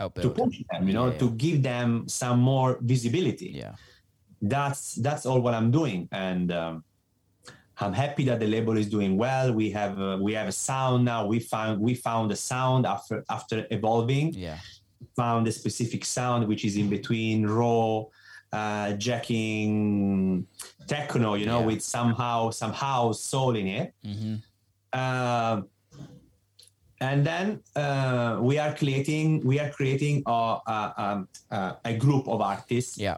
Help 0.02 0.14
to 0.26 0.30
push 0.42 0.58
them, 0.72 0.82
you 0.88 0.94
know, 1.00 1.08
Yeah, 1.12 1.22
to 1.24 1.28
give 1.46 1.58
them 1.72 1.90
some 2.22 2.40
more 2.52 2.70
visibility. 2.94 3.50
Yeah. 3.64 3.76
That's 4.56 4.84
that's 5.06 5.24
all 5.30 5.40
what 5.46 5.54
I'm 5.60 5.72
doing, 5.80 6.00
and 6.30 6.48
um, 6.62 6.74
I'm 7.84 7.94
happy 8.04 8.24
that 8.30 8.40
the 8.44 8.50
label 8.56 8.76
is 8.84 8.88
doing 8.98 9.14
well. 9.26 9.48
We 9.62 9.68
have 9.80 9.96
uh, 10.10 10.18
we 10.26 10.32
have 10.40 10.48
a 10.56 10.58
sound 10.70 11.00
now. 11.14 11.20
We 11.34 11.38
found 11.54 11.74
we 11.88 11.94
found 12.10 12.28
a 12.38 12.40
sound 12.52 12.82
after 12.96 13.16
after 13.38 13.56
evolving 13.78 14.28
Yeah. 14.48 14.58
found 15.22 15.42
a 15.52 15.54
specific 15.62 16.02
sound 16.18 16.40
which 16.52 16.64
is 16.70 16.74
in 16.82 16.88
between 16.98 17.38
raw 17.60 17.88
uh, 18.60 18.94
jacking 19.06 20.46
techno 20.88 21.34
you 21.42 21.46
know 21.52 21.60
Yeah. 21.62 21.66
with 21.70 21.82
somehow 21.96 22.52
somehow 22.52 23.12
soul 23.12 23.54
in 23.62 23.68
it. 23.68 23.88
Hmm 24.06 24.36
Um 24.94 25.58
and 27.10 27.26
then 27.30 27.48
uh, 27.76 28.38
we 28.50 28.56
are 28.64 28.74
creating 28.82 29.28
we 29.52 29.56
are 29.64 29.70
creating 29.78 30.16
a, 30.26 30.40
a, 30.76 30.94
um, 31.06 31.28
uh, 31.52 31.74
a 31.92 31.94
group 32.06 32.28
of 32.28 32.40
artists 32.42 32.98
Yeah. 32.98 33.18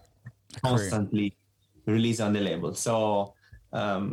Constantly 0.62 1.28
release 1.86 2.20
on 2.26 2.32
the 2.34 2.40
label. 2.40 2.74
So 2.74 2.96
um, 3.74 4.06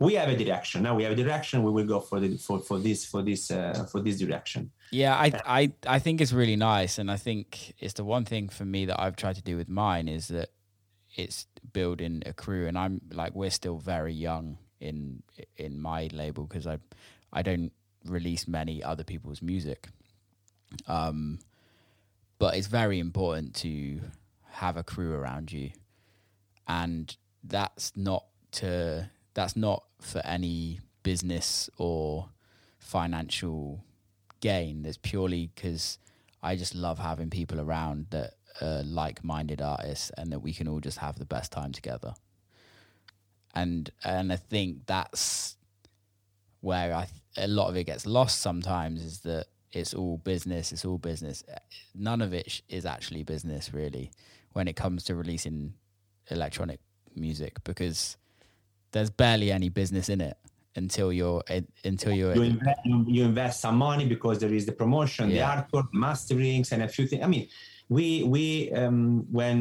we 0.00 0.14
have 0.20 0.28
a 0.28 0.36
direction. 0.36 0.82
Now 0.82 0.94
we 0.98 1.04
have 1.04 1.12
a 1.12 1.20
direction. 1.24 1.62
We 1.62 1.70
will 1.70 1.86
go 1.86 2.00
for 2.00 2.18
the 2.20 2.36
for, 2.36 2.58
for 2.68 2.78
this 2.86 3.06
for 3.06 3.22
this 3.22 3.50
uh, 3.50 3.86
for 3.90 4.00
this 4.02 4.16
direction. 4.18 4.70
Yeah, 4.90 5.14
I, 5.26 5.28
I 5.60 5.72
I 5.96 5.98
think 6.00 6.20
it's 6.20 6.32
really 6.32 6.56
nice, 6.56 6.98
and 7.00 7.08
I 7.10 7.16
think 7.16 7.74
it's 7.78 7.94
the 7.94 8.04
one 8.04 8.24
thing 8.24 8.50
for 8.50 8.64
me 8.64 8.86
that 8.86 8.98
I've 9.00 9.16
tried 9.16 9.36
to 9.36 9.42
do 9.42 9.56
with 9.56 9.68
mine 9.68 10.08
is 10.08 10.26
that 10.28 10.48
it's 11.14 11.46
building 11.72 12.22
a 12.26 12.32
crew, 12.32 12.66
and 12.66 12.76
I'm 12.78 13.00
like 13.12 13.34
we're 13.34 13.50
still 13.50 13.78
very 13.78 14.12
young 14.12 14.58
in 14.80 15.22
in 15.56 15.80
my 15.80 16.08
label 16.12 16.44
because 16.44 16.66
I 16.66 16.78
I 17.32 17.42
don't 17.42 17.72
release 18.04 18.46
many 18.46 18.82
other 18.82 19.04
people's 19.04 19.42
music, 19.42 19.88
um, 20.86 21.38
but 22.38 22.56
it's 22.56 22.66
very 22.66 22.98
important 22.98 23.54
to 23.56 24.00
have 24.50 24.76
a 24.76 24.82
crew 24.82 25.14
around 25.14 25.52
you, 25.52 25.70
and 26.66 27.16
that's 27.42 27.92
not 27.96 28.24
to 28.52 29.10
that's 29.34 29.56
not 29.56 29.84
for 30.00 30.20
any 30.24 30.80
business 31.02 31.68
or 31.76 32.28
financial 32.78 33.84
gain. 34.40 34.84
It's 34.84 34.98
purely 34.98 35.50
because 35.54 35.98
I 36.42 36.56
just 36.56 36.74
love 36.74 36.98
having 36.98 37.30
people 37.30 37.60
around 37.60 38.06
that 38.10 38.34
are 38.60 38.82
like-minded 38.84 39.60
artists, 39.60 40.10
and 40.16 40.30
that 40.32 40.40
we 40.40 40.52
can 40.52 40.68
all 40.68 40.80
just 40.80 40.98
have 40.98 41.18
the 41.18 41.24
best 41.24 41.52
time 41.52 41.72
together. 41.72 42.14
And 43.54 43.90
and 44.04 44.32
I 44.32 44.36
think 44.36 44.86
that's 44.86 45.56
where 46.60 46.94
I 46.94 47.06
a 47.36 47.46
lot 47.46 47.68
of 47.68 47.76
it 47.76 47.84
gets 47.84 48.06
lost 48.06 48.40
sometimes 48.40 49.02
is 49.02 49.20
that 49.20 49.46
it's 49.72 49.92
all 49.94 50.18
business. 50.18 50.72
It's 50.72 50.84
all 50.84 50.98
business. 50.98 51.42
None 51.94 52.20
of 52.20 52.32
it 52.32 52.50
sh- 52.50 52.60
is 52.68 52.86
actually 52.86 53.22
business 53.24 53.72
really 53.74 54.10
when 54.52 54.68
it 54.68 54.76
comes 54.76 55.04
to 55.04 55.14
releasing 55.16 55.74
electronic 56.30 56.80
music 57.16 57.62
because 57.64 58.16
there's 58.92 59.10
barely 59.10 59.50
any 59.50 59.68
business 59.68 60.08
in 60.08 60.20
it 60.20 60.36
until 60.76 61.12
you're 61.12 61.42
until 61.84 62.12
you're 62.12 62.34
you 62.34 62.42
invest, 62.42 62.80
you, 62.84 63.24
invest 63.24 63.60
some 63.60 63.76
money 63.76 64.06
because 64.06 64.38
there 64.38 64.52
is 64.52 64.66
the 64.66 64.72
promotion, 64.72 65.30
Yeah. 65.30 65.62
the 65.62 65.62
artwork, 65.78 65.88
masterings, 65.92 66.72
and 66.72 66.82
a 66.82 66.88
few 66.88 67.06
things. 67.06 67.22
I 67.22 67.26
mean, 67.26 67.48
we 67.88 68.22
we 68.24 68.72
um, 68.72 69.26
when 69.30 69.58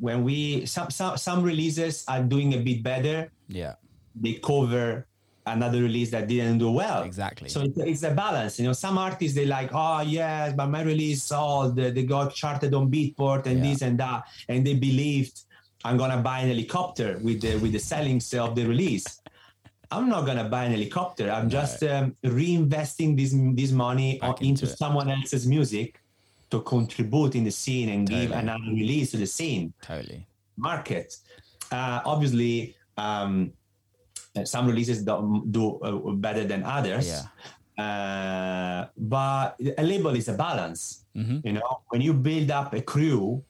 when 0.00 0.24
we 0.24 0.66
some, 0.66 0.90
some 0.90 1.16
some 1.16 1.42
releases 1.42 2.04
are 2.08 2.22
doing 2.22 2.54
a 2.54 2.58
bit 2.58 2.82
better, 2.82 3.30
yeah 3.48 3.74
they 4.20 4.34
cover 4.34 5.06
another 5.46 5.80
release 5.80 6.10
that 6.10 6.26
didn't 6.28 6.58
do 6.58 6.70
well. 6.70 7.04
exactly 7.04 7.48
So 7.48 7.62
it's, 7.62 7.78
it's 7.78 8.02
a 8.02 8.10
balance, 8.10 8.58
you 8.58 8.66
know. 8.66 8.74
Some 8.74 8.98
artists 8.98 9.34
they 9.34 9.46
like, 9.46 9.70
oh 9.72 10.00
yes, 10.02 10.52
but 10.54 10.66
my 10.66 10.82
release, 10.82 11.26
the 11.28 11.92
they 11.94 12.02
got 12.02 12.34
charted 12.34 12.74
on 12.74 12.90
Beatport 12.90 13.46
and 13.46 13.58
Yeah. 13.58 13.70
this 13.70 13.82
and 13.82 13.96
that, 13.98 14.24
and 14.48 14.66
they 14.66 14.74
believed 14.74 15.40
I'm 15.84 15.96
gonna 15.96 16.20
buy 16.20 16.40
an 16.40 16.48
helicopter 16.48 17.18
with 17.22 17.40
the 17.40 17.56
with 17.58 17.72
the 17.72 17.78
sellings 17.78 18.34
of 18.34 18.56
the 18.56 18.66
release. 18.66 19.06
I'm 19.90 20.08
not 20.08 20.26
gonna 20.26 20.48
buy 20.50 20.64
an 20.64 20.72
helicopter. 20.72 21.30
I'm 21.30 21.48
just 21.48 21.82
um, 21.84 22.14
reinvesting 22.24 23.16
this 23.16 23.32
this 23.54 23.72
money 23.72 24.20
on- 24.20 24.30
into 24.42 24.64
into 24.64 24.66
someone 24.66 25.08
else's 25.10 25.46
music 25.46 26.00
to 26.50 26.60
contribute 26.62 27.34
in 27.34 27.44
the 27.44 27.50
scene 27.50 27.88
and 27.90 28.08
give 28.08 28.30
Totally. 28.30 28.40
another 28.40 28.70
release 28.72 29.10
to 29.12 29.16
the 29.16 29.26
scene 29.26 29.72
Totally. 29.82 30.26
market. 30.56 31.16
Uh, 31.70 32.00
obviously, 32.04 32.74
um, 32.96 33.52
some 34.44 34.66
releases 34.66 35.02
don't 35.02 35.50
do 35.52 35.78
uh, 35.80 36.12
better 36.12 36.44
than 36.44 36.62
others. 36.62 37.08
Yeah. 37.08 37.22
Uh, 37.78 38.88
but 38.96 39.56
a 39.76 39.82
label 39.82 40.14
is 40.16 40.28
a 40.28 40.34
balance. 40.34 41.04
Mhm. 41.16 41.44
You 41.44 41.52
know, 41.54 41.80
when 41.90 42.00
you 42.00 42.12
build 42.12 42.50
up 42.50 42.74
a 42.74 42.82
crew, 42.82 43.44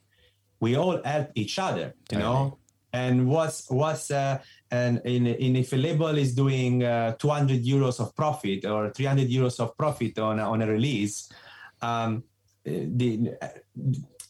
we 0.60 0.76
all 0.76 1.00
help 1.04 1.30
each 1.34 1.58
other. 1.58 1.94
You 2.10 2.18
know, 2.18 2.58
and 2.92 3.28
what's 3.28 3.70
what's 3.70 4.10
uh, 4.10 4.38
and 4.70 5.00
in, 5.04 5.26
in 5.26 5.56
if 5.56 5.72
a 5.72 5.76
label 5.76 6.16
is 6.18 6.34
doing 6.34 6.82
uh, 6.84 7.12
200 7.16 7.64
euros 7.64 8.00
of 8.00 8.14
profit 8.14 8.64
or 8.66 8.90
300 8.90 9.28
euros 9.28 9.60
of 9.60 9.76
profit 9.76 10.18
on 10.18 10.38
a, 10.38 10.42
on 10.42 10.60
a 10.62 10.66
release, 10.66 11.30
um, 11.80 12.24
the, 13.00 13.36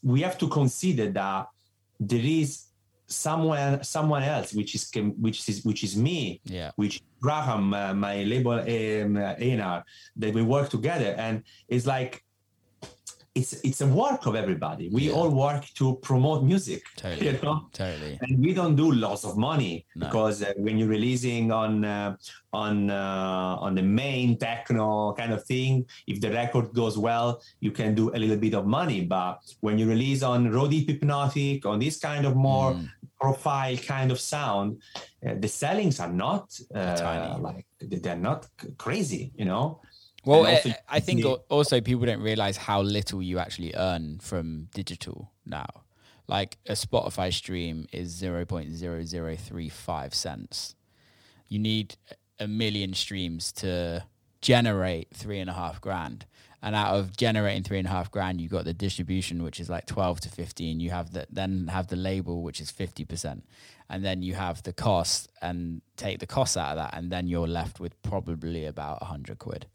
we 0.02 0.20
have 0.22 0.36
to 0.38 0.48
consider 0.48 1.10
that 1.10 1.46
there 2.00 2.26
is 2.42 2.64
someone 3.08 3.82
someone 3.82 4.22
else 4.22 4.52
which 4.52 4.74
is 4.74 4.90
which 5.18 5.48
is 5.48 5.64
which 5.64 5.82
is 5.82 5.96
me 5.96 6.40
Yeah. 6.44 6.70
which 6.76 7.02
Graham, 7.20 7.74
uh, 7.74 7.94
my 7.94 8.22
label 8.22 8.52
um, 8.52 9.16
uh, 9.16 9.34
A&R, 9.38 9.84
that 10.16 10.34
we 10.34 10.42
work 10.42 10.68
together, 10.70 11.14
and 11.18 11.42
it's 11.68 11.86
like 11.86 12.22
it's 13.34 13.52
it's 13.64 13.80
a 13.80 13.86
work 13.86 14.26
of 14.26 14.34
everybody. 14.34 14.88
We 14.88 15.02
Yeah. 15.08 15.12
all 15.16 15.30
work 15.30 15.64
to 15.78 15.96
promote 16.08 16.42
music, 16.44 16.82
Totally. 16.96 17.26
you 17.26 17.38
know. 17.42 17.68
Totally. 17.72 18.18
And 18.22 18.38
we 18.44 18.52
don't 18.54 18.76
do 18.76 18.90
lots 18.92 19.24
of 19.24 19.36
money 19.36 19.86
No. 19.94 20.06
because 20.06 20.42
uh, 20.42 20.52
when 20.56 20.78
you're 20.78 20.88
releasing 20.88 21.52
on 21.52 21.84
uh, 21.84 22.16
on 22.52 22.90
uh, 22.90 23.56
on 23.66 23.74
the 23.74 23.82
main 23.82 24.38
techno 24.38 25.12
kind 25.12 25.32
of 25.32 25.44
thing, 25.44 25.86
if 26.06 26.20
the 26.20 26.30
record 26.30 26.72
goes 26.72 26.96
well, 26.98 27.40
you 27.60 27.70
can 27.70 27.94
do 27.94 28.10
a 28.14 28.18
little 28.18 28.36
bit 28.46 28.54
of 28.54 28.66
money. 28.66 29.00
But 29.04 29.38
when 29.60 29.78
you 29.78 29.86
release 29.88 30.22
on 30.22 30.50
Road 30.50 30.70
Deep 30.70 30.88
Hypnotic, 30.88 31.66
on 31.66 31.78
this 31.78 31.98
kind 31.98 32.24
of 32.26 32.34
more 32.36 32.72
Mm. 32.72 32.88
profile 33.20 33.76
kind 33.94 34.10
of 34.12 34.18
sound, 34.20 34.80
uh, 35.26 35.34
the 35.40 35.48
sellings 35.48 35.98
are 36.00 36.12
not 36.12 36.44
uh, 36.74 37.36
like 37.40 37.66
they're 37.80 38.16
not 38.30 38.46
crazy, 38.84 39.32
you 39.36 39.44
know. 39.44 39.80
Well, 40.28 40.44
eh, 40.44 40.56
also 40.56 40.72
I, 40.90 41.00
think 41.00 41.24
also 41.48 41.80
people 41.80 42.04
don't 42.04 42.20
realize 42.20 42.58
how 42.58 42.82
little 42.82 43.22
you 43.22 43.38
actually 43.38 43.74
earn 43.74 44.18
from 44.18 44.68
digital 44.74 45.32
now. 45.46 45.66
Like 46.26 46.58
a 46.66 46.72
Spotify 46.72 47.32
stream 47.32 47.86
is 47.92 48.20
0.0035 48.20 50.14
cents. 50.14 50.74
You 51.48 51.58
need 51.58 51.96
a 52.38 52.46
million 52.46 52.92
streams 52.92 53.52
to 53.52 54.04
generate 54.42 55.08
three 55.14 55.38
and 55.38 55.48
a 55.48 55.54
half 55.54 55.80
grand. 55.80 56.26
And 56.62 56.76
out 56.76 56.96
of 56.96 57.16
generating 57.16 57.62
three 57.62 57.78
and 57.78 57.86
a 57.86 57.90
half 57.90 58.10
grand, 58.10 58.38
you 58.38 58.50
got 58.50 58.66
the 58.66 58.74
distribution, 58.74 59.42
which 59.42 59.58
is 59.60 59.70
like 59.70 59.86
12 59.86 60.20
to 60.20 60.28
15. 60.28 60.78
You 60.78 60.90
have 60.90 61.12
the, 61.12 61.26
then 61.30 61.68
have 61.68 61.86
the 61.86 61.96
label, 61.96 62.42
which 62.42 62.60
is 62.60 62.70
50%. 62.70 63.40
And 63.88 64.04
then 64.04 64.22
you 64.22 64.34
have 64.34 64.62
the 64.64 64.74
cost 64.74 65.30
and 65.40 65.80
take 65.96 66.18
the 66.18 66.26
cost 66.26 66.58
out 66.58 66.72
of 66.72 66.76
that. 66.76 66.94
And 66.98 67.10
then 67.10 67.28
you're 67.28 67.46
left 67.46 67.80
with 67.80 68.02
probably 68.02 68.66
about 68.66 69.00
100 69.00 69.38
quid. 69.38 69.66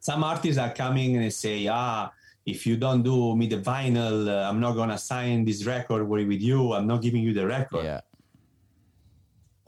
Some 0.00 0.24
artists 0.24 0.58
are 0.58 0.72
coming 0.72 1.14
and 1.16 1.24
they 1.24 1.30
say, 1.30 1.66
ah, 1.68 2.10
if 2.46 2.66
you 2.66 2.76
don't 2.76 3.02
do 3.02 3.36
me 3.36 3.46
the 3.46 3.58
vinyl, 3.58 4.26
uh, 4.28 4.48
I'm 4.48 4.58
not 4.60 4.72
gonna 4.74 4.98
sign 4.98 5.44
this 5.44 5.64
record 5.64 6.08
with 6.08 6.26
with 6.26 6.40
you. 6.40 6.72
I'm 6.72 6.86
not 6.86 7.02
giving 7.02 7.22
you 7.22 7.32
the 7.34 7.46
record. 7.46 7.84
Yeah. 7.84 8.00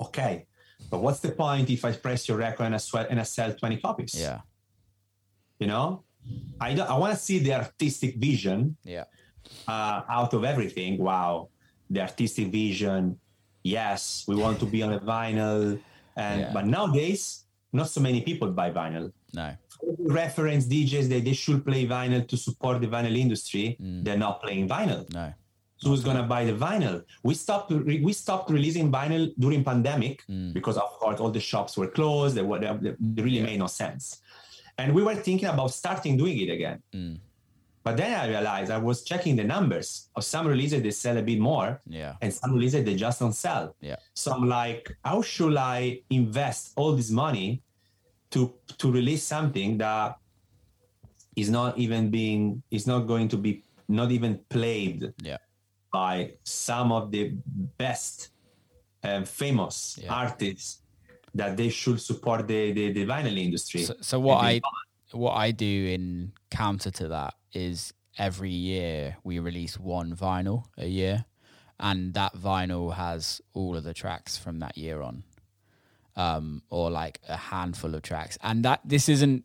Okay, 0.00 0.46
but 0.90 1.00
what's 1.02 1.20
the 1.20 1.30
point 1.30 1.70
if 1.70 1.84
I 1.84 1.92
press 1.92 2.26
your 2.28 2.38
record 2.38 2.64
and 2.64 2.74
I 2.74 2.78
sweat 2.78 3.06
and 3.10 3.20
I 3.20 3.22
sell 3.24 3.52
20 3.54 3.76
copies? 3.78 4.14
Yeah. 4.18 4.40
you 5.60 5.68
know, 5.68 6.02
I 6.60 6.74
don't, 6.74 6.90
I 6.90 6.96
want 6.98 7.14
to 7.14 7.20
see 7.22 7.38
the 7.38 7.54
artistic 7.54 8.16
vision 8.16 8.76
Yeah. 8.82 9.04
uh, 9.68 10.02
out 10.09 10.34
of 10.34 10.42
everything. 10.44 10.98
Wow, 10.98 11.50
the 11.88 12.00
artistic 12.00 12.48
vision. 12.50 13.18
Yes, 13.62 14.24
we 14.26 14.34
want 14.34 14.59
to 14.59 14.66
be 14.66 14.82
on 14.82 14.92
a 14.94 14.98
vinyl, 14.98 15.78
and 16.16 16.40
Yeah. 16.44 16.50
but 16.52 16.66
nowadays, 16.66 17.44
not 17.72 17.88
so 17.88 18.00
many 18.00 18.22
people 18.22 18.50
buy 18.50 18.70
vinyl. 18.72 19.12
No. 19.34 19.54
Reference 19.98 20.66
DJs 20.66 21.09
that 21.09 21.24
they 21.24 21.32
should 21.32 21.64
play 21.64 21.86
vinyl 21.86 22.26
to 22.28 22.36
support 22.36 22.80
the 22.80 22.86
vinyl 22.86 23.16
industry, 23.16 23.76
Mm. 23.80 24.04
they're 24.04 24.18
not 24.18 24.42
playing 24.42 24.68
vinyl. 24.68 25.02
No. 25.12 25.32
So 25.78 25.88
who's 25.90 26.04
gonna 26.04 26.22
buy 26.22 26.44
the 26.44 26.52
vinyl? 26.52 27.02
We 27.24 27.34
stopped 27.34 27.70
re- 27.72 28.00
we 28.02 28.12
stopped 28.12 28.50
releasing 28.50 28.90
vinyl 28.92 29.32
during 29.38 29.64
pandemic 29.64 30.22
Mm. 30.30 30.52
because 30.52 30.76
of 30.76 30.90
course 31.00 31.18
all 31.20 31.30
the 31.30 31.40
shops 31.40 31.76
were 31.76 31.88
closed. 31.88 32.36
They, 32.36 32.42
were, 32.42 32.59
they, 32.60 32.94
they 33.00 33.22
really 33.22 33.42
made 33.42 33.59
no 33.59 33.66
sense, 33.66 34.20
and 34.78 34.94
we 34.94 35.02
were 35.02 35.16
thinking 35.16 35.48
about 35.48 35.70
starting 35.72 36.16
doing 36.16 36.38
it 36.38 36.50
again. 36.50 36.78
Mm. 36.94 37.18
But 37.84 37.96
then 37.96 38.12
I 38.20 38.28
realized 38.28 38.70
I 38.70 38.78
was 38.78 39.02
checking 39.02 39.34
the 39.34 39.42
numbers 39.42 40.09
of 40.14 40.22
some 40.22 40.46
releases 40.46 40.82
they 40.82 40.92
sell 40.92 41.16
a 41.18 41.22
bit 41.22 41.40
more, 41.40 41.80
Yeah. 41.88 42.14
and 42.22 42.32
some 42.32 42.52
releases 42.54 42.84
they 42.84 42.94
just 42.94 43.18
don't 43.18 43.32
sell. 43.34 43.74
Yeah. 43.80 43.96
So 44.14 44.30
I'm 44.32 44.48
like, 44.48 44.84
how 45.04 45.20
should 45.20 45.56
I 45.56 45.98
invest 46.09 46.74
all 46.76 46.92
this 46.94 47.10
money 47.10 47.60
to 48.32 48.52
to 48.78 48.90
release 48.90 49.22
something 49.22 49.78
that 49.78 50.16
is 51.36 51.48
not 51.50 51.78
even 51.78 52.10
being 52.10 52.62
is 52.70 52.86
not 52.86 53.00
going 53.06 53.28
to 53.28 53.36
be 53.36 53.62
not 53.88 54.10
even 54.10 54.40
played 54.48 55.12
Yeah. 55.22 55.38
by 55.92 56.32
some 56.44 56.92
of 56.92 57.10
the 57.10 57.32
best 57.78 58.30
and 59.02 59.28
famous 59.28 59.98
Yeah. 60.02 60.12
artists 60.12 60.82
that 61.34 61.56
they 61.56 61.68
should 61.70 62.00
support 62.00 62.46
the 62.48 62.72
the, 62.72 62.92
the 62.92 63.04
vinyl 63.06 63.38
industry. 63.38 63.82
So, 63.84 63.94
so 64.00 64.20
what 64.20 64.38
I 64.44 64.60
what 65.12 65.32
I 65.32 65.50
do 65.52 65.86
in 65.96 66.32
counter 66.50 66.90
to 66.90 67.09
that 67.09 67.34
is 67.52 67.92
every 68.18 68.50
year 68.50 69.16
we 69.24 69.38
release 69.38 69.78
one 69.78 70.16
vinyl 70.16 70.64
a 70.78 70.86
year, 70.86 71.24
and 71.80 72.14
that 72.14 72.32
vinyl 72.34 72.94
has 72.94 73.40
all 73.52 73.76
of 73.76 73.84
the 73.84 73.94
tracks 73.94 74.36
from 74.38 74.59
that 74.60 74.76
year 74.78 75.02
on, 75.02 75.24
um, 76.16 76.62
or 76.70 76.90
like 76.90 77.20
a 77.28 77.36
handful 77.36 77.94
of 77.94 78.02
tracks. 78.02 78.39
And 78.43 78.64
that 78.64 78.80
this 78.84 79.09
isn't. 79.09 79.44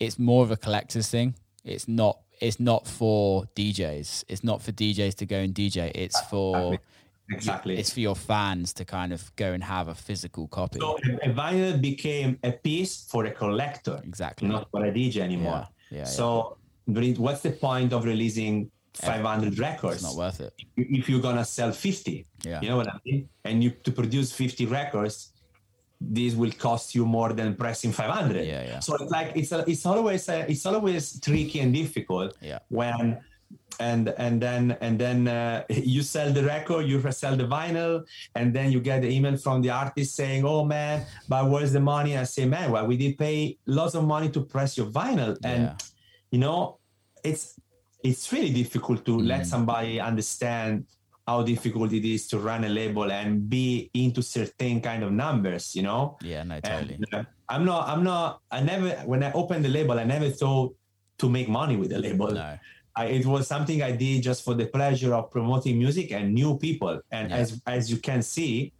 It's 0.00 0.18
more 0.18 0.42
of 0.42 0.50
a 0.50 0.56
collector's 0.56 1.08
thing. 1.08 1.34
It's 1.64 1.88
not. 1.88 2.18
It's 2.40 2.58
not 2.58 2.88
for 2.88 3.44
DJs. 3.54 4.24
It's 4.28 4.42
not 4.42 4.62
for 4.62 4.72
DJs 4.72 5.14
to 5.16 5.26
go 5.26 5.36
and 5.36 5.54
DJ. 5.54 5.92
It's 5.94 6.20
for 6.22 6.78
exactly. 7.30 7.78
it's 7.78 7.92
for 7.92 8.00
your 8.00 8.16
fans 8.16 8.72
to 8.74 8.84
kind 8.84 9.12
of 9.12 9.34
go 9.36 9.52
and 9.52 9.62
have 9.62 9.88
a 9.88 9.94
physical 9.94 10.48
copy. 10.48 10.80
so 10.80 10.98
a, 11.22 11.28
vinyl 11.28 11.80
became 11.80 12.38
a 12.42 12.52
piece 12.52 13.04
for 13.08 13.26
a 13.26 13.30
collector. 13.30 14.00
Exactly. 14.04 14.48
not 14.48 14.68
for 14.70 14.84
a 14.84 14.90
DJ 14.90 15.18
anymore. 15.18 15.66
Yeah, 15.90 15.98
yeah, 15.98 16.04
so, 16.04 16.56
re- 16.86 17.14
what's 17.14 17.42
the 17.42 17.50
point 17.50 17.92
of 17.92 18.04
releasing 18.04 18.70
500 18.94 19.58
records 19.58 19.96
It's 19.96 20.04
not 20.04 20.16
worth 20.16 20.40
it. 20.40 20.52
if 20.76 21.08
you're 21.08 21.20
gonna 21.20 21.44
sell 21.44 21.72
50? 21.72 22.26
Yeah. 22.44 22.60
You 22.60 22.68
know 22.70 22.76
what 22.76 22.88
I 22.88 22.98
mean? 23.04 23.28
And 23.44 23.62
you 23.62 23.70
to 23.70 23.92
produce 23.92 24.32
50 24.32 24.66
records, 24.66 25.31
this 26.10 26.34
will 26.34 26.52
cost 26.52 26.94
you 26.94 27.04
more 27.06 27.32
than 27.32 27.54
pressing 27.54 27.92
500. 27.92 28.44
Yeah, 28.44 28.64
yeah. 28.64 28.80
So 28.80 28.94
it's 28.96 29.10
like 29.10 29.32
it's 29.36 29.52
a, 29.52 29.64
it's 29.68 29.86
always 29.86 30.28
a, 30.28 30.50
it's 30.50 30.66
always 30.66 31.20
tricky 31.20 31.60
and 31.60 31.72
difficult 31.72 32.36
Yeah. 32.40 32.58
when 32.68 33.18
and 33.80 34.08
and 34.18 34.40
then 34.40 34.76
and 34.80 34.98
then 34.98 35.26
uh, 35.28 35.64
you 35.70 36.02
sell 36.02 36.30
the 36.32 36.44
record 36.44 36.86
you 36.86 37.00
sell 37.10 37.36
the 37.36 37.44
vinyl 37.44 38.04
and 38.34 38.52
then 38.54 38.70
you 38.70 38.80
get 38.80 39.00
the 39.00 39.08
email 39.08 39.36
from 39.36 39.62
the 39.62 39.70
artist 39.70 40.14
saying 40.14 40.44
oh 40.44 40.62
man 40.64 41.06
but 41.26 41.48
where's 41.48 41.72
the 41.72 41.80
money 41.80 42.16
i 42.18 42.24
say 42.24 42.44
man 42.44 42.70
well 42.70 42.86
we 42.86 42.96
did 42.98 43.16
pay 43.16 43.56
lots 43.66 43.94
of 43.94 44.04
money 44.04 44.28
to 44.28 44.40
press 44.42 44.76
your 44.76 44.86
vinyl 44.88 45.36
and 45.44 45.62
Yeah. 45.62 45.76
you 46.30 46.38
know 46.38 46.78
it's 47.24 47.58
it's 48.04 48.30
really 48.32 48.52
difficult 48.52 49.04
to 49.06 49.12
Mm. 49.16 49.26
let 49.26 49.46
somebody 49.46 49.98
understand 50.00 50.84
how 51.26 51.42
difficult 51.42 51.92
it 51.92 52.04
is 52.04 52.26
to 52.28 52.38
run 52.38 52.64
a 52.64 52.68
label 52.68 53.10
and 53.12 53.48
be 53.48 53.90
into 53.94 54.22
certain 54.22 54.80
kind 54.80 55.02
of 55.04 55.12
numbers 55.12 55.74
you 55.76 55.82
know 55.82 56.16
Yeah, 56.22 56.42
no, 56.42 56.58
totally. 56.60 56.94
and, 56.94 57.06
uh, 57.14 57.24
i'm 57.48 57.64
not 57.64 57.88
i'm 57.88 58.02
not 58.02 58.40
i 58.50 58.60
never 58.60 58.90
when 59.10 59.22
i 59.22 59.30
opened 59.32 59.64
the 59.64 59.68
label 59.68 59.98
i 59.98 60.04
never 60.04 60.30
thought 60.30 60.74
to 61.18 61.28
make 61.28 61.48
money 61.48 61.76
with 61.76 61.90
the 61.90 61.98
label 61.98 62.30
No. 62.32 62.58
I, 62.94 63.06
it 63.06 63.24
was 63.24 63.46
something 63.48 63.80
I 63.82 63.92
did 63.92 64.22
just 64.22 64.44
for 64.44 64.52
the 64.52 64.66
pleasure 64.66 65.14
of 65.14 65.30
promoting 65.30 65.78
music 65.78 66.12
and 66.12 66.34
new 66.34 66.58
people. 66.58 67.00
And 67.10 67.30
Yeah. 67.30 67.38
as 67.42 67.48
as 67.66 67.90
you 67.90 67.96
can 67.96 68.20
see, 68.20 68.70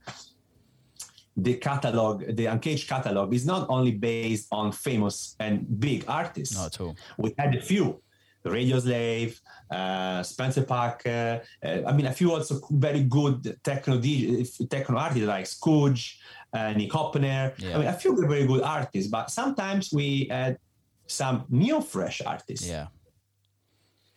the 1.34 1.54
catalog, 1.54 2.22
the 2.36 2.44
Uncaged 2.44 2.86
catalog, 2.88 3.32
is 3.32 3.46
not 3.46 3.62
only 3.70 3.92
based 3.92 4.48
on 4.52 4.70
famous 4.70 5.34
and 5.40 5.80
big 5.80 6.04
artists. 6.08 6.54
Not 6.56 6.74
at 6.74 6.80
all. 6.82 6.94
We 7.16 7.32
had 7.38 7.54
a 7.54 7.62
few. 7.62 8.02
Radio 8.50 8.78
Slave, 8.80 9.40
uh, 9.70 10.22
Spencer 10.22 10.64
Parker. 10.64 11.42
Uh, 11.64 11.78
I 11.86 11.92
mean, 11.92 12.06
a 12.06 12.12
few 12.12 12.32
also 12.32 12.60
very 12.70 13.02
good 13.04 13.58
techno 13.62 13.98
DJ, 13.98 14.68
techno 14.68 14.96
artists 14.98 15.26
like 15.28 15.44
Skudge, 15.44 16.16
uh, 16.52 16.72
Nick 16.72 16.90
Höppner. 16.90 17.54
Yeah. 17.58 17.74
I 17.74 17.78
mean, 17.78 17.86
a 17.88 17.92
few 17.92 18.16
very 18.26 18.46
good 18.46 18.62
artists. 18.62 19.10
But 19.10 19.30
sometimes 19.30 19.92
we 19.92 20.26
had 20.30 20.58
some 21.06 21.44
new, 21.50 21.80
fresh 21.80 22.20
artists 22.24 22.66
Yeah, 22.66 22.88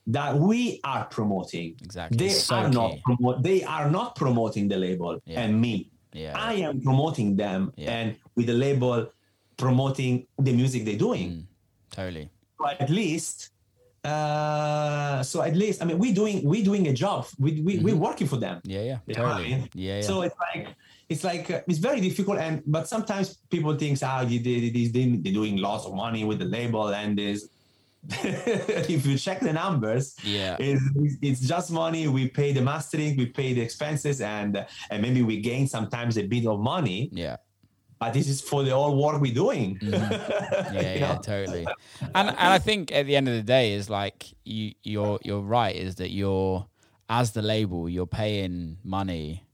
that 0.07 0.37
we 0.37 0.79
are 0.83 1.05
promoting. 1.05 1.75
exactly. 1.81 2.17
They 2.17 2.29
so 2.29 2.55
are 2.55 2.69
not 2.69 2.91
key. 2.91 3.01
promo- 3.07 3.41
they 3.41 3.63
are 3.63 3.89
not 3.89 4.15
promoting 4.15 4.67
the 4.67 4.77
label 4.77 5.19
Yeah. 5.25 5.41
and 5.41 5.59
me. 5.59 5.89
Yeah. 6.13 6.33
I 6.37 6.53
am 6.53 6.81
promoting 6.81 7.35
them 7.35 7.73
and 7.77 8.15
with 8.35 8.47
the 8.47 8.53
label 8.53 9.09
promoting 9.57 10.27
the 10.39 10.53
music 10.53 10.85
they're 10.85 10.97
doing. 10.97 11.29
Mm. 11.31 11.43
Totally. 11.91 12.29
So 12.59 12.67
at 12.67 12.89
least 12.89 13.49
uh 14.05 15.23
so 15.23 15.41
at 15.41 15.55
least 15.55 15.81
I 15.81 15.85
mean 15.85 15.97
we 15.97 16.11
doing 16.21 16.37
we 16.51 16.57
doing 16.63 16.87
a 16.87 16.93
job. 16.93 17.25
We 17.39 17.61
we 17.67 17.73
we're 17.85 18.01
working 18.09 18.27
for 18.27 18.37
them. 18.45 18.61
Yeah, 18.63 18.81
yeah. 18.89 18.97
You 19.07 19.15
know 19.15 19.25
I 19.25 19.29
Totally. 19.31 19.49
mean? 19.49 19.59
Mm-hmm. 19.63 19.79
Yeah, 19.87 19.95
yeah. 19.99 20.01
So 20.09 20.21
it's 20.21 20.35
like 20.47 20.67
it's 21.09 21.23
like 21.23 21.45
uh, 21.51 21.61
it's 21.69 21.79
very 21.89 22.01
difficult 22.01 22.37
and 22.39 22.61
but 22.65 22.87
sometimes 22.87 23.27
people 23.53 23.73
think 23.81 23.97
ah 24.03 24.21
you 24.21 24.39
did 24.39 24.73
this 24.73 24.89
they- 24.95 25.17
they're 25.21 25.33
doing 25.41 25.57
lots 25.57 25.85
of 25.85 25.93
money 26.05 26.23
with 26.29 26.39
the 26.39 26.49
label 26.57 26.87
and 27.01 27.17
this 27.17 27.39
if 28.89 29.03
you 29.05 29.17
check 29.17 29.39
the 29.39 29.53
numbers 29.53 30.15
Yeah. 30.23 30.57
it's, 30.59 30.81
it's 31.27 31.41
just 31.41 31.71
money 31.71 32.07
we 32.07 32.27
pay 32.29 32.53
the 32.53 32.61
mastering 32.61 33.17
we 33.17 33.25
pay 33.39 33.53
the 33.57 33.61
expenses 33.61 34.21
and 34.21 34.51
and 34.91 34.97
maybe 35.01 35.21
we 35.23 35.35
gain 35.41 35.67
sometimes 35.67 36.17
a 36.17 36.25
bit 36.33 36.45
of 36.45 36.59
money 36.59 37.09
yeah. 37.11 37.37
But 37.99 38.13
this 38.13 38.27
is 38.27 38.41
for 38.41 38.63
the 38.63 38.71
whole 38.71 39.01
work 39.01 39.21
we're 39.21 39.33
doing 39.33 39.77
mm-hmm. 39.79 40.73
Yeah, 40.75 40.81
yeah, 40.81 41.13
know? 41.13 41.21
totally. 41.21 41.67
And 42.01 42.29
and 42.29 42.37
I 42.37 42.59
think 42.59 42.91
at 42.91 43.05
the 43.05 43.15
end 43.15 43.27
of 43.27 43.33
the 43.33 43.43
day 43.43 43.73
is 43.73 43.89
like 43.89 44.33
you 44.43 44.73
you're 44.83 45.19
you're 45.23 45.41
right 45.41 45.75
is 45.75 45.95
that 45.95 46.11
you're 46.11 46.67
as 47.09 47.31
the 47.31 47.41
label 47.41 47.87
you're 47.87 48.07
paying 48.07 48.77
money 48.83 49.45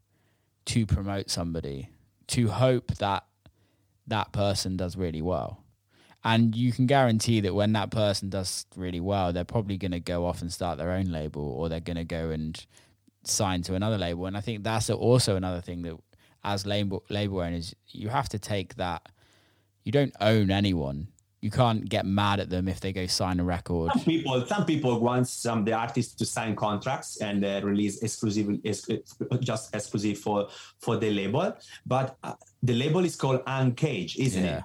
to 0.66 0.86
promote 0.86 1.30
somebody 1.30 1.90
to 2.28 2.48
hope 2.48 2.96
that 2.96 3.26
that 4.08 4.32
person 4.32 4.78
does 4.78 4.96
really 4.96 5.22
well. 5.22 5.64
And 6.24 6.56
you 6.56 6.72
can 6.72 6.86
guarantee 6.86 7.40
that 7.42 7.56
when 7.56 7.74
that 7.74 7.90
person 7.90 8.30
does 8.30 8.66
really 8.76 9.00
well, 9.00 9.34
they're 9.34 9.44
probably 9.44 9.78
going 9.78 9.92
to 9.92 10.00
go 10.00 10.26
off 10.26 10.42
and 10.42 10.54
start 10.54 10.78
their 10.78 10.92
own 10.92 11.06
label 11.06 11.42
or 11.42 11.68
they're 11.68 11.80
going 11.80 11.98
to 11.98 12.04
go 12.04 12.30
and 12.30 12.64
sign 13.24 13.64
to 13.64 13.74
another 13.74 13.98
label. 13.98 14.28
And 14.28 14.38
I 14.38 14.42
think 14.42 14.64
that's 14.64 14.90
also 14.90 15.36
another 15.36 15.62
thing 15.62 15.82
that 15.82 15.98
as 16.44 16.66
label 16.66 17.04
label 17.10 17.40
owners, 17.40 17.76
you 17.90 18.10
have 18.10 18.30
to 18.30 18.40
take 18.40 18.76
that 18.76 19.02
you 19.84 19.92
don't 19.92 20.14
own 20.22 20.52
anyone. 20.52 21.08
You 21.42 21.50
can't 21.50 21.90
get 21.90 22.06
mad 22.06 22.40
at 22.40 22.52
them 22.52 22.68
if 22.68 22.80
they 22.82 22.94
go 22.94 23.08
sign 23.08 23.40
a 23.40 23.44
record. 23.44 23.92
some 23.94 24.04
people 24.04 24.46
some 24.46 24.66
people 24.66 25.00
want 25.00 25.28
some 25.28 25.66
the 25.66 25.74
artists 25.74 26.14
to 26.16 26.26
sign 26.26 26.56
contracts 26.56 27.20
and 27.22 27.44
uh, 27.44 27.62
release 27.64 28.04
exclusive 28.04 28.60
ex- 28.64 28.88
just 29.40 29.74
exclusive 29.76 30.20
for 30.20 30.48
for 30.80 30.98
the 30.98 31.10
label 31.10 31.52
but 31.86 32.16
uh, 32.24 32.34
the 32.62 32.74
label 32.76 33.04
is 33.04 33.16
called 33.16 33.44
uncage 33.46 34.18
isn't 34.18 34.44
Yeah. 34.46 34.58
it 34.60 34.64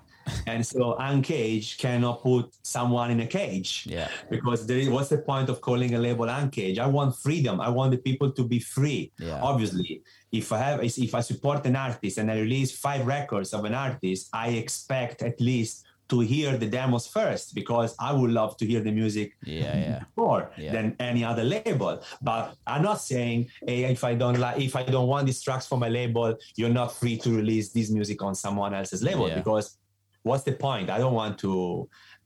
and 0.48 0.66
so 0.66 0.96
uncage 1.00 1.78
cannot 1.78 2.20
put 2.22 2.52
someone 2.62 3.10
in 3.10 3.20
a 3.20 3.26
cage 3.26 3.86
Yeah. 3.88 4.08
because 4.28 4.66
there 4.66 4.76
is, 4.76 4.88
what's 4.90 5.08
the 5.08 5.18
point 5.18 5.48
of 5.48 5.60
calling 5.62 5.94
a 5.94 5.98
label 5.98 6.26
uncage 6.26 6.78
i 6.78 6.86
want 6.86 7.16
freedom 7.16 7.58
i 7.60 7.70
want 7.70 7.92
the 7.92 7.98
people 8.08 8.30
to 8.32 8.44
be 8.44 8.58
free 8.58 9.12
Yeah. 9.18 9.40
obviously 9.40 10.02
if 10.40 10.46
i 10.56 10.58
have 10.66 10.78
if 11.06 11.12
i 11.20 11.22
support 11.32 11.60
an 11.70 11.76
artist 11.88 12.18
and 12.18 12.30
i 12.30 12.36
release 12.46 12.70
five 12.86 13.02
records 13.16 13.50
of 13.56 13.60
an 13.70 13.74
artist 13.86 14.22
i 14.32 14.48
expect 14.62 15.16
at 15.30 15.36
least 15.50 15.74
to 16.08 16.20
hear 16.20 16.50
the 16.62 16.68
demos 16.76 17.04
first 17.18 17.46
because 17.60 17.90
i 18.08 18.10
would 18.18 18.30
love 18.40 18.52
to 18.60 18.64
hear 18.70 18.80
the 18.88 18.94
music 19.02 19.28
Yeah, 19.42 19.76
yeah. 19.86 20.00
more 20.22 20.42
Yeah. 20.64 20.72
than 20.76 20.86
any 21.10 21.22
other 21.30 21.44
label. 21.56 21.94
But 22.30 22.42
I'm 22.72 22.82
not 22.90 22.98
saying 23.10 23.38
hey, 23.68 23.80
if 23.96 24.02
I 24.10 24.12
don't 24.22 24.38
like 24.44 24.56
if 24.68 24.74
I 24.80 24.82
don't 24.94 25.08
want 25.14 25.24
these 25.28 25.42
tracks 25.46 25.66
for 25.70 25.78
my 25.84 25.90
label, 26.00 26.26
you're 26.58 26.76
not 26.82 26.90
free 27.00 27.16
to 27.24 27.28
release 27.42 27.66
this 27.76 27.88
music 27.98 28.18
on 28.28 28.34
someone 28.44 28.72
else's 28.80 29.02
label 29.08 29.26
Yeah. 29.28 29.38
because 29.40 29.66
what's 30.28 30.44
the 30.48 30.56
point? 30.68 30.86
I 30.96 30.98
don't 31.02 31.16
want 31.22 31.34
to 31.46 31.52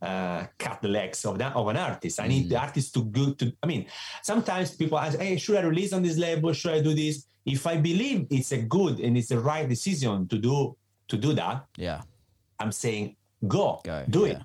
uh, 0.09 0.41
cut 0.65 0.77
the 0.85 0.89
legs 1.01 1.19
of 1.29 1.35
that 1.43 1.53
of 1.61 1.65
an 1.73 1.79
artist. 1.89 2.15
I 2.25 2.29
need 2.35 2.45
Mm. 2.47 2.51
the 2.53 2.59
artist 2.67 2.89
to 2.97 3.01
go 3.19 3.25
to. 3.41 3.45
I 3.63 3.67
mean, 3.73 3.83
sometimes 4.31 4.67
people 4.81 4.99
ask, 5.05 5.15
"Hey, 5.19 5.37
should 5.43 5.57
I 5.63 5.65
release 5.73 5.93
on 5.97 6.03
this 6.07 6.17
label? 6.27 6.51
Should 6.61 6.75
I 6.79 6.81
do 6.89 6.93
this?" 7.03 7.17
If 7.47 7.67
I 7.67 7.77
believe 7.77 8.27
it's 8.31 8.53
a 8.53 8.59
good 8.63 9.01
and 9.01 9.17
it's 9.17 9.29
the 9.29 9.41
right 9.41 9.69
decision 9.69 10.29
to 10.29 10.39
do 10.39 10.77
to 11.09 11.17
do 11.17 11.33
that, 11.35 11.67
Yeah. 11.77 12.03
I'm 12.61 12.73
saying 12.73 13.17
go, 13.47 13.81
Go, 13.85 14.05
do 14.09 14.21
yeah. 14.27 14.33
it. 14.33 14.43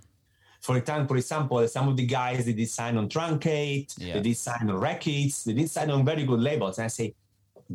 For 0.62 0.78
example, 0.78 1.08
for 1.10 1.18
example, 1.18 1.68
some 1.68 1.88
of 1.90 1.96
the 1.98 2.06
guys 2.08 2.46
they 2.46 2.54
did 2.54 2.70
sign 2.70 2.98
on 2.98 3.08
Truncate, 3.10 3.94
Yeah. 3.98 4.14
they 4.16 4.22
did 4.22 4.38
sign 4.38 4.70
on 4.70 4.78
Records, 4.78 5.44
they 5.44 5.54
did 5.54 5.70
sign 5.70 5.92
on 5.92 6.04
very 6.06 6.24
good 6.26 6.40
labels. 6.40 6.78
And 6.80 6.86
I 6.86 6.88
say, 6.88 7.14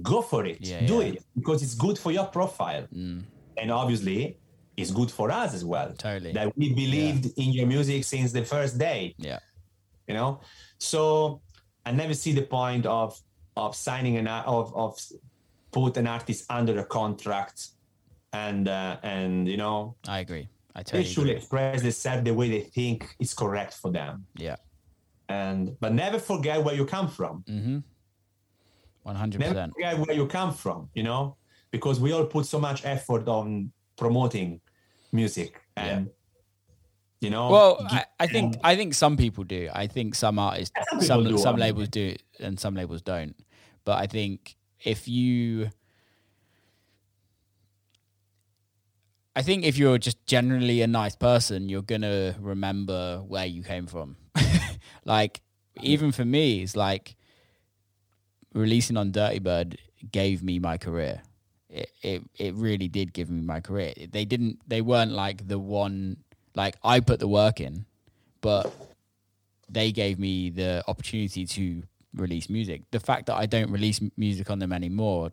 go 0.03 0.23
for 0.23 0.45
it, 0.47 0.59
Yeah, 0.61 0.87
do 0.87 1.01
it 1.01 1.23
because 1.37 1.63
it's 1.63 1.75
good 1.75 1.99
for 1.99 2.11
your 2.11 2.27
profile, 2.27 2.87
Mm, 2.93 3.23
and 3.59 3.71
obviously, 3.71 4.39
it's 4.77 4.91
good 4.91 5.11
for 5.11 5.31
us 5.31 5.53
as 5.55 5.65
well. 5.65 5.93
Totally. 5.99 6.33
That 6.33 6.57
we 6.57 6.73
believed 6.75 7.27
in 7.37 7.53
your 7.53 7.67
music 7.67 8.05
since 8.05 8.33
the 8.33 8.45
first 8.45 8.79
day, 8.79 9.15
Yeah. 9.19 9.41
you 10.09 10.15
know. 10.15 10.41
So 10.79 11.43
I 11.85 11.93
never 11.93 12.15
see 12.15 12.33
the 12.33 12.43
point 12.43 12.87
of 12.87 13.21
of 13.57 13.75
signing 13.75 14.17
an 14.17 14.27
of 14.29 14.75
of 14.75 14.99
put 15.73 15.97
an 15.97 16.07
artist 16.07 16.45
under 16.51 16.79
a 16.79 16.85
contract, 16.85 17.69
and 18.33 18.69
uh, 18.69 18.97
and 19.03 19.49
you 19.49 19.57
know 19.57 19.97
I 20.09 20.21
agree. 20.21 20.49
I 20.75 20.83
they 20.85 21.03
should 21.05 21.25
agree. 21.25 21.37
express 21.37 21.83
themselves 21.83 22.25
the 22.25 22.33
way 22.35 22.49
they 22.49 22.61
think 22.61 23.15
is 23.19 23.35
correct 23.35 23.75
for 23.75 23.91
them 23.91 24.25
Yeah. 24.37 24.57
and 25.29 25.77
but 25.81 25.93
never 25.93 26.19
forget 26.21 26.63
where 26.65 26.75
you 26.77 26.87
come 26.87 27.09
from 27.09 27.43
Mm-hmm. 27.49 27.79
One 29.03 29.17
hundred 29.17 29.41
never 29.41 29.69
forget 29.75 29.99
where 29.99 30.15
you 30.15 30.27
come 30.27 30.53
from 30.55 30.89
you 30.95 31.03
know 31.03 31.37
because 31.73 31.99
we 32.01 32.13
all 32.13 32.25
put 32.27 32.47
so 32.47 32.59
much 32.61 32.85
effort 32.85 33.27
on 33.29 33.73
promoting 33.97 34.61
music 35.13 35.61
and 35.77 36.09
you 37.21 37.31
know 37.31 37.51
Well, 37.51 37.87
I, 37.89 38.05
I 38.19 38.27
think 38.27 38.57
I 38.65 38.77
think 38.77 38.95
some 38.95 39.17
people 39.17 39.45
do. 39.45 39.69
I 39.73 39.87
think 39.87 40.15
some 40.15 40.39
artists, 40.39 40.75
Some 40.91 41.01
some 41.03 41.25
do, 41.25 41.39
some 41.39 41.49
I 41.49 41.53
mean. 41.53 41.61
labels 41.61 41.89
do, 41.89 42.17
and 42.39 42.59
some 42.59 42.75
labels 42.75 43.03
don't. 43.03 43.37
But 43.85 43.99
I 43.99 44.07
think 44.07 44.57
if 44.83 45.07
you, 45.09 45.71
I 49.37 49.43
think 49.43 49.65
if 49.65 49.77
you're 49.79 49.99
just 49.99 50.25
generally 50.27 50.83
a 50.83 50.87
nice 50.87 51.15
person, 51.17 51.69
you're 51.69 51.83
gonna 51.83 52.37
remember 52.41 53.19
where 53.27 53.47
you 53.47 53.63
came 53.63 53.87
from. 53.87 54.17
like 55.05 55.41
even 55.83 56.13
for 56.13 56.25
me, 56.25 56.63
it's 56.63 56.77
like 56.77 57.17
releasing 58.55 58.97
on 58.97 59.13
Dirtybird 59.13 59.77
gave 60.11 60.43
me 60.43 60.59
my 60.59 60.77
career. 60.79 61.23
It, 61.69 61.91
it 62.03 62.23
it 62.37 62.55
really 62.55 62.89
did 62.89 63.13
give 63.13 63.31
me 63.31 63.43
my 63.43 63.61
career. 63.61 63.93
They 64.11 64.25
didn't. 64.25 64.59
They 64.67 64.81
weren't 64.81 65.13
like 65.13 65.47
the 65.47 65.59
one. 65.59 66.17
Like 66.55 66.77
I 66.83 67.01
put 67.01 67.21
the 67.21 67.29
work 67.29 67.61
in, 67.61 67.87
but 68.41 68.73
they 69.69 69.93
gave 69.93 70.19
me 70.19 70.51
the 70.51 70.83
opportunity 70.89 71.47
to 71.47 71.83
release 72.15 72.51
music. 72.51 72.83
The 72.91 73.01
fact 73.01 73.27
that 73.27 73.37
I 73.37 73.47
don't 73.47 73.71
release 73.71 74.01
music 74.17 74.51
on 74.51 74.59
them 74.59 74.73
anymore 74.73 75.31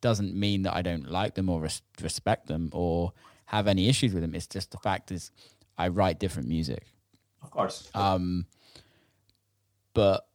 doesn't 0.00 0.34
mean 0.34 0.62
that 0.62 0.74
I 0.74 0.82
don't 0.82 1.10
like 1.10 1.34
them 1.34 1.48
or 1.48 1.60
res- 1.60 1.82
respect 2.00 2.46
them 2.46 2.70
or 2.72 3.12
have 3.46 3.66
any 3.66 3.88
issues 3.88 4.12
with 4.14 4.22
them. 4.22 4.34
It's 4.34 4.46
just 4.46 4.70
the 4.70 4.78
fact 4.78 5.10
is 5.10 5.30
I 5.76 5.88
write 5.88 6.18
different 6.18 6.48
music. 6.48 6.84
of 7.42 7.50
course 7.50 7.90
Um, 7.94 8.46
but 9.92 10.26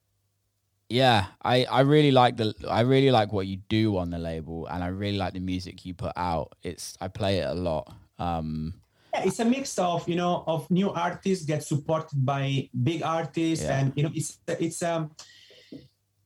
yeah, 0.89 1.27
I, 1.41 1.65
I 1.65 1.81
really 1.81 2.11
like 2.11 2.35
the 2.37 2.53
I 2.69 2.81
really 2.81 3.11
like 3.11 3.31
what 3.31 3.47
you 3.47 3.57
do 3.69 3.97
on 3.97 4.09
the 4.09 4.19
label, 4.19 4.67
and 4.67 4.83
I 4.83 4.87
really 4.87 5.17
like 5.17 5.33
the 5.33 5.39
music 5.39 5.85
you 5.85 5.93
put 5.93 6.11
out. 6.17 6.53
It's 6.63 6.97
I 6.99 7.07
play 7.07 7.39
it 7.39 7.47
a 7.47 7.53
lot. 7.53 7.93
Um, 8.19 8.73
yeah, 9.13 9.23
it's 9.25 9.39
a 9.39 9.45
mix 9.45 9.77
of 9.79 10.07
you 10.07 10.15
know 10.15 10.43
of 10.47 10.69
new 10.69 10.89
artists 10.91 11.45
get 11.45 11.63
supported 11.63 12.25
by 12.25 12.69
big 12.83 13.03
artists 13.03 13.65
Yeah. 13.65 13.77
and 13.79 13.93
you 13.95 14.03
know 14.03 14.11
it's 14.13 14.39
it's 14.47 14.81
um 14.83 15.11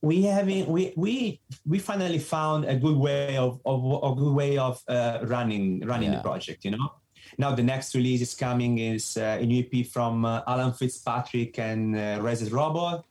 we 0.02 0.24
having 0.24 0.68
we 0.68 0.94
we 0.96 1.42
we 1.66 1.80
finally 1.80 2.20
found 2.20 2.66
a 2.66 2.76
good 2.76 2.98
way 2.98 3.38
of 3.38 3.60
of 3.66 3.80
a 4.12 4.16
good 4.16 4.34
way 4.34 4.58
of 4.58 4.82
uh, 4.88 5.20
running 5.24 5.82
running 5.86 6.12
Yeah. 6.12 6.18
the 6.18 6.24
project 6.24 6.66
you 6.66 6.72
know? 6.72 6.90
Now 7.38 7.56
the 7.56 7.64
next 7.64 7.96
release 7.96 8.22
is 8.22 8.34
coming 8.36 8.78
is 8.78 9.18
uh, 9.18 9.40
a 9.42 9.46
new 9.46 9.60
ep 9.66 9.88
from 9.88 10.26
uh, 10.26 10.42
alan 10.48 10.74
fitzpatrick 10.74 11.58
and 11.60 11.96
uh, 11.96 12.20
Reset 12.22 12.52
robot 12.52 13.06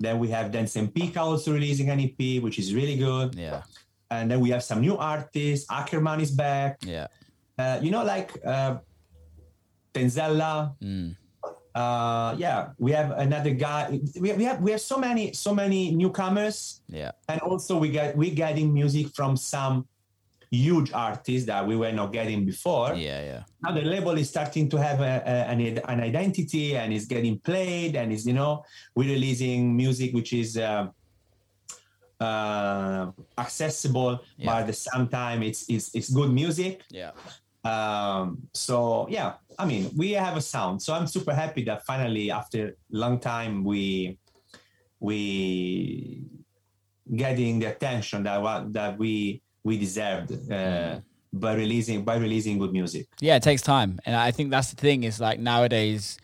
then 0.00 0.18
we 0.18 0.28
have 0.28 0.50
Dense 0.52 0.76
and 0.76 0.88
Pika 0.94 1.18
also 1.18 1.52
releasing 1.52 1.90
an 1.90 2.00
ep 2.00 2.42
which 2.42 2.58
is 2.58 2.74
really 2.74 2.96
good. 2.96 3.34
Yeah, 3.34 3.62
and 4.10 4.30
then 4.30 4.40
we 4.40 4.48
have 4.50 4.62
some 4.64 4.80
new 4.80 4.96
artists. 4.96 5.66
Ackerman 5.70 6.20
is 6.20 6.30
back. 6.30 6.78
Yeah, 6.82 7.08
uh, 7.58 7.78
you 7.82 7.90
know 7.90 8.02
like 8.04 8.30
uh, 8.46 8.76
tenzella. 10.00 10.74
Mm, 10.82 11.16
uh 11.76 12.32
yeah 12.38 12.68
we 12.78 12.90
have 12.92 13.10
another 13.20 13.50
guy. 13.52 14.00
We, 14.20 14.32
we 14.32 14.44
have 14.44 14.60
we 14.64 14.70
have 14.72 14.80
so 14.80 14.96
many 14.98 15.32
so 15.34 15.54
many 15.54 15.90
newcomers. 15.94 16.80
Yeah, 16.88 17.12
and 17.28 17.40
also 17.40 17.76
we 17.78 17.88
get 17.90 18.16
we 18.16 18.30
getting 18.30 18.72
music 18.72 19.06
from 19.14 19.36
some 19.36 19.84
huge 20.50 20.90
artists 20.94 21.44
that 21.46 21.66
we 21.66 21.74
were 21.76 21.92
not 21.92 22.12
getting 22.12 22.46
before. 22.46 22.94
Yeah, 22.94 23.20
yeah, 23.30 23.42
now 23.62 23.72
the 23.72 23.82
label 23.82 24.16
is 24.16 24.28
starting 24.30 24.70
to 24.70 24.76
have 24.78 25.00
a, 25.00 25.20
a- 25.26 25.46
an, 25.52 25.60
an 25.92 26.00
identity 26.00 26.76
and 26.78 26.92
is 26.94 27.04
getting 27.04 27.38
played 27.40 27.96
and 27.96 28.12
is 28.12 28.24
you 28.26 28.32
know 28.32 28.64
we're 28.94 29.10
releasing 29.12 29.76
music 29.76 30.14
which 30.14 30.32
is 30.32 30.56
uh, 30.56 30.86
uh, 32.20 33.10
accessible 33.36 34.20
Yeah. 34.38 34.46
but 34.46 34.54
at 34.62 34.66
the 34.66 34.72
same 34.72 35.08
time 35.08 35.42
it's 35.42 35.68
it's, 35.68 35.94
it's 35.94 36.08
good 36.10 36.30
music. 36.32 36.82
Yeah. 36.90 37.10
um, 37.64 38.38
so 38.54 39.06
yeah, 39.10 39.34
I 39.58 39.64
mean, 39.64 39.90
we 39.96 40.12
have 40.12 40.36
a 40.36 40.40
sound. 40.40 40.82
So 40.82 40.94
I'm 40.94 41.06
super 41.06 41.34
happy 41.34 41.64
that 41.64 41.84
finally, 41.84 42.30
after 42.30 42.68
a 42.68 42.72
long 42.90 43.18
time, 43.18 43.64
we 43.64 44.18
we 45.00 46.24
getting 47.14 47.58
the 47.60 47.66
attention 47.66 48.24
that 48.24 48.72
that 48.72 48.98
we 48.98 49.42
we 49.64 49.78
deserved 49.78 50.32
uh, 50.50 51.00
by 51.32 51.54
releasing 51.54 52.04
by 52.04 52.16
releasing 52.16 52.58
good 52.58 52.72
music. 52.72 53.06
Yeah, 53.20 53.36
it 53.36 53.42
takes 53.42 53.62
time, 53.62 54.00
and 54.06 54.16
I 54.16 54.30
think 54.30 54.50
that's 54.50 54.70
the 54.70 54.76
thing. 54.76 55.04
Is 55.04 55.20
like 55.20 55.38
nowadays, 55.38 56.18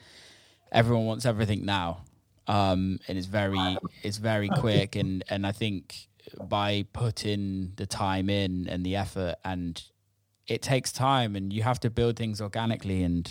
everyone 0.71 1.07
wants 1.07 1.27
everything 1.27 1.65
now, 1.65 2.05
um, 2.47 2.99
and 3.09 3.19
it's 3.19 3.27
very 3.27 3.79
it's 4.03 4.19
very 4.19 4.49
quick, 4.49 4.97
and 4.97 5.25
and 5.29 5.47
I 5.47 5.53
think 5.53 6.09
by 6.49 6.87
putting 6.93 7.73
the 7.77 7.87
time 7.87 8.31
in 8.31 8.69
and 8.69 8.85
the 8.85 8.97
effort, 8.97 9.37
and 9.45 9.83
it 10.55 10.63
takes 10.63 10.93
time, 10.93 11.37
and 11.37 11.53
you 11.53 11.63
have 11.63 11.81
to 11.81 11.91
build 11.91 12.17
things 12.17 12.41
organically, 12.41 13.03
and 13.03 13.25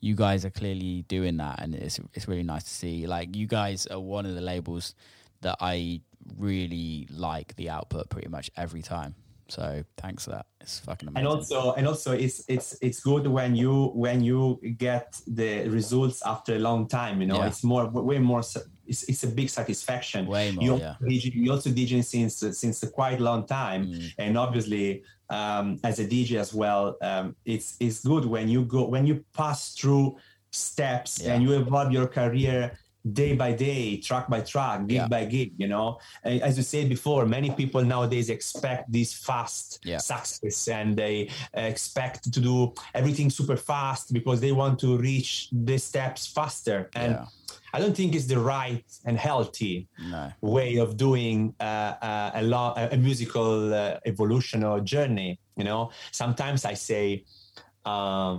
you 0.00 0.14
guys 0.14 0.44
are 0.44 0.50
clearly 0.50 1.02
doing 1.08 1.36
that, 1.38 1.60
and 1.62 1.74
it's 1.74 1.98
it's 2.14 2.26
really 2.28 2.42
nice 2.54 2.64
to 2.64 2.70
see. 2.82 3.06
Like 3.06 3.36
you 3.36 3.46
guys 3.46 3.86
are 3.86 4.00
one 4.00 4.26
of 4.26 4.34
the 4.34 4.40
labels 4.40 4.94
that 5.42 5.56
I 5.60 6.00
really 6.38 7.06
like 7.10 7.54
the 7.56 7.68
output 7.70 8.08
pretty 8.10 8.28
much 8.28 8.50
every 8.56 8.82
time. 8.82 9.14
So 9.48 9.84
thanks 9.98 10.24
for 10.24 10.30
that. 10.30 10.46
It's 10.60 10.78
fucking 10.80 11.08
amazing. 11.10 11.26
and 11.26 11.28
also 11.28 11.74
and 11.74 11.86
also 11.86 12.12
it's 12.12 12.44
it's 12.48 12.76
it's 12.80 13.00
good 13.00 13.26
when 13.26 13.54
you 13.54 13.74
when 13.94 14.22
you 14.22 14.58
get 14.78 15.20
the 15.26 15.68
results 15.68 16.22
after 16.24 16.56
a 16.56 16.58
long 16.58 16.88
time 16.88 17.20
you 17.20 17.26
know 17.26 17.36
Yeah. 17.40 17.48
it's 17.48 17.62
more 17.62 17.84
way 17.90 18.18
more 18.18 18.42
it's, 18.86 19.02
it's 19.04 19.22
a 19.24 19.28
big 19.28 19.48
satisfaction 19.48 20.26
Way 20.26 20.52
more, 20.52 20.64
you 20.64 20.76
yeah. 20.78 20.88
also 21.00 21.04
DJ, 21.06 21.34
you 21.34 21.50
also 21.52 21.70
DJing 21.70 22.04
since 22.04 22.34
since 22.58 22.82
a 22.82 22.88
quite 22.88 23.20
long 23.20 23.46
time 23.46 23.86
Mm. 23.86 24.12
and 24.18 24.38
obviously 24.38 25.02
um, 25.30 25.78
as 25.84 25.98
a 25.98 26.06
DJ 26.06 26.30
as 26.44 26.52
well 26.54 26.96
um, 27.02 27.34
it's 27.44 27.76
it's 27.80 28.00
good 28.04 28.24
when 28.24 28.46
you 28.48 28.64
go 28.64 28.84
when 28.94 29.06
you 29.06 29.24
pass 29.40 29.74
through 29.74 30.16
steps 30.50 31.20
Yeah. 31.20 31.34
and 31.34 31.42
you 31.42 31.52
evolve 31.60 31.90
your 31.92 32.06
career 32.06 32.72
day 33.12 33.34
by 33.34 33.52
day 33.52 33.98
track 33.98 34.26
by 34.30 34.40
track 34.40 34.86
gig 34.86 34.96
Yeah. 34.96 35.08
by 35.08 35.24
gig 35.26 35.52
you 35.58 35.68
know 35.68 35.98
as 36.24 36.56
you 36.56 36.62
said 36.62 36.88
before 36.88 37.26
many 37.26 37.50
people 37.50 37.82
nowadays 37.84 38.28
expect 38.30 38.90
this 38.90 39.12
fast 39.12 39.66
Yeah. 39.84 39.98
success 39.98 40.68
and 40.68 40.96
they 40.96 41.28
expect 41.52 42.32
to 42.34 42.40
do 42.40 42.72
everything 42.94 43.28
super 43.38 43.58
fast 43.58 44.12
because 44.18 44.40
they 44.40 44.52
want 44.52 44.78
to 44.84 44.96
reach 44.96 45.48
the 45.52 45.76
steps 45.78 46.26
faster 46.26 46.78
and. 46.94 47.18
I 47.74 47.76
don't 47.80 47.96
think 48.00 48.10
it's 48.18 48.28
the 48.34 48.40
right 48.56 48.84
and 49.06 49.14
healthy 49.28 49.76
no. 50.14 50.22
way 50.56 50.70
of 50.84 50.88
doing 51.06 51.36
uh, 51.60 51.92
uh, 52.10 52.40
a, 52.40 52.42
lo- 52.54 52.74
a 52.94 52.96
musical 53.08 53.50
uh, 53.74 53.98
evolution 54.12 54.58
or 54.70 54.76
journey 54.94 55.30
you 55.58 55.64
know 55.68 55.80
sometimes 56.20 56.60
i 56.72 56.74
say 56.88 57.04
um, 57.92 58.32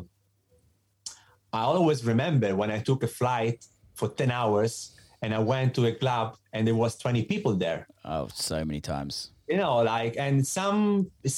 i 1.53 1.61
always 1.61 1.99
remember 2.13 2.49
when 2.55 2.69
i 2.71 2.79
took 2.89 3.01
a 3.03 3.07
flight 3.19 3.57
for 3.99 4.07
10 4.09 4.31
hours 4.31 4.73
and 5.21 5.29
i 5.33 5.39
went 5.53 5.69
to 5.77 5.85
a 5.85 5.93
club 6.03 6.27
and 6.53 6.61
there 6.67 6.75
was 6.75 6.91
20 6.97 7.23
people 7.25 7.53
there 7.65 7.87
Oh, 8.07 8.27
so 8.33 8.63
many 8.69 8.81
times. 8.81 9.31
you 9.51 9.57
know 9.57 9.75
like 9.95 10.13
and 10.25 10.35
some 10.57 10.79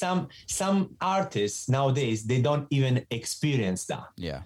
some 0.04 0.28
some 0.62 0.78
artists 1.02 1.70
nowadays 1.78 2.18
they 2.32 2.42
don't 2.42 2.66
even 2.78 2.94
experience 3.20 3.82
that 3.92 4.08
Yeah. 4.30 4.42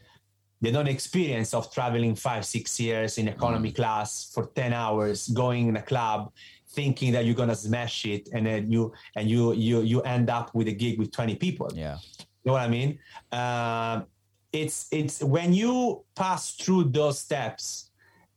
They 0.61 0.71
don't 0.71 0.87
experience 0.87 1.53
of 1.53 1.73
traveling 1.73 2.15
five 2.15 2.45
six 2.45 2.79
years 2.79 3.17
in 3.17 3.27
economy 3.27 3.71
class 3.71 4.31
for 4.33 4.45
10 4.45 4.73
hours 4.73 5.27
going 5.29 5.67
in 5.69 5.75
a 5.77 5.81
club 5.81 6.31
thinking 6.69 7.11
that 7.11 7.25
you're 7.25 7.35
gonna 7.35 7.55
smash 7.55 8.05
it 8.05 8.29
and 8.33 8.45
then 8.45 8.71
you 8.71 8.93
and 9.15 9.29
you 9.29 9.53
you 9.53 9.81
you 9.81 10.01
end 10.01 10.29
up 10.29 10.53
with 10.53 10.67
a 10.67 10.71
gig 10.71 10.97
with 10.99 11.11
20 11.11 11.35
people 11.35 11.67
Yeah. 11.73 11.97
you 12.19 12.25
know 12.45 12.53
what 12.53 12.61
i 12.61 12.67
mean 12.69 12.99
um, 13.31 14.05
it's 14.53 14.87
it's 14.91 15.23
when 15.23 15.53
you 15.53 16.03
pass 16.15 16.51
through 16.55 16.85
those 16.85 17.19
steps 17.19 17.89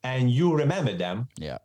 and 0.03 0.31
you 0.31 0.55
remember 0.57 0.95
them 0.97 1.29
Yeah. 1.39 1.59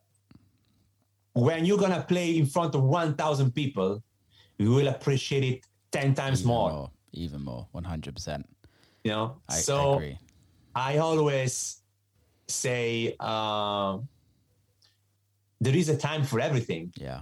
when 1.34 1.66
you're 1.66 1.78
gonna 1.78 2.04
play 2.08 2.38
in 2.38 2.46
front 2.46 2.76
of 2.76 2.84
1000 2.84 3.52
people 3.52 4.04
you 4.58 4.72
will 4.72 4.88
appreciate 4.90 5.44
it 5.44 5.66
10 5.92 6.14
times 6.14 6.42
Even 6.42 6.48
more 6.54 6.92
Even 7.14 7.42
more. 7.42 7.68
100%. 7.74 8.44
you 9.04 9.12
know 9.12 9.38
I, 9.50 9.56
I 9.56 9.60
so 9.60 9.94
agree. 9.96 10.18
I 10.76 10.98
always 10.98 11.82
say 12.48 13.16
um, 13.20 14.08
there 15.62 15.76
is 15.76 15.90
a 15.90 15.98
time 15.98 16.24
for 16.24 16.40
everything. 16.40 16.92
Yeah. 16.96 17.22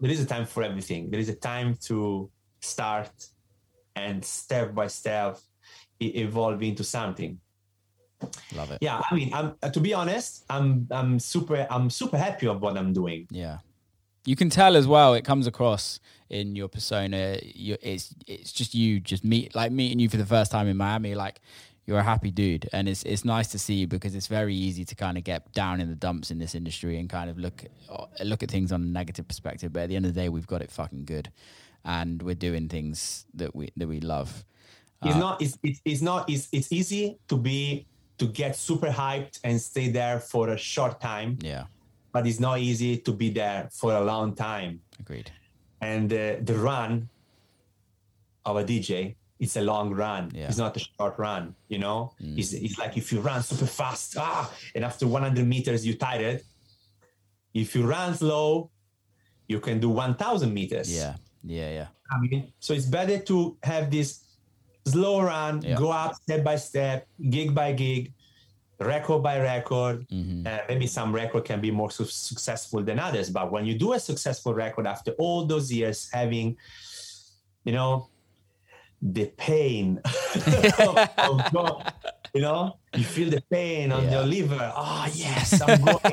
There 0.00 0.10
is 0.10 0.20
a 0.20 0.26
time 0.26 0.46
for 0.46 0.62
everything. 0.62 1.10
There 1.10 1.20
is 1.20 1.28
a 1.28 1.34
time 1.34 1.76
to 1.86 2.30
start 2.60 3.10
and 3.96 4.24
step 4.24 4.74
by 4.74 4.86
step 4.86 5.38
evolve 6.00 6.62
into 6.62 6.84
something. 6.84 7.40
Love 8.54 8.72
it. 8.72 8.78
Yeah, 8.80 9.00
I 9.10 9.14
mean, 9.14 9.32
I'm, 9.32 9.54
uh, 9.62 9.70
to 9.70 9.80
be 9.80 9.94
honest, 9.94 10.44
I'm 10.50 10.88
I'm 10.90 11.18
super 11.18 11.66
I'm 11.70 11.88
super 11.88 12.18
happy 12.18 12.48
of 12.48 12.60
what 12.60 12.76
I'm 12.76 12.92
doing. 12.92 13.26
Yeah. 13.30 13.58
You 14.24 14.36
can 14.36 14.50
tell 14.50 14.76
as 14.76 14.86
well. 14.86 15.14
It 15.14 15.24
comes 15.24 15.46
across 15.46 16.00
in 16.28 16.56
your 16.56 16.68
persona. 16.68 17.38
You, 17.42 17.76
it's 17.80 18.14
it's 18.26 18.52
just 18.52 18.74
you, 18.74 19.00
just 19.00 19.24
meet 19.24 19.54
like 19.54 19.70
meeting 19.72 20.00
you 20.00 20.08
for 20.08 20.16
the 20.16 20.26
first 20.26 20.50
time 20.50 20.66
in 20.66 20.76
Miami. 20.76 21.14
Like 21.14 21.40
you're 21.88 21.98
a 21.98 22.02
happy 22.02 22.30
dude, 22.30 22.68
and 22.74 22.86
it's 22.86 23.02
it's 23.04 23.24
nice 23.24 23.48
to 23.48 23.58
see 23.58 23.74
you 23.80 23.86
because 23.86 24.14
it's 24.14 24.26
very 24.26 24.54
easy 24.54 24.84
to 24.84 24.94
kind 24.94 25.16
of 25.16 25.24
get 25.24 25.50
down 25.54 25.80
in 25.80 25.88
the 25.88 25.94
dumps 25.96 26.30
in 26.30 26.38
this 26.38 26.54
industry 26.54 26.98
and 27.00 27.08
kind 27.08 27.30
of 27.30 27.38
look 27.38 27.64
look 28.22 28.42
at 28.42 28.50
things 28.50 28.70
on 28.72 28.82
a 28.82 28.86
negative 29.00 29.26
perspective. 29.26 29.72
But 29.72 29.84
at 29.84 29.88
the 29.88 29.96
end 29.96 30.04
of 30.04 30.12
the 30.14 30.20
day, 30.20 30.28
we've 30.28 30.46
got 30.46 30.60
it 30.60 30.70
fucking 30.70 31.06
good, 31.06 31.30
and 31.86 32.22
we're 32.22 32.34
doing 32.48 32.68
things 32.68 33.24
that 33.34 33.56
we 33.56 33.70
that 33.78 33.88
we 33.88 34.00
love. 34.00 34.44
It's 35.02 35.16
Uh, 35.16 35.18
not 35.18 35.40
it's, 35.42 35.56
it's, 35.62 35.80
it's 35.84 36.02
not 36.02 36.28
it's, 36.28 36.48
it's 36.52 36.70
easy 36.70 37.16
to 37.28 37.36
be 37.38 37.86
to 38.18 38.26
get 38.26 38.54
super 38.56 38.90
hyped 38.90 39.40
and 39.44 39.58
stay 39.60 39.88
there 39.90 40.20
for 40.20 40.50
a 40.50 40.58
short 40.58 41.00
time, 41.00 41.38
Yeah, 41.40 41.64
but 42.12 42.26
it's 42.26 42.40
not 42.40 42.58
easy 42.58 42.98
to 42.98 43.12
be 43.12 43.30
there 43.30 43.68
for 43.72 43.94
a 43.94 44.04
long 44.04 44.34
time. 44.34 44.80
agreed. 45.00 45.30
and 45.80 46.12
uh, 46.12 46.36
the 46.42 46.54
run 46.70 47.08
of 48.44 48.56
a 48.56 48.64
DJ 48.64 49.14
it's 49.40 49.56
a 49.56 49.62
long 49.62 49.94
run. 49.94 50.30
Yeah. 50.34 50.48
It's 50.48 50.58
not 50.58 50.76
a 50.76 50.80
short 50.80 51.18
run. 51.18 51.54
You 51.68 51.78
know, 51.78 52.12
it's, 52.20 52.52
it's 52.52 52.78
like 52.78 52.96
if 52.96 53.12
you 53.12 53.20
run 53.20 53.42
super 53.42 53.66
fast, 53.66 54.16
ah, 54.18 54.50
and 54.74 54.84
after 54.84 55.06
100 55.06 55.46
meters 55.46 55.86
you 55.86 55.94
tired. 55.94 56.42
If 57.54 57.74
you 57.74 57.86
run 57.86 58.14
slow, 58.14 58.70
you 59.48 59.58
can 59.60 59.80
do 59.80 59.88
1,000 59.88 60.52
meters. 60.52 60.94
Yeah, 60.94 61.16
yeah, 61.42 61.70
yeah. 61.70 61.86
I 62.10 62.20
mean, 62.20 62.52
so 62.60 62.74
it's 62.74 62.84
better 62.86 63.18
to 63.18 63.56
have 63.62 63.90
this 63.90 64.24
slow 64.86 65.22
run, 65.22 65.62
Yeah. 65.62 65.76
go 65.76 65.90
up 65.90 66.14
step 66.14 66.44
by 66.44 66.56
step, 66.56 67.06
gig 67.30 67.54
by 67.54 67.72
gig, 67.72 68.12
record 68.80 69.22
by 69.22 69.40
record. 69.40 70.06
Mm-hmm. 70.08 70.46
Uh, 70.46 70.58
maybe 70.68 70.86
some 70.86 71.12
record 71.14 71.44
can 71.44 71.60
be 71.60 71.70
more 71.70 71.90
su- 71.90 72.04
successful 72.04 72.82
than 72.82 72.98
others, 72.98 73.30
but 73.30 73.50
when 73.50 73.64
you 73.66 73.78
do 73.78 73.92
a 73.94 74.00
successful 74.00 74.52
record 74.54 74.86
after 74.86 75.12
all 75.12 75.44
those 75.46 75.72
years 75.72 76.08
having, 76.12 76.56
you 77.64 77.72
know, 77.72 78.08
the 79.00 79.26
pain 79.36 80.00
of, 80.04 80.98
of 81.18 81.52
go- 81.52 81.82
you 82.34 82.40
know, 82.42 82.76
you 82.94 83.04
feel 83.04 83.30
the 83.30 83.42
pain 83.50 83.92
on 83.92 84.04
Yeah. 84.04 84.10
your 84.12 84.24
liver. 84.24 84.72
Oh 84.76 85.06
yes, 85.14 85.60
I'm 85.62 85.84
going 85.84 85.98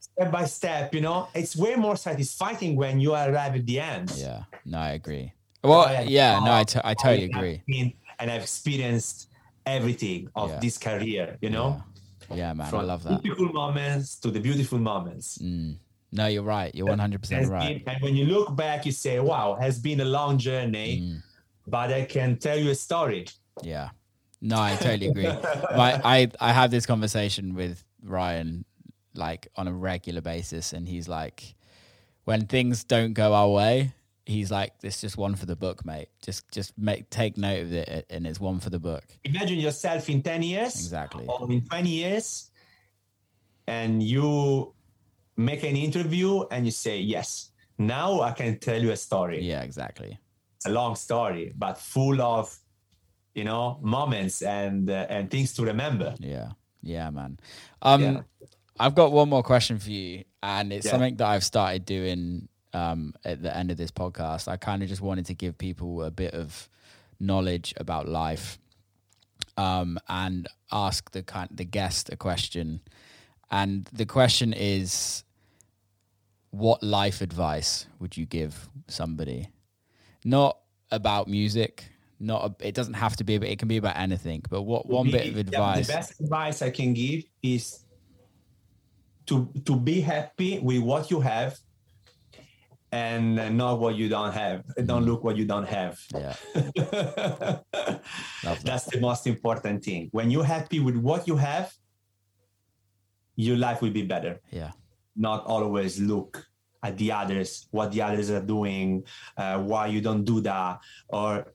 step 0.00 0.30
by 0.32 0.44
step. 0.46 0.94
You 0.94 1.00
know, 1.02 1.28
it's 1.34 1.56
way 1.56 1.74
more 1.74 1.96
satisfying 1.96 2.76
when 2.76 3.00
you 3.00 3.12
arrive 3.14 3.54
at 3.56 3.66
the 3.66 3.80
end. 3.80 4.12
Yeah, 4.16 4.44
no, 4.64 4.78
I 4.78 4.90
agree. 4.92 5.32
Well, 5.62 5.80
I 5.86 6.02
yeah, 6.02 6.38
no, 6.40 6.52
I, 6.52 6.64
t- 6.64 6.80
I 6.84 6.94
totally 6.94 7.24
agree. 7.26 7.62
been 7.66 7.92
and 8.18 8.30
I've 8.30 8.42
experienced 8.42 9.28
everything 9.66 10.28
of 10.36 10.50
Yeah. 10.50 10.60
this 10.60 10.78
career, 10.78 11.36
you 11.42 11.50
know, 11.50 11.82
Yeah, 12.30 12.36
yeah 12.36 12.52
man, 12.54 12.72
I 12.72 12.82
love 12.82 13.02
that. 13.02 13.22
Beautiful 13.22 13.52
moments 13.52 14.16
to 14.20 14.30
the 14.30 14.38
beautiful 14.40 14.78
moments. 14.78 15.38
Mm. 15.38 15.76
No, 16.12 16.28
you're 16.28 16.44
right. 16.44 16.72
You're 16.74 16.86
100% 16.86 17.48
right. 17.50 17.84
been- 17.84 17.92
and 17.94 18.02
when 18.02 18.14
you 18.16 18.26
look 18.26 18.54
back, 18.56 18.86
you 18.86 18.92
say, 18.92 19.18
wow, 19.20 19.58
has 19.60 19.78
been 19.80 20.00
a 20.00 20.04
long 20.04 20.38
journey, 20.38 21.00
Mm. 21.02 21.22
But 21.66 21.92
I 21.92 22.04
can 22.04 22.36
tell 22.36 22.58
you 22.58 22.70
a 22.70 22.74
story. 22.74 23.26
Yeah. 23.62 23.90
No, 24.40 24.60
I 24.60 24.76
totally 24.76 25.08
agree. 25.08 25.24
My, 25.24 26.00
I 26.04 26.30
I 26.40 26.52
have 26.52 26.70
this 26.70 26.86
conversation 26.86 27.54
with 27.54 27.82
Ryan 28.02 28.64
like 29.14 29.48
on 29.56 29.66
a 29.66 29.72
regular 29.72 30.20
basis, 30.20 30.72
and 30.72 30.86
he's 30.86 31.08
like, 31.08 31.54
when 32.24 32.46
things 32.46 32.84
don't 32.84 33.14
go 33.14 33.32
our 33.32 33.48
way, 33.48 33.92
he's 34.26 34.50
like, 34.50 34.74
"It's 34.82 35.00
just 35.00 35.16
one 35.16 35.36
for 35.36 35.46
the 35.46 35.56
book, 35.56 35.86
mate. 35.86 36.08
Just 36.22 36.50
just 36.52 36.76
make 36.76 37.08
take 37.08 37.38
note 37.38 37.62
of 37.62 37.72
it, 37.72 38.06
and 38.10 38.26
it's 38.26 38.38
one 38.38 38.60
for 38.60 38.68
the 38.68 38.78
book." 38.78 39.04
Imagine 39.24 39.58
yourself 39.58 40.08
in 40.10 40.22
10 40.22 40.42
years 40.42 40.74
Exactly. 40.76 41.24
or 41.26 41.50
in 41.50 41.64
20 41.64 41.88
years, 41.88 42.50
and 43.66 44.02
you 44.02 44.74
make 45.36 45.62
an 45.64 45.76
interview 45.76 46.44
and 46.50 46.64
you 46.64 46.72
say, 46.72 46.98
yes, 46.98 47.50
now 47.78 48.20
I 48.20 48.32
can 48.32 48.58
tell 48.58 48.80
you 48.80 48.90
a 48.92 48.96
story. 48.96 49.42
Yeah, 49.42 49.62
exactly. 49.62 50.18
A 50.66 50.70
long 50.70 50.96
story, 50.96 51.52
but 51.56 51.78
full 51.78 52.20
of, 52.20 52.58
you 53.34 53.44
know, 53.44 53.78
moments 53.82 54.42
and 54.42 54.90
uh, 54.90 55.06
and 55.08 55.30
things 55.30 55.52
to 55.54 55.64
remember. 55.64 56.14
Yeah, 56.18 56.52
yeah, 56.82 57.10
man. 57.10 57.38
Um, 57.82 58.02
Yeah. 58.02 58.22
I've 58.78 58.94
got 58.94 59.10
one 59.10 59.28
more 59.30 59.42
question 59.42 59.78
for 59.78 59.90
you, 59.90 60.24
and 60.42 60.72
it's 60.72 60.84
Yeah. 60.84 60.92
something 60.92 61.16
that 61.16 61.26
I've 61.26 61.44
started 61.44 61.84
doing 61.86 62.48
um, 62.74 63.14
at 63.24 63.42
the 63.42 63.56
end 63.56 63.70
of 63.70 63.76
this 63.78 63.90
podcast. 63.90 64.48
I 64.48 64.56
kind 64.58 64.82
of 64.82 64.88
just 64.88 65.00
wanted 65.00 65.26
to 65.26 65.34
give 65.34 65.56
people 65.56 66.02
a 66.04 66.10
bit 66.10 66.34
of 66.34 66.68
knowledge 67.18 67.72
about 67.78 68.06
life, 68.06 68.58
um, 69.56 69.98
and 70.08 70.46
ask 70.70 71.10
the 71.12 71.22
kind 71.22 71.48
the 71.50 71.64
guest 71.64 72.10
a 72.12 72.16
question, 72.16 72.80
and 73.50 73.88
the 73.92 74.04
question 74.06 74.52
is, 74.52 75.24
what 76.50 76.82
life 76.82 77.22
advice 77.22 77.86
would 77.98 78.16
you 78.16 78.26
give 78.26 78.68
somebody? 78.88 79.48
Not 80.26 80.58
about 80.90 81.28
music, 81.28 81.88
Not 82.18 82.40
a, 82.44 82.68
it 82.68 82.74
doesn't 82.74 82.94
have 82.94 83.14
to 83.16 83.24
be, 83.24 83.38
but 83.38 83.46
it 83.46 83.60
can 83.60 83.68
be 83.68 83.76
about 83.76 83.96
anything. 83.96 84.42
But 84.50 84.62
what 84.62 84.88
one 84.88 85.08
bit 85.08 85.28
of 85.28 85.36
advice? 85.36 85.86
The 85.86 85.92
best 85.92 86.20
advice 86.20 86.62
I 86.62 86.70
can 86.70 86.94
give 86.94 87.22
is 87.44 87.84
to 89.26 89.48
to 89.66 89.76
be 89.76 90.00
happy 90.00 90.58
with 90.58 90.80
what 90.80 91.12
you 91.12 91.20
have 91.20 91.56
and 92.90 93.56
not 93.56 93.78
what 93.78 93.94
you 93.94 94.08
don't 94.08 94.32
have. 94.32 94.64
Don't 94.84 95.04
mm. 95.04 95.06
look 95.06 95.22
what 95.22 95.36
you 95.36 95.44
don't 95.44 95.68
have. 95.68 96.00
Yeah. 96.12 96.34
That's 98.64 98.86
the 98.90 98.98
most 99.00 99.28
important 99.28 99.84
thing. 99.84 100.08
When 100.10 100.32
you're 100.32 100.50
happy 100.58 100.80
with 100.80 100.96
what 100.96 101.28
you 101.28 101.36
have, 101.36 101.72
your 103.36 103.56
life 103.56 103.80
will 103.80 103.90
be 103.90 104.02
better. 104.02 104.40
Yeah, 104.50 104.72
Not 105.14 105.46
always 105.46 106.00
look 106.00 106.44
at 106.82 106.96
the 106.98 107.12
others, 107.12 107.66
what 107.70 107.92
the 107.92 108.02
others 108.02 108.30
are 108.30 108.42
doing, 108.42 109.04
uh, 109.36 109.58
why 109.58 109.86
you 109.86 110.00
don't 110.00 110.24
do 110.24 110.40
that, 110.40 110.80
or 111.08 111.52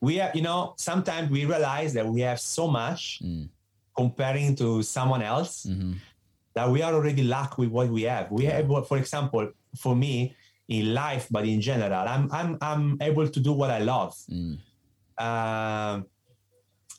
we 0.00 0.20
are, 0.20 0.30
you 0.34 0.42
know, 0.42 0.74
sometimes 0.76 1.30
we 1.30 1.44
realize 1.44 1.92
that 1.94 2.06
we 2.06 2.20
have 2.20 2.40
so 2.40 2.68
much 2.68 3.20
Mm. 3.22 3.48
comparing 3.96 4.54
to 4.56 4.82
someone 4.82 5.22
else 5.22 5.64
hmm 5.64 5.92
that 6.56 6.70
we 6.70 6.80
are 6.80 6.94
already 6.94 7.22
lucky 7.22 7.62
with 7.62 7.68
what 7.68 7.88
we 7.90 8.02
have. 8.04 8.32
We 8.32 8.46
have, 8.46 8.66
for 8.88 8.96
example, 8.96 9.52
for 9.76 9.94
me 9.94 10.34
in 10.68 10.94
life, 10.94 11.28
but 11.30 11.44
in 11.44 11.60
general, 11.60 12.08
I'm 12.08 12.32
I'm 12.32 12.56
I'm 12.62 12.96
able 13.02 13.28
to 13.28 13.40
do 13.40 13.52
what 13.52 13.70
I 13.70 13.80
love. 13.80 14.16
Mm. 14.30 14.56
Um, 15.20 16.06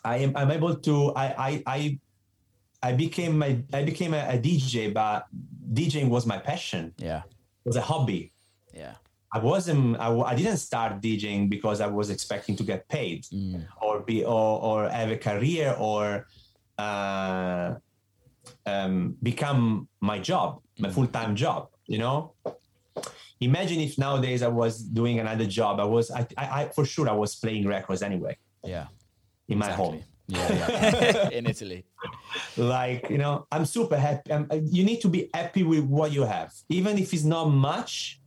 I 0.06 0.18
am 0.22 0.38
I'm 0.38 0.52
able 0.52 0.76
to 0.76 1.12
I 1.16 1.26
I 1.26 1.64
I, 1.66 2.00
I 2.84 2.94
became 2.94 3.40
my 3.40 3.58
I 3.74 3.82
became 3.84 4.14
a, 4.14 4.30
a 4.30 4.38
DJ, 4.38 4.94
but 4.94 5.26
DJing 5.74 6.10
was 6.10 6.26
my 6.26 6.38
passion. 6.38 6.94
yeah, 6.98 7.22
It 7.66 7.70
was 7.70 7.76
a 7.76 7.82
hobby. 7.82 8.34
yeah, 8.74 8.96
I 9.32 9.40
wasn't 9.40 10.00
I 10.00 10.36
didn't 10.36 10.58
start 10.58 11.02
DJing 11.02 11.50
because 11.50 11.82
I 11.82 11.88
was 11.88 12.10
expecting 12.10 12.56
to 12.56 12.64
get 12.64 12.88
paid 12.88 13.24
mm. 13.26 13.66
or 13.82 14.00
be 14.00 14.24
or, 14.24 14.62
or 14.62 14.90
have 14.90 15.12
a 15.12 15.18
career 15.18 15.76
or 15.78 16.28
uh, 16.78 17.76
um, 18.66 19.16
become 19.22 19.88
my 20.00 20.20
job, 20.20 20.62
my 20.80 20.90
full 20.90 21.08
time 21.08 21.36
job. 21.36 21.70
You 21.88 21.98
know, 22.00 22.34
imagine 23.40 23.80
if 23.80 23.98
nowadays 23.98 24.42
I 24.44 24.48
was 24.48 24.80
doing 24.80 25.20
another 25.20 25.46
job. 25.46 25.80
I 25.80 25.86
was 25.86 26.10
I, 26.12 26.28
I, 26.38 26.46
I 26.62 26.68
for 26.70 26.86
sure 26.86 27.10
I 27.10 27.14
was 27.14 27.36
playing 27.36 27.68
records 27.68 28.02
anyway 28.02 28.38
yeah. 28.64 28.88
in 29.48 29.58
my 29.58 29.68
Exactly. 29.68 29.86
home. 29.86 30.04
Yeah, 30.28 30.52
yeah. 30.54 31.30
in 31.38 31.46
Italy. 31.46 31.86
Like 32.58 33.10
you 33.10 33.18
know, 33.18 33.48
I'm 33.52 33.66
super 33.66 33.98
happy. 33.98 34.32
Um, 34.32 34.48
you 34.64 34.84
need 34.84 35.02
to 35.02 35.08
be 35.10 35.30
happy 35.34 35.64
with 35.64 35.84
what 35.86 36.12
you 36.12 36.24
have, 36.24 36.54
even 36.70 36.98
if 36.98 37.14
it's 37.14 37.24
not 37.24 37.46
much. 37.46 38.20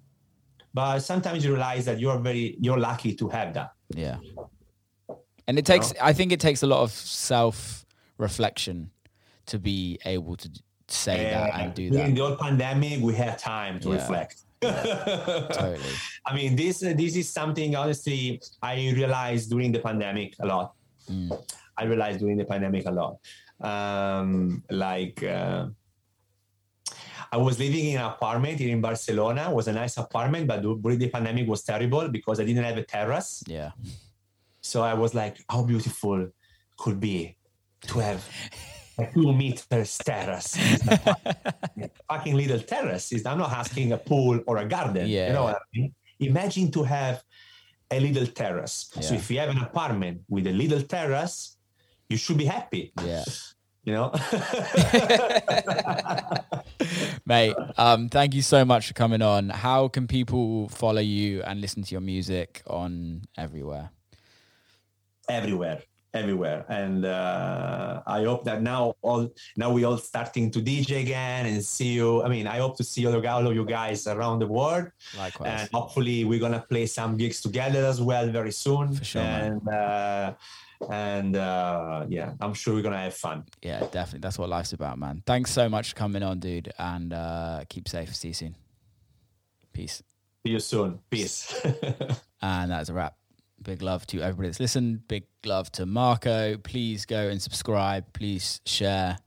But 0.73 1.01
sometimes 1.01 1.45
you 1.45 1.51
realize 1.53 1.85
that 1.87 1.99
you're 1.99 2.19
very 2.19 2.57
you're 2.61 2.79
lucky 2.79 3.15
to 3.17 3.29
have 3.29 3.55
that. 3.55 3.73
Yeah. 3.95 4.19
And 5.49 5.59
it 5.59 5.67
takes, 5.67 5.93
I 6.01 6.13
think 6.13 6.31
it 6.31 6.39
takes 6.39 6.63
a 6.63 6.67
lot 6.69 6.83
of 6.83 6.93
self 6.93 7.85
reflection 8.19 8.91
to 9.47 9.59
be 9.59 9.99
able 10.05 10.37
to 10.37 10.49
say 10.87 11.25
that 11.25 11.55
and 11.55 11.75
do 11.75 11.91
During 11.91 11.93
that. 11.93 11.99
During 11.99 12.15
the 12.15 12.21
whole 12.23 12.37
pandemic, 12.37 13.01
we 13.03 13.15
had 13.15 13.37
time 13.39 13.81
to 13.81 13.89
Yeah. 13.89 13.95
reflect. 13.97 14.43
Totally. 14.63 15.81
I 16.27 16.35
mean, 16.35 16.55
this 16.55 16.81
this 16.81 17.17
is 17.17 17.29
something 17.29 17.75
honestly 17.75 18.41
I 18.63 18.75
realized 18.95 19.51
during 19.51 19.73
the 19.73 19.81
pandemic 19.81 20.35
a 20.41 20.47
lot. 20.47 20.73
Mm. 21.11 21.33
I 21.81 21.85
realized 21.85 22.21
during 22.21 22.37
the 22.37 22.45
pandemic 22.45 22.87
a 22.87 22.91
lot. 22.91 23.17
Um, 23.61 24.63
like 24.71 25.23
uh, 25.23 25.67
I 27.33 27.37
was 27.37 27.59
living 27.59 27.87
in 27.87 27.97
an 27.97 28.07
apartment 28.07 28.59
here 28.59 28.71
in 28.71 28.81
Barcelona. 28.81 29.51
It 29.51 29.55
was 29.55 29.69
a 29.69 29.73
nice 29.73 29.97
apartment, 29.97 30.47
but 30.47 30.63
during 30.63 30.99
the 30.99 31.09
pandemic 31.09 31.49
was 31.49 31.63
terrible 31.63 32.09
because 32.09 32.41
I 32.41 32.45
didn't 32.45 32.65
have 32.65 32.77
a 32.77 32.83
terrace. 32.83 33.43
Yeah. 33.47 33.71
So 34.61 34.83
I 34.83 34.95
was 34.95 35.15
like, 35.15 35.39
how 35.49 35.63
beautiful 35.65 36.29
could 36.77 37.01
be 37.01 37.37
to 37.89 37.99
have 37.99 38.29
a 38.99 39.11
two 39.13 39.33
meters 39.33 39.99
terrace. 39.99 40.57
fucking 42.11 42.35
little 42.35 42.61
terrace. 42.61 43.13
I'm 43.25 43.39
not 43.39 43.53
asking 43.53 43.93
a 43.93 43.99
pool 43.99 44.41
or 44.47 44.59
a 44.59 44.67
garden. 44.67 45.09
Yeah, 45.09 45.29
You 45.29 45.33
know 45.33 45.45
what 45.45 45.57
I 45.57 45.65
mean? 45.73 45.95
Imagine 46.21 46.71
to 46.73 46.83
have 46.83 47.23
a 47.91 47.99
little 47.99 48.27
terrace. 48.27 48.91
So 49.01 49.15
if 49.15 49.31
you 49.31 49.39
have 49.39 49.49
an 49.49 49.59
apartment 49.59 50.23
with 50.29 50.47
a 50.47 50.53
little 50.53 50.83
terrace, 50.83 51.57
you 52.11 52.17
should 52.19 52.37
be 52.37 52.45
happy. 52.45 52.93
Yeah. 53.03 53.25
You 53.83 53.95
know? 53.95 54.13
Mate, 57.25 57.57
um, 57.79 58.11
thank 58.11 58.35
you 58.35 58.43
so 58.43 58.63
much 58.63 58.89
for 58.89 58.93
coming 58.93 59.23
on. 59.23 59.49
How 59.49 59.89
can 59.89 60.07
people 60.07 60.69
follow 60.69 61.01
you 61.01 61.43
and 61.45 61.63
listen 61.63 61.83
to 61.85 61.93
your 61.93 62.03
music 62.03 62.63
on 62.67 63.23
everywhere? 63.39 63.91
everywhere 65.31 65.81
everywhere 66.13 66.65
and 66.69 67.05
uh, 67.05 68.03
i 68.05 68.25
hope 68.25 68.43
that 68.45 68.63
now 68.63 68.93
all 69.01 69.29
now 69.57 69.71
we 69.71 69.85
all 69.85 69.97
starting 69.97 70.51
to 70.51 70.61
dj 70.61 71.01
again 71.03 71.47
and 71.47 71.65
see 71.65 71.93
you 71.93 72.21
i 72.25 72.29
mean 72.29 72.49
i 72.49 72.57
hope 72.59 72.77
to 72.77 72.83
see 72.83 73.07
all 73.07 73.15
of, 73.15 73.25
all 73.25 73.47
of 73.47 73.55
you 73.55 73.65
guys 73.65 74.09
around 74.09 74.41
the 74.41 74.47
world 74.47 74.91
Likewise. 75.17 75.61
and 75.61 75.71
hopefully 75.73 76.25
we're 76.25 76.41
gonna 76.41 76.65
play 76.69 76.85
some 76.87 77.17
gigs 77.17 77.41
together 77.41 77.87
as 77.87 78.01
well 78.01 78.29
very 78.29 78.51
soon 78.51 78.93
For 78.93 79.05
sure, 79.05 79.23
man. 79.23 79.69
uh, 79.69 80.35
and 80.91 81.37
uh, 81.37 82.07
yeah 82.09 82.33
i'm 82.41 82.55
sure 82.55 82.75
we're 82.75 82.83
gonna 82.83 82.97
have 82.99 83.15
fun 83.15 83.45
yeah, 83.63 83.81
definitely. 83.81 84.21
That's 84.21 84.39
what 84.39 84.49
life's 84.49 84.73
about, 84.73 84.99
man. 84.99 85.23
Thanks 85.27 85.53
so 85.53 85.69
much 85.69 85.91
for 85.91 85.97
coming 85.97 86.23
on, 86.23 86.39
dude. 86.39 86.73
And 86.79 87.13
uh, 87.13 87.65
keep 87.69 87.89
safe. 87.89 88.15
See 88.15 88.29
you 88.29 88.35
soon. 88.35 88.57
Peace. 89.73 90.03
see 90.45 90.53
you 90.53 90.61
soon 90.61 90.99
peace 91.11 91.55
And 92.43 92.71
that's 92.71 92.89
a 92.89 92.95
wrap. 92.95 93.17
Big 93.63 93.83
love 93.83 94.07
to 94.09 94.23
everybody 94.23 94.49
that's 94.49 94.61
listened. 94.61 95.07
Big 95.07 95.25
love 95.45 95.71
to 95.73 95.85
Marco. 95.85 96.57
Please 96.57 97.05
go 97.05 97.29
and 97.29 97.41
subscribe. 97.41 98.11
Please 98.15 98.61
share. 98.65 99.19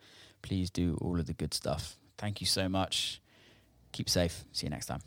Please 0.41 0.71
do 0.71 0.97
all 1.01 1.19
of 1.19 1.27
the 1.27 1.33
good 1.33 1.53
stuff. 1.53 1.97
Thank 2.17 2.41
you 2.41 2.47
so 2.47 2.67
much. 2.67 3.21
Keep 3.91 4.09
safe. 4.09 4.43
See 4.51 4.65
you 4.65 4.71
next 4.71 4.87
time. 4.87 5.01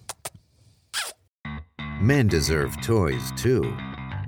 Men 2.00 2.28
deserve 2.28 2.80
toys 2.82 3.32
too. 3.36 3.76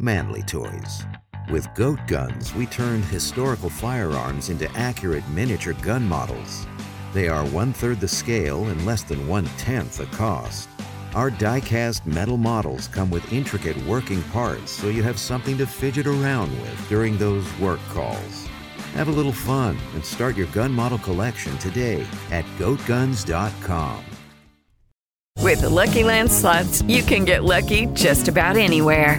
Manly 0.01 0.43
toys. 0.43 1.05
With 1.51 1.73
Goat 1.75 1.99
Guns, 2.07 2.55
we 2.55 2.67
turned 2.67 3.07
historical 3.07 3.71
firearms 3.71 4.51
into 4.51 4.71
accurate 4.77 5.27
miniature 5.31 5.73
gun 5.81 6.07
models. 6.07 6.67
They 7.15 7.27
are 7.27 7.47
one 7.47 7.73
third 7.73 8.01
the 8.01 8.09
scale 8.09 8.67
and 8.67 8.85
less 8.85 9.03
than 9.03 9.27
one 9.27 9.47
tenth 9.57 9.97
the 9.97 10.05
cost. 10.15 10.69
Our 11.15 11.31
die 11.31 11.61
cast 11.61 12.05
metal 12.05 12.37
models 12.37 12.87
come 12.87 13.11
with 13.11 13.33
intricate 13.33 13.79
working 13.87 14.23
parts 14.25 14.71
so 14.71 14.89
you 14.89 15.03
have 15.05 15.19
something 15.19 15.57
to 15.57 15.67
fidget 15.67 16.07
around 16.07 16.51
with 16.61 16.87
during 16.91 17.17
those 17.17 17.47
work 17.57 17.81
calls. 17.89 18.47
Have 18.93 19.09
a 19.09 19.13
little 19.13 19.33
fun 19.33 19.79
and 19.95 20.05
start 20.05 20.37
your 20.37 20.49
gun 20.49 20.71
model 20.71 20.99
collection 20.99 21.57
today 21.57 22.07
at 22.31 22.45
goatguns.com. 22.59 24.05
With 25.41 25.63
the 25.63 25.71
Lucky 25.71 26.05
Land 26.05 26.31
slots, 26.31 26.83
you 26.83 27.03
can 27.03 27.25
get 27.25 27.43
lucky 27.43 27.87
just 27.95 28.29
about 28.29 28.59
anywhere. 28.59 29.19